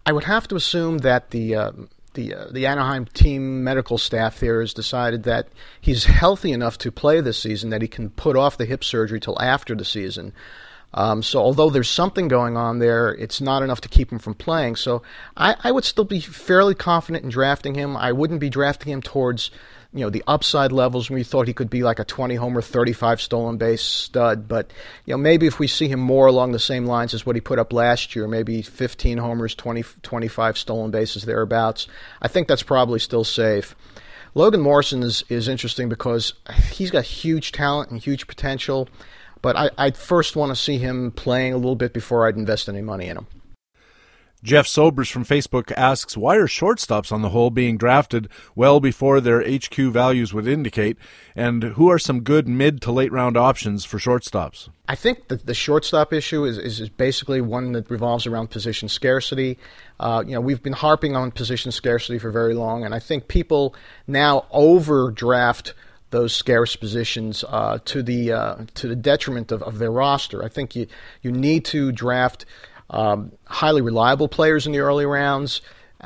I 0.06 0.12
would 0.12 0.24
have 0.24 0.48
to 0.48 0.56
assume 0.56 0.98
that 0.98 1.30
the 1.30 1.54
uh, 1.54 1.72
the 2.14 2.34
uh, 2.34 2.46
the 2.50 2.66
Anaheim 2.66 3.06
team 3.06 3.64
medical 3.64 3.98
staff 3.98 4.40
there 4.40 4.60
has 4.60 4.74
decided 4.74 5.24
that 5.24 5.48
he's 5.80 6.04
healthy 6.04 6.52
enough 6.52 6.78
to 6.78 6.90
play 6.90 7.20
this 7.20 7.38
season 7.38 7.70
that 7.70 7.82
he 7.82 7.88
can 7.88 8.10
put 8.10 8.36
off 8.36 8.56
the 8.56 8.64
hip 8.64 8.82
surgery 8.84 9.20
till 9.20 9.40
after 9.40 9.74
the 9.74 9.84
season. 9.84 10.32
Um, 10.94 11.22
so 11.22 11.38
although 11.38 11.68
there's 11.68 11.90
something 11.90 12.28
going 12.28 12.56
on 12.56 12.78
there, 12.78 13.10
it's 13.10 13.40
not 13.40 13.62
enough 13.62 13.82
to 13.82 13.88
keep 13.88 14.10
him 14.10 14.18
from 14.18 14.34
playing. 14.34 14.76
So 14.76 15.02
I, 15.36 15.54
I 15.62 15.70
would 15.70 15.84
still 15.84 16.04
be 16.04 16.20
fairly 16.20 16.74
confident 16.74 17.24
in 17.24 17.30
drafting 17.30 17.74
him. 17.74 17.96
I 17.96 18.12
wouldn't 18.12 18.40
be 18.40 18.48
drafting 18.48 18.92
him 18.92 19.02
towards 19.02 19.50
you 19.94 20.00
know 20.00 20.10
the 20.10 20.24
upside 20.26 20.70
levels 20.70 21.08
when 21.08 21.18
we 21.18 21.24
thought 21.24 21.46
he 21.46 21.54
could 21.54 21.70
be 21.70 21.82
like 21.82 21.98
a 21.98 22.04
20 22.04 22.34
homer 22.34 22.60
35 22.60 23.20
stolen 23.20 23.56
base 23.56 23.82
stud 23.82 24.46
but 24.46 24.70
you 25.06 25.12
know 25.12 25.18
maybe 25.18 25.46
if 25.46 25.58
we 25.58 25.66
see 25.66 25.88
him 25.88 26.00
more 26.00 26.26
along 26.26 26.52
the 26.52 26.58
same 26.58 26.84
lines 26.84 27.14
as 27.14 27.24
what 27.24 27.36
he 27.36 27.40
put 27.40 27.58
up 27.58 27.72
last 27.72 28.14
year 28.14 28.28
maybe 28.28 28.60
15 28.60 29.18
homers 29.18 29.54
20 29.54 29.82
25 30.02 30.58
stolen 30.58 30.90
bases 30.90 31.24
thereabouts 31.24 31.88
i 32.20 32.28
think 32.28 32.48
that's 32.48 32.62
probably 32.62 32.98
still 32.98 33.24
safe. 33.24 33.74
Logan 34.34 34.60
morrison 34.60 35.02
is, 35.02 35.24
is 35.30 35.48
interesting 35.48 35.88
because 35.88 36.34
he's 36.70 36.90
got 36.90 37.04
huge 37.04 37.50
talent 37.52 37.90
and 37.90 37.98
huge 37.98 38.26
potential 38.26 38.88
but 39.40 39.56
I, 39.56 39.70
i'd 39.78 39.96
first 39.96 40.36
want 40.36 40.50
to 40.50 40.56
see 40.56 40.76
him 40.76 41.12
playing 41.12 41.54
a 41.54 41.56
little 41.56 41.76
bit 41.76 41.94
before 41.94 42.28
i'd 42.28 42.36
invest 42.36 42.68
any 42.68 42.82
money 42.82 43.08
in 43.08 43.16
him 43.16 43.26
Jeff 44.42 44.66
Sobers 44.66 45.08
from 45.08 45.24
Facebook 45.24 45.72
asks, 45.72 46.16
why 46.16 46.36
are 46.36 46.46
shortstops 46.46 47.10
on 47.10 47.22
the 47.22 47.30
whole 47.30 47.50
being 47.50 47.76
drafted 47.76 48.28
well 48.54 48.78
before 48.78 49.20
their 49.20 49.40
HQ 49.40 49.74
values 49.74 50.32
would 50.32 50.46
indicate? 50.46 50.96
And 51.34 51.62
who 51.62 51.90
are 51.90 51.98
some 51.98 52.20
good 52.20 52.46
mid 52.46 52.80
to 52.82 52.92
late 52.92 53.10
round 53.10 53.36
options 53.36 53.84
for 53.84 53.98
shortstops? 53.98 54.68
I 54.88 54.94
think 54.94 55.28
that 55.28 55.46
the 55.46 55.54
shortstop 55.54 56.12
issue 56.12 56.44
is, 56.44 56.56
is, 56.56 56.80
is 56.80 56.88
basically 56.88 57.40
one 57.40 57.72
that 57.72 57.90
revolves 57.90 58.26
around 58.26 58.50
position 58.50 58.88
scarcity. 58.88 59.58
Uh, 59.98 60.22
you 60.24 60.34
know, 60.34 60.40
we've 60.40 60.62
been 60.62 60.72
harping 60.72 61.16
on 61.16 61.30
position 61.32 61.72
scarcity 61.72 62.18
for 62.18 62.30
very 62.30 62.54
long, 62.54 62.84
and 62.84 62.94
I 62.94 63.00
think 63.00 63.28
people 63.28 63.74
now 64.06 64.46
overdraft 64.50 65.74
those 66.10 66.34
scarce 66.34 66.74
positions 66.76 67.44
uh, 67.48 67.78
to 67.84 68.02
the 68.02 68.32
uh, 68.32 68.56
to 68.74 68.88
the 68.88 68.96
detriment 68.96 69.52
of, 69.52 69.62
of 69.62 69.78
their 69.78 69.90
roster. 69.90 70.42
I 70.42 70.48
think 70.48 70.74
you 70.74 70.86
you 71.20 71.32
need 71.32 71.64
to 71.66 71.92
draft 71.92 72.46
um, 72.90 73.32
highly 73.46 73.82
reliable 73.82 74.28
players 74.28 74.66
in 74.66 74.72
the 74.72 74.78
early 74.78 75.06
rounds, 75.06 75.60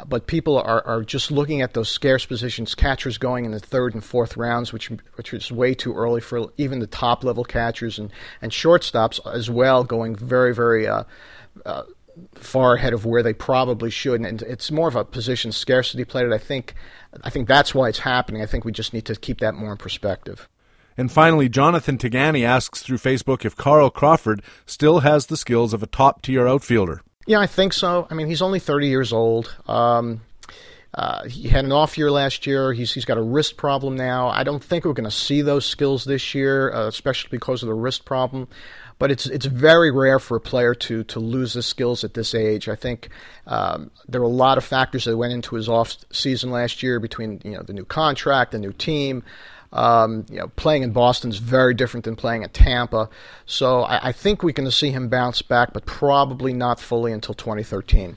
but 0.07 0.27
people 0.27 0.59
are, 0.59 0.85
are 0.87 1.03
just 1.03 1.31
looking 1.31 1.61
at 1.61 1.75
those 1.75 1.89
scarce 1.89 2.25
positions, 2.25 2.75
catchers 2.75 3.19
going 3.19 3.45
in 3.45 3.51
the 3.51 3.61
third 3.61 3.95
and 3.95 4.03
fourth 4.03 4.37
rounds, 4.37 4.73
which 4.73 4.91
which 5.17 5.35
is 5.35 5.53
way 5.53 5.75
too 5.75 5.95
early 5.95 6.21
for 6.21 6.51
even 6.57 6.79
the 6.79 6.87
top 6.87 7.25
level 7.25 7.45
catchers 7.45 7.99
and, 7.99 8.11
and 8.41 8.53
shortstops 8.53 9.21
as 9.31 9.51
well, 9.51 9.85
going 9.85 10.17
very 10.17 10.55
very 10.55 10.87
uh, 10.87 11.05
uh, 11.67 11.83
far 12.35 12.75
ahead 12.75 12.93
of 12.93 13.05
where 13.05 13.23
they 13.23 13.35
probably 13.35 13.91
should. 13.91 14.21
And 14.23 14.43
it's 14.43 14.71
more 14.71 14.89
of 14.89 14.97
a 14.97 15.05
position 15.05 15.53
scarcity 15.53 16.05
play 16.05 16.25
that 16.25 16.33
I 16.33 16.39
think 16.39 16.75
I 17.23 17.31
think 17.31 17.47
that's 17.47 17.75
why 17.75 17.89
it's 17.89 17.99
happening. 17.99 18.43
I 18.43 18.47
think 18.47 18.65
we 18.65 18.73
just 18.73 18.95
need 18.95 19.05
to 19.07 19.15
keep 19.15 19.41
that 19.41 19.55
more 19.55 19.73
in 19.73 19.79
perspective. 19.79 20.49
And 20.97 21.11
finally, 21.11 21.49
Jonathan 21.49 21.99
Tagani 21.99 22.45
asks 22.45 22.83
through 22.83 22.99
Facebook 22.99 23.45
if 23.45 23.57
Carl 23.57 23.91
Crawford 23.91 24.43
still 24.67 25.01
has 25.01 25.27
the 25.27 25.37
skills 25.37 25.73
of 25.73 25.83
a 25.83 25.87
top 25.87 26.23
tier 26.23 26.47
outfielder. 26.47 27.03
Yeah, 27.27 27.41
I 27.41 27.47
think 27.47 27.73
so. 27.73 28.07
I 28.11 28.15
mean, 28.15 28.27
he's 28.27 28.43
only 28.43 28.59
30 28.59 28.89
years 28.89 29.13
old. 29.13 29.55
Um, 29.67 30.23
uh, 30.95 31.25
he 31.25 31.49
had 31.49 31.65
an 31.65 31.73
off 31.73 31.97
year 31.97 32.11
last 32.11 32.47
year. 32.47 32.73
He's, 32.73 32.93
he's 32.93 33.05
got 33.05 33.17
a 33.17 33.23
wrist 33.23 33.57
problem 33.57 33.97
now. 33.97 34.29
I 34.29 34.45
don't 34.45 34.63
think 34.63 34.85
we're 34.85 34.93
going 34.93 35.05
to 35.05 35.11
see 35.11 35.41
those 35.41 35.65
skills 35.65 36.05
this 36.05 36.35
year, 36.35 36.73
uh, 36.73 36.87
especially 36.87 37.31
because 37.31 37.63
of 37.63 37.69
the 37.69 37.75
wrist 37.75 38.05
problem. 38.05 38.49
But 38.99 39.11
it's 39.11 39.27
it's 39.27 39.47
very 39.47 39.91
rare 39.91 40.21
for 40.21 40.37
a 40.37 40.41
player 40.41 40.77
to 40.77 41.03
to 41.05 41.19
lose 41.19 41.55
the 41.55 41.63
skills 41.63 42.05
at 42.05 42.15
this 42.15 42.37
age. 42.37 42.69
I 42.69 42.77
think 42.77 43.09
um, 43.49 43.91
there 44.07 44.21
were 44.21 44.29
a 44.29 44.31
lot 44.31 44.59
of 44.59 44.65
factors 44.65 45.07
that 45.07 45.17
went 45.17 45.33
into 45.33 45.57
his 45.57 45.69
off 45.69 45.97
season 46.13 46.53
last 46.53 46.85
year 46.85 47.01
between 47.01 47.41
you 47.43 47.53
know 47.53 47.63
the 47.63 47.73
new 47.73 47.85
contract, 47.85 48.53
the 48.53 48.61
new 48.61 48.73
team, 48.73 49.25
Um, 49.73 50.27
you 50.31 50.39
know, 50.39 50.49
playing 50.49 50.83
in 50.83 50.93
Boston 50.93 51.31
is 51.31 51.39
very 51.39 51.73
different 51.73 52.05
than 52.05 52.17
playing 52.17 52.45
at 52.45 52.53
Tampa. 52.53 53.09
So 53.47 53.83
I, 53.83 54.09
I 54.09 54.13
think 54.13 54.43
we 54.43 54.53
can 54.53 54.71
see 54.71 54.91
him 54.91 55.09
bounce 55.09 55.41
back, 55.41 55.73
but 55.73 55.87
probably 55.87 56.53
not 56.53 56.79
fully 56.79 57.13
until 57.13 57.35
2013. 57.35 58.17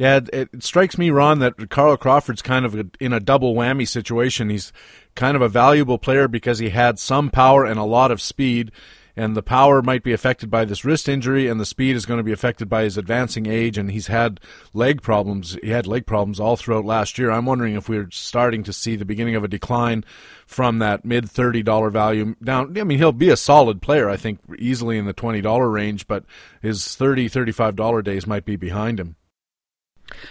Yeah, 0.00 0.16
it, 0.16 0.30
it, 0.32 0.64
strikes 0.64 0.96
me, 0.96 1.10
Ron, 1.10 1.40
that 1.40 1.68
Carl 1.68 1.98
Crawford's 1.98 2.40
kind 2.40 2.64
of 2.64 2.74
a, 2.74 2.86
in 3.00 3.12
a 3.12 3.20
double 3.20 3.54
whammy 3.54 3.86
situation. 3.86 4.48
He's 4.48 4.72
kind 5.14 5.36
of 5.36 5.42
a 5.42 5.48
valuable 5.48 5.98
player 5.98 6.26
because 6.26 6.58
he 6.58 6.70
had 6.70 6.98
some 6.98 7.28
power 7.28 7.66
and 7.66 7.78
a 7.78 7.84
lot 7.84 8.10
of 8.10 8.22
speed, 8.22 8.72
and 9.20 9.36
the 9.36 9.42
power 9.42 9.82
might 9.82 10.02
be 10.02 10.14
affected 10.14 10.50
by 10.50 10.64
this 10.64 10.82
wrist 10.82 11.06
injury, 11.06 11.46
and 11.46 11.60
the 11.60 11.66
speed 11.66 11.94
is 11.94 12.06
going 12.06 12.16
to 12.16 12.24
be 12.24 12.32
affected 12.32 12.70
by 12.70 12.84
his 12.84 12.96
advancing 12.96 13.44
age, 13.44 13.76
and 13.76 13.90
he's 13.90 14.06
had 14.06 14.40
leg 14.72 15.02
problems. 15.02 15.58
He 15.62 15.68
had 15.68 15.86
leg 15.86 16.06
problems 16.06 16.40
all 16.40 16.56
throughout 16.56 16.86
last 16.86 17.18
year. 17.18 17.30
I'm 17.30 17.44
wondering 17.44 17.74
if 17.74 17.86
we're 17.86 18.08
starting 18.10 18.62
to 18.62 18.72
see 18.72 18.96
the 18.96 19.04
beginning 19.04 19.34
of 19.34 19.44
a 19.44 19.48
decline 19.48 20.06
from 20.46 20.78
that 20.78 21.04
mid 21.04 21.30
thirty 21.30 21.62
dollar 21.62 21.90
value 21.90 22.34
down. 22.42 22.78
I 22.78 22.84
mean, 22.84 22.96
he'll 22.96 23.12
be 23.12 23.28
a 23.28 23.36
solid 23.36 23.82
player, 23.82 24.08
I 24.08 24.16
think, 24.16 24.40
easily 24.58 24.96
in 24.96 25.04
the 25.04 25.12
twenty 25.12 25.42
dollar 25.42 25.68
range, 25.68 26.06
but 26.06 26.24
his 26.62 26.80
$30, 26.80 27.26
$35 27.26 28.02
days 28.02 28.26
might 28.26 28.46
be 28.46 28.56
behind 28.56 28.98
him. 28.98 29.16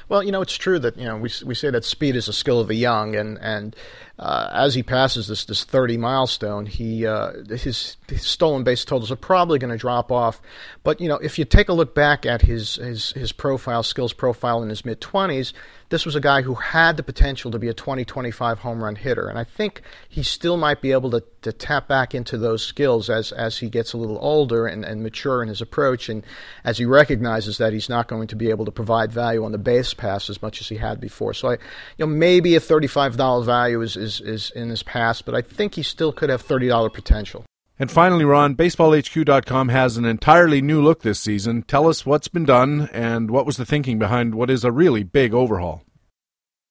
Well, 0.08 0.24
you 0.24 0.32
know, 0.32 0.42
it's 0.42 0.56
true 0.56 0.80
that 0.80 0.98
you 0.98 1.06
know 1.06 1.18
we 1.18 1.30
we 1.46 1.56
say 1.56 1.70
that 1.70 1.86
speed 1.86 2.16
is 2.16 2.28
a 2.28 2.34
skill 2.34 2.60
of 2.60 2.68
the 2.68 2.76
young, 2.76 3.16
and 3.16 3.38
and 3.40 3.76
uh, 4.18 4.50
as 4.52 4.76
he 4.76 4.84
passes 4.84 5.28
this 5.28 5.46
this 5.46 5.64
30 5.64 5.98
milestone, 5.98 6.66
he 6.66 7.06
uh, 7.06 7.32
his, 7.48 7.98
his, 8.08 8.22
stolen 8.22 8.64
base 8.64 8.84
totals 8.84 9.12
are 9.12 9.16
probably 9.16 9.60
going 9.60 9.72
to 9.72 9.78
drop 9.78 10.12
off. 10.12 10.42
But 10.84 11.00
you 11.00 11.08
know, 11.08 11.18
if 11.18 11.40
you 11.40 11.46
take 11.46 11.70
a 11.70 11.74
look 11.74 11.96
back 11.96 12.26
at 12.26 12.42
his 12.42 12.76
his 12.76 13.12
his 13.12 13.32
profile, 13.32 13.84
skills 13.84 14.14
profile 14.14 14.62
in 14.62 14.70
his 14.70 14.84
mid 14.84 15.00
20s, 15.02 15.54
this 15.90 16.06
was 16.06 16.16
a 16.16 16.22
guy 16.22 16.42
who 16.42 16.54
had 16.56 16.98
the 16.98 17.04
potential 17.04 17.52
to 17.52 17.60
be 17.60 17.68
a 17.68 17.74
20 17.74 18.06
25 18.06 18.60
home 18.60 18.84
run 18.84 18.96
hitter, 18.96 19.28
and 19.28 19.38
I 19.38 19.44
think 19.44 19.82
he 20.08 20.24
still 20.24 20.56
might 20.56 20.82
be 20.82 20.92
able 20.92 21.12
to, 21.12 21.24
to 21.42 21.52
tap 21.52 21.88
back 21.88 22.14
into 22.16 22.38
those 22.38 22.64
skills 22.64 23.10
as 23.10 23.32
as 23.32 23.58
he 23.58 23.70
gets 23.70 23.94
a 23.94 23.98
little 23.98 24.18
older 24.22 24.68
and, 24.68 24.86
and 24.86 25.04
mature 25.04 25.42
in 25.42 25.50
his 25.50 25.62
approach, 25.62 26.10
and 26.10 26.24
as 26.64 26.78
he 26.78 26.86
recognizes 26.86 27.58
that 27.58 27.74
he's 27.74 27.90
not 27.90 28.08
going 28.08 28.28
to 28.28 28.36
be 28.36 28.50
able 28.50 28.66
to 28.66 28.72
provide 28.72 29.12
value 29.12 29.44
on 29.44 29.52
the 29.52 29.58
base 29.58 29.94
pass 29.94 30.30
as 30.30 30.42
much 30.42 30.62
as 30.62 30.70
he 30.70 30.78
had 30.78 31.00
before. 31.00 31.34
So 31.34 31.50
I, 31.50 31.54
you 31.54 31.60
know, 32.00 32.08
maybe 32.08 32.56
a 32.56 32.60
$35 32.60 33.46
value 33.46 33.82
is, 33.82 33.98
is, 33.98 34.22
is 34.22 34.52
in 34.52 34.70
his 34.70 34.84
past, 34.84 35.26
but 35.26 35.36
I 35.36 35.42
think 35.42 35.76
he 35.76 35.84
still 35.84 36.12
could 36.12 36.30
have 36.30 36.46
$30 36.46 36.94
potential. 36.94 37.46
And 37.82 37.90
finally, 37.90 38.26
Ron, 38.26 38.56
BaseballHQ.com 38.56 39.70
has 39.70 39.96
an 39.96 40.04
entirely 40.04 40.62
new 40.62 40.82
look 40.82 41.02
this 41.02 41.20
season. 41.20 41.64
Tell 41.64 41.88
us 41.88 42.06
what's 42.06 42.28
been 42.28 42.44
done 42.44 42.90
and 42.92 43.32
what 43.32 43.46
was 43.46 43.56
the 43.56 43.66
thinking 43.66 43.98
behind 43.98 44.36
what 44.36 44.50
is 44.50 44.66
a 44.66 44.72
really 44.72 45.04
big 45.04 45.34
overhaul. 45.34 45.84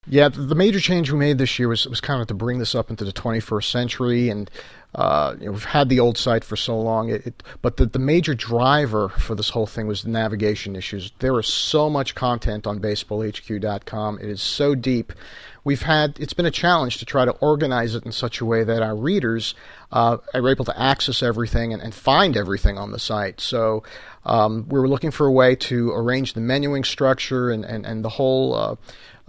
Yeah, 0.07 0.29
the 0.29 0.55
major 0.55 0.81
change 0.81 1.11
we 1.11 1.19
made 1.19 1.39
this 1.39 1.59
year 1.59 1.69
was, 1.69 1.87
was 1.87 2.03
kind 2.03 2.21
of 2.21 2.29
to 2.29 2.35
bring 2.35 2.59
this 2.59 2.75
up 2.75 2.91
into 2.91 3.05
the 3.05 3.13
21st 3.13 3.71
century, 3.71 4.29
and 4.29 4.51
uh, 4.95 5.37
you 5.39 5.47
know, 5.47 5.53
we've 5.53 5.65
had 5.65 5.89
the 5.89 6.01
old 6.01 6.17
site 6.17 6.43
for 6.43 6.57
so 6.57 6.79
long. 6.79 7.11
It, 7.11 7.27
it, 7.27 7.43
but 7.61 7.77
the, 7.77 7.87
the 7.87 7.99
major 7.99 8.35
driver 8.35 9.11
for 9.11 9.35
this 9.35 9.51
whole 9.51 9.67
thing 9.67 9.87
was 9.87 10.03
the 10.03 10.09
navigation 10.09 10.75
issues. 10.75 11.13
There 11.19 11.39
is 11.39 11.47
so 11.47 11.91
much 11.91 12.15
content 12.15 12.67
on 12.67 12.81
BaseballHQ.com. 12.81 14.19
It 14.19 14.29
is 14.29 14.41
so 14.41 14.75
deep. 14.75 15.13
We've 15.63 15.83
had 15.83 16.19
it's 16.19 16.33
been 16.33 16.47
a 16.47 16.51
challenge 16.51 16.97
to 16.99 17.05
try 17.05 17.27
to 17.27 17.33
organize 17.33 17.95
it 17.95 18.07
in 18.07 18.13
such 18.13 18.41
a 18.41 18.47
way 18.47 18.65
that 18.65 18.83
our 18.83 18.97
readers 18.97 19.55
uh, 19.93 20.17
are 20.33 20.49
able 20.49 20.65
to 20.65 20.81
access 20.81 21.23
everything 21.23 21.75
and, 21.75 21.83
and 21.83 21.95
find 21.95 22.35
everything 22.37 22.79
on 22.79 22.91
the 22.91 22.99
site. 22.99 23.41
So 23.43 23.83
um, 24.25 24.67
we 24.71 24.81
were 24.81 24.89
looking 24.89 25.11
for 25.11 25.27
a 25.27 25.33
way 25.33 25.55
to 25.57 25.91
arrange 25.93 26.33
the 26.33 26.41
menuing 26.41 26.87
structure 26.87 27.51
and, 27.51 27.67
and, 27.67 27.85
and 27.85 28.03
the 28.03 28.09
whole 28.09 28.55
uh, 28.55 28.77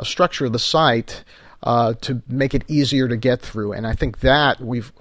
structure 0.03 0.45
of 0.45 0.53
the 0.53 0.59
site 0.59 1.25
uh, 1.63 1.93
to 2.01 2.21
make 2.27 2.53
it 2.53 2.63
easier 2.67 3.07
to 3.07 3.17
get 3.17 3.41
through. 3.41 3.73
And 3.73 3.85
I 3.85 3.93
think 3.93 4.19
that 4.19 4.61
we've 4.61 4.91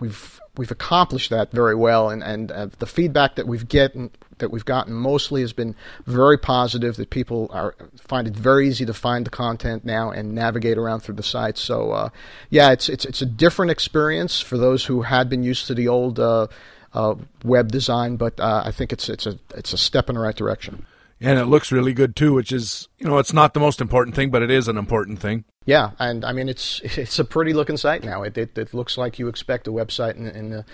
we've 0.00 0.40
we've 0.56 0.70
accomplished 0.70 1.30
that 1.30 1.52
very 1.52 1.74
well. 1.74 2.10
And 2.10 2.22
and 2.22 2.50
uh, 2.50 2.68
the 2.78 2.86
feedback 2.86 3.36
that 3.36 3.46
we've 3.46 3.68
gotten 3.68 4.10
that 4.38 4.50
we've 4.50 4.64
gotten 4.64 4.92
mostly 4.92 5.40
has 5.42 5.52
been 5.52 5.74
very 6.06 6.38
positive. 6.38 6.96
That 6.96 7.10
people 7.10 7.50
are 7.52 7.74
find 8.00 8.26
it 8.26 8.34
very 8.34 8.68
easy 8.68 8.86
to 8.86 8.94
find 8.94 9.26
the 9.26 9.30
content 9.30 9.84
now 9.84 10.10
and 10.10 10.34
navigate 10.34 10.78
around 10.78 11.00
through 11.00 11.16
the 11.16 11.22
site. 11.22 11.58
So 11.58 11.92
uh, 11.92 12.08
yeah, 12.50 12.72
it's 12.72 12.88
it's 12.88 13.04
it's 13.04 13.22
a 13.22 13.26
different 13.26 13.70
experience 13.70 14.40
for 14.40 14.56
those 14.56 14.86
who 14.86 15.02
had 15.02 15.28
been 15.28 15.42
used 15.42 15.66
to 15.66 15.74
the 15.74 15.88
old. 15.88 16.18
Uh, 16.18 16.46
uh, 16.94 17.14
web 17.44 17.70
design, 17.70 18.16
but 18.16 18.40
uh, 18.40 18.62
I 18.64 18.70
think 18.70 18.90
it's 18.90 19.10
it's 19.10 19.26
a 19.26 19.38
it's 19.54 19.74
a 19.74 19.76
step 19.76 20.08
in 20.08 20.14
the 20.14 20.20
right 20.22 20.34
direction 20.34 20.86
and 21.20 21.38
it 21.38 21.46
looks 21.46 21.72
really 21.72 21.92
good 21.92 22.14
too, 22.16 22.34
which 22.34 22.52
is 22.52 22.88
you 22.98 23.06
know 23.06 23.18
it's 23.18 23.32
not 23.32 23.54
the 23.54 23.60
most 23.60 23.80
important 23.80 24.16
thing, 24.16 24.30
but 24.30 24.42
it 24.42 24.50
is 24.50 24.68
an 24.68 24.76
important 24.76 25.18
thing. 25.18 25.44
Yeah, 25.64 25.90
and 25.98 26.24
I 26.24 26.32
mean 26.32 26.48
it's 26.48 26.80
it's 26.84 27.18
a 27.18 27.24
pretty 27.24 27.52
looking 27.52 27.76
site 27.76 28.04
now. 28.04 28.22
It 28.22 28.36
it, 28.36 28.56
it 28.56 28.74
looks 28.74 28.98
like 28.98 29.18
you 29.18 29.28
expect 29.28 29.66
a 29.66 29.72
website 29.72 30.16
in, 30.16 30.26
in 30.28 30.50
the 30.50 30.64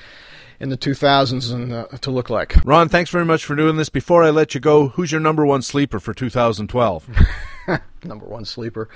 in 0.60 0.68
the 0.68 0.78
2000s 0.78 1.52
and 1.52 1.72
uh, 1.72 1.86
to 2.00 2.10
look 2.10 2.30
like. 2.30 2.54
Ron, 2.64 2.88
thanks 2.88 3.10
very 3.10 3.24
much 3.24 3.44
for 3.44 3.56
doing 3.56 3.76
this. 3.76 3.88
Before 3.88 4.22
I 4.22 4.30
let 4.30 4.54
you 4.54 4.60
go, 4.60 4.88
who's 4.88 5.10
your 5.10 5.20
number 5.20 5.44
one 5.44 5.60
sleeper 5.60 5.98
for 5.98 6.14
2012? 6.14 7.08
number 8.04 8.26
one 8.26 8.44
sleeper. 8.44 8.88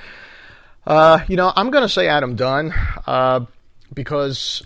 Uh, 0.86 1.24
you 1.26 1.36
know, 1.36 1.52
I'm 1.56 1.70
going 1.70 1.82
to 1.82 1.88
say 1.88 2.06
Adam 2.06 2.36
Dunn 2.36 2.72
uh, 3.06 3.46
because 3.92 4.62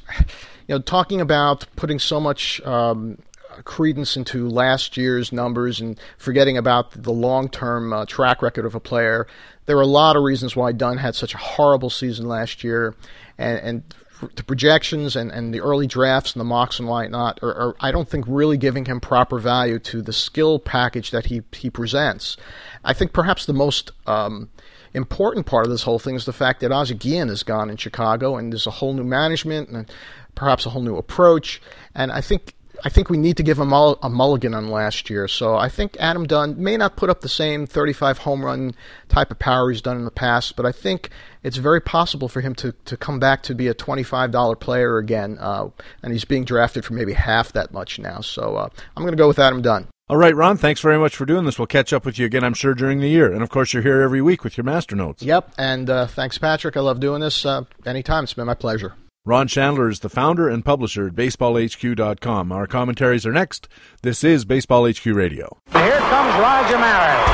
you 0.69 0.75
know 0.75 0.81
talking 0.81 1.23
about 1.23 1.67
putting 1.75 1.99
so 1.99 2.21
much 2.21 2.61
um, 2.63 3.19
credence 3.65 4.17
into 4.17 4.49
last 4.49 4.97
year's 4.97 5.33
numbers 5.33 5.81
and 5.81 5.99
forgetting 6.19 6.57
about 6.57 6.91
the 6.93 7.13
long 7.13 7.49
term 7.49 7.93
uh, 7.93 8.07
track 8.07 8.43
record 8.43 8.65
of 8.65 8.75
a 8.75 8.81
player. 8.81 9.27
There 9.67 9.77
are 9.77 9.83
a 9.83 9.87
lot 9.87 10.17
of 10.17 10.23
reasons 10.23 10.57
why 10.57 10.73
Dunn 10.73 10.99
had 10.99 11.15
such 11.15 11.35
a 11.35 11.39
horrible 11.39 11.91
season 11.91 12.27
last 12.27 12.65
year, 12.65 12.95
and, 13.39 13.59
and 13.59 13.95
the 14.35 14.43
projections 14.43 15.17
and, 15.17 15.31
and 15.31 15.55
the 15.55 15.61
early 15.61 15.87
drafts 15.87 16.33
and 16.33 16.41
the 16.41 16.45
mocks 16.45 16.79
and 16.79 16.89
whatnot 16.89 17.39
are, 17.43 17.55
are, 17.55 17.77
I 17.81 17.91
don't 17.91 18.09
think, 18.09 18.25
really 18.29 18.57
giving 18.57 18.85
him 18.85 19.01
proper 19.01 19.39
value 19.39 19.79
to 19.81 20.03
the 20.03 20.13
skill 20.13 20.59
package 20.59 21.11
that 21.11 21.27
he, 21.27 21.43
he 21.53 21.71
presents. 21.71 22.37
I 22.85 22.93
think 22.93 23.13
perhaps 23.13 23.47
the 23.47 23.53
most 23.53 23.93
um, 24.07 24.51
important 24.93 25.47
part 25.47 25.65
of 25.65 25.71
this 25.71 25.85
whole 25.85 25.99
thing 25.99 26.15
is 26.15 26.25
the 26.25 26.33
fact 26.33 26.61
that 26.61 26.73
Ozzie 26.73 26.95
Guillen 26.95 27.31
is 27.31 27.43
gone 27.43 27.71
in 27.71 27.77
Chicago, 27.77 28.37
and 28.37 28.53
there's 28.53 28.67
a 28.67 28.73
whole 28.73 28.93
new 28.93 29.05
management 29.05 29.69
and 29.71 29.91
perhaps 30.35 30.67
a 30.67 30.71
whole 30.71 30.83
new 30.83 30.97
approach. 30.97 31.63
And 31.95 32.13
I 32.13 32.21
think 32.21 32.55
I 32.85 32.89
think 32.89 33.11
we 33.11 33.17
need 33.17 33.37
to 33.37 33.43
give 33.43 33.59
him 33.59 33.73
a 33.73 34.09
mulligan 34.09 34.55
on 34.55 34.71
last 34.71 35.11
year. 35.11 35.29
So 35.29 35.57
I 35.57 35.69
think 35.69 35.97
Adam 35.99 36.27
Dunn 36.27 36.63
may 36.63 36.77
not 36.77 36.97
put 36.97 37.11
up 37.11 37.21
the 37.21 37.29
same 37.29 37.67
35 37.67 38.19
home 38.19 38.45
run 38.45 38.75
type 39.09 39.31
of 39.31 39.39
power 39.39 39.71
he's 39.71 39.83
done 39.83 39.97
in 39.97 40.05
the 40.05 40.11
past, 40.11 40.57
but 40.57 40.67
I 40.67 40.73
think 40.73 41.11
it's 41.43 41.57
very 41.57 41.81
possible 41.81 42.29
for 42.29 42.41
him 42.41 42.55
to, 42.57 42.73
to 42.85 42.97
come 42.97 43.19
back 43.19 43.43
to 43.45 43.55
be 43.55 43.69
a 43.69 43.75
$25 43.75 44.61
player 44.61 44.99
again. 44.99 45.37
Uh, 45.41 45.69
and 46.03 46.13
he's 46.13 46.25
being 46.25 46.45
drafted 46.45 46.85
for 46.85 46.95
maybe 46.95 47.13
half 47.13 47.53
that 47.53 47.73
much 47.73 47.99
now. 47.99 48.21
So 48.21 48.57
uh, 48.57 48.69
I'm 48.97 49.03
going 49.03 49.13
to 49.13 49.19
go 49.19 49.29
with 49.29 49.39
Adam 49.39 49.63
Dunn. 49.63 49.89
All 50.09 50.17
right, 50.17 50.35
Ron, 50.35 50.57
thanks 50.57 50.81
very 50.81 50.99
much 50.99 51.15
for 51.15 51.25
doing 51.25 51.45
this. 51.45 51.57
We'll 51.57 51.69
catch 51.69 51.93
up 51.93 52.05
with 52.05 52.19
you 52.19 52.27
again, 52.27 52.43
I'm 52.43 52.55
sure, 52.55 52.75
during 52.75 52.99
the 52.99 53.09
year. 53.09 53.33
And 53.33 53.45
of 53.45 53.49
course, 53.49 53.73
you're 53.73 53.85
here 53.85 54.01
every 54.01 54.21
week 54.21 54.43
with 54.43 54.57
your 54.57 54.65
master 54.65 54.97
notes. 54.97 55.23
Yep. 55.23 55.55
And 55.57 55.89
uh, 55.89 56.09
thanks, 56.09 56.37
Patrick. 56.37 56.77
I 56.77 56.81
love 56.81 56.99
doing 56.99 57.21
this. 57.21 57.47
Uh, 57.47 57.63
anytime. 57.87 58.25
It's 58.25 58.35
been 58.35 58.47
my 58.47 58.55
pleasure. 58.55 58.95
Ron 59.27 59.49
Shandler 59.49 59.91
is 59.91 60.01
the 60.01 60.09
founder 60.09 60.49
and 60.49 60.65
publisher 60.65 61.09
at 61.09 61.13
BaseballHQ.com. 61.13 62.51
Our 62.51 62.67
commentaries 62.67 63.27
are 63.27 63.33
next. 63.33 63.69
This 64.01 64.25
is 64.25 64.47
Baseball 64.47 64.89
HQ 64.89 65.05
Radio. 65.05 65.61
Here 65.73 66.01
comes 66.09 66.33
Roger 66.41 66.79
Maris. 66.81 67.29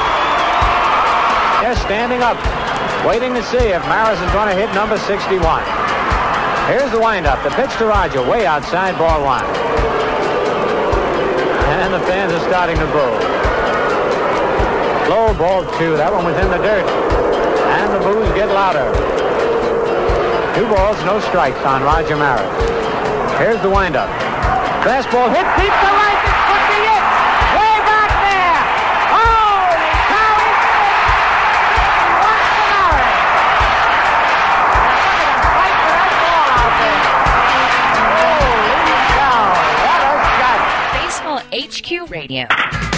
Just 1.62 1.82
standing 1.86 2.22
up, 2.26 2.34
waiting 3.06 3.34
to 3.34 3.42
see 3.44 3.70
if 3.70 3.80
Maris 3.86 4.18
is 4.18 4.32
going 4.32 4.48
to 4.48 4.56
hit 4.58 4.74
number 4.74 4.98
61. 4.98 5.62
Here's 6.66 6.90
the 6.90 6.98
windup. 6.98 7.40
The 7.44 7.50
pitch 7.50 7.70
to 7.78 7.86
Roger, 7.86 8.20
way 8.28 8.46
outside 8.46 8.98
ball 8.98 9.22
one. 9.22 9.46
And 11.70 11.94
the 11.94 12.00
fans 12.00 12.32
are 12.32 12.42
starting 12.50 12.74
to 12.78 12.86
boo. 12.86 13.14
Low 15.08 15.32
ball 15.38 15.62
two. 15.78 15.96
That 15.96 16.12
one 16.12 16.24
was 16.24 16.34
in 16.34 16.50
the 16.50 16.58
dirt. 16.58 16.82
And 16.82 17.94
the 17.94 18.00
boos 18.00 18.26
get 18.34 18.48
louder. 18.48 19.15
Two 20.56 20.66
balls, 20.68 20.96
no 21.04 21.20
strikes 21.20 21.60
on 21.66 21.82
Roger 21.82 22.16
Maris. 22.16 22.40
Here's 23.36 23.60
the 23.60 23.68
windup. 23.68 24.08
Fastball 24.80 25.28
hit 25.28 25.44
deep 25.60 25.68
to 25.68 25.90
right. 25.92 26.16
This 26.24 26.40
could 26.48 26.64
be 26.72 26.80
it. 26.80 27.04
Way 27.60 27.76
back 27.84 28.08
there. 28.24 28.56
Holy 29.12 29.92
cow! 30.08 30.40
It's 31.84 32.72
Maris. 32.72 33.20
What 39.84 40.00
a 40.08 40.24
shot! 40.40 40.64
Baseball 41.04 41.40
HQ 41.52 42.10
Radio. 42.10 42.95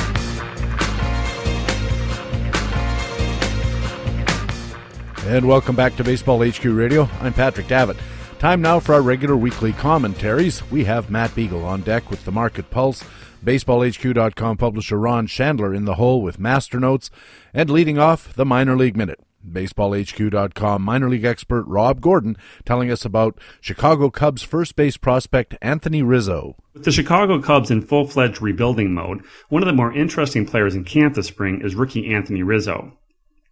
And 5.28 5.46
welcome 5.46 5.76
back 5.76 5.94
to 5.96 6.04
Baseball 6.04 6.42
HQ 6.42 6.64
Radio. 6.64 7.06
I'm 7.20 7.34
Patrick 7.34 7.68
Davitt. 7.68 7.98
Time 8.38 8.62
now 8.62 8.80
for 8.80 8.94
our 8.94 9.02
regular 9.02 9.36
weekly 9.36 9.74
commentaries. 9.74 10.62
We 10.70 10.84
have 10.84 11.10
Matt 11.10 11.34
Beagle 11.34 11.66
on 11.66 11.82
deck 11.82 12.10
with 12.10 12.24
the 12.24 12.32
Market 12.32 12.70
Pulse, 12.70 13.04
BaseballHQ.com 13.44 14.56
publisher 14.56 14.98
Ron 14.98 15.26
Shandler 15.26 15.74
in 15.74 15.84
the 15.84 15.96
hole 15.96 16.22
with 16.22 16.38
Master 16.38 16.80
Notes, 16.80 17.10
and 17.52 17.68
leading 17.68 17.98
off 17.98 18.32
the 18.36 18.46
Minor 18.46 18.74
League 18.74 18.96
Minute. 18.96 19.20
BaseballHQ.com 19.46 20.80
minor 20.80 21.10
league 21.10 21.26
expert 21.26 21.64
Rob 21.64 22.00
Gordon 22.00 22.38
telling 22.64 22.90
us 22.90 23.04
about 23.04 23.38
Chicago 23.60 24.08
Cubs 24.08 24.42
first 24.42 24.76
base 24.76 24.96
prospect 24.96 25.56
Anthony 25.60 26.02
Rizzo. 26.02 26.56
With 26.72 26.84
the 26.84 26.90
Chicago 26.90 27.38
Cubs 27.42 27.70
in 27.70 27.82
full 27.82 28.06
fledged 28.06 28.40
rebuilding 28.40 28.94
mode, 28.94 29.22
one 29.50 29.62
of 29.62 29.66
the 29.66 29.74
more 29.74 29.92
interesting 29.92 30.46
players 30.46 30.74
in 30.74 30.84
camp 30.84 31.16
this 31.16 31.26
spring 31.26 31.60
is 31.60 31.74
rookie 31.74 32.14
Anthony 32.14 32.42
Rizzo. 32.42 32.94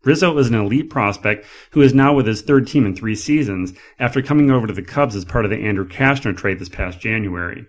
Rizzo 0.07 0.38
is 0.38 0.46
an 0.46 0.54
elite 0.54 0.88
prospect 0.88 1.44
who 1.72 1.82
is 1.82 1.92
now 1.92 2.14
with 2.14 2.28
his 2.28 2.40
third 2.40 2.68
team 2.68 2.86
in 2.86 2.94
three 2.94 3.16
seasons 3.16 3.72
after 3.98 4.22
coming 4.22 4.52
over 4.52 4.68
to 4.68 4.72
the 4.72 4.80
Cubs 4.80 5.16
as 5.16 5.24
part 5.24 5.44
of 5.44 5.50
the 5.50 5.66
Andrew 5.66 5.86
Cashner 5.86 6.34
trade 6.34 6.61
this 6.61 6.68
past 6.68 7.00
January. 7.00 7.66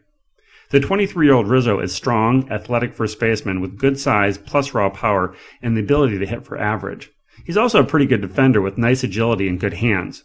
The 0.70 0.80
23 0.80 1.26
year 1.26 1.34
old 1.34 1.48
Rizzo 1.48 1.80
is 1.80 1.96
strong, 1.96 2.48
athletic 2.52 2.94
first 2.94 3.20
baseman 3.20 3.60
with 3.60 3.80
good 3.80 4.00
size 4.00 4.38
plus 4.38 4.76
raw 4.76 4.90
power 4.92 5.36
and 5.64 5.76
the 5.76 5.82
ability 5.82 6.20
to 6.20 6.28
hit 6.28 6.46
for 6.46 6.60
average. 6.60 7.10
He's 7.44 7.58
also 7.58 7.82
a 7.82 7.88
pretty 7.88 8.06
good 8.06 8.22
defender 8.22 8.62
with 8.62 8.78
nice 8.78 9.04
agility 9.04 9.48
and 9.48 9.60
good 9.60 9.74
hands. 9.74 10.24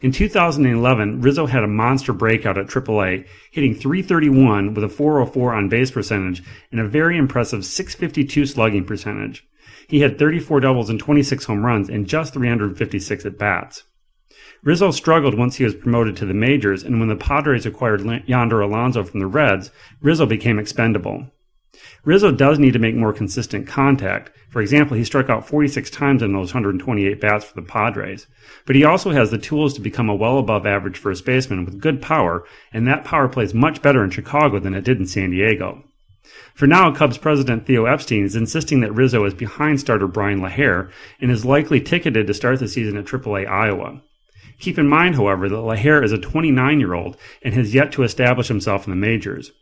In 0.00 0.10
2011, 0.10 1.20
Rizzo 1.20 1.46
had 1.46 1.62
a 1.62 1.68
monster 1.68 2.12
breakout 2.12 2.58
at 2.58 2.66
AAA, 2.66 3.26
hitting 3.52 3.76
331 3.76 4.74
with 4.74 4.82
a 4.82 4.88
404 4.88 5.54
on 5.54 5.68
base 5.68 5.92
percentage 5.92 6.42
and 6.72 6.80
a 6.80 6.88
very 6.88 7.16
impressive 7.16 7.64
652 7.64 8.44
slugging 8.46 8.84
percentage. 8.84 9.46
He 9.88 10.00
had 10.00 10.18
34 10.18 10.60
doubles 10.60 10.90
and 10.90 10.98
26 10.98 11.44
home 11.44 11.64
runs 11.64 11.88
in 11.88 12.06
just 12.06 12.34
356 12.34 13.26
at 13.26 13.38
bats. 13.38 13.84
Rizzo 14.62 14.90
struggled 14.90 15.34
once 15.34 15.56
he 15.56 15.64
was 15.64 15.74
promoted 15.74 16.16
to 16.16 16.26
the 16.26 16.32
majors, 16.32 16.82
and 16.82 16.98
when 16.98 17.08
the 17.08 17.16
Padres 17.16 17.66
acquired 17.66 18.02
Yonder 18.26 18.60
Alonso 18.60 19.04
from 19.04 19.20
the 19.20 19.26
Reds, 19.26 19.70
Rizzo 20.00 20.24
became 20.24 20.58
expendable. 20.58 21.30
Rizzo 22.04 22.32
does 22.32 22.58
need 22.58 22.72
to 22.72 22.78
make 22.78 22.94
more 22.94 23.12
consistent 23.12 23.66
contact. 23.66 24.30
For 24.48 24.62
example, 24.62 24.96
he 24.96 25.04
struck 25.04 25.28
out 25.28 25.46
46 25.46 25.90
times 25.90 26.22
in 26.22 26.32
those 26.32 26.54
128 26.54 27.20
bats 27.20 27.44
for 27.44 27.54
the 27.54 27.66
Padres. 27.66 28.26
But 28.64 28.76
he 28.76 28.84
also 28.84 29.10
has 29.10 29.30
the 29.30 29.38
tools 29.38 29.74
to 29.74 29.80
become 29.80 30.08
a 30.08 30.14
well 30.14 30.38
above 30.38 30.66
average 30.66 30.96
first 30.96 31.26
baseman 31.26 31.64
with 31.64 31.80
good 31.80 32.00
power, 32.00 32.44
and 32.72 32.86
that 32.86 33.04
power 33.04 33.28
plays 33.28 33.52
much 33.52 33.82
better 33.82 34.02
in 34.02 34.10
Chicago 34.10 34.58
than 34.58 34.74
it 34.74 34.84
did 34.84 34.98
in 34.98 35.06
San 35.06 35.30
Diego. 35.30 35.84
For 36.54 36.66
now, 36.66 36.92
Cubs 36.92 37.18
president 37.18 37.66
Theo 37.66 37.86
Epstein 37.86 38.24
is 38.24 38.36
insisting 38.36 38.80
that 38.80 38.94
Rizzo 38.94 39.24
is 39.24 39.34
behind 39.34 39.80
starter 39.80 40.06
Bryan 40.06 40.40
LaHair 40.40 40.90
and 41.20 41.30
is 41.30 41.44
likely 41.44 41.80
ticketed 41.80 42.26
to 42.26 42.34
start 42.34 42.60
the 42.60 42.68
season 42.68 42.96
at 42.96 43.04
AAA 43.04 43.48
Iowa. 43.48 44.00
Keep 44.58 44.78
in 44.78 44.88
mind, 44.88 45.16
however, 45.16 45.48
that 45.48 45.56
LaHair 45.56 46.02
is 46.02 46.12
a 46.12 46.18
29 46.18 46.80
year 46.80 46.94
old 46.94 47.16
and 47.42 47.54
has 47.54 47.74
yet 47.74 47.92
to 47.92 48.04
establish 48.04 48.48
himself 48.48 48.86
in 48.86 48.90
the 48.90 48.96
majors. 48.96 49.52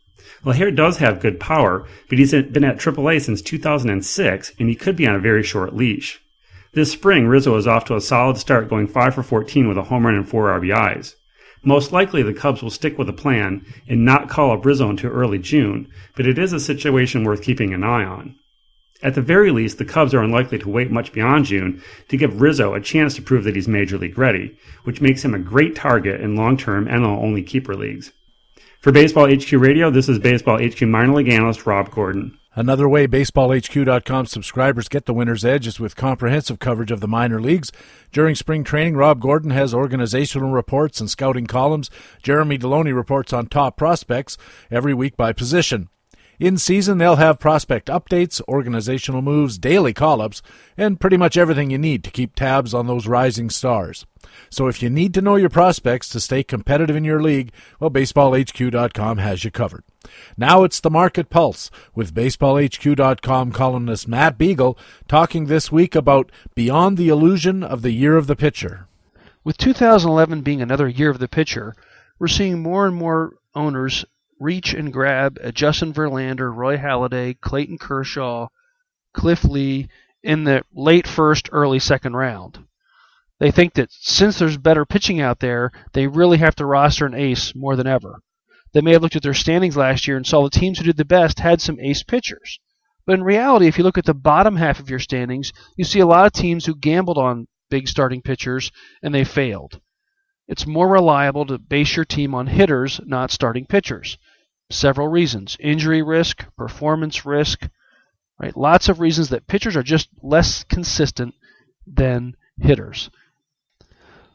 LaHair 0.45 0.75
does 0.75 0.99
have 0.99 1.21
good 1.21 1.41
power, 1.41 1.87
but 2.09 2.19
he's 2.19 2.33
been 2.33 2.65
at 2.65 2.79
AAA 2.79 3.23
since 3.23 3.43
2006 3.43 4.53
and 4.59 4.69
he 4.69 4.75
could 4.75 4.97
be 4.97 5.07
on 5.07 5.15
a 5.15 5.21
very 5.21 5.43
short 5.43 5.75
leash. 5.75 6.21
This 6.75 6.93
spring, 6.93 7.27
Rizzo 7.27 7.57
is 7.57 7.67
off 7.67 7.85
to 7.87 7.97
a 7.97 8.01
solid 8.01 8.37
start 8.37 8.69
going 8.69 8.87
5 8.87 9.15
for 9.15 9.23
14 9.23 9.69
with 9.69 9.79
a 9.79 9.83
home 9.83 10.07
run 10.07 10.15
and 10.15 10.29
4 10.29 10.61
RBIs. 10.61 11.15
Most 11.65 11.93
likely, 11.93 12.23
the 12.23 12.35
Cubs 12.35 12.63
will 12.63 12.71
stick 12.71 12.99
with 12.99 13.07
the 13.07 13.13
plan 13.13 13.65
and 13.89 14.05
not 14.05 14.29
call 14.29 14.51
up 14.51 14.65
Rizzo 14.65 14.91
until 14.91 15.11
early 15.11 15.39
June, 15.39 15.89
but 16.17 16.27
it 16.27 16.39
is 16.39 16.53
a 16.53 16.59
situation 16.59 17.23
worth 17.23 17.43
keeping 17.43 17.73
an 17.73 17.85
eye 17.85 18.05
on. 18.05 18.35
At 19.03 19.15
the 19.15 19.23
very 19.23 19.51
least, 19.51 19.79
the 19.79 19.85
Cubs 19.85 20.15
are 20.15 20.23
unlikely 20.23 20.59
to 20.59 20.69
wait 20.69 20.91
much 20.91 21.13
beyond 21.13 21.47
June 21.47 21.83
to 22.09 22.17
give 22.17 22.41
Rizzo 22.41 22.75
a 22.75 22.81
chance 22.81 23.15
to 23.17 23.23
prove 23.23 23.45
that 23.45 23.57
he's 23.57 23.69
major 23.69 23.99
league 23.99 24.19
ready, 24.19 24.57
which 24.85 25.01
makes 25.01 25.25
him 25.25 25.35
a 25.35 25.41
great 25.41 25.75
target 25.75 26.21
in 26.21 26.37
long 26.37 26.57
term 26.57 26.87
NL 26.87 27.23
only 27.23 27.43
keeper 27.43 27.75
leagues. 27.75 28.13
For 28.81 28.93
Baseball 28.93 29.33
HQ 29.33 29.53
Radio, 29.53 29.91
this 29.91 30.09
is 30.09 30.19
Baseball 30.19 30.59
HQ 30.59 30.83
minor 30.83 31.15
league 31.15 31.29
analyst 31.29 31.67
Rob 31.67 31.91
Gordon. 31.91 32.39
Another 32.55 32.86
way 32.86 33.07
BaseballHQ.com 33.07 34.26
subscribers 34.26 34.88
get 34.88 35.07
the 35.07 35.14
winner's 35.14 35.42
edge 35.42 35.66
is 35.66 35.80
with 35.80 35.96
comprehensive 35.96 36.59
coverage 36.59 36.90
of 36.90 37.00
the 37.00 37.09
minor 37.09 37.40
leagues. 37.40 37.72
During 38.12 38.34
spring 38.34 38.62
training, 38.62 38.94
Rob 38.94 39.20
Gordon 39.20 39.53
has 39.53 39.72
organizational 39.72 40.50
reports 40.50 41.00
and 41.00 41.09
scouting 41.09 41.46
columns. 41.46 41.88
Jeremy 42.22 42.59
Deloney 42.59 42.94
reports 42.94 43.32
on 43.32 43.46
top 43.46 43.78
prospects 43.78 44.36
every 44.70 44.92
week 44.92 45.16
by 45.16 45.32
position. 45.32 45.88
In 46.38 46.59
season, 46.59 46.98
they'll 46.98 47.16
have 47.16 47.38
prospect 47.38 47.88
updates, 47.88 48.42
organizational 48.48 49.22
moves, 49.22 49.57
daily 49.57 49.94
call 49.94 50.20
ups, 50.20 50.42
and 50.76 51.00
pretty 51.00 51.16
much 51.16 51.38
everything 51.38 51.70
you 51.70 51.78
need 51.78 52.05
to 52.05 52.11
keep 52.11 52.34
tabs 52.34 52.74
on 52.74 52.86
those 52.86 53.07
rising 53.07 53.48
stars. 53.48 54.05
So 54.50 54.66
if 54.66 54.82
you 54.82 54.90
need 54.90 55.14
to 55.14 55.22
know 55.22 55.36
your 55.36 55.48
prospects 55.48 56.09
to 56.11 56.20
stay 56.20 56.42
competitive 56.42 56.96
in 56.96 57.05
your 57.05 57.22
league, 57.22 57.53
well, 57.80 57.90
BaseballHQ.com 57.90 59.18
has 59.18 59.44
you 59.44 59.50
covered. 59.50 59.84
Now 60.36 60.64
it's 60.64 60.80
the 60.80 60.90
Market 60.90 61.30
Pulse 61.30 61.70
with 61.94 62.14
BaseballHQ.com 62.14 63.53
columnist 63.53 64.09
Matt 64.09 64.38
Beagle 64.38 64.78
talking 65.09 65.46
this 65.46 65.70
week 65.70 65.94
about 65.94 66.32
Beyond 66.55 66.96
the 66.96 67.09
Illusion 67.09 67.62
of 67.62 67.82
the 67.82 67.92
Year 67.92 68.16
of 68.16 68.26
the 68.26 68.36
Pitcher. 68.36 68.88
With 69.44 69.59
2011 69.59 70.42
being 70.42 70.62
another 70.62 70.88
year 70.88 71.11
of 71.11 71.18
the 71.18 71.26
pitcher, 71.26 71.74
we're 72.18 72.28
seeing 72.28 72.62
more 72.62 72.86
and 72.86 72.94
more 72.94 73.34
owners 73.55 74.05
reach 74.38 74.72
and 74.74 74.92
grab 74.92 75.38
a 75.40 75.50
Justin 75.50 75.92
Verlander, 75.92 76.55
Roy 76.55 76.76
Halladay, 76.76 77.40
Clayton 77.40 77.78
Kershaw, 77.78 78.48
Cliff 79.12 79.44
Lee 79.44 79.88
in 80.22 80.44
the 80.44 80.62
late 80.72 81.07
first, 81.07 81.48
early 81.53 81.78
second 81.78 82.14
round. 82.14 82.64
They 83.40 83.50
think 83.50 83.74
that 83.74 83.90
since 83.90 84.38
there's 84.38 84.57
better 84.57 84.84
pitching 84.84 85.20
out 85.20 85.40
there, 85.40 85.72
they 85.92 86.07
really 86.07 86.38
have 86.38 86.55
to 86.57 86.66
roster 86.66 87.07
an 87.07 87.14
ace 87.14 87.55
more 87.55 87.74
than 87.74 87.88
ever. 87.88 88.20
They 88.73 88.81
may 88.81 88.93
have 88.93 89.03
looked 89.03 89.16
at 89.16 89.23
their 89.23 89.35
standings 89.35 89.77
last 89.77 90.07
year 90.07 90.16
and 90.16 90.27
saw 90.27 90.43
the 90.43 90.51
teams 90.51 90.79
who 90.79 90.85
did 90.85 90.97
the 90.97 91.05
best 91.05 91.41
had 91.41 91.61
some 91.61 91.79
ace 91.81 92.03
pitchers. 92.03 92.59
But 93.05 93.14
in 93.14 93.25
reality, 93.25 93.66
if 93.66 93.79
you 93.79 93.85
look 93.85 93.99
at 93.99 94.05
the 94.05 94.14
bottom 94.14 94.57
half 94.57 94.81
of 94.81 94.89
your 94.89 94.99
standings, 94.99 95.53
you 95.77 95.85
see 95.85 96.01
a 96.01 96.07
lot 96.07 96.27
of 96.27 96.33
teams 96.33 96.66
who 96.66 96.75
gambled 96.75 97.18
on 97.18 97.49
big 97.68 97.89
starting 97.89 98.23
pitchers 98.23 98.70
and 99.03 99.14
they 99.14 99.25
failed. 99.25 99.81
It's 100.49 100.66
more 100.66 100.89
reliable 100.89 101.47
to 101.47 101.59
base 101.59 101.97
your 101.97 102.05
team 102.05 102.35
on 102.35 102.47
hitters, 102.47 103.01
not 103.05 103.31
starting 103.31 103.66
pitchers. 103.66 104.18
Several 104.70 105.09
reasons 105.09 105.57
injury 105.61 106.03
risk, 106.03 106.45
performance 106.57 107.27
risk, 107.27 107.68
right? 108.39 108.57
Lots 108.57 108.89
of 108.89 109.01
reasons 109.01 109.31
that 109.31 109.47
pitchers 109.47 109.77
are 109.77 109.83
just 109.83 110.09
less 110.23 110.64
consistent 110.64 111.35
than 111.87 112.37
hitters. 112.61 113.11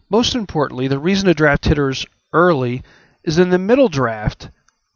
Most 0.09 0.35
importantly, 0.35 0.87
the 0.87 0.99
reason 0.99 1.27
to 1.27 1.33
draft 1.33 1.65
hitters 1.65 2.05
early 2.33 2.83
is 3.27 3.37
in 3.37 3.49
the 3.49 3.59
middle 3.59 3.89
draft 3.89 4.49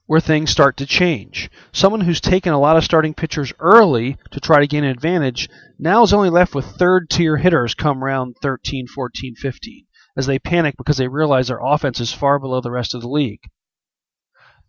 where 0.06 0.22
things 0.22 0.50
start 0.50 0.78
to 0.78 0.86
change. 0.86 1.52
Someone 1.74 2.02
who's 2.02 2.22
taken 2.22 2.54
a 2.54 2.60
lot 2.60 2.78
of 2.78 2.84
starting 2.84 3.14
pitchers 3.14 3.52
early 3.60 4.18
to 4.32 4.40
try 4.40 4.62
to 4.62 4.68
gain 4.68 4.86
an 4.86 4.90
advantage 4.90 5.50
now 5.78 6.02
is 6.02 6.14
only 6.14 6.30
left 6.30 6.56
with 6.56 6.66
third 6.66 7.10
tier 7.10 7.36
hitters 7.36 7.76
come 7.76 8.02
round 8.02 8.36
13, 8.42 8.88
14, 8.88 9.36
15 9.36 9.86
as 10.16 10.28
they 10.28 10.40
panic 10.40 10.76
because 10.78 10.98
they 10.98 11.10
realize 11.10 11.50
their 11.50 11.60
offense 11.62 12.00
is 12.00 12.14
far 12.14 12.40
below 12.40 12.62
the 12.62 12.72
rest 12.72 12.96
of 12.96 13.02
the 13.02 13.10
league. 13.10 13.42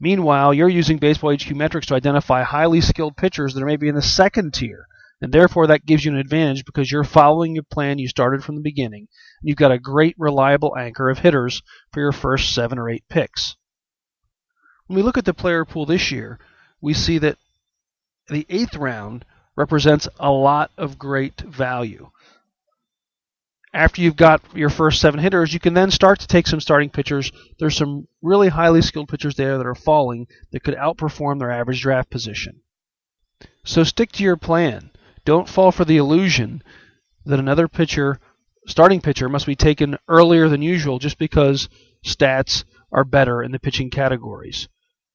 Meanwhile, 0.00 0.54
you're 0.54 0.68
using 0.68 0.98
Baseball 0.98 1.32
HQ 1.32 1.50
metrics 1.52 1.86
to 1.86 1.94
identify 1.94 2.42
highly 2.42 2.80
skilled 2.80 3.16
pitchers 3.16 3.54
that 3.54 3.62
are 3.62 3.66
maybe 3.66 3.88
in 3.88 3.94
the 3.94 4.02
second 4.02 4.54
tier, 4.54 4.86
and 5.20 5.32
therefore 5.32 5.68
that 5.68 5.86
gives 5.86 6.04
you 6.04 6.10
an 6.10 6.18
advantage 6.18 6.64
because 6.64 6.90
you're 6.90 7.04
following 7.04 7.54
your 7.54 7.64
plan 7.64 7.98
you 7.98 8.08
started 8.08 8.42
from 8.42 8.56
the 8.56 8.60
beginning, 8.60 9.06
and 9.42 9.48
you've 9.48 9.58
got 9.58 9.72
a 9.72 9.78
great 9.78 10.14
reliable 10.18 10.76
anchor 10.78 11.10
of 11.10 11.18
hitters 11.18 11.62
for 11.92 12.00
your 12.00 12.12
first 12.12 12.54
seven 12.54 12.78
or 12.78 12.88
eight 12.88 13.04
picks. 13.08 13.56
When 14.86 14.96
we 14.96 15.02
look 15.02 15.18
at 15.18 15.24
the 15.24 15.34
player 15.34 15.64
pool 15.64 15.84
this 15.84 16.12
year, 16.12 16.38
we 16.80 16.94
see 16.94 17.18
that 17.18 17.38
the 18.28 18.46
eighth 18.48 18.76
round 18.76 19.24
represents 19.56 20.08
a 20.20 20.30
lot 20.30 20.70
of 20.78 20.98
great 20.98 21.40
value. 21.40 22.10
After 23.74 24.00
you've 24.00 24.16
got 24.16 24.42
your 24.54 24.70
first 24.70 25.00
seven 25.00 25.18
hitters, 25.18 25.52
you 25.52 25.58
can 25.60 25.74
then 25.74 25.90
start 25.90 26.20
to 26.20 26.26
take 26.26 26.46
some 26.46 26.60
starting 26.60 26.90
pitchers. 26.90 27.32
There's 27.58 27.76
some 27.76 28.06
really 28.20 28.48
highly 28.48 28.82
skilled 28.82 29.08
pitchers 29.08 29.34
there 29.34 29.58
that 29.58 29.66
are 29.66 29.74
falling 29.74 30.26
that 30.52 30.62
could 30.62 30.76
outperform 30.76 31.38
their 31.38 31.50
average 31.50 31.80
draft 31.80 32.10
position. 32.10 32.60
So 33.64 33.82
stick 33.82 34.12
to 34.12 34.22
your 34.22 34.36
plan. 34.36 34.90
Don't 35.24 35.48
fall 35.48 35.72
for 35.72 35.84
the 35.84 35.96
illusion 35.96 36.62
that 37.24 37.38
another 37.38 37.66
pitcher, 37.66 38.20
starting 38.66 39.00
pitcher, 39.00 39.28
must 39.28 39.46
be 39.46 39.56
taken 39.56 39.98
earlier 40.08 40.48
than 40.48 40.62
usual 40.62 40.98
just 40.98 41.18
because 41.18 41.68
stats 42.04 42.64
are 42.92 43.04
better 43.04 43.42
in 43.42 43.52
the 43.52 43.58
pitching 43.58 43.90
categories. 43.90 44.68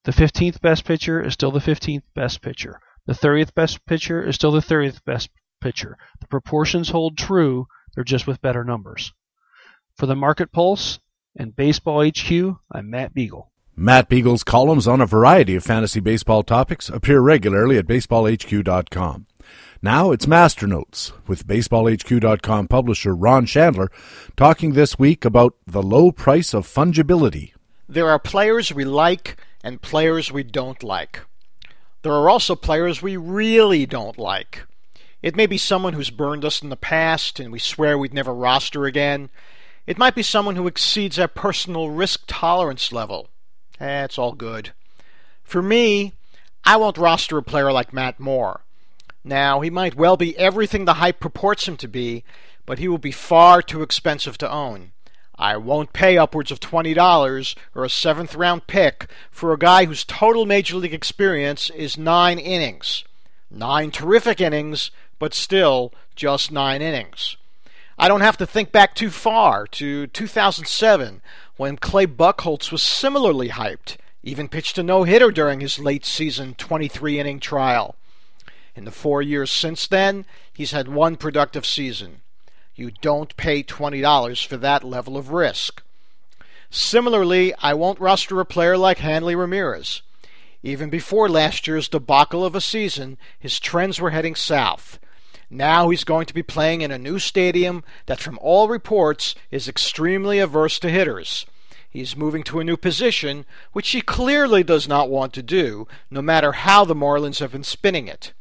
The 0.04 0.12
15th 0.12 0.60
best 0.60 0.84
pitcher 0.84 1.22
is 1.22 1.34
still 1.34 1.50
the 1.50 1.60
15th 1.60 2.02
best 2.14 2.42
pitcher. 2.42 2.80
The 3.06 3.14
30th 3.14 3.54
best 3.54 3.84
pitcher 3.86 4.22
is 4.22 4.34
still 4.34 4.52
the 4.52 4.60
30th 4.60 5.04
best 5.04 5.30
pitcher. 5.60 5.96
The 6.20 6.26
proportions 6.26 6.90
hold 6.90 7.16
true, 7.16 7.66
they're 7.94 8.04
just 8.04 8.26
with 8.26 8.40
better 8.40 8.64
numbers. 8.64 9.12
For 9.96 10.06
the 10.06 10.16
Market 10.16 10.52
Pulse 10.52 11.00
and 11.36 11.56
Baseball 11.56 12.06
HQ, 12.06 12.56
I'm 12.70 12.90
Matt 12.90 13.14
Beagle. 13.14 13.50
Matt 13.76 14.08
Beagle's 14.08 14.42
columns 14.42 14.88
on 14.88 15.00
a 15.00 15.06
variety 15.06 15.54
of 15.54 15.62
fantasy 15.62 16.00
baseball 16.00 16.42
topics 16.42 16.88
appear 16.88 17.20
regularly 17.20 17.78
at 17.78 17.86
baseballhq.com. 17.86 19.26
Now 19.80 20.10
it's 20.10 20.26
Master 20.26 20.66
Notes 20.66 21.12
with 21.28 21.46
BaseballHQ.com 21.46 22.66
publisher 22.66 23.14
Ron 23.14 23.46
Shandler 23.46 23.90
talking 24.36 24.72
this 24.72 24.98
week 24.98 25.24
about 25.24 25.54
the 25.68 25.84
low 25.84 26.10
price 26.10 26.52
of 26.52 26.66
fungibility. 26.66 27.52
There 27.88 28.10
are 28.10 28.18
players 28.18 28.74
we 28.74 28.84
like 28.84 29.36
and 29.62 29.80
players 29.80 30.32
we 30.32 30.42
don't 30.42 30.82
like. 30.82 31.20
There 32.02 32.10
are 32.10 32.28
also 32.28 32.56
players 32.56 33.00
we 33.00 33.16
really 33.16 33.86
don't 33.86 34.18
like. 34.18 34.66
It 35.22 35.36
may 35.36 35.46
be 35.46 35.58
someone 35.58 35.92
who's 35.92 36.10
burned 36.10 36.44
us 36.44 36.60
in 36.60 36.70
the 36.70 36.76
past 36.76 37.38
and 37.38 37.52
we 37.52 37.60
swear 37.60 37.96
we'd 37.96 38.12
never 38.12 38.34
roster 38.34 38.84
again. 38.84 39.30
It 39.86 39.96
might 39.96 40.16
be 40.16 40.24
someone 40.24 40.56
who 40.56 40.66
exceeds 40.66 41.20
our 41.20 41.28
personal 41.28 41.90
risk 41.90 42.24
tolerance 42.26 42.90
level. 42.90 43.28
Eh, 43.78 44.08
all 44.16 44.32
good. 44.32 44.72
For 45.44 45.62
me, 45.62 46.14
I 46.64 46.76
won't 46.76 46.98
roster 46.98 47.38
a 47.38 47.44
player 47.44 47.70
like 47.70 47.92
Matt 47.92 48.18
Moore. 48.18 48.62
Now, 49.28 49.60
he 49.60 49.68
might 49.68 49.94
well 49.94 50.16
be 50.16 50.34
everything 50.38 50.86
the 50.86 50.94
hype 50.94 51.20
purports 51.20 51.68
him 51.68 51.76
to 51.78 51.86
be, 51.86 52.24
but 52.64 52.78
he 52.78 52.88
will 52.88 52.96
be 52.96 53.12
far 53.12 53.60
too 53.60 53.82
expensive 53.82 54.38
to 54.38 54.50
own. 54.50 54.92
I 55.36 55.58
won't 55.58 55.92
pay 55.92 56.16
upwards 56.16 56.50
of 56.50 56.60
$20 56.60 57.54
or 57.74 57.84
a 57.84 57.90
seventh 57.90 58.34
round 58.34 58.66
pick 58.66 59.06
for 59.30 59.52
a 59.52 59.58
guy 59.58 59.84
whose 59.84 60.02
total 60.02 60.46
major 60.46 60.76
league 60.76 60.94
experience 60.94 61.68
is 61.68 61.98
nine 61.98 62.38
innings. 62.38 63.04
Nine 63.50 63.90
terrific 63.90 64.40
innings, 64.40 64.90
but 65.18 65.34
still 65.34 65.92
just 66.16 66.50
nine 66.50 66.80
innings. 66.80 67.36
I 67.98 68.08
don't 68.08 68.22
have 68.22 68.38
to 68.38 68.46
think 68.46 68.72
back 68.72 68.94
too 68.94 69.10
far 69.10 69.66
to 69.66 70.06
2007 70.06 71.20
when 71.58 71.76
Clay 71.76 72.06
Buchholz 72.06 72.72
was 72.72 72.82
similarly 72.82 73.50
hyped, 73.50 73.98
even 74.22 74.48
pitched 74.48 74.78
a 74.78 74.82
no 74.82 75.02
hitter 75.02 75.30
during 75.30 75.60
his 75.60 75.78
late 75.78 76.06
season 76.06 76.54
23 76.54 77.20
inning 77.20 77.40
trial. 77.40 77.97
In 78.78 78.84
the 78.84 78.92
four 78.92 79.20
years 79.20 79.50
since 79.50 79.88
then, 79.88 80.24
he's 80.52 80.70
had 80.70 80.86
one 80.86 81.16
productive 81.16 81.66
season. 81.66 82.20
You 82.76 82.92
don't 82.92 83.36
pay 83.36 83.64
$20 83.64 84.46
for 84.46 84.56
that 84.56 84.84
level 84.84 85.16
of 85.16 85.30
risk. 85.30 85.82
Similarly, 86.70 87.52
I 87.58 87.74
won't 87.74 87.98
roster 87.98 88.38
a 88.38 88.44
player 88.44 88.76
like 88.76 88.98
Hanley 88.98 89.34
Ramirez. 89.34 90.02
Even 90.62 90.90
before 90.90 91.28
last 91.28 91.66
year's 91.66 91.88
debacle 91.88 92.44
of 92.44 92.54
a 92.54 92.60
season, 92.60 93.18
his 93.36 93.58
trends 93.58 94.00
were 94.00 94.10
heading 94.10 94.36
south. 94.36 95.00
Now 95.50 95.88
he's 95.88 96.04
going 96.04 96.26
to 96.26 96.34
be 96.34 96.44
playing 96.44 96.82
in 96.82 96.92
a 96.92 96.98
new 96.98 97.18
stadium 97.18 97.82
that, 98.06 98.20
from 98.20 98.38
all 98.40 98.68
reports, 98.68 99.34
is 99.50 99.66
extremely 99.66 100.38
averse 100.38 100.78
to 100.78 100.88
hitters. 100.88 101.46
He's 101.90 102.14
moving 102.14 102.44
to 102.44 102.60
a 102.60 102.64
new 102.64 102.76
position, 102.76 103.44
which 103.72 103.90
he 103.90 104.02
clearly 104.02 104.62
does 104.62 104.86
not 104.86 105.10
want 105.10 105.32
to 105.32 105.42
do, 105.42 105.88
no 106.12 106.22
matter 106.22 106.52
how 106.52 106.84
the 106.84 106.94
Marlins 106.94 107.40
have 107.40 107.50
been 107.50 107.64
spinning 107.64 108.06
it. 108.06 108.32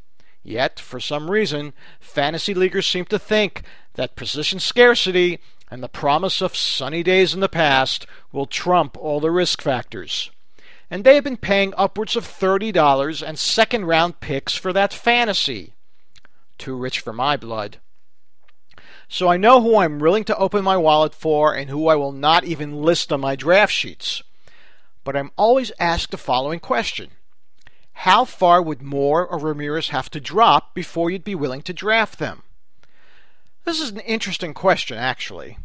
Yet, 0.48 0.80
for 0.80 1.02
some 1.02 1.30
reason, 1.30 1.74
fantasy 2.00 2.54
leaguers 2.54 2.88
seem 2.88 3.04
to 3.08 3.20
think 3.20 3.64
that 3.96 4.16
position 4.16 4.62
scarcity 4.62 5.40
and 5.70 5.84
the 5.84 5.90
promise 5.90 6.40
of 6.42 6.56
sunny 6.56 7.04
days 7.04 7.34
in 7.34 7.42
the 7.42 7.50
past 7.50 8.06
will 8.32 8.46
trump 8.46 8.96
all 8.96 9.20
the 9.20 9.30
risk 9.30 9.62
factors. 9.62 10.32
And 10.90 11.04
they 11.04 11.16
have 11.16 11.26
been 11.26 11.36
paying 11.36 11.74
upwards 11.76 12.16
of 12.16 12.26
$30 12.26 13.28
and 13.28 13.38
second 13.38 13.88
round 13.88 14.22
picks 14.22 14.56
for 14.56 14.72
that 14.72 14.94
fantasy. 14.94 15.74
Too 16.58 16.78
rich 16.78 17.02
for 17.02 17.12
my 17.12 17.36
blood. 17.36 17.80
So 19.10 19.28
I 19.28 19.36
know 19.36 19.62
who 19.62 19.76
I'm 19.76 20.00
willing 20.00 20.24
to 20.24 20.38
open 20.38 20.64
my 20.64 20.78
wallet 20.78 21.14
for 21.14 21.54
and 21.54 21.70
who 21.70 21.90
I 21.90 21.96
will 21.96 22.14
not 22.14 22.46
even 22.46 22.82
list 22.82 23.12
on 23.12 23.20
my 23.20 23.36
draft 23.36 23.74
sheets. 23.74 24.24
But 25.04 25.18
I'm 25.18 25.32
always 25.36 25.74
asked 25.78 26.12
the 26.12 26.18
following 26.18 26.62
question 26.62 27.10
How 28.02 28.26
far 28.26 28.62
would 28.62 28.84
Moore 28.84 29.26
or 29.26 29.40
Ramirez 29.40 29.90
have 29.90 30.12
to 30.12 30.20
drop 30.20 30.76
before 30.76 31.10
you'd 31.10 31.24
be 31.24 31.34
willing 31.34 31.64
to 31.64 31.74
draft 31.74 32.20
them? 32.20 32.44
This 33.66 33.82
is 33.82 33.90
an 33.90 34.02
interesting 34.02 34.54
question, 34.54 35.00
actually. 35.00 35.58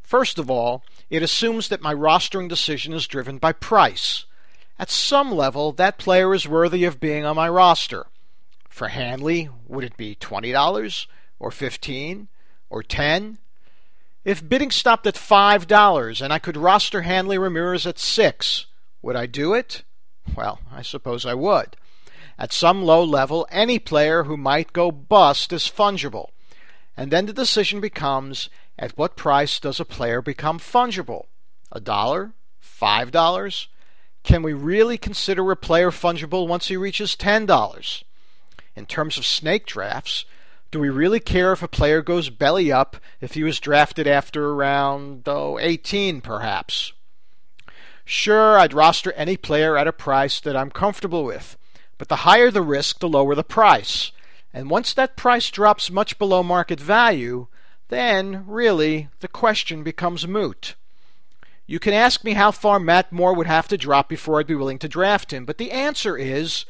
First 0.00 0.38
of 0.38 0.48
all, 0.48 0.84
it 1.10 1.24
assumes 1.24 1.68
that 1.68 1.82
my 1.82 1.92
rostering 1.92 2.48
decision 2.48 2.92
is 2.92 3.08
driven 3.08 3.38
by 3.38 3.50
price. 3.50 4.26
At 4.78 4.90
some 4.90 5.32
level, 5.32 5.72
that 5.72 5.98
player 5.98 6.32
is 6.32 6.46
worthy 6.46 6.84
of 6.84 7.00
being 7.00 7.24
on 7.24 7.34
my 7.34 7.48
roster. 7.48 8.06
For 8.68 8.88
Hanley, 8.88 9.48
would 9.66 9.82
it 9.82 9.96
be 9.96 10.14
$20 10.14 11.06
or 11.40 11.50
15 11.50 12.28
or 12.70 12.82
10? 12.84 13.38
If 14.24 14.48
bidding 14.48 14.70
stopped 14.70 15.06
at 15.08 15.16
$5 15.16 16.22
and 16.22 16.32
I 16.32 16.38
could 16.38 16.56
roster 16.56 17.02
Hanley 17.02 17.38
Ramirez 17.38 17.88
at 17.88 17.98
6, 17.98 18.66
would 19.02 19.16
I 19.16 19.26
do 19.26 19.52
it? 19.52 19.82
Well, 20.34 20.60
I 20.72 20.82
suppose 20.82 21.24
I 21.24 21.34
would. 21.34 21.76
At 22.38 22.52
some 22.52 22.82
low 22.82 23.02
level, 23.02 23.46
any 23.50 23.78
player 23.78 24.24
who 24.24 24.36
might 24.36 24.72
go 24.72 24.90
bust 24.90 25.52
is 25.52 25.62
fungible. 25.62 26.30
And 26.96 27.10
then 27.10 27.26
the 27.26 27.32
decision 27.32 27.80
becomes 27.80 28.50
at 28.78 28.96
what 28.98 29.16
price 29.16 29.58
does 29.58 29.80
a 29.80 29.84
player 29.84 30.20
become 30.20 30.58
fungible? 30.58 31.26
A 31.72 31.80
dollar? 31.80 32.32
Five 32.60 33.10
dollars? 33.10 33.68
Can 34.22 34.42
we 34.42 34.52
really 34.52 34.98
consider 34.98 35.50
a 35.50 35.56
player 35.56 35.90
fungible 35.90 36.46
once 36.48 36.68
he 36.68 36.76
reaches 36.76 37.14
ten 37.14 37.46
dollars? 37.46 38.04
In 38.74 38.84
terms 38.84 39.16
of 39.16 39.24
snake 39.24 39.66
drafts, 39.66 40.26
do 40.70 40.80
we 40.80 40.90
really 40.90 41.20
care 41.20 41.52
if 41.52 41.62
a 41.62 41.68
player 41.68 42.02
goes 42.02 42.28
belly 42.28 42.70
up 42.70 42.96
if 43.20 43.34
he 43.34 43.42
was 43.42 43.60
drafted 43.60 44.06
after 44.06 44.50
around 44.50 45.22
oh, 45.26 45.58
18 45.58 46.20
perhaps? 46.20 46.92
Sure, 48.08 48.56
I'd 48.56 48.72
roster 48.72 49.12
any 49.14 49.36
player 49.36 49.76
at 49.76 49.88
a 49.88 49.92
price 49.92 50.38
that 50.38 50.56
I'm 50.56 50.70
comfortable 50.70 51.24
with, 51.24 51.58
but 51.98 52.08
the 52.08 52.22
higher 52.22 52.52
the 52.52 52.62
risk, 52.62 53.00
the 53.00 53.08
lower 53.08 53.34
the 53.34 53.42
price. 53.42 54.12
And 54.54 54.70
once 54.70 54.94
that 54.94 55.16
price 55.16 55.50
drops 55.50 55.90
much 55.90 56.16
below 56.16 56.44
market 56.44 56.78
value, 56.78 57.48
then, 57.88 58.44
really, 58.46 59.08
the 59.18 59.26
question 59.26 59.82
becomes 59.82 60.26
moot. 60.26 60.76
You 61.66 61.80
can 61.80 61.92
ask 61.92 62.22
me 62.22 62.34
how 62.34 62.52
far 62.52 62.78
Matt 62.78 63.10
Moore 63.10 63.34
would 63.34 63.48
have 63.48 63.66
to 63.68 63.76
drop 63.76 64.08
before 64.08 64.38
I'd 64.38 64.46
be 64.46 64.54
willing 64.54 64.78
to 64.78 64.88
draft 64.88 65.32
him, 65.32 65.44
but 65.44 65.58
the 65.58 65.72
answer 65.72 66.16
is 66.16 66.64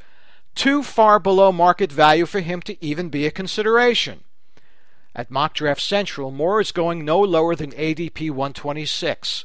too 0.55 0.83
far 0.83 1.19
below 1.19 1.53
market 1.53 1.93
value 1.93 2.25
for 2.25 2.41
him 2.41 2.63
to 2.63 2.83
even 2.83 3.11
be 3.11 3.27
a 3.27 3.31
consideration. 3.31 4.25
At 5.15 5.31
Mock 5.31 5.53
Draft 5.53 5.83
Central, 5.83 6.31
Moore 6.31 6.63
is 6.63 6.73
going 6.73 7.05
no 7.05 7.21
lower 7.21 7.55
than 7.55 7.73
ADP 7.73 8.31
126. 8.31 9.45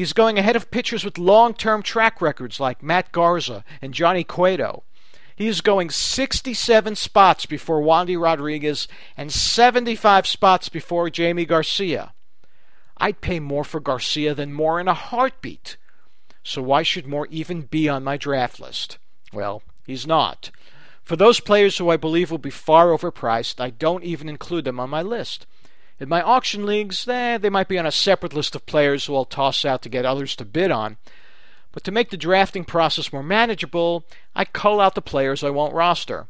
He's 0.00 0.14
going 0.14 0.38
ahead 0.38 0.56
of 0.56 0.70
pitchers 0.70 1.04
with 1.04 1.18
long 1.18 1.52
term 1.52 1.82
track 1.82 2.22
records 2.22 2.58
like 2.58 2.82
Matt 2.82 3.12
Garza 3.12 3.66
and 3.82 3.92
Johnny 3.92 4.24
Cueto. 4.24 4.82
He 5.36 5.46
is 5.46 5.60
going 5.60 5.90
67 5.90 6.96
spots 6.96 7.44
before 7.44 7.82
Wandy 7.82 8.18
Rodriguez 8.18 8.88
and 9.14 9.30
75 9.30 10.26
spots 10.26 10.70
before 10.70 11.10
Jaime 11.14 11.44
Garcia. 11.44 12.14
I'd 12.96 13.20
pay 13.20 13.40
more 13.40 13.62
for 13.62 13.78
Garcia 13.78 14.34
than 14.34 14.54
Moore 14.54 14.80
in 14.80 14.88
a 14.88 14.94
heartbeat. 14.94 15.76
So 16.42 16.62
why 16.62 16.82
should 16.82 17.06
Moore 17.06 17.28
even 17.30 17.66
be 17.66 17.86
on 17.86 18.02
my 18.02 18.16
draft 18.16 18.58
list? 18.58 18.96
Well, 19.34 19.62
he's 19.84 20.06
not. 20.06 20.50
For 21.02 21.16
those 21.16 21.40
players 21.40 21.76
who 21.76 21.90
I 21.90 21.98
believe 21.98 22.30
will 22.30 22.38
be 22.38 22.48
far 22.48 22.86
overpriced, 22.86 23.60
I 23.60 23.68
don't 23.68 24.04
even 24.04 24.30
include 24.30 24.64
them 24.64 24.80
on 24.80 24.88
my 24.88 25.02
list. 25.02 25.46
In 26.00 26.08
my 26.08 26.22
auction 26.22 26.64
leagues, 26.64 27.06
eh, 27.06 27.36
they 27.36 27.50
might 27.50 27.68
be 27.68 27.78
on 27.78 27.84
a 27.84 27.92
separate 27.92 28.32
list 28.32 28.54
of 28.54 28.64
players 28.64 29.04
who 29.04 29.14
I'll 29.14 29.26
toss 29.26 29.66
out 29.66 29.82
to 29.82 29.90
get 29.90 30.06
others 30.06 30.34
to 30.36 30.46
bid 30.46 30.70
on. 30.70 30.96
But 31.72 31.84
to 31.84 31.92
make 31.92 32.08
the 32.08 32.16
drafting 32.16 32.64
process 32.64 33.12
more 33.12 33.22
manageable, 33.22 34.06
I 34.34 34.46
cull 34.46 34.80
out 34.80 34.94
the 34.94 35.02
players 35.02 35.44
I 35.44 35.50
won't 35.50 35.74
roster. 35.74 36.26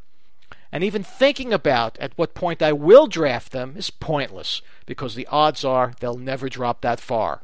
And 0.73 0.83
even 0.83 1.05
thinking 1.05 1.53
about 1.53 1.97
at 1.99 2.13
what 2.17 2.35
point 2.35 2.63
I 2.63 2.73
will 2.73 3.07
draft 3.07 3.53
them 3.53 3.75
is 3.77 3.91
pointless 3.91 4.61
because 4.87 5.15
the 5.15 5.27
odds 5.29 5.65
are 5.65 5.95
they'll 6.01 6.19
never 6.19 6.49
drop 6.49 6.81
that 6.81 6.99
far. 6.99 7.43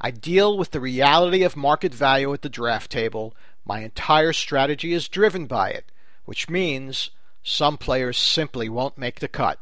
I 0.00 0.10
deal 0.10 0.58
with 0.58 0.72
the 0.72 0.80
reality 0.80 1.44
of 1.44 1.56
market 1.56 1.94
value 1.94 2.32
at 2.32 2.42
the 2.42 2.48
draft 2.48 2.90
table. 2.90 3.36
My 3.64 3.80
entire 3.80 4.32
strategy 4.32 4.92
is 4.92 5.08
driven 5.08 5.46
by 5.46 5.70
it, 5.70 5.90
which 6.24 6.50
means 6.50 7.10
some 7.44 7.78
players 7.78 8.18
simply 8.18 8.68
won't 8.68 8.98
make 8.98 9.20
the 9.20 9.28
cut. 9.28 9.60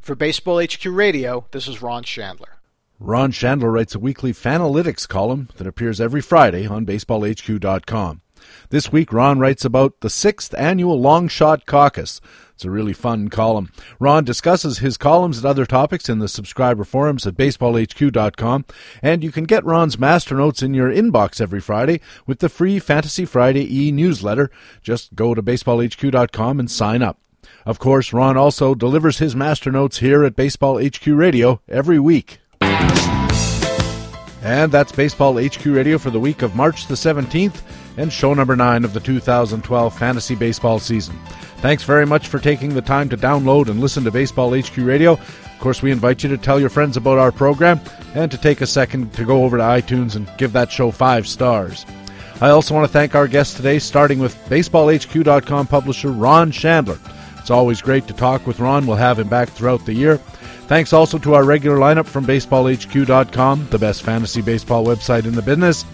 For 0.00 0.14
Baseball 0.14 0.62
HQ 0.62 0.86
Radio, 0.86 1.44
this 1.50 1.68
is 1.68 1.82
Ron 1.82 2.04
Shandler. 2.04 2.58
Ron 2.98 3.32
Shandler 3.32 3.70
writes 3.70 3.94
a 3.94 3.98
weekly 3.98 4.32
Fanalytics 4.32 5.06
column 5.06 5.50
that 5.56 5.66
appears 5.66 6.00
every 6.00 6.22
Friday 6.22 6.66
on 6.66 6.86
BaseballHQ.com. 6.86 8.22
This 8.70 8.90
week, 8.90 9.12
Ron 9.12 9.38
writes 9.38 9.62
about 9.62 10.00
the 10.00 10.08
sixth 10.08 10.54
annual 10.56 10.98
Long 10.98 11.28
Shot 11.28 11.66
Caucus. 11.66 12.22
It's 12.54 12.64
a 12.64 12.70
really 12.70 12.94
fun 12.94 13.28
column. 13.28 13.72
Ron 13.98 14.24
discusses 14.24 14.78
his 14.78 14.96
columns 14.96 15.36
and 15.36 15.46
other 15.46 15.66
topics 15.66 16.08
in 16.08 16.18
the 16.18 16.28
subscriber 16.28 16.84
forums 16.84 17.26
at 17.26 17.36
baseballhq.com, 17.36 18.64
and 19.02 19.22
you 19.22 19.30
can 19.30 19.44
get 19.44 19.66
Ron's 19.66 19.98
master 19.98 20.34
notes 20.36 20.62
in 20.62 20.72
your 20.72 20.90
inbox 20.90 21.42
every 21.42 21.60
Friday 21.60 22.00
with 22.26 22.38
the 22.38 22.48
free 22.48 22.78
Fantasy 22.78 23.26
Friday 23.26 23.64
e 23.70 23.92
newsletter. 23.92 24.50
Just 24.82 25.14
go 25.14 25.34
to 25.34 25.42
baseballhq.com 25.42 26.58
and 26.58 26.70
sign 26.70 27.02
up. 27.02 27.18
Of 27.66 27.78
course, 27.78 28.12
Ron 28.12 28.36
also 28.36 28.74
delivers 28.74 29.18
his 29.18 29.36
master 29.36 29.70
notes 29.70 29.98
here 29.98 30.24
at 30.24 30.36
Baseball 30.36 30.82
HQ 30.82 31.06
Radio 31.06 31.60
every 31.68 31.98
week. 31.98 32.40
And 34.42 34.72
that's 34.72 34.92
Baseball 34.92 35.34
HQ 35.38 35.66
Radio 35.66 35.98
for 35.98 36.10
the 36.10 36.18
week 36.18 36.40
of 36.42 36.56
March 36.56 36.86
the 36.86 36.94
17th 36.94 37.60
and 37.98 38.10
show 38.10 38.32
number 38.32 38.56
9 38.56 38.84
of 38.84 38.94
the 38.94 39.00
2012 39.00 39.98
fantasy 39.98 40.34
baseball 40.34 40.78
season. 40.78 41.18
Thanks 41.58 41.82
very 41.84 42.06
much 42.06 42.28
for 42.28 42.38
taking 42.38 42.72
the 42.72 42.80
time 42.80 43.10
to 43.10 43.18
download 43.18 43.68
and 43.68 43.80
listen 43.80 44.02
to 44.04 44.10
Baseball 44.10 44.58
HQ 44.58 44.78
Radio. 44.78 45.12
Of 45.12 45.58
course, 45.60 45.82
we 45.82 45.90
invite 45.90 46.22
you 46.22 46.30
to 46.30 46.38
tell 46.38 46.58
your 46.58 46.70
friends 46.70 46.96
about 46.96 47.18
our 47.18 47.30
program 47.30 47.78
and 48.14 48.30
to 48.30 48.38
take 48.38 48.62
a 48.62 48.66
second 48.66 49.12
to 49.12 49.26
go 49.26 49.44
over 49.44 49.58
to 49.58 49.62
iTunes 49.62 50.16
and 50.16 50.26
give 50.38 50.54
that 50.54 50.72
show 50.72 50.90
5 50.90 51.28
stars. 51.28 51.84
I 52.40 52.48
also 52.48 52.72
want 52.72 52.86
to 52.86 52.92
thank 52.92 53.14
our 53.14 53.28
guests 53.28 53.54
today, 53.54 53.78
starting 53.78 54.20
with 54.20 54.34
BaseballHQ.com 54.48 55.66
publisher 55.66 56.10
Ron 56.10 56.50
Shandler. 56.50 56.98
It's 57.50 57.56
always 57.56 57.82
great 57.82 58.06
to 58.06 58.14
talk 58.14 58.46
with 58.46 58.60
Ron. 58.60 58.86
We'll 58.86 58.96
have 58.96 59.18
him 59.18 59.26
back 59.26 59.48
throughout 59.48 59.84
the 59.84 59.92
year. 59.92 60.18
Thanks 60.68 60.92
also 60.92 61.18
to 61.18 61.34
our 61.34 61.42
regular 61.42 61.78
lineup 61.78 62.06
from 62.06 62.24
BaseballHQ.com, 62.24 63.66
the 63.70 63.78
best 63.78 64.04
fantasy 64.04 64.40
baseball 64.40 64.86
website 64.86 65.24
in 65.24 65.34
the 65.34 65.42
business. 65.42 65.84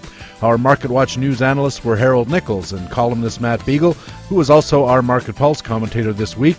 Our 0.43 0.59
Market 0.59 0.91
Watch 0.91 1.16
news 1.16 1.41
analysts 1.41 1.83
were 1.83 1.97
Harold 1.97 2.28
Nichols 2.28 2.74
and 2.74 2.91
columnist 2.91 3.41
Matt 3.41 3.65
Beagle, 3.65 3.95
who 4.28 4.35
was 4.35 4.51
also 4.51 4.85
our 4.85 5.01
Market 5.01 5.35
Pulse 5.37 5.62
commentator 5.62 6.12
this 6.12 6.37
week. 6.37 6.59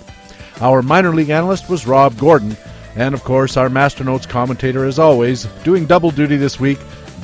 Our 0.61 0.81
minor 0.81 1.13
league 1.13 1.29
analyst 1.29 1.69
was 1.69 1.85
Rob 1.85 2.17
Gordon. 2.17 2.57
And 2.95 3.13
of 3.13 3.23
course, 3.23 3.55
our 3.55 3.69
Master 3.69 4.03
Notes 4.03 4.25
commentator, 4.25 4.83
as 4.83 4.97
always, 4.97 5.43
doing 5.63 5.85
double 5.85 6.09
duty 6.09 6.37
this 6.37 6.59
week, 6.59 6.79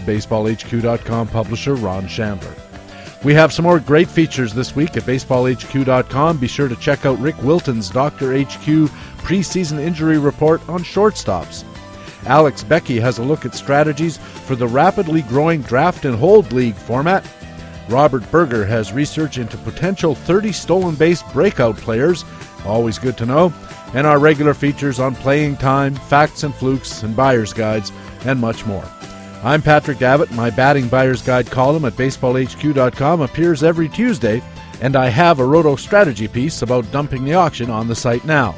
BaseballHQ.com 0.06 1.28
publisher 1.30 1.74
Ron 1.74 2.08
Shandler. 2.08 2.63
We 3.24 3.34
have 3.36 3.54
some 3.54 3.64
more 3.64 3.80
great 3.80 4.10
features 4.10 4.54
this 4.54 4.76
week 4.76 4.98
at 4.98 5.04
BaseballHQ.com. 5.04 6.38
Be 6.38 6.48
sure 6.48 6.68
to 6.68 6.76
check 6.76 7.06
out 7.06 7.18
Rick 7.20 7.42
Wilton's 7.42 7.90
Dr. 7.90 8.38
HQ 8.38 8.90
preseason 9.24 9.80
injury 9.80 10.18
report 10.18 10.62
on 10.68 10.84
shortstops. 10.84 11.64
Alex 12.26 12.66
Becky 12.66 13.00
has 13.00 13.20
a 13.20 13.24
look 13.24 13.46
at 13.46 13.56
strategies 13.56 14.18
for 14.18 14.58
the 14.58 14.68
rapidly 14.68 15.22
growing 15.24 15.62
draft 15.62 16.04
and 16.04 16.16
hold 16.16 16.52
league 16.52 16.76
format. 16.76 17.26
Robert 17.88 18.30
Berger 18.30 18.66
has 18.66 18.92
research 18.92 19.38
into 19.38 19.58
potential 19.58 20.16
30 20.16 20.52
stolen 20.52 20.96
base 20.96 21.24
breakout 21.32 21.78
players, 21.78 22.26
always 22.66 23.00
good 23.00 23.18
to 23.18 23.26
know, 23.26 23.54
and 23.94 24.06
our 24.06 24.20
regular 24.20 24.54
features 24.54 25.00
on 25.00 25.16
playing 25.16 25.56
time, 25.58 25.96
facts 25.96 26.44
and 26.44 26.54
flukes, 26.56 27.04
and 27.04 27.16
buyer's 27.16 27.54
guides, 27.54 27.92
and 28.26 28.40
much 28.40 28.66
more. 28.66 28.86
I'm 29.44 29.62
Patrick 29.62 29.98
Davitt. 29.98 30.32
My 30.32 30.50
batting 30.50 30.88
buyer's 30.88 31.22
guide 31.22 31.52
column 31.52 31.84
at 31.84 31.94
baseballhq.com 31.94 33.20
appears 33.20 33.62
every 33.62 33.90
Tuesday, 33.90 34.42
and 34.80 34.96
I 34.96 35.10
have 35.10 35.40
a 35.40 35.46
roto 35.46 35.76
strategy 35.76 36.30
piece 36.30 36.62
about 36.62 36.90
dumping 36.94 37.26
the 37.26 37.34
auction 37.34 37.70
on 37.70 37.90
the 37.90 37.96
site 37.96 38.24
now. 38.24 38.56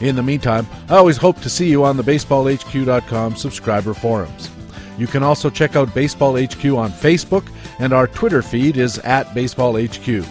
In 0.00 0.16
the 0.16 0.22
meantime, 0.22 0.66
I 0.88 0.96
always 0.96 1.16
hope 1.16 1.40
to 1.42 1.48
see 1.48 1.68
you 1.68 1.84
on 1.84 1.96
the 1.96 2.02
baseballhq.com 2.02 3.36
subscriber 3.36 3.94
forums. 3.94 4.50
You 4.98 5.06
can 5.06 5.22
also 5.22 5.48
check 5.48 5.76
out 5.76 5.94
Baseball 5.94 6.32
HQ 6.32 6.64
on 6.64 6.90
Facebook, 6.90 7.48
and 7.78 7.92
our 7.92 8.08
Twitter 8.08 8.42
feed 8.42 8.78
is 8.78 8.98
at 8.98 9.28
BaseballHQ. 9.28 10.24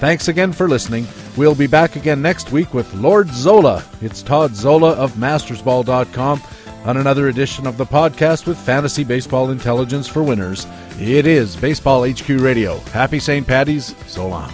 Thanks 0.00 0.28
again 0.28 0.54
for 0.54 0.70
listening. 0.70 1.06
We'll 1.36 1.54
be 1.54 1.66
back 1.66 1.96
again 1.96 2.22
next 2.22 2.50
week 2.50 2.72
with 2.72 2.92
Lord 2.94 3.28
Zola. 3.28 3.84
It's 4.00 4.22
Todd 4.22 4.56
Zola 4.56 4.92
of 4.92 5.12
MastersBall.com 5.12 6.40
on 6.84 6.96
another 6.96 7.28
edition 7.28 7.66
of 7.66 7.76
the 7.76 7.86
podcast 7.86 8.46
with 8.46 8.58
fantasy 8.58 9.04
baseball 9.04 9.50
intelligence 9.50 10.08
for 10.08 10.22
winners. 10.22 10.66
It 10.98 11.26
is 11.26 11.56
Baseball 11.56 12.08
HQ 12.08 12.28
Radio. 12.28 12.78
Happy 12.90 13.18
St. 13.18 13.46
Patty's. 13.46 13.94
So 14.06 14.26
long. 14.26 14.52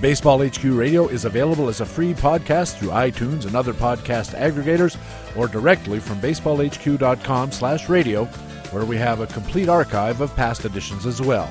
Baseball 0.00 0.44
HQ 0.44 0.64
Radio 0.64 1.06
is 1.06 1.24
available 1.24 1.68
as 1.68 1.80
a 1.80 1.86
free 1.86 2.12
podcast 2.12 2.76
through 2.76 2.88
iTunes 2.88 3.46
and 3.46 3.54
other 3.54 3.72
podcast 3.72 4.36
aggregators 4.36 4.96
or 5.36 5.46
directly 5.46 6.00
from 6.00 6.20
baseballhq.com 6.20 7.52
slash 7.52 7.88
radio, 7.88 8.24
where 8.72 8.84
we 8.84 8.96
have 8.96 9.20
a 9.20 9.28
complete 9.28 9.68
archive 9.68 10.20
of 10.20 10.34
past 10.34 10.64
editions 10.64 11.06
as 11.06 11.22
well. 11.22 11.48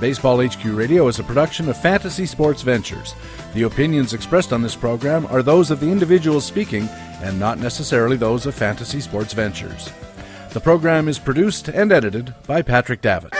Baseball 0.00 0.40
HQ 0.46 0.64
Radio 0.64 1.08
is 1.08 1.18
a 1.18 1.24
production 1.24 1.68
of 1.68 1.80
Fantasy 1.80 2.24
Sports 2.26 2.62
Ventures. 2.62 3.14
The 3.54 3.62
opinions 3.62 4.14
expressed 4.14 4.52
on 4.52 4.62
this 4.62 4.76
program 4.76 5.26
are 5.26 5.42
those 5.42 5.70
of 5.70 5.80
the 5.80 5.90
individuals 5.90 6.44
speaking 6.44 6.88
and 7.22 7.38
not 7.40 7.58
necessarily 7.58 8.16
those 8.16 8.46
of 8.46 8.54
Fantasy 8.54 9.00
Sports 9.00 9.32
Ventures. 9.32 9.90
The 10.50 10.60
program 10.60 11.08
is 11.08 11.18
produced 11.18 11.68
and 11.68 11.90
edited 11.90 12.32
by 12.46 12.62
Patrick 12.62 13.02
Davitt. 13.02 13.34